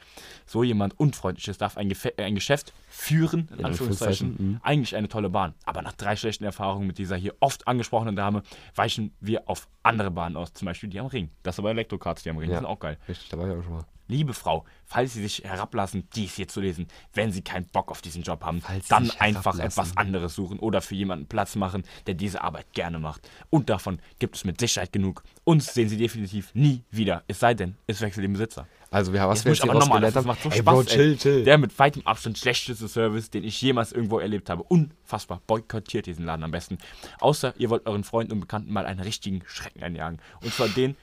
So 0.47 0.63
jemand 0.63 0.97
Unfreundliches 1.01 1.59
darf 1.59 1.77
ein, 1.77 1.89
Gefe 1.89 2.17
äh, 2.17 2.23
ein 2.23 2.37
Geschäft 2.37 2.73
führen, 2.89 3.49
in 3.51 3.59
In 3.59 3.65
Anführungszeichen. 3.65 4.29
Anführungszeichen, 4.29 4.53
mhm. 4.53 4.61
Eigentlich 4.63 4.95
eine 4.95 5.09
tolle 5.09 5.29
Bahn. 5.29 5.55
Aber 5.65 5.83
nach 5.83 5.95
drei 5.95 6.15
schlechten 6.15 6.45
Erfahrungen 6.45 6.87
mit 6.87 6.99
dieser 6.99 7.17
hier 7.17 7.35
oft 7.41 7.67
angesprochenen 7.67 8.15
Dame 8.15 8.45
weichen 8.77 9.13
wir 9.19 9.49
auf 9.51 9.67
andere 9.83 10.13
Bahnen 10.13 10.37
aus. 10.37 10.53
Zum 10.53 10.67
Beispiel 10.67 10.89
die 10.89 11.01
am 11.01 11.07
Ring. 11.07 11.31
Das 11.43 11.59
aber 11.59 11.71
Elektrokarts, 11.71 12.23
die 12.23 12.31
am 12.31 12.39
Ring. 12.39 12.47
Die 12.47 12.53
Ja. 12.53 12.59
sind 12.61 12.67
auch 12.67 12.79
geil. 12.79 12.97
Richtig, 13.09 13.29
da 13.29 13.39
war 13.39 13.49
ich 13.51 13.59
auch 13.59 13.65
schon 13.65 13.73
mal. 13.73 13.85
Liebe 14.09 14.35
Frau, 14.35 14.65
falls 14.85 15.15
Sie 15.15 15.23
sich 15.23 15.45
herablassen, 15.45 16.09
dies 16.15 16.35
hier 16.35 16.49
zu 16.49 16.61
lesen, 16.61 16.87
wenn 17.15 17.33
Sie 17.33 17.43
keinen 17.43 17.67
Bock 17.67 17.91
auf 17.91 18.03
diesen 18.03 18.23
Job 18.23 18.45
haben, 18.45 18.61
Falls 18.61 18.89
dann 18.89 19.11
einfach 19.19 19.59
etwas 19.59 19.97
anderes 19.97 20.35
suchen 20.35 20.59
oder 20.59 20.83
für 20.83 20.95
jemanden 20.95 21.27
Platz 21.27 21.57
machen, 21.57 21.85
der 22.07 22.15
diese 22.15 22.43
Arbeit 22.43 22.73
gerne 22.73 22.99
macht. 22.99 23.29
Und 23.51 23.71
davon 23.71 24.01
gibt 24.19 24.37
es 24.37 24.45
mit 24.45 24.61
Sicherheit 24.61 24.93
genug. 24.93 25.23
Uns 25.45 25.73
sehen 25.73 25.89
Sie 25.89 25.97
definitiv 25.97 26.55
nie 26.55 26.83
wieder. 26.91 27.23
Es 27.29 27.41
sei 27.41 27.55
denn, 27.55 27.77
es 27.87 28.01
wechselt 28.01 28.25
den 28.25 28.33
Besitzer. 28.33 28.67
Also, 28.93 29.15
wir 29.15 29.23
haben 29.23 29.31
was 29.31 29.43
wir 29.47 29.53
jetzt 29.53 29.63
aber 29.63 29.73
nochmal, 29.73 30.13
das 30.13 30.25
macht 30.27 30.43
so 30.43 30.51
ey, 30.51 30.59
Spaß, 30.59 30.75
Bro, 30.75 30.85
chill, 30.85 31.17
chill. 31.17 31.45
Der 31.45 31.57
mit 31.57 31.79
weitem 31.79 32.07
Abstand 32.07 32.37
schlechteste 32.37 32.89
Service, 32.89 33.31
den 33.31 33.43
ich 33.43 33.61
jemals 33.63 33.93
irgendwo 33.93 34.19
erlebt 34.19 34.51
habe. 34.51 34.63
Unfassbar. 34.65 35.41
Boykottiert 35.47 36.05
diesen 36.05 36.27
Laden 36.27 36.45
am 36.45 36.51
besten. 36.51 36.77
Außer 37.19 37.55
ihr 37.57 37.71
wollt 37.71 37.87
euren 37.87 38.05
Freunden 38.05 38.33
und 38.33 38.41
Bekannten 38.41 38.71
mal 38.71 38.85
einen 38.85 39.01
richtigen 39.01 39.43
Schrecken 39.47 39.83
einjagen. 39.83 40.19
Und 40.43 40.53
zwar 40.53 40.69
den, 40.69 40.95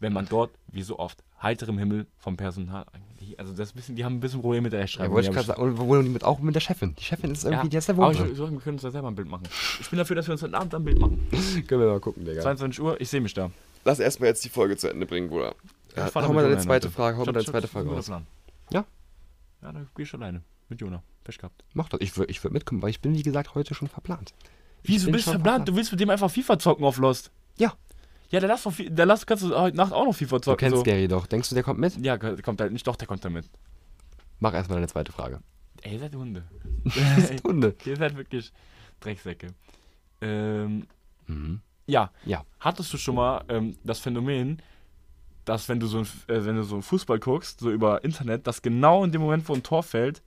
wenn 0.00 0.12
man 0.12 0.26
dort, 0.28 0.50
wie 0.68 0.82
so 0.82 0.98
oft, 0.98 1.22
heiterem 1.42 1.78
Himmel 1.78 2.06
vom 2.16 2.36
Personal. 2.36 2.86
Also 3.38 3.52
das 3.52 3.72
bisschen, 3.72 3.96
die 3.96 4.04
haben 4.04 4.16
ein 4.16 4.20
bisschen 4.20 4.40
Probleme 4.40 4.64
mit 4.64 4.72
der 4.72 4.80
ja, 4.80 4.82
Rechtschreibung. 4.82 5.14
wollte 5.14 5.28
ich 5.28 5.34
gerade 5.34 5.46
sagen. 5.46 5.62
Und 5.62 5.78
wohl 5.78 6.02
mit, 6.02 6.24
auch 6.24 6.40
mit 6.40 6.54
der 6.54 6.60
Chefin. 6.60 6.94
Die 6.96 7.04
Chefin 7.04 7.30
ist 7.30 7.44
irgendwie, 7.44 7.66
Ja, 7.66 7.68
die 7.68 7.76
ist 7.76 7.88
der 7.88 7.94
aber 7.94 8.12
ich, 8.12 8.20
ich, 8.20 8.38
wir 8.38 8.46
können 8.60 8.74
uns 8.74 8.82
da 8.82 8.90
selber 8.90 9.08
ein 9.08 9.14
Bild 9.14 9.28
machen. 9.28 9.44
Ich 9.80 9.88
bin 9.88 9.98
dafür, 9.98 10.16
dass 10.16 10.26
wir 10.26 10.32
uns 10.32 10.42
heute 10.42 10.56
Abend 10.56 10.74
ein 10.74 10.84
Bild 10.84 10.98
machen. 10.98 11.26
Können 11.66 11.80
wir 11.80 11.88
mal 11.88 12.00
gucken, 12.00 12.24
Digga. 12.24 12.42
22 12.42 12.80
Uhr, 12.80 13.00
ich 13.00 13.08
sehe 13.08 13.20
mich 13.20 13.34
da. 13.34 13.50
Lass 13.84 13.98
erstmal 13.98 14.28
jetzt 14.28 14.44
die 14.44 14.48
Folge 14.48 14.76
zu 14.76 14.88
Ende 14.88 15.06
bringen, 15.06 15.28
Bruder. 15.28 15.54
Ja, 15.96 16.06
fahr 16.06 16.26
hau 16.26 16.32
mal 16.32 16.42
deine 16.42 16.58
zweite 16.58 16.88
heute. 16.88 16.94
Frage, 16.94 17.16
hau 17.16 17.24
mal 17.24 17.32
deine 17.32 17.44
zweite 17.44 17.68
Frage 17.68 17.88
raus. 17.88 18.06
Plan. 18.06 18.26
Ja? 18.70 18.84
Ja, 19.62 19.72
dann 19.72 19.88
geh 19.96 20.02
ich 20.02 20.14
alleine. 20.14 20.42
Mit 20.68 20.80
Jonah. 20.80 21.02
Pech 21.24 21.38
gehabt. 21.38 21.64
Mach 21.74 21.88
das. 21.88 22.00
Ich 22.00 22.16
würde 22.16 22.30
ich 22.30 22.42
würd 22.42 22.52
mitkommen, 22.52 22.82
weil 22.82 22.90
ich 22.90 23.00
bin, 23.00 23.14
wie 23.14 23.22
gesagt, 23.22 23.54
heute 23.54 23.74
schon 23.74 23.88
verplant. 23.88 24.34
Wieso 24.82 25.10
bist 25.10 25.26
du 25.26 25.32
schon 25.32 25.42
verplant? 25.42 25.68
Du 25.68 25.76
willst 25.76 25.90
mit 25.90 26.00
dem 26.00 26.10
einfach 26.10 26.30
FIFA 26.30 26.58
zocken 26.58 26.84
auf 26.84 26.98
Lost. 26.98 27.30
Ja. 27.56 27.74
Ja, 28.30 28.40
der 28.40 28.48
lass 28.48 28.62
doch, 28.62 28.72
der 28.78 29.06
lass, 29.06 29.26
kannst 29.26 29.44
du 29.44 29.54
heute 29.58 29.76
Nacht 29.76 29.92
auch 29.92 30.04
noch 30.06 30.14
FIFA 30.14 30.36
Du 30.36 30.42
zocken. 30.42 30.58
kennst 30.58 30.76
so. 30.78 30.82
Gary 30.84 31.08
doch. 31.08 31.26
Denkst 31.26 31.48
du, 31.48 31.54
der 31.54 31.64
kommt 31.64 31.80
mit? 31.80 31.96
Ja, 32.04 32.16
der 32.16 32.40
kommt 32.42 32.60
halt 32.60 32.72
nicht. 32.72 32.86
Doch, 32.86 32.96
der 32.96 33.08
kommt 33.08 33.24
damit. 33.24 33.48
Mach 34.38 34.54
erstmal 34.54 34.76
deine 34.76 34.88
zweite 34.88 35.10
Frage. 35.12 35.40
Ey, 35.82 35.94
ihr 35.94 35.98
seid 35.98 36.14
Hunde. 36.14 36.44
Hunde. 37.44 37.74
ihr 37.84 37.96
seid 37.96 38.16
wirklich 38.16 38.52
Drecksäcke. 39.00 39.48
Ähm, 40.20 40.86
Mhm. 41.26 41.60
ja. 41.86 42.10
Ja. 42.24 42.44
Hattest 42.60 42.92
du 42.92 42.98
schon 42.98 43.14
mal 43.14 43.44
ähm, 43.48 43.76
das 43.84 43.98
Phänomen, 44.00 44.60
dass 45.44 45.68
wenn 45.68 45.80
du 45.80 45.86
so 45.86 45.98
ein, 45.98 46.04
äh, 46.28 46.44
wenn 46.44 46.56
du 46.56 46.62
so 46.62 46.80
Fußball 46.80 47.18
guckst, 47.18 47.60
so 47.60 47.70
über 47.70 48.02
Internet, 48.04 48.46
dass 48.46 48.62
genau 48.62 49.04
in 49.04 49.12
dem 49.12 49.20
Moment, 49.22 49.48
wo 49.48 49.54
ein 49.54 49.62
Tor 49.62 49.82
fällt, 49.82 50.22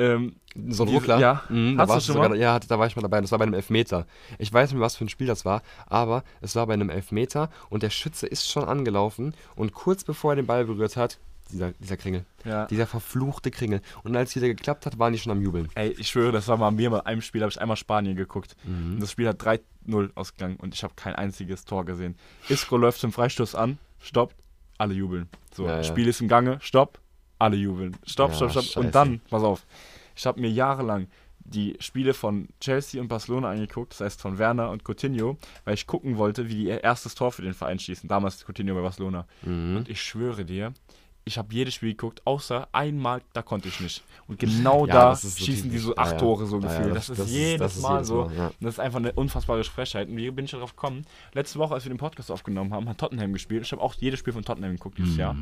ähm, 0.00 0.36
So 0.68 0.84
ein 0.84 0.88
Ruckler? 0.88 1.18
ja. 1.18 1.42
Mhm, 1.48 1.76
da 1.76 1.84
du 1.84 1.88
warst 1.92 2.06
schon 2.06 2.14
sogar, 2.14 2.30
mal? 2.30 2.38
Ja, 2.38 2.58
da 2.58 2.78
war 2.78 2.86
ich 2.86 2.96
mal 2.96 3.02
dabei. 3.02 3.20
Das 3.20 3.30
war 3.32 3.38
bei 3.38 3.44
einem 3.44 3.54
Elfmeter. 3.54 4.06
Ich 4.38 4.52
weiß 4.52 4.70
nicht 4.70 4.78
mehr, 4.78 4.84
was 4.84 4.96
für 4.96 5.04
ein 5.04 5.08
Spiel 5.08 5.26
das 5.26 5.44
war, 5.44 5.62
aber 5.86 6.24
es 6.40 6.56
war 6.56 6.66
bei 6.66 6.74
einem 6.74 6.90
Elfmeter 6.90 7.50
und 7.68 7.82
der 7.82 7.90
Schütze 7.90 8.26
ist 8.26 8.48
schon 8.48 8.64
angelaufen 8.64 9.34
und 9.56 9.72
kurz 9.72 10.04
bevor 10.04 10.32
er 10.32 10.36
den 10.36 10.46
Ball 10.46 10.64
berührt 10.64 10.96
hat, 10.96 11.18
dieser, 11.52 11.72
dieser 11.72 11.96
Kringel, 11.96 12.24
ja. 12.44 12.66
dieser 12.66 12.86
verfluchte 12.86 13.50
Kringel. 13.50 13.80
Und 14.04 14.16
als 14.16 14.34
wieder 14.36 14.46
geklappt 14.48 14.86
hat, 14.86 14.98
waren 14.98 15.12
die 15.12 15.18
schon 15.18 15.32
am 15.32 15.42
Jubeln. 15.42 15.68
Ey, 15.74 15.94
ich 15.98 16.08
schwöre, 16.08 16.32
das 16.32 16.48
war 16.48 16.56
mal 16.56 16.70
mir 16.70 16.90
bei 16.90 17.04
einem 17.06 17.22
Spiel, 17.22 17.42
habe 17.42 17.50
ich 17.50 17.60
einmal 17.60 17.76
Spanien 17.76 18.16
geguckt. 18.16 18.56
Mhm. 18.64 18.94
Und 18.94 19.00
das 19.00 19.10
Spiel 19.10 19.28
hat 19.28 19.42
3-0 19.42 20.10
ausgegangen 20.14 20.56
und 20.56 20.74
ich 20.74 20.82
habe 20.84 20.94
kein 20.96 21.14
einziges 21.14 21.64
Tor 21.64 21.84
gesehen. 21.84 22.16
Isco 22.48 22.76
läuft 22.76 23.00
zum 23.00 23.12
Freistoß 23.12 23.54
an, 23.54 23.78
stoppt, 23.98 24.36
alle 24.78 24.94
jubeln. 24.94 25.28
So, 25.54 25.66
Ja, 25.66 25.76
ja. 25.76 25.84
Spiel 25.84 26.08
ist 26.08 26.20
im 26.20 26.28
Gange, 26.28 26.58
stopp, 26.60 27.00
alle 27.40 27.56
jubeln. 27.56 27.96
Stopp, 28.06 28.30
Ja, 28.30 28.36
stopp, 28.36 28.50
stopp. 28.52 28.64
scheiße. 28.64 28.80
Und 28.80 28.94
dann, 28.94 29.20
pass 29.30 29.42
auf, 29.42 29.66
ich 30.14 30.26
habe 30.26 30.40
mir 30.40 30.50
jahrelang 30.50 31.08
die 31.42 31.76
Spiele 31.80 32.14
von 32.14 32.48
Chelsea 32.60 33.00
und 33.00 33.08
Barcelona 33.08 33.50
angeguckt, 33.50 33.92
das 33.92 34.00
heißt 34.00 34.20
von 34.20 34.38
Werner 34.38 34.70
und 34.70 34.84
Coutinho, 34.88 35.36
weil 35.64 35.74
ich 35.74 35.86
gucken 35.86 36.16
wollte, 36.18 36.48
wie 36.48 36.54
die 36.54 36.64
ihr 36.66 36.84
erstes 36.84 37.14
Tor 37.16 37.32
für 37.32 37.42
den 37.42 37.54
Verein 37.54 37.78
schießen. 37.78 38.08
Damals 38.08 38.44
Coutinho 38.46 38.74
bei 38.74 38.82
Barcelona. 38.82 39.26
Mhm. 39.42 39.78
Und 39.78 39.88
ich 39.88 40.00
schwöre 40.02 40.44
dir, 40.44 40.72
ich 41.24 41.38
habe 41.38 41.52
jedes 41.52 41.74
Spiel 41.74 41.90
geguckt, 41.90 42.22
außer 42.24 42.68
einmal, 42.72 43.20
da 43.32 43.42
konnte 43.42 43.68
ich 43.68 43.80
nicht. 43.80 44.02
Und 44.28 44.38
genau 44.38 44.86
Ja, 44.86 45.10
da 45.10 45.16
schießen 45.16 45.70
die 45.70 45.78
so 45.78 45.96
acht 45.96 46.12
ja. 46.12 46.18
Tore 46.18 46.46
so 46.46 46.60
Ja, 46.60 46.66
ja, 46.72 46.78
gefühlt. 46.78 46.96
das- 46.96 47.06
das, 47.08 47.16
das 47.18 47.26
ist 47.26 47.32
jedes 47.34 47.58
das 47.58 47.76
ist 47.76 47.82
Mal 47.82 47.92
jedes 47.94 48.08
so. 48.08 48.14
Mal, 48.26 48.50
das 48.60 48.74
ist 48.74 48.80
einfach 48.80 48.98
eine 48.98 49.12
unfassbare 49.12 49.64
Frechheit. 49.64 50.08
Und 50.08 50.16
wie 50.18 50.30
bin 50.30 50.44
ich 50.44 50.50
darauf 50.52 50.76
gekommen? 50.76 51.04
Letzte 51.32 51.58
Woche, 51.58 51.74
als 51.74 51.84
wir 51.84 51.90
den 51.92 51.98
Podcast 51.98 52.30
aufgenommen 52.30 52.72
haben, 52.72 52.88
hat 52.88 52.98
Tottenham 52.98 53.32
gespielt. 53.32 53.62
Ich 53.64 53.72
habe 53.72 53.82
auch 53.82 53.94
jedes 53.94 54.20
Spiel 54.20 54.32
von 54.34 54.44
Tottenham 54.44 54.72
geguckt 54.72 54.98
dieses 54.98 55.16
Jahr. 55.16 55.34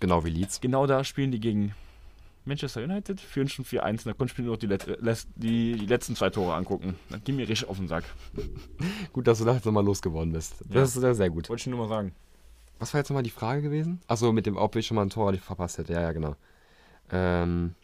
Genau 0.00 0.24
wie 0.24 0.30
Leeds. 0.30 0.60
Genau 0.60 0.86
da 0.86 1.04
spielen 1.04 1.30
die 1.30 1.40
gegen 1.40 1.74
Manchester 2.46 2.82
United 2.82 3.20
führen 3.20 3.48
schon 3.48 3.64
4-1. 3.64 4.04
Da 4.04 4.12
konnte 4.14 4.32
ich 4.32 4.38
mir 4.38 4.44
nur 4.44 4.54
noch 4.54 4.58
die, 4.60 4.66
Let 4.66 4.86
die, 5.36 5.74
die 5.76 5.86
letzten 5.86 6.16
zwei 6.16 6.30
Tore 6.30 6.54
angucken. 6.54 6.96
Dann 7.10 7.22
ging 7.22 7.36
mir 7.36 7.48
richtig 7.48 7.68
auf 7.68 7.76
den 7.76 7.86
Sack. 7.88 8.04
Gut, 9.12 9.26
dass 9.26 9.38
du 9.38 9.44
da 9.44 9.54
jetzt 9.54 9.66
nochmal 9.66 9.84
losgeworden 9.84 10.32
bist. 10.32 10.54
Das 10.68 10.74
Ja. 10.74 10.82
ist 10.82 10.94
sehr, 10.94 11.14
sehr 11.14 11.30
gut. 11.30 11.48
Wollte 11.48 11.60
ich 11.60 11.66
nur 11.66 11.78
mal 11.78 11.88
sagen. 11.88 12.12
Was 12.78 12.94
war 12.94 13.00
jetzt 13.00 13.10
nochmal 13.10 13.22
die 13.22 13.30
Frage 13.30 13.60
gewesen? 13.60 14.00
Achso, 14.08 14.32
mit 14.32 14.46
dem, 14.46 14.56
ob 14.56 14.74
ich 14.74 14.86
schon 14.86 14.94
mal 14.94 15.02
ein 15.02 15.10
Tor 15.10 15.32
verpasst 15.34 15.76
hätte. 15.76 15.92
Ja, 15.92 16.00
ja, 16.00 16.12
genau. 16.12 16.34
Ähm, 17.12 17.74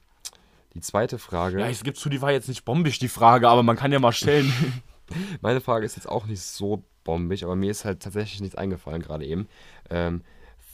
die 0.73 0.81
zweite 0.81 1.19
Frage. 1.19 1.61
Ja, 1.61 1.69
ich 1.69 1.83
gebe 1.85 1.97
zu, 1.97 2.09
die 2.09 2.23
war 2.23 2.33
jetzt 2.33 2.49
nicht 2.49 2.65
bombig, 2.65 2.99
die 2.99 3.09
Frage, 3.09 3.49
aber 3.51 3.63
man 3.63 3.77
kann 3.77 3.93
ja 3.93 3.99
mal 3.99 4.13
stellen. 4.13 4.51
Meine 5.43 5.61
Frage 5.61 5.85
ist 5.85 5.97
jetzt 5.97 6.09
auch 6.09 6.25
nicht 6.25 6.41
so 6.41 6.83
bombig, 7.05 7.45
aber 7.45 7.57
mir 7.57 7.71
ist 7.71 7.85
halt 7.85 8.03
tatsächlich 8.03 8.41
nichts 8.41 8.57
eingefallen 8.57 9.03
gerade 9.03 9.27
eben. 9.27 9.49
Ähm, 9.91 10.23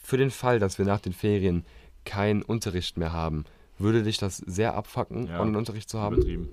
für 0.03 0.17
den 0.17 0.31
Fall, 0.31 0.59
dass 0.59 0.79
wir 0.79 0.85
nach 0.85 1.01
den 1.01 1.13
Ferien 1.13 1.65
keinen 2.05 2.43
Unterricht 2.43 2.97
mehr 2.97 3.13
haben, 3.13 3.45
würde 3.79 4.03
dich 4.03 4.19
das 4.19 4.39
sehr 4.39 4.75
abfacken, 4.75 5.29
Ja. 5.29 5.41
Online-Unterricht 5.41 5.89
zu 5.89 6.01
haben? 6.01 6.17
Übertrieben. 6.17 6.49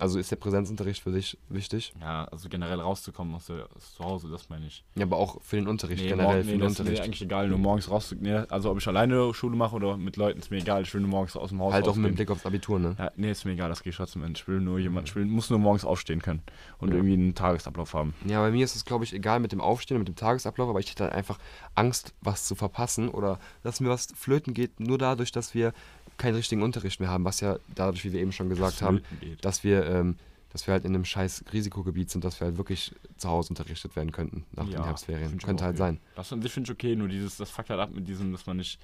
Also 0.00 0.18
ist 0.18 0.30
der 0.30 0.36
Präsenzunterricht 0.36 1.02
für 1.02 1.12
dich 1.12 1.36
wichtig? 1.48 1.92
Ja, 2.00 2.24
also 2.24 2.48
generell 2.48 2.80
rauszukommen 2.80 3.34
aus, 3.34 3.46
der, 3.46 3.68
aus 3.76 3.94
zu 3.94 4.04
Hause, 4.04 4.28
das 4.30 4.48
meine 4.48 4.66
ich. 4.66 4.82
Ja, 4.94 5.04
aber 5.04 5.18
auch 5.18 5.42
für 5.42 5.56
den 5.56 5.68
Unterricht, 5.68 6.02
Nee, 6.02 6.08
generell 6.08 6.26
morgen, 6.36 6.40
für 6.40 6.46
nee, 6.46 6.52
den 6.52 6.60
das 6.60 6.72
ist 6.72 6.78
mir 6.78 6.82
Unterricht. 6.84 7.02
eigentlich 7.04 7.22
egal, 7.22 7.48
nur 7.48 7.58
morgens 7.58 7.90
raus. 7.90 8.14
Nee, 8.18 8.32
also 8.48 8.70
ob 8.70 8.78
ich 8.78 8.88
alleine 8.88 9.32
Schule 9.34 9.56
mache 9.56 9.76
oder 9.76 9.96
mit 9.96 10.16
Leuten, 10.16 10.38
ist 10.38 10.50
mir 10.50 10.58
egal. 10.58 10.82
Ich 10.82 10.94
will 10.94 11.02
nur 11.02 11.10
morgens 11.10 11.36
aus 11.36 11.50
dem 11.50 11.60
Haus 11.60 11.72
Halt 11.74 11.86
auch 11.86 11.96
mit. 11.96 12.16
Blick 12.16 12.30
aufs 12.30 12.46
Abitur, 12.46 12.78
ne? 12.78 12.96
Ja, 12.98 13.10
nee, 13.16 13.30
ist 13.30 13.44
mir 13.44 13.52
egal, 13.52 13.68
das 13.68 13.82
gehe 13.82 13.90
ich 13.90 13.96
trotzdem 13.96 14.22
hin. 14.22 14.32
Ich 14.34 14.48
will 14.48 14.60
nur 14.60 14.78
jemand, 14.78 15.08
ich 15.08 15.14
will, 15.14 15.26
muss 15.26 15.50
nur 15.50 15.58
morgens 15.58 15.84
aufstehen 15.84 16.22
können 16.22 16.42
und 16.78 16.92
irgendwie 16.92 17.12
einen 17.14 17.34
Tagesablauf 17.34 17.92
haben. 17.94 18.14
Ja, 18.26 18.40
bei 18.40 18.50
mir 18.50 18.64
ist 18.64 18.76
es, 18.76 18.84
glaube 18.84 19.04
ich, 19.04 19.12
egal 19.12 19.38
mit 19.40 19.52
dem 19.52 19.60
Aufstehen 19.60 19.96
und 19.98 20.00
mit 20.02 20.08
dem 20.08 20.16
Tagesablauf, 20.16 20.68
aber 20.70 20.80
ich 20.80 20.90
hätte 20.90 21.04
halt 21.04 21.12
einfach 21.12 21.38
Angst, 21.74 22.14
was 22.22 22.46
zu 22.46 22.54
verpassen 22.54 23.08
oder 23.10 23.38
dass 23.62 23.80
mir 23.80 23.90
was 23.90 24.08
flöten 24.16 24.54
geht, 24.54 24.80
nur 24.80 24.96
dadurch, 24.98 25.30
dass 25.30 25.54
wir 25.54 25.72
keinen 26.20 26.36
richtigen 26.36 26.62
Unterricht 26.62 27.00
mehr 27.00 27.08
haben, 27.08 27.24
was 27.24 27.40
ja 27.40 27.58
dadurch, 27.74 28.04
wie 28.04 28.12
wir 28.12 28.20
eben 28.20 28.32
schon 28.32 28.48
gesagt 28.48 28.82
haben, 28.82 28.98
flöten 28.98 29.20
geht. 29.20 29.44
dass 29.44 29.64
wir, 29.64 29.86
ähm, 29.86 30.16
dass 30.50 30.66
wir 30.66 30.72
halt 30.72 30.84
in 30.84 30.94
einem 30.94 31.04
scheiß 31.04 31.44
Risikogebiet 31.52 32.10
sind, 32.10 32.24
dass 32.24 32.40
wir 32.40 32.46
halt 32.46 32.56
wirklich 32.58 32.94
zu 33.16 33.28
Hause 33.28 33.50
unterrichtet 33.50 33.96
werden 33.96 34.12
könnten 34.12 34.44
nach 34.52 34.68
den 34.68 34.82
Herbstferien. 34.84 35.38
Könnte 35.38 35.64
aber 35.64 35.72
halt 35.72 35.80
okay. 35.80 35.96
sein. 35.96 36.00
Das, 36.16 36.28
das 36.28 36.52
finde 36.52 36.70
ich 36.70 36.74
okay, 36.74 36.96
nur 36.96 37.08
dieses, 37.08 37.36
das 37.36 37.50
fuckt 37.50 37.70
halt 37.70 37.80
ab 37.80 37.90
mit 37.92 38.06
diesem, 38.06 38.32
dass 38.32 38.46
man 38.46 38.56
nicht, 38.58 38.78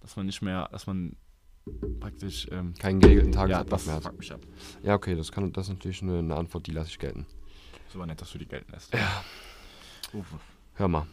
dass 0.00 0.16
man 0.16 0.26
nicht 0.26 0.42
mehr, 0.42 0.68
dass 0.72 0.86
man 0.86 1.16
praktisch, 2.00 2.46
ähm, 2.50 2.74
Keinen 2.78 3.00
geregelten 3.00 3.32
ja, 3.32 3.40
Tagesablauf 3.40 3.70
das 3.70 3.86
mehr 3.86 4.04
hat. 4.04 4.18
mich 4.18 4.32
ab. 4.32 4.40
Ja, 4.82 4.94
okay, 4.94 5.14
das, 5.14 5.30
kann, 5.32 5.52
das 5.52 5.66
ist 5.66 5.74
natürlich 5.74 6.02
eine, 6.02 6.18
eine 6.20 6.36
Antwort, 6.36 6.66
die 6.66 6.70
lasse 6.72 6.90
ich 6.90 6.98
gelten. 6.98 7.26
Super 7.92 8.06
nett, 8.06 8.20
dass 8.20 8.32
du 8.32 8.38
die 8.38 8.46
gelten 8.46 8.72
lässt. 8.72 8.92
Ja. 8.94 9.24
Uff. 10.12 10.26
Hör 10.74 10.88
mal, 10.88 11.06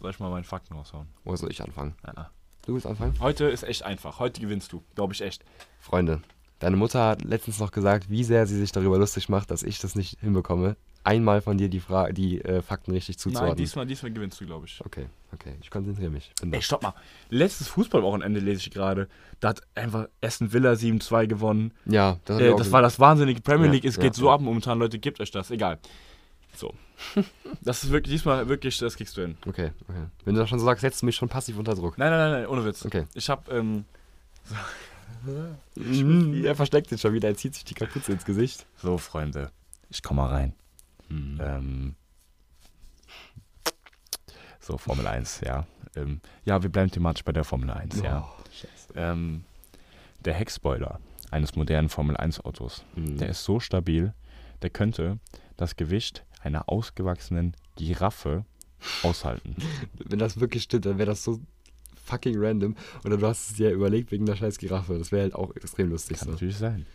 Soll 0.00 0.10
ich 0.10 0.18
mal 0.18 0.30
meinen 0.30 0.44
Fakten 0.44 0.74
raushauen? 0.74 1.06
wo 1.24 1.36
soll 1.36 1.50
ich 1.50 1.62
anfangen? 1.62 1.94
Ja, 2.04 2.12
ja. 2.16 2.30
Du 2.66 2.74
willst 2.74 2.86
anfangen? 2.86 3.14
Heute 3.20 3.46
ist 3.46 3.62
echt 3.62 3.82
einfach. 3.84 4.18
Heute 4.18 4.40
gewinnst 4.40 4.72
du, 4.72 4.82
glaube 4.94 5.12
ich 5.14 5.22
echt. 5.22 5.44
Freunde, 5.80 6.20
deine 6.58 6.76
Mutter 6.76 7.04
hat 7.08 7.24
letztens 7.24 7.58
noch 7.58 7.70
gesagt, 7.72 8.10
wie 8.10 8.24
sehr 8.24 8.46
sie 8.46 8.58
sich 8.58 8.72
darüber 8.72 8.98
lustig 8.98 9.28
macht, 9.28 9.50
dass 9.50 9.62
ich 9.62 9.78
das 9.78 9.94
nicht 9.94 10.18
hinbekomme, 10.20 10.76
einmal 11.02 11.40
von 11.40 11.56
dir 11.56 11.68
die, 11.70 11.80
Fra 11.80 12.12
die 12.12 12.40
äh, 12.42 12.60
Fakten 12.60 12.90
richtig 12.92 13.16
Nein, 13.16 13.20
zuzuordnen. 13.20 13.56
diesmal, 13.56 13.86
diesmal 13.86 14.12
gewinnst 14.12 14.38
du, 14.40 14.44
glaube 14.46 14.66
ich. 14.66 14.80
Okay, 14.84 15.06
okay, 15.32 15.54
ich 15.62 15.70
konzentriere 15.70 16.10
mich. 16.10 16.30
Bin 16.40 16.50
da. 16.50 16.56
Ey, 16.58 16.62
stopp 16.62 16.82
mal. 16.82 16.94
Letztes 17.30 17.68
Fußballwochenende 17.68 18.40
lese 18.40 18.58
ich 18.60 18.70
gerade. 18.70 19.08
Da 19.40 19.48
hat 19.48 19.62
einfach 19.74 20.08
Aston 20.20 20.52
Villa 20.52 20.72
7-2 20.72 21.26
gewonnen. 21.26 21.72
Ja, 21.86 22.18
das, 22.26 22.40
Äh, 22.40 22.54
das 22.54 22.70
war 22.70 22.82
das 22.82 23.00
wahnsinnige 23.00 23.40
Premier 23.40 23.66
Ja, 23.66 23.72
League. 23.72 23.84
Es 23.86 23.96
ja, 23.96 24.02
geht 24.02 24.14
so 24.14 24.26
ja. 24.26 24.34
ab 24.34 24.42
momentan, 24.42 24.78
Leute. 24.78 24.98
Gebt 24.98 25.18
euch 25.20 25.30
das. 25.30 25.50
Egal. 25.50 25.78
So. 26.54 26.74
das 27.62 27.84
ist 27.84 27.90
wirklich, 27.90 28.12
diesmal 28.14 28.48
wirklich, 28.48 28.78
das 28.78 28.96
kriegst 28.96 29.16
du 29.16 29.22
hin. 29.22 29.36
Okay, 29.46 29.72
okay. 29.88 30.04
Wenn 30.24 30.34
du 30.34 30.40
das 30.40 30.48
schon 30.48 30.58
so 30.58 30.64
sagst, 30.66 30.82
setzt 30.82 31.02
du 31.02 31.06
mich 31.06 31.16
schon 31.16 31.28
passiv 31.28 31.58
unter 31.58 31.74
Druck. 31.74 31.98
Nein, 31.98 32.10
nein, 32.10 32.18
nein, 32.18 32.32
nein 32.42 32.46
ohne 32.46 32.64
Witz. 32.64 32.84
Okay. 32.84 33.06
Ich 33.14 33.28
hab, 33.30 33.50
ähm, 33.52 33.84
Mhm, 35.76 36.44
er 36.44 36.54
versteckt 36.56 36.88
sich 36.88 37.00
schon 37.00 37.12
wieder, 37.12 37.28
er 37.28 37.36
zieht 37.36 37.54
sich 37.54 37.64
die 37.64 37.74
Kapuze 37.74 38.12
ins 38.12 38.24
Gesicht. 38.24 38.64
so, 38.76 38.96
Freunde. 38.98 39.50
Ich 39.90 40.02
komm 40.02 40.16
mal 40.16 40.28
rein. 40.28 40.54
Ähm, 41.10 41.94
so, 44.60 44.78
Formel 44.78 45.06
1, 45.06 45.40
ja. 45.44 45.66
Ähm, 45.96 46.20
ja, 46.44 46.62
wir 46.62 46.70
bleiben 46.70 46.90
thematisch 46.90 47.24
bei 47.24 47.32
der 47.32 47.44
Formel 47.44 47.70
1, 47.70 48.00
ja. 48.00 48.22
Oh, 48.30 48.42
scheiße. 48.52 48.92
Ähm, 48.94 49.44
der 50.24 50.34
Heckspoiler 50.34 51.00
eines 51.30 51.56
modernen 51.56 51.88
Formel 51.88 52.16
1 52.16 52.40
Autos, 52.44 52.84
Mhm. 52.94 53.18
der 53.18 53.30
ist 53.30 53.42
so 53.44 53.58
stabil, 53.60 54.14
der 54.62 54.70
könnte 54.70 55.18
das 55.56 55.76
Gewicht 55.76 56.24
einer 56.42 56.68
ausgewachsenen 56.68 57.54
Giraffe 57.76 58.44
aushalten. 59.02 59.56
Wenn 60.04 60.18
das 60.18 60.40
wirklich 60.40 60.62
stimmt, 60.64 60.86
dann 60.86 60.98
wäre 60.98 61.10
das 61.10 61.22
so 61.24 61.40
fucking 62.06 62.34
random. 62.38 62.76
Oder 63.04 63.16
du 63.18 63.26
hast 63.26 63.50
es 63.50 63.56
dir 63.56 63.70
überlegt 63.70 64.10
wegen 64.10 64.26
der 64.26 64.36
scheiß 64.36 64.58
Giraffe. 64.58 64.98
Das 64.98 65.12
wäre 65.12 65.22
halt 65.22 65.34
auch 65.34 65.54
extrem 65.56 65.90
lustig. 65.90 66.18
Kann 66.18 66.26
So. 66.26 66.32
natürlich 66.32 66.56
sein. 66.56 66.86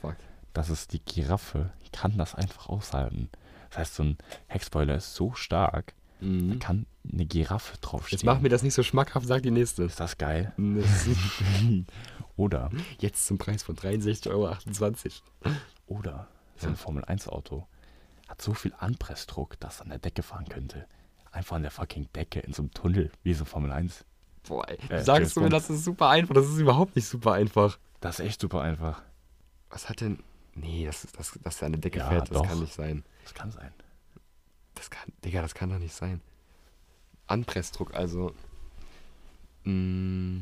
Fuck. 0.00 0.16
Das 0.52 0.68
ist 0.70 0.92
die 0.92 1.00
Giraffe, 1.00 1.70
kann 1.92 2.18
das 2.18 2.34
einfach 2.34 2.68
aushalten. 2.68 3.28
Das 3.70 3.78
heißt, 3.78 3.94
so 3.94 4.02
ein 4.02 4.18
Heckspoiler 4.48 4.96
ist 4.96 5.14
so 5.14 5.32
stark, 5.34 5.94
da 6.20 6.26
Mhm. 6.26 6.58
kann 6.58 6.86
eine 7.10 7.24
Giraffe 7.24 7.78
draufstehen. 7.80 8.18
Jetzt 8.18 8.24
mach 8.26 8.40
mir 8.40 8.48
das 8.50 8.62
nicht 8.62 8.74
so 8.74 8.82
schmackhaft, 8.82 9.26
sag 9.26 9.42
die 9.42 9.50
nächste. 9.52 9.84
ist 9.84 10.00
das 10.00 10.18
geil? 10.18 10.52
Ist 10.58 11.08
Oder, 12.36 12.70
Jetzt 12.98 13.26
zum 13.26 13.38
Preis 13.38 13.62
von 13.62 13.76
63,28 13.76 14.30
Euro. 14.30 15.54
oder, 15.86 16.28
so 16.56 16.68
ein 16.68 16.76
Formel 16.76 17.04
1 17.04 17.28
Auto 17.28 17.66
hat 18.30 18.40
so 18.40 18.54
viel 18.54 18.72
Anpressdruck, 18.78 19.58
dass 19.60 19.74
es 19.76 19.80
an 19.82 19.88
der 19.90 19.98
Decke 19.98 20.22
fahren 20.22 20.48
könnte. 20.48 20.86
Einfach 21.32 21.56
an 21.56 21.62
der 21.62 21.70
fucking 21.70 22.08
Decke 22.14 22.40
in 22.40 22.52
so 22.52 22.62
einem 22.62 22.70
Tunnel, 22.72 23.10
wie 23.22 23.34
so 23.34 23.44
Formel 23.44 23.70
1. 23.72 24.04
Boah, 24.48 24.66
ey. 24.68 24.78
Äh, 24.88 25.02
sagst 25.04 25.36
du 25.36 25.40
mir, 25.42 25.48
das 25.50 25.68
ist 25.68 25.84
super 25.84 26.08
einfach. 26.08 26.34
Das 26.34 26.46
ist 26.46 26.58
überhaupt 26.58 26.96
nicht 26.96 27.06
super 27.06 27.32
einfach. 27.32 27.78
Das 28.00 28.18
ist 28.18 28.26
echt 28.26 28.40
super 28.40 28.62
einfach. 28.62 29.02
Was 29.68 29.88
hat 29.88 30.00
denn. 30.00 30.20
Nee, 30.54 30.86
das, 30.86 31.04
ist- 31.04 31.18
das, 31.18 31.38
dass 31.42 31.60
er 31.62 31.66
an 31.66 31.72
der 31.72 31.80
Decke 31.82 31.98
Ja, 31.98 32.08
fährt, 32.08 32.30
das 32.30 32.38
doch. 32.38 32.46
kann 32.48 32.60
nicht 32.60 32.72
sein. 32.72 33.04
Das 33.24 33.34
kann 33.34 33.50
sein. 33.52 33.72
Das 34.74 34.90
kann. 34.90 35.12
Digga, 35.24 35.42
das 35.42 35.54
kann 35.54 35.68
doch 35.70 35.78
nicht 35.78 35.94
sein. 35.94 36.20
Anpressdruck, 37.26 37.94
also. 37.94 38.32
Mm, 39.64 40.40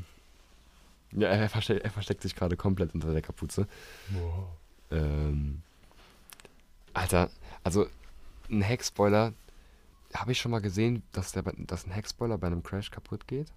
ja, 1.12 1.28
er 1.28 1.48
versteckt, 1.48 1.82
er 1.84 1.90
versteckt 1.90 2.22
sich 2.22 2.34
gerade 2.36 2.56
komplett 2.56 2.94
unter 2.94 3.12
der 3.12 3.22
Kapuze. 3.22 3.66
Ähm, 4.90 5.62
Alter, 6.98 7.30
also 7.62 7.86
ein 8.50 8.62
Heckspoiler. 8.62 9.32
Habe 10.14 10.32
ich 10.32 10.38
schon 10.40 10.50
mal 10.50 10.60
gesehen, 10.60 11.02
dass, 11.12 11.32
der, 11.32 11.42
dass 11.42 11.86
ein 11.86 11.92
Heckspoiler 11.92 12.38
bei 12.38 12.46
einem 12.48 12.62
Crash 12.62 12.90
kaputt 12.90 13.28
geht? 13.28 13.52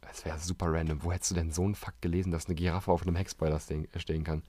Das 0.00 0.24
wäre 0.24 0.38
super 0.38 0.72
random. 0.72 1.02
Wo 1.02 1.12
hättest 1.12 1.32
du 1.32 1.34
denn 1.34 1.50
so 1.50 1.62
einen 1.62 1.74
Fakt 1.74 2.00
gelesen, 2.00 2.30
dass 2.32 2.46
eine 2.46 2.54
Giraffe 2.54 2.90
auf 2.90 3.02
einem 3.02 3.16
Heckspoiler 3.16 3.60
stehen, 3.60 3.86
äh, 3.92 3.98
stehen 4.00 4.24
kann? 4.24 4.42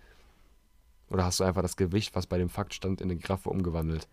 Oder 1.09 1.25
hast 1.25 1.39
du 1.39 1.43
einfach 1.43 1.61
das 1.61 1.75
Gewicht, 1.75 2.15
was 2.15 2.25
bei 2.27 2.37
dem 2.37 2.49
Fakt 2.49 2.73
stand, 2.73 3.01
in 3.01 3.09
eine 3.11 3.19
Giraffe 3.19 3.49
umgewandelt? 3.49 4.07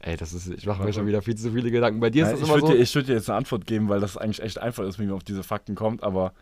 Ey, 0.00 0.16
das 0.16 0.32
ist, 0.34 0.48
ich 0.48 0.66
mache 0.66 0.82
mir 0.82 0.92
schon 0.92 1.06
wieder 1.06 1.22
viel 1.22 1.36
zu 1.36 1.52
viele 1.52 1.70
Gedanken. 1.70 2.00
Bei 2.00 2.10
dir 2.10 2.24
ist 2.24 2.30
Nein, 2.32 2.40
das 2.40 2.42
ich 2.42 2.48
immer 2.48 2.56
würde 2.56 2.66
so. 2.66 2.72
dir, 2.74 2.80
ich 2.80 2.94
würd 2.94 3.08
dir 3.08 3.14
jetzt 3.14 3.30
eine 3.30 3.38
Antwort 3.38 3.66
geben, 3.66 3.88
weil 3.88 4.00
das 4.00 4.16
eigentlich 4.16 4.42
echt 4.42 4.58
einfach 4.58 4.84
ist, 4.84 4.98
wie 4.98 5.06
man 5.06 5.14
auf 5.14 5.24
diese 5.24 5.42
Fakten 5.42 5.74
kommt, 5.74 6.02
aber 6.02 6.34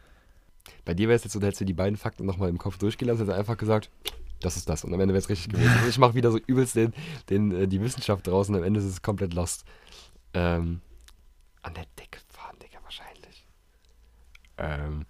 Bei 0.84 0.94
dir 0.94 1.08
wäre 1.08 1.16
es 1.16 1.24
jetzt 1.24 1.32
so, 1.32 1.40
da 1.40 1.46
hättest 1.46 1.60
du 1.62 1.64
die 1.64 1.72
beiden 1.74 1.96
Fakten 1.96 2.26
nochmal 2.26 2.48
im 2.48 2.58
Kopf 2.58 2.78
durchgelassen, 2.78 3.20
hättest 3.24 3.38
einfach 3.38 3.56
gesagt, 3.56 3.90
das 4.40 4.56
ist 4.56 4.68
das. 4.68 4.84
Und 4.84 4.92
am 4.94 5.00
Ende 5.00 5.14
wäre 5.14 5.22
es 5.22 5.28
richtig 5.28 5.50
gewesen. 5.50 5.72
Also 5.76 5.88
ich 5.88 5.98
mache 5.98 6.14
wieder 6.14 6.30
so 6.30 6.38
übelst 6.38 6.76
den, 6.76 6.92
den, 7.28 7.52
äh, 7.52 7.68
die 7.68 7.80
Wissenschaft 7.80 8.26
draußen, 8.26 8.54
am 8.54 8.62
Ende 8.62 8.80
ist 8.80 8.86
es 8.86 9.02
komplett 9.02 9.34
lost. 9.34 9.64
Ähm, 10.34 10.80
an 11.62 11.74
der 11.74 11.84
Decke 11.98 12.20
fahren, 12.28 12.56
Digga, 12.62 12.78
wahrscheinlich. 12.82 13.46
Ähm, 14.58 15.06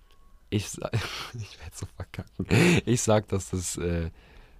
ich 0.50 0.66
ich 0.66 1.60
werde 1.60 1.74
so 1.74 1.86
verkacken. 1.96 2.46
Ich 2.86 3.02
sag, 3.02 3.28
dass 3.28 3.50
das 3.50 3.76
äh, 3.76 4.10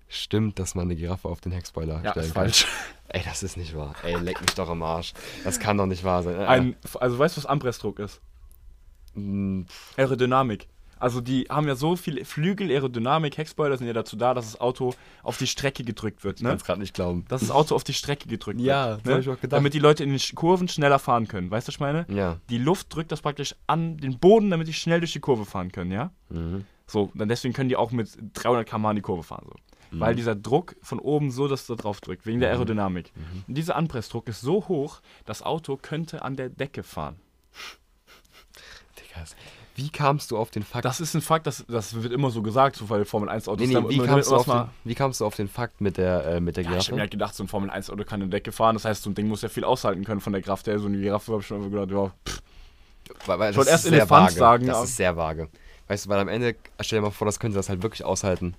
stimmt, 0.08 0.58
dass 0.58 0.74
man 0.74 0.84
eine 0.84 0.96
Giraffe 0.96 1.28
auf 1.28 1.40
den 1.40 1.52
Heckspoiler 1.52 2.02
ja, 2.02 2.10
stellen 2.10 2.26
ist 2.26 2.34
kann. 2.34 2.42
falsch. 2.44 2.66
Ey, 3.08 3.22
das 3.24 3.42
ist 3.42 3.56
nicht 3.56 3.74
wahr. 3.74 3.94
Ey, 4.04 4.14
leck 4.16 4.40
mich 4.40 4.54
doch 4.54 4.70
im 4.70 4.82
Arsch. 4.82 5.14
Das 5.42 5.58
kann 5.58 5.76
doch 5.76 5.86
nicht 5.86 6.04
wahr 6.04 6.22
sein. 6.22 6.36
Ein, 6.36 6.76
also 7.00 7.18
weißt 7.18 7.36
du, 7.36 7.40
was 7.40 7.46
Anpressdruck 7.46 7.98
ist? 7.98 8.20
Aerodynamik. 9.96 10.68
Also 11.00 11.20
die 11.20 11.46
haben 11.50 11.66
ja 11.66 11.74
so 11.74 11.96
viel 11.96 12.24
Flügel, 12.24 12.70
Aerodynamik, 12.70 13.36
Heckspoiler 13.38 13.76
sind 13.78 13.86
ja 13.86 13.92
dazu 13.92 14.16
da, 14.16 14.34
dass 14.34 14.52
das 14.52 14.60
Auto 14.60 14.94
auf 15.22 15.38
die 15.38 15.46
Strecke 15.46 15.82
gedrückt 15.82 16.22
wird. 16.24 16.36
Ich 16.36 16.42
Ne? 16.42 16.50
kann 16.50 16.56
es 16.58 16.64
gerade 16.64 16.80
nicht 16.80 16.94
glauben. 16.94 17.24
Dass 17.28 17.40
das 17.40 17.50
Auto 17.50 17.74
auf 17.74 17.82
die 17.84 17.94
Strecke 17.94 18.28
gedrückt 18.28 18.60
Ja, 18.60 18.90
wird. 18.90 19.06
das 19.06 19.12
hab 19.14 19.20
ich 19.20 19.28
auch 19.30 19.40
gedacht. 19.40 19.56
Damit 19.58 19.74
die 19.74 19.78
Leute 19.78 20.04
in 20.04 20.10
den 20.10 20.20
Kurven 20.36 20.68
schneller 20.68 20.98
fahren 20.98 21.26
können. 21.26 21.50
Weißt 21.50 21.66
du, 21.66 21.70
was 21.70 21.74
ich 21.76 21.80
meine? 21.80 22.06
Ja. 22.08 22.36
Die 22.50 22.58
Luft 22.58 22.94
drückt 22.94 23.10
das 23.12 23.22
praktisch 23.22 23.54
an 23.66 23.96
den 23.96 24.18
Boden, 24.18 24.50
damit 24.50 24.68
die 24.68 24.72
schnell 24.74 25.00
durch 25.00 25.12
die 25.12 25.20
Kurve 25.20 25.46
fahren 25.46 25.72
können, 25.72 25.90
ja? 25.90 26.12
Mhm. 26.28 26.64
So, 26.86 27.10
dann 27.14 27.28
deswegen 27.28 27.54
können 27.54 27.68
die 27.70 27.76
auch 27.76 27.90
mit 27.92 28.10
300 28.34 28.68
km 28.68 28.86
in 28.90 28.96
die 28.96 29.02
Kurve 29.02 29.22
fahren. 29.22 29.46
So. 29.48 29.54
Mhm. 29.96 30.00
Weil 30.00 30.14
dieser 30.14 30.34
Druck 30.34 30.76
von 30.82 30.98
oben 30.98 31.30
so, 31.30 31.48
dass 31.48 31.66
da 31.66 31.76
drauf 31.76 32.00
drückt, 32.00 32.26
wegen 32.26 32.40
der 32.40 32.50
Aerodynamik. 32.50 33.10
Mhm. 33.16 33.44
Und 33.48 33.54
dieser 33.56 33.76
Anpressdruck 33.76 34.28
ist 34.28 34.40
so 34.42 34.68
hoch, 34.68 35.00
das 35.24 35.42
Auto 35.42 35.76
könnte 35.80 36.22
an 36.22 36.36
der 36.36 36.48
Decke 36.50 36.82
fahren. 36.82 37.16
Digga, 38.98 39.24
wie 39.76 39.88
kamst 39.90 40.30
du 40.30 40.36
auf 40.38 40.50
den 40.50 40.62
Fakt? 40.62 40.84
Das 40.84 41.00
ist 41.00 41.14
ein 41.14 41.20
Fakt, 41.22 41.46
das, 41.46 41.64
das 41.68 41.94
wird 42.02 42.12
immer 42.12 42.30
so 42.30 42.42
gesagt, 42.42 42.76
so 42.76 42.88
weil 42.90 43.04
Formel 43.04 43.28
1 43.28 43.48
Autos 43.48 43.66
nee, 43.66 43.74
nee, 43.80 43.88
wie, 43.88 43.98
kamst 43.98 44.30
du 44.30 44.36
auf 44.36 44.44
den, 44.44 44.68
wie 44.84 44.94
kamst 44.94 45.20
du 45.20 45.24
auf 45.26 45.36
den 45.36 45.48
Fakt 45.48 45.80
mit 45.80 45.96
der, 45.96 46.24
äh, 46.26 46.40
mit 46.40 46.56
der 46.56 46.64
Ja, 46.64 46.70
ich 46.70 46.74
Giraffe? 46.74 46.90
hab 46.90 46.94
mir 46.96 47.00
halt 47.02 47.10
gedacht, 47.10 47.34
so 47.34 47.44
ein 47.44 47.48
Formel 47.48 47.70
1 47.70 47.90
Auto 47.90 48.04
kann 48.04 48.20
eine 48.20 48.30
Decke 48.30 48.52
fahren, 48.52 48.74
das 48.74 48.84
heißt, 48.84 49.02
so 49.02 49.10
ein 49.10 49.14
Ding 49.14 49.28
muss 49.28 49.42
ja 49.42 49.48
viel 49.48 49.64
aushalten 49.64 50.04
können 50.04 50.20
von 50.20 50.32
der 50.32 50.42
Kraft 50.42 50.66
her. 50.66 50.78
So 50.78 50.86
eine 50.86 50.98
Giraffe 50.98 51.32
habe 51.32 51.40
ich 51.40 51.46
schon 51.46 51.58
immer 51.64 51.70
gedacht, 51.70 51.90
ja, 51.90 52.12
pff, 52.28 52.42
weil, 53.26 53.38
weil 53.38 53.50
Ich 53.52 53.56
wollte 53.56 53.70
das 53.70 53.84
erst 53.84 53.92
Elefant 53.92 54.26
vage. 54.30 54.34
sagen, 54.38 54.66
Das 54.66 54.84
ist 54.84 54.96
sehr 54.96 55.16
vage. 55.16 55.48
Weißt 55.88 56.06
du, 56.06 56.10
weil 56.10 56.20
am 56.20 56.28
Ende, 56.28 56.54
stell 56.80 56.98
dir 57.00 57.02
mal 57.06 57.10
vor, 57.10 57.26
das 57.26 57.40
könnte 57.40 57.56
das 57.56 57.68
halt 57.68 57.82
wirklich 57.82 58.04
aushalten. 58.04 58.54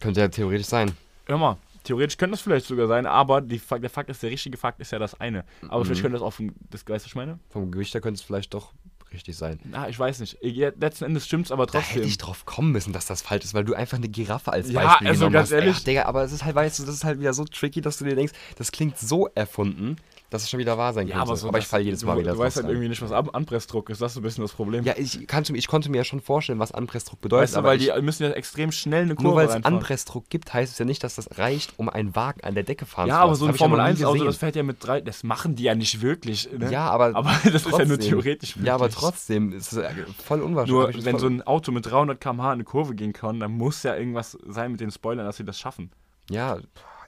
Könnte 0.00 0.20
ja 0.20 0.28
theoretisch 0.28 0.66
sein. 0.66 0.92
Hör 1.26 1.38
mal, 1.38 1.56
theoretisch 1.84 2.18
könnte 2.18 2.32
das 2.32 2.42
vielleicht 2.42 2.66
sogar 2.66 2.86
sein, 2.86 3.06
aber 3.06 3.40
die, 3.40 3.58
der 3.80 3.90
Fakt 3.90 4.10
ist, 4.10 4.22
der 4.22 4.30
richtige 4.30 4.58
Fakt 4.58 4.80
ist 4.80 4.90
ja 4.92 4.98
das 4.98 5.18
eine. 5.20 5.44
Aber 5.68 5.80
Mhm. 5.80 5.84
vielleicht 5.86 6.02
könnte 6.02 6.18
das 6.18 6.22
auch 6.22 6.32
vom, 6.32 6.52
das, 6.70 6.80
weißt 6.82 6.88
du, 6.88 6.92
was 6.94 7.06
ich 7.06 7.14
meine? 7.14 7.38
Vom 7.50 7.70
Gewicht 7.70 7.94
her 7.94 8.00
könnte 8.02 8.18
es 8.18 8.22
vielleicht 8.22 8.52
doch 8.52 8.72
richtig 9.14 9.36
sein. 9.36 9.58
Na, 9.64 9.88
ich 9.88 9.98
weiß 9.98 10.20
nicht. 10.20 10.38
Letzten 10.42 11.04
Endes 11.04 11.26
stimmt's 11.26 11.50
aber 11.50 11.66
Da 11.66 11.72
trotzdem. 11.78 11.94
hätte 11.96 12.06
ich 12.08 12.18
drauf 12.18 12.44
kommen 12.44 12.72
müssen, 12.72 12.92
dass 12.92 13.06
das 13.06 13.22
falsch 13.22 13.44
ist, 13.44 13.54
weil 13.54 13.64
du 13.64 13.74
einfach 13.74 13.96
eine 13.96 14.08
Giraffe 14.08 14.52
als 14.52 14.70
Ja, 14.70 14.82
Beispiel 14.84 15.08
also 15.08 15.18
genommen 15.20 15.32
ganz 15.34 15.48
hast. 15.48 15.52
ehrlich. 15.52 15.78
Ja, 15.78 15.84
Digga, 15.84 16.02
aber 16.04 16.22
es 16.24 16.32
ist 16.32 16.44
halt, 16.44 16.54
weißt 16.54 16.78
du, 16.78 16.84
das 16.84 16.94
ist 16.96 17.04
halt 17.04 17.20
wieder 17.20 17.32
so 17.34 17.44
tricky, 17.44 17.80
dass 17.80 17.96
du 17.98 18.04
dir 18.04 18.14
denkst, 18.16 18.32
das 18.56 18.70
klingt 18.72 18.98
so 18.98 19.28
erfunden, 19.34 19.96
dass 20.30 20.42
es 20.42 20.50
schon 20.50 20.58
wieder 20.58 20.76
wahr 20.78 20.92
sein 20.92 21.06
ja, 21.06 21.14
könnte. 21.16 21.28
aber, 21.28 21.36
so 21.36 21.48
aber 21.48 21.58
ich 21.58 21.66
falle 21.66 21.84
jedes 21.84 22.04
Mal 22.04 22.14
du, 22.14 22.20
wieder 22.22 22.32
Du 22.32 22.38
weißt 22.38 22.56
halt 22.56 22.64
rein. 22.66 22.72
irgendwie 22.72 22.88
nicht, 22.88 23.00
was 23.02 23.12
An- 23.12 23.28
Anpressdruck 23.28 23.88
ist. 23.90 24.00
Das 24.00 24.10
ist 24.10 24.14
so 24.14 24.20
ein 24.20 24.24
bisschen 24.24 24.42
das 24.42 24.52
Problem. 24.52 24.82
Ja, 24.84 24.94
ich, 24.96 25.26
kannte, 25.28 25.56
ich 25.56 25.68
konnte 25.68 25.90
mir 25.90 25.98
ja 25.98 26.04
schon 26.04 26.20
vorstellen, 26.20 26.58
was 26.58 26.72
Anpressdruck 26.72 27.20
bedeutet. 27.20 27.42
weißt 27.44 27.54
du, 27.54 27.58
aber 27.58 27.68
weil 27.68 27.80
ich, 27.80 27.92
die 27.94 28.02
müssen 28.02 28.24
ja 28.24 28.30
extrem 28.30 28.72
schnell 28.72 29.02
eine 29.04 29.14
Kurve 29.14 29.28
nur 29.28 29.36
weil 29.36 29.48
es. 29.48 29.64
Anpressdruck 29.64 30.28
gibt, 30.30 30.52
heißt 30.52 30.72
es 30.72 30.78
ja 30.78 30.84
nicht, 30.84 31.04
dass 31.04 31.14
das 31.14 31.38
reicht, 31.38 31.78
um 31.78 31.88
einen 31.88 32.16
Wagen 32.16 32.42
an 32.42 32.54
der 32.54 32.64
Decke 32.64 32.84
fahren 32.86 33.08
Ja, 33.08 33.16
zu 33.16 33.20
aber 33.20 33.30
lassen. 33.32 33.38
so 33.40 33.44
ein 33.44 33.48
ja 33.48 33.52
noch 33.52 33.58
Formel 33.58 33.78
nie 33.78 33.84
1 33.84 34.02
Auto, 34.04 34.12
gesehen. 34.14 34.26
das 34.26 34.36
fährt 34.38 34.56
ja 34.56 34.62
mit 34.64 34.76
drei. 34.84 35.00
Das 35.02 35.22
machen 35.22 35.54
die 35.54 35.62
ja 35.64 35.74
nicht 35.76 36.00
wirklich. 36.02 36.48
Ne? 36.50 36.70
Ja, 36.72 36.90
aber, 36.90 37.14
aber 37.14 37.30
das 37.44 37.54
ist 37.54 37.64
ja 37.66 37.70
nur 37.70 37.78
trotzdem. 37.96 37.98
theoretisch 38.00 38.56
Ja, 38.62 38.74
aber 38.74 38.84
möglich. 38.86 38.98
trotzdem 39.00 39.52
ist 39.52 39.72
es 39.72 39.78
äh, 39.78 39.90
voll 40.24 40.40
unwahrscheinlich. 40.42 40.96
Nur 40.96 41.04
wenn 41.04 41.18
so 41.18 41.26
ein 41.28 41.42
Auto 41.42 41.70
mit 41.70 41.86
300 41.86 42.20
km/h 42.20 42.48
in 42.48 42.52
eine 42.54 42.64
Kurve 42.64 42.94
gehen 42.94 43.12
kann, 43.12 43.38
dann 43.38 43.52
muss 43.52 43.82
ja 43.84 43.94
irgendwas 43.94 44.36
sein 44.48 44.72
mit 44.72 44.80
den 44.80 44.90
Spoilern, 44.90 45.26
dass 45.26 45.36
sie 45.36 45.44
das 45.44 45.58
schaffen. 45.60 45.90
Ja, 46.30 46.54
boah, 46.54 46.60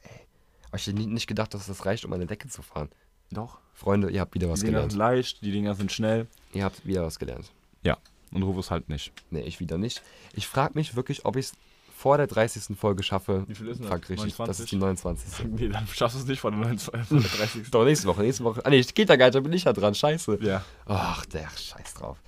ey. 0.05 0.21
Aber 0.69 0.77
ich 0.77 0.87
hätte 0.87 0.99
nicht 1.01 1.27
gedacht, 1.27 1.55
dass 1.55 1.67
das 1.67 1.87
reicht, 1.87 2.05
um 2.05 2.12
an 2.12 2.21
der 2.21 2.29
Decke 2.29 2.49
zu 2.49 2.62
fahren. 2.62 2.91
Doch. 3.31 3.59
Freunde, 3.74 4.11
ihr 4.11 4.20
habt 4.20 4.35
wieder 4.35 4.49
was 4.49 4.61
Die 4.61 4.66
Dinger 4.66 4.79
gelernt. 4.79 4.93
sind 4.93 4.99
leicht, 4.99 5.43
die 5.43 5.53
Dinger 5.53 5.74
sind 5.74 5.93
schnell. 5.93 6.27
Ihr 6.55 6.64
habt 6.64 6.87
wieder 6.87 7.03
was 7.05 7.18
gelernt. 7.18 7.53
Ja. 7.83 7.99
Und 8.33 8.43
Rufus 8.43 8.70
halt 8.70 8.89
nicht. 8.89 9.12
Nee, 9.31 9.43
ich 9.43 9.61
wieder 9.61 9.79
nicht. 9.79 10.03
Ich 10.35 10.47
frage 10.47 10.72
mich 10.74 10.97
wirklich, 10.97 11.24
ob 11.24 11.37
ich 11.37 11.47
es 11.47 11.53
vor 11.95 12.16
der 12.18 12.27
30. 12.27 12.77
Folge 12.79 13.03
schaffe. 13.03 13.45
Wie 13.49 13.55
viel 13.55 13.68
ist 13.68 13.81
denn 13.81 13.89
das? 13.89 14.09
Richtig. 14.09 14.16
Das 14.37 14.39
29? 14.39 14.64
ist 14.64 14.72
die 14.72 14.77
29. 14.77 15.47
Nee, 15.59 15.68
dann 15.68 15.87
schaffst 15.87 16.16
du 16.16 16.20
es 16.20 16.27
nicht 16.27 16.41
von 16.41 16.53
der 16.53 16.61
29 16.62 17.09
von 17.09 17.20
der 17.20 17.31
30. 17.31 17.70
Doch, 17.70 17.85
nächste 17.85 18.07
Woche, 18.09 18.22
nächste 18.22 18.45
Woche. 18.45 18.64
Ah, 18.64 18.70
nee, 18.70 18.81
geht 18.83 19.09
da 19.09 19.16
gar 19.16 19.27
nicht, 19.27 19.35
da 19.35 19.41
bin 19.41 19.53
ich 19.53 19.64
ja 19.64 19.72
dran. 19.72 19.95
Scheiße. 19.95 20.39
ja. 20.43 20.62
Ach, 20.87 21.24
der 21.27 21.49
Scheiß 21.51 21.95
drauf. 21.95 22.18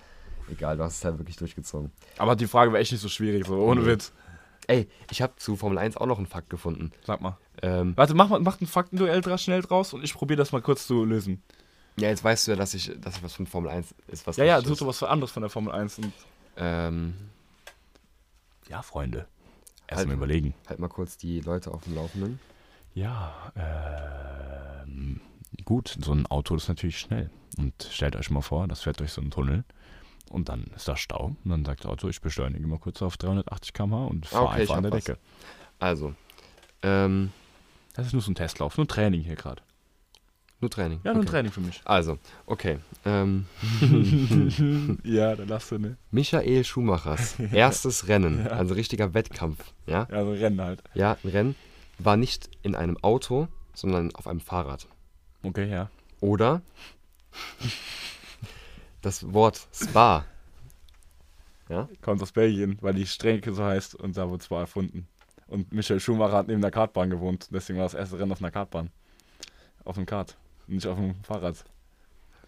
Egal, 0.50 0.76
du 0.78 0.84
hast 0.84 0.96
es 0.96 1.04
halt 1.04 1.18
wirklich 1.18 1.36
durchgezogen. 1.36 1.90
Aber 2.16 2.34
die 2.36 2.46
Frage 2.46 2.72
wäre 2.72 2.80
echt 2.80 2.92
nicht 2.92 3.02
so 3.02 3.08
schwierig, 3.08 3.46
so 3.46 3.56
ohne. 3.56 3.84
Witz. 3.84 4.12
Ey, 4.66 4.88
ich 5.10 5.20
habe 5.22 5.34
zu 5.36 5.56
Formel 5.56 5.78
1 5.78 5.96
auch 5.98 6.06
noch 6.06 6.18
einen 6.18 6.26
Fakt 6.26 6.48
gefunden. 6.50 6.92
Sag 7.06 7.20
mal. 7.20 7.36
Ähm, 7.62 7.92
Warte, 7.96 8.14
mach, 8.14 8.28
mal, 8.28 8.40
mach 8.40 8.60
ein 8.60 8.66
Faktenduell 8.66 9.22
schnell 9.38 9.62
draus 9.62 9.92
und 9.92 10.04
ich 10.04 10.14
probiere 10.14 10.38
das 10.38 10.52
mal 10.52 10.62
kurz 10.62 10.86
zu 10.86 11.04
lösen. 11.04 11.42
ja, 11.98 12.08
jetzt 12.08 12.22
weißt 12.24 12.46
du 12.46 12.50
ja, 12.52 12.56
dass 12.56 12.74
ich, 12.74 12.92
dass 13.00 13.16
ich 13.16 13.22
was 13.22 13.34
von 13.34 13.46
Formel 13.46 13.70
1 13.70 13.94
ist, 14.08 14.26
was 14.26 14.36
Ja, 14.36 14.44
ja, 14.44 14.54
richtig 14.56 14.68
such 14.68 14.72
ist. 14.74 14.80
doch 14.82 14.86
was 14.88 14.98
für 14.98 15.08
anderes 15.08 15.32
von 15.32 15.42
der 15.42 15.50
Formel 15.50 15.72
1. 15.72 15.98
Und 15.98 16.12
Ähm, 16.56 17.14
ja, 18.68 18.82
Freunde. 18.82 19.26
Erst 19.86 20.06
mal 20.06 20.12
überlegen. 20.14 20.54
halt 20.68 20.78
mal 20.80 20.88
kurz 20.88 21.16
die 21.16 21.40
Leute 21.40 21.72
auf 21.72 21.82
dem 21.84 21.94
Laufenden. 21.94 22.38
Ja, 22.94 23.52
ähm, 23.56 25.20
gut, 25.64 25.96
so 26.02 26.12
ein 26.12 26.26
Auto 26.26 26.54
ist 26.56 26.68
natürlich 26.68 26.98
schnell. 26.98 27.30
Und 27.56 27.88
stellt 27.90 28.14
euch 28.16 28.30
mal 28.30 28.42
vor, 28.42 28.68
das 28.68 28.82
fährt 28.82 29.00
durch 29.00 29.12
so 29.12 29.20
einen 29.20 29.30
Tunnel 29.30 29.64
und 30.30 30.48
dann 30.48 30.64
ist 30.76 30.86
da 30.88 30.96
Stau. 30.96 31.36
Und 31.44 31.50
dann 31.50 31.64
sagt 31.64 31.80
das 31.84 31.90
Auto, 31.90 32.08
ich 32.08 32.20
beschleunige 32.20 32.66
mal 32.66 32.78
kurz 32.78 33.00
auf 33.02 33.16
380 33.16 33.72
km/h 33.72 34.04
und 34.06 34.26
fahre 34.26 34.44
Okay, 34.48 34.60
einfach 34.62 34.76
an 34.76 34.82
der 34.84 34.92
was. 34.92 35.04
Decke. 35.04 35.18
Also, 35.78 36.14
ähm, 36.82 37.32
Das 37.98 38.06
ist 38.06 38.12
nur 38.12 38.22
so 38.22 38.30
ein 38.30 38.36
Testlauf, 38.36 38.76
nur 38.76 38.86
Training 38.86 39.22
hier 39.22 39.34
gerade. 39.34 39.60
nur 40.60 40.70
Training. 40.70 41.00
Ja, 41.02 41.14
nur 41.14 41.22
okay. 41.22 41.30
Training 41.32 41.50
für 41.50 41.60
mich. 41.60 41.80
Also, 41.84 42.16
okay. 42.46 42.78
Ähm, 43.04 43.46
ja, 45.02 45.34
dann 45.34 45.48
lass 45.48 45.68
du, 45.68 45.80
ne? 45.80 45.96
Michael 46.12 46.62
Schumachers 46.62 47.40
erstes 47.52 48.06
Rennen, 48.06 48.46
also 48.46 48.74
richtiger 48.74 49.14
Wettkampf, 49.14 49.72
ja, 49.86 50.06
Ja, 50.12 50.24
so 50.24 50.30
Rennen 50.30 50.60
halt. 50.60 50.80
ja, 50.94 51.16
ein 51.24 51.28
Rennen, 51.28 51.56
war 51.98 52.16
nicht 52.16 52.48
in 52.62 52.76
einem 52.76 52.96
Auto, 53.02 53.48
sondern 53.74 54.14
auf 54.14 54.28
einem 54.28 54.40
Fahrrad. 54.40 54.86
Okay, 55.42 55.68
ja. 55.68 55.90
Oder 56.20 56.62
das 59.02 59.32
Wort 59.32 59.66
Spa. 59.74 60.24
Ja? 61.68 61.88
Kommt 62.00 62.22
aus 62.22 62.30
Belgien, 62.30 62.78
weil 62.80 62.94
die 62.94 63.06
Strecke 63.08 63.52
so 63.52 63.64
heißt 63.64 63.96
und 63.96 64.16
da 64.16 64.28
wurde 64.28 64.44
zwar 64.44 64.60
erfunden. 64.60 65.08
Und 65.48 65.72
Michael 65.72 65.98
Schumacher 66.00 66.36
hat 66.36 66.46
neben 66.46 66.60
der 66.60 66.70
Kartbahn 66.70 67.10
gewohnt, 67.10 67.48
deswegen 67.50 67.78
war 67.78 67.86
das 67.86 67.94
erste 67.94 68.18
Rennen 68.18 68.32
auf 68.32 68.40
einer 68.40 68.50
Kartbahn. 68.50 68.90
Auf 69.84 69.96
dem 69.96 70.06
Kart, 70.06 70.36
nicht 70.66 70.86
auf 70.86 70.98
dem 70.98 71.14
Fahrrad. 71.24 71.64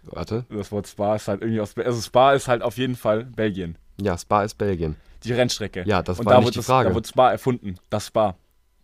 Warte. 0.03 0.45
Das 0.51 0.71
Wort 0.73 0.87
Spa 0.87 1.17
ist 1.17 1.29
halt 1.29 1.43
irgendwie 1.43 1.61
aus. 1.61 1.77
Also 1.77 2.01
Spa 2.01 2.33
ist 2.33 2.49
halt 2.49 2.63
auf 2.63 2.77
jeden 2.79 2.97
Fall 2.97 3.25
Belgien. 3.25 3.77
Ja, 4.01 4.17
Spa 4.17 4.45
ist 4.45 4.57
Belgien. 4.57 4.97
Die 5.25 5.33
Rennstrecke. 5.33 5.85
Ja, 5.87 6.03
das 6.03 6.19
Und 6.19 6.27
war 6.27 6.35
da 6.35 6.39
nicht 6.39 6.47
wurde 6.47 6.53
die 6.53 6.59
das, 6.59 6.67
Frage. 6.67 6.89
Da 6.89 6.95
wurde 6.95 7.09
Spa 7.09 7.31
erfunden. 7.31 7.77
Das 7.91 8.07
Spa. 8.07 8.37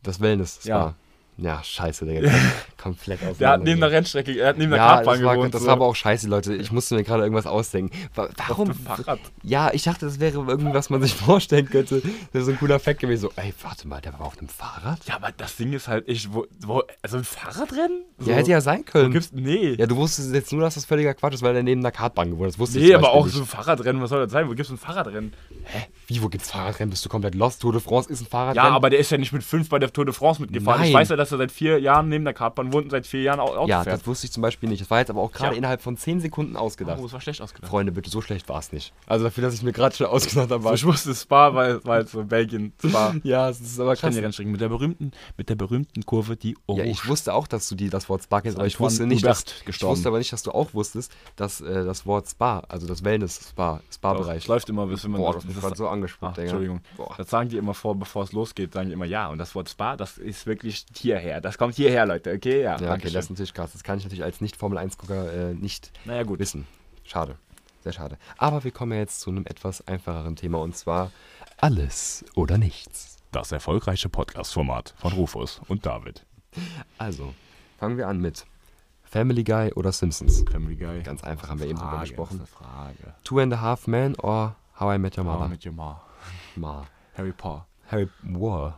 Das 0.03 0.21
Wellness-Spa. 0.21 0.69
Ja. 0.69 0.95
Ja. 1.39 1.63
scheiße, 1.63 2.07
Digga. 2.07 2.31
Komplett 2.77 3.19
auseinander. 3.21 3.39
Der 3.39 3.51
hat 3.51 3.63
neben 3.63 3.81
der 3.81 3.91
Rennstrecke, 3.91 4.39
er 4.39 4.49
hat 4.49 4.59
neben 4.59 4.71
der 4.71 4.79
ja, 4.79 4.87
Kartbahn 4.89 5.15
das 5.17 5.25
war, 5.25 5.35
gewohnt. 5.35 5.55
das 5.55 5.61
so. 5.63 5.67
war 5.67 5.75
aber 5.75 5.87
auch 5.87 5.97
scheiße, 5.97 6.29
Leute. 6.29 6.55
Ich 6.55 6.73
musste 6.73 6.95
mir 6.95 7.05
gerade 7.05 7.23
irgendwas 7.23 7.47
ausdenken. 7.47 7.97
Wa- 8.15 8.29
Warum? 8.49 8.73
Fahrrad. 8.75 9.19
Ja, 9.43 9.71
ich 9.73 9.83
dachte, 9.85 10.07
das 10.07 10.21
wäre 10.21 10.39
irgendwie, 10.47 10.73
was 10.73 10.89
man 10.91 11.03
sich 11.03 11.15
vorstellen 11.15 11.67
könnte. 11.69 12.01
Das 12.01 12.11
wäre 12.33 12.45
so 12.45 12.51
ein 12.53 12.59
cooler 12.59 12.79
Fact 12.79 13.01
gewesen. 13.01 13.23
So, 13.23 13.33
ey, 13.37 13.53
warte 13.63 13.87
mal, 13.89 14.01
der 14.01 14.13
war 14.15 14.23
auf 14.23 14.39
einem 14.39 14.49
Fahrrad? 14.49 15.01
Ja, 15.07 15.17
aber 15.17 15.31
das 15.37 15.57
Ding 15.57 15.73
ist 15.73 15.89
halt, 15.89 16.09
ich, 16.09 16.33
wo, 16.33 16.47
wo, 16.65 16.83
also 17.03 17.19
ein 17.19 17.25
Fahrradrennen? 17.25 18.05
So. 18.19 18.31
Ja, 18.31 18.37
hätte 18.37 18.51
ja 18.51 18.61
sein 18.61 18.85
können. 18.85 19.13
gibt's, 19.13 19.31
nee. 19.33 19.75
Ja, 19.79 19.87
du 19.87 19.97
wusstest 19.97 20.33
jetzt 20.35 20.53
nur, 20.53 20.63
dass 20.63 20.75
das 20.75 20.85
völliger 20.85 21.13
Quatsch 21.15 21.35
ist, 21.35 21.43
weil 21.43 21.55
er 21.57 21.63
neben 21.63 21.83
der 21.83 21.93
Kartbahn 21.93 22.31
gewohnt 22.31 22.47
hat. 22.47 22.55
Das 22.55 22.59
wusste 22.59 22.79
ich 22.79 22.87
nee, 22.89 22.95
aber 22.95 23.11
auch 23.11 23.27
nicht. 23.27 23.35
so 23.35 23.41
ein 23.43 23.47
Fahrradrennen, 23.47 24.01
was 24.01 24.11
soll 24.11 24.23
das 24.23 24.33
sein? 24.33 24.49
Wo 24.49 24.55
gibt's 24.55 24.71
ein 24.71 24.79
Fahrradrennen? 24.79 25.35
Hä? 25.65 25.87
Wie, 26.09 26.23
wo 26.23 26.29
gibt's 26.29 26.51
Fahrradrennen? 26.53 26.91
Bist 26.91 27.05
du 27.05 27.09
komplett 27.09 27.35
lost? 27.35 27.61
Tour 27.63 27.73
de 27.73 27.81
France 27.81 28.09
ist 28.11 28.21
ein 28.21 28.25
Ja, 28.25 28.31
Fahrradrennen? 28.31 28.73
aber 28.75 28.91
der 28.91 28.99
ist 29.01 29.11
ja 29.11 29.19
nicht 29.19 29.33
mit 29.33 29.43
fünf 29.43 29.69
bei 29.69 29.79
der 29.81 29.93
Tour 29.93 30.05
de 30.05 30.15
France 30.15 30.41
mitgefahren. 30.41 30.81
Nein. 30.81 30.89
Ich 30.91 30.95
weiß 30.95 31.09
ja, 31.09 31.17
dass 31.17 31.33
er 31.33 31.39
seit 31.39 31.51
vier 31.51 31.81
Jahren 31.81 32.09
neben 32.09 32.25
der 32.25 32.33
Kartbahn 32.35 32.73
wohnt 32.73 32.85
und 32.85 32.91
seit 32.91 33.07
vier 33.07 33.23
Jahren 33.23 33.41
Au- 33.41 33.57
Auto 33.57 33.69
Ja, 33.69 33.83
fährt. 33.83 33.99
das 34.01 34.07
wusste 34.07 34.27
ich 34.27 34.33
zum 34.33 34.41
Beispiel 34.43 34.69
nicht. 34.69 34.81
Das 34.81 34.91
war 34.91 34.99
jetzt 35.01 35.11
aber 35.11 35.21
auch 35.21 35.33
gerade 35.33 35.53
Ja. 35.53 35.59
innerhalb 35.59 35.83
von 35.83 35.97
10 35.97 36.21
Sekunden 36.21 36.57
ausgedacht. 36.57 36.99
Oh, 37.01 37.03
das 37.03 37.13
war 37.13 37.21
schlecht 37.21 37.43
ausgedacht. 37.43 37.69
Freunde, 37.71 37.91
bitte, 37.93 38.09
so 38.09 38.21
schlecht 38.21 38.49
war 38.49 38.61
es 38.61 38.71
nicht. 38.73 38.93
Also 39.07 39.25
dafür, 39.25 39.43
dass 39.43 39.55
ich 39.55 39.63
mir 39.63 39.73
gerade 39.73 39.97
schon 39.97 40.07
ausgedacht 40.07 40.51
habe, 40.51 40.63
war 40.63 40.75
Ich 40.75 40.85
wusste 40.85 41.15
Spa, 41.15 41.55
weil, 41.55 41.85
weil 41.85 42.07
so 42.07 42.23
Belgien, 42.25 42.73
Spa. 42.85 43.15
Ja, 43.25 43.49
es 43.49 43.61
ist 43.61 43.81
aber 43.81 43.95
Ich 43.95 44.01
kenn 44.01 44.11
krass. 44.11 44.17
die 44.17 44.23
Rennstrecken 44.23 44.53
mit 44.53 44.61
der 44.61 44.69
berühmten, 44.69 45.11
mit 45.37 45.49
der 45.49 45.57
berühmten 45.57 46.07
Kurve, 46.07 46.37
die 46.37 46.57
Ja, 46.69 46.85
ich 46.85 47.09
wusste 47.09 47.35
auch, 47.35 47.49
dass 47.49 47.69
du 47.69 47.75
die 47.75 47.91
das 47.91 48.09
Wort 48.09 48.23
Spa 48.23 48.41
kennst, 48.43 48.57
aber 48.59 48.67
ich 48.69 48.79
wusste 48.79 49.07
nicht, 49.07 49.25
dass, 49.25 49.45
ich 49.67 49.83
wusste 49.83 50.09
aber 50.09 50.19
nicht, 50.19 50.33
dass 50.33 50.43
du 50.45 50.53
auch 50.53 50.73
wusstest, 50.73 51.11
dass 51.35 51.61
äh, 51.61 51.85
das 51.85 52.07
Wort 52.07 52.29
Spa, 52.29 52.61
also 52.69 52.87
das 52.87 53.03
Wellness-Spa, 53.03 53.81
Es 53.89 53.97
Spa-Bereich. 53.97 54.47
läuft 54.47 54.69
immer, 54.69 54.87
bis 54.87 55.03
wenn 55.05 55.11
man 55.11 55.21
Boah, 55.23 55.35
das 55.35 55.45
ist 55.45 55.55
das- 55.57 55.61
gerade 55.63 55.77
so 56.03 56.09
Ach. 56.21 56.37
Entschuldigung. 56.39 56.81
Boah. 56.97 57.15
Das 57.17 57.31
sagen 57.31 57.49
die 57.49 57.57
immer 57.57 57.75
vor, 57.75 57.95
bevor 57.97 58.23
es 58.25 58.33
losgeht, 58.33 58.73
sagen 58.73 58.89
die 58.89 58.93
immer 58.93 59.05
ja. 59.05 59.29
Und 59.29 59.39
das 59.39 59.55
Wort 59.55 59.69
Spa, 59.69 59.97
das 59.97 60.19
ist 60.19 60.47
wirklich 60.47 60.87
hierher. 60.95 61.41
Das 61.41 61.59
kommt 61.59 61.75
hierher, 61.75 62.07
Leute. 62.07 62.33
Okay, 62.35 62.63
ja. 62.63 62.79
Ja, 62.81 62.95
okay, 62.95 63.11
das 63.11 63.25
ist 63.25 63.31
natürlich 63.31 63.55
krass. 63.55 63.73
Das 63.73 63.83
kann 63.85 63.99
ich 63.99 64.05
natürlich 64.05 64.25
als 64.25 64.41
Nicht-Formel-1-Gucker 64.41 65.51
äh, 65.51 65.55
nicht 65.55 65.91
Naja, 66.05 66.23
gut. 66.23 66.39
wissen. 66.39 66.67
Schade. 67.05 67.37
Sehr 67.83 67.93
schade. 67.93 68.19
Aber 68.37 68.65
wir 68.65 68.73
kommen 68.73 68.93
ja 68.93 68.99
jetzt 68.99 69.21
zu 69.21 69.31
einem 69.31 69.47
etwas 69.47 69.87
einfacheren 69.87 70.35
Thema 70.37 70.59
und 70.59 70.77
zwar 70.77 71.13
alles 71.59 72.25
oder 72.35 72.59
nichts. 72.59 73.17
Das 73.33 73.53
erfolgreiche 73.53 74.09
Podcast-Format 74.09 74.95
von 74.97 75.13
Rufus 75.13 75.61
und 75.69 75.87
David. 75.87 76.25
Also, 76.99 77.35
fangen 77.79 77.97
wir 77.97 78.09
an 78.09 78.21
mit 78.21 78.45
Family 79.05 79.45
Guy 79.45 79.73
oder 79.75 79.93
Simpsons. 79.93 80.45
Family 80.51 80.75
Guy. 80.77 81.03
Ganz 81.03 81.23
einfach, 81.23 81.49
haben 81.49 81.61
wir 81.61 81.67
eben 81.69 81.79
drüber 81.79 82.01
gesprochen. 82.01 82.39
Das 82.41 82.49
ist 82.51 82.57
eine 82.57 82.67
Frage. 82.69 83.15
Two 83.25 83.39
and 83.39 83.53
a 83.55 83.61
Half 83.61 83.87
Men 83.87 84.17
or 84.17 84.57
How 84.79 84.91
I 84.91 84.99
Met 84.99 85.17
Your 85.17 85.25
How 85.25 85.31
I 85.33 85.35
Mother? 85.39 85.49
Met 85.49 85.65
Your 85.65 85.75
Ma. 85.75 86.01
Ma. 86.57 86.87
Harry 87.15 87.33
Potter. 87.33 87.65
Harry 87.91 88.09
Wow. 88.25 88.75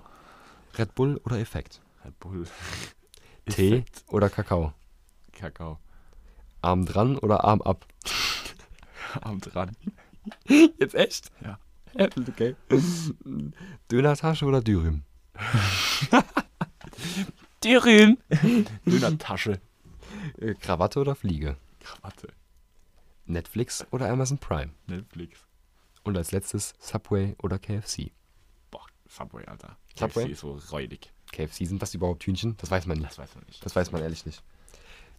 Red 0.78 0.94
Bull 0.94 1.20
oder 1.24 1.38
Effekt? 1.40 1.80
Red 2.04 2.18
Bull. 2.20 2.46
Tee 3.46 3.78
Effekt. 3.78 4.04
oder 4.08 4.28
Kakao? 4.30 4.72
Kakao. 5.32 5.78
Arm 6.62 6.86
dran 6.86 7.18
oder 7.18 7.44
Arm 7.44 7.62
ab? 7.62 7.86
Am 9.22 9.40
dran. 9.40 9.76
Jetzt 10.46 10.94
echt? 10.94 11.30
Ja. 11.42 11.58
Okay. 11.94 12.54
Dönertasche 13.90 14.44
oder 14.44 14.60
Dürüm? 14.60 15.02
Dürren. 17.64 18.18
Dünner 18.86 19.18
Tasche. 19.18 19.60
Äh, 20.38 20.54
Krawatte 20.54 21.00
oder 21.00 21.14
Fliege? 21.16 21.56
Krawatte. 21.80 22.28
Netflix 23.26 23.86
oder 23.90 24.10
Amazon 24.10 24.38
Prime? 24.38 24.70
Netflix. 24.86 25.47
Und 26.08 26.16
als 26.16 26.32
letztes 26.32 26.72
Subway 26.80 27.36
oder 27.42 27.58
KFC? 27.58 28.12
Boah, 28.70 28.80
Subway, 29.06 29.44
Alter. 29.44 29.76
Subway? 29.94 30.22
KFC 30.22 30.32
ist 30.32 30.40
so 30.40 30.58
räudig. 30.72 31.12
KFC, 31.32 31.66
sind 31.66 31.82
das 31.82 31.92
überhaupt 31.92 32.24
Hühnchen? 32.24 32.56
Das 32.56 32.70
weiß 32.70 32.86
man 32.86 32.96
nicht. 32.96 33.10
Das 33.10 33.18
weiß 33.18 33.34
man 33.34 33.44
nicht. 33.44 33.62
Das 33.62 33.76
weiß 33.76 33.92
man 33.92 34.00
ehrlich 34.00 34.24
nicht. 34.24 34.42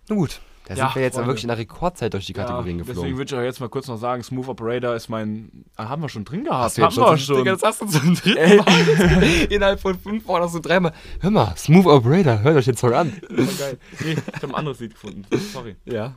Na 0.09 0.15
gut, 0.15 0.41
da 0.65 0.73
Ja, 0.73 0.85
sind 0.87 0.95
wir 0.95 1.01
jetzt 1.03 1.13
Freunde. 1.13 1.27
wirklich 1.27 1.43
in 1.43 1.49
der 1.49 1.59
Rekordzeit 1.59 2.11
durch 2.11 2.25
die 2.25 2.33
Kategorien 2.33 2.77
ja, 2.79 2.85
geflogen. 2.85 3.03
Deswegen 3.03 3.17
würde 3.19 3.35
ich 3.35 3.39
euch 3.39 3.45
jetzt 3.45 3.59
mal 3.59 3.69
kurz 3.69 3.87
noch 3.87 3.97
sagen, 3.97 4.23
Smooth 4.23 4.47
Operator 4.47 4.95
ist 4.95 5.09
mein... 5.09 5.63
Ah, 5.75 5.89
haben 5.89 6.01
wir 6.01 6.09
schon 6.09 6.25
drin 6.25 6.43
gehabt. 6.45 6.63
Hast 6.63 6.79
du 6.79 6.81
haben 6.81 6.95
wir 6.95 7.17
schon, 7.19 7.19
schon. 7.19 7.37
Digga, 7.37 7.51
das 7.51 7.61
hast 7.61 7.81
du 7.81 7.85
zum 7.85 8.15
dritten 8.15 8.57
Mal. 8.57 9.23
Innerhalb 9.51 9.79
von 9.79 9.99
fünf 9.99 10.27
Wochen 10.27 10.41
hast 10.41 10.55
du 10.55 10.59
dreimal. 10.59 10.91
Hör 11.19 11.29
mal, 11.29 11.55
Smooth 11.55 11.85
Operator, 11.85 12.39
hört 12.41 12.57
euch 12.57 12.65
den 12.65 12.77
Song 12.77 12.93
an. 12.93 13.15
Das 13.29 13.37
war 13.59 13.67
geil. 13.67 13.79
Nee, 14.03 14.13
ich 14.13 14.41
habe 14.41 14.47
ein 14.47 14.55
anderes 14.55 14.79
Lied 14.79 14.93
gefunden. 14.95 15.27
Sorry. 15.53 15.75
Ja. 15.85 16.15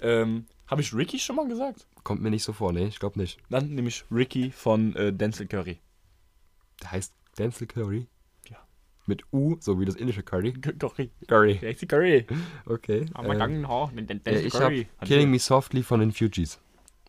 Ähm, 0.00 0.46
habe 0.72 0.80
ich 0.82 0.92
Ricky 0.94 1.18
schon 1.18 1.36
mal 1.36 1.46
gesagt? 1.46 1.86
Kommt 2.02 2.20
mir 2.22 2.30
nicht 2.30 2.42
so 2.42 2.52
vor, 2.52 2.72
nee, 2.72 2.86
ich 2.86 2.98
glaube 2.98 3.20
nicht. 3.20 3.38
Dann 3.50 3.74
nehme 3.74 3.88
ich 3.88 4.04
Ricky 4.10 4.50
von 4.50 4.96
äh, 4.96 5.12
Denzel 5.12 5.46
Curry. 5.46 5.78
Der 6.82 6.90
heißt 6.92 7.14
Denzel 7.38 7.66
Curry. 7.68 8.08
Ja. 8.48 8.56
Mit 9.06 9.22
U, 9.32 9.56
so 9.60 9.78
wie 9.78 9.84
das 9.84 9.94
indische 9.94 10.22
Curry. 10.22 10.52
Curry. 10.54 11.10
Curry. 11.28 11.54
Denzel 11.58 11.86
Curry. 11.88 12.26
Okay. 12.66 13.06
Aber 13.14 13.34
Äh, 13.34 13.38
dann, 13.38 13.68
ha, 13.68 13.86
den- 13.94 14.06
den 14.06 14.18
äh, 14.18 14.20
Denzel 14.22 14.46
ich 14.46 14.52
Curry. 14.52 14.88
Killing 15.04 15.30
Me 15.30 15.38
Softly 15.38 15.82
von 15.82 16.00
den 16.00 16.10
Fugees. 16.12 16.58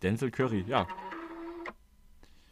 Denzel 0.03 0.29
Curry, 0.29 0.65
ja. 0.67 0.85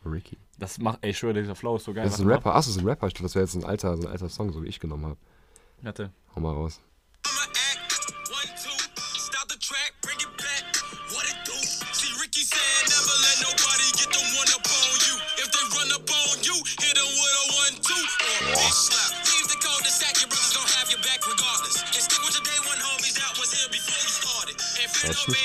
Ricky. 0.05 0.37
Das 0.57 0.77
macht, 0.79 0.99
ey, 1.01 1.11
ich 1.11 1.17
schwöre, 1.17 1.33
dieser 1.35 1.55
Flow 1.55 1.75
ist 1.75 1.83
so 1.85 1.93
geil. 1.93 2.05
Das 2.05 2.13
ist 2.15 2.19
ein 2.21 2.27
Rapper. 2.27 2.55
Achso, 2.55 2.69
das 2.69 2.77
ist 2.77 2.81
ein 2.81 2.87
Rapper. 2.87 3.07
Ich 3.07 3.13
dachte, 3.13 3.23
das 3.23 3.35
wäre 3.35 3.45
jetzt 3.45 3.55
ein 3.55 3.65
alter, 3.65 3.97
so 3.97 4.07
ein 4.07 4.11
alter 4.11 4.29
Song, 4.29 4.51
so 4.51 4.63
wie 4.63 4.67
ich 4.67 4.79
genommen 4.79 5.05
habe. 5.05 5.17
Warte. 5.81 6.11
Hau 6.35 6.39
mal 6.39 6.53
raus. 6.53 6.81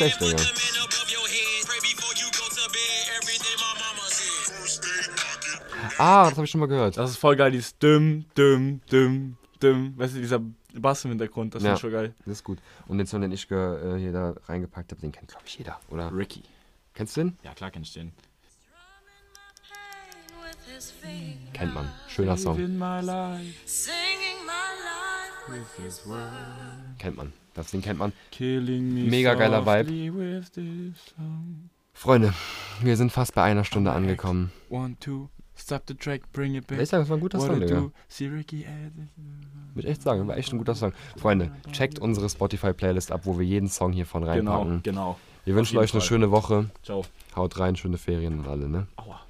Aid 0.00 0.18
pocket. 0.18 0.52
Ah, 5.98 6.24
das 6.28 6.36
habe 6.36 6.44
ich 6.44 6.50
schon 6.50 6.60
mal 6.60 6.66
gehört. 6.66 6.96
Das 6.96 7.10
ist 7.10 7.16
voll 7.16 7.36
geil, 7.36 7.50
dieses 7.50 7.78
Düm, 7.78 8.24
Düm, 8.36 8.80
Düm, 8.90 9.36
Düm. 9.62 9.96
Weißt 9.96 10.14
du, 10.14 10.20
dieser 10.20 10.40
Bass 10.74 11.04
im 11.04 11.10
Hintergrund, 11.12 11.54
das 11.54 11.62
Ja. 11.62 11.74
ist 11.74 11.80
schon 11.80 11.92
geil. 11.92 12.14
Das 12.26 12.32
ist 12.38 12.44
gut. 12.44 12.58
Und 12.86 12.98
den 12.98 13.06
Song, 13.06 13.22
den 13.22 13.32
ich 13.32 13.50
äh, 13.50 13.98
hier 13.98 14.12
da 14.12 14.34
reingepackt 14.46 14.90
habe, 14.90 15.00
den 15.00 15.12
kennt, 15.12 15.28
glaube 15.28 15.44
ich, 15.46 15.56
jeder. 15.58 15.80
Oder? 15.88 16.14
Ricky. 16.14 16.42
Kennst 16.94 17.16
du 17.16 17.22
den? 17.22 17.38
Ja, 17.42 17.54
klar 17.54 17.70
kenn 17.70 17.82
ich 17.82 17.92
den. 17.92 18.12
Kennt 21.54 21.74
man. 21.74 21.90
Schöner 22.08 22.36
Song. 22.36 22.56
Kennt 26.98 27.16
man. 27.16 27.32
Das 27.54 27.70
Ding 27.70 27.80
kennt 27.82 27.98
man. 27.98 28.12
Killing 28.30 28.92
me 28.94 29.02
Mega 29.08 29.34
geiler 29.34 29.64
softly 29.64 30.12
with 30.12 30.50
this 30.52 31.14
song. 31.16 31.70
Freunde, 31.92 32.34
wir 32.82 32.96
sind 32.96 33.10
fast 33.12 33.34
bei 33.34 33.42
einer 33.42 33.64
Stunde 33.64 33.92
angekommen. 33.92 34.52
One, 34.68 34.96
two, 35.00 35.30
stop 35.54 35.84
the 35.88 35.94
track, 35.94 36.30
bring 36.32 36.54
it 36.54 36.66
back. 36.66 36.78
Ich 36.80 36.90
sag, 36.90 37.00
das 37.00 37.08
war 37.08 37.16
ein 37.16 37.20
guter 37.20 37.40
Song, 37.40 37.58
Digga. 37.60 37.90
ich 39.76 39.86
echt 39.86 40.02
sagen, 40.02 40.28
war 40.28 40.36
echt 40.36 40.52
ein 40.52 40.58
guter 40.58 40.74
Song. 40.74 40.92
Freunde, 41.16 41.50
checkt 41.72 41.98
unsere 41.98 42.28
Spotify-Playlist 42.28 43.12
ab, 43.12 43.22
wo 43.24 43.38
wir 43.38 43.46
jeden 43.46 43.68
Song 43.68 43.92
hier 43.92 44.04
von 44.06 44.24
Genau, 44.24 44.32
reinpacken. 44.52 44.82
genau. 44.82 45.18
Wir 45.46 45.54
wünschen 45.54 45.78
euch 45.78 45.92
eine 45.94 46.00
Fall. 46.00 46.08
schöne 46.08 46.30
Woche. 46.30 46.70
Ciao. 46.82 47.04
Haut 47.34 47.58
rein, 47.58 47.76
schöne 47.76 47.96
Ferien 47.98 48.40
und 48.40 48.48
alle, 48.48 48.68
ne? 48.68 48.88
Aua, 48.96 49.20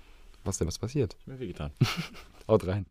Was 0.44 0.58
denn, 0.58 0.66
was 0.66 0.78
passiert? 0.78 1.14
ist 1.14 1.26
mir 1.28 1.38
wehgetan. 1.38 1.70
Haut 2.48 2.66
rein. 2.66 2.86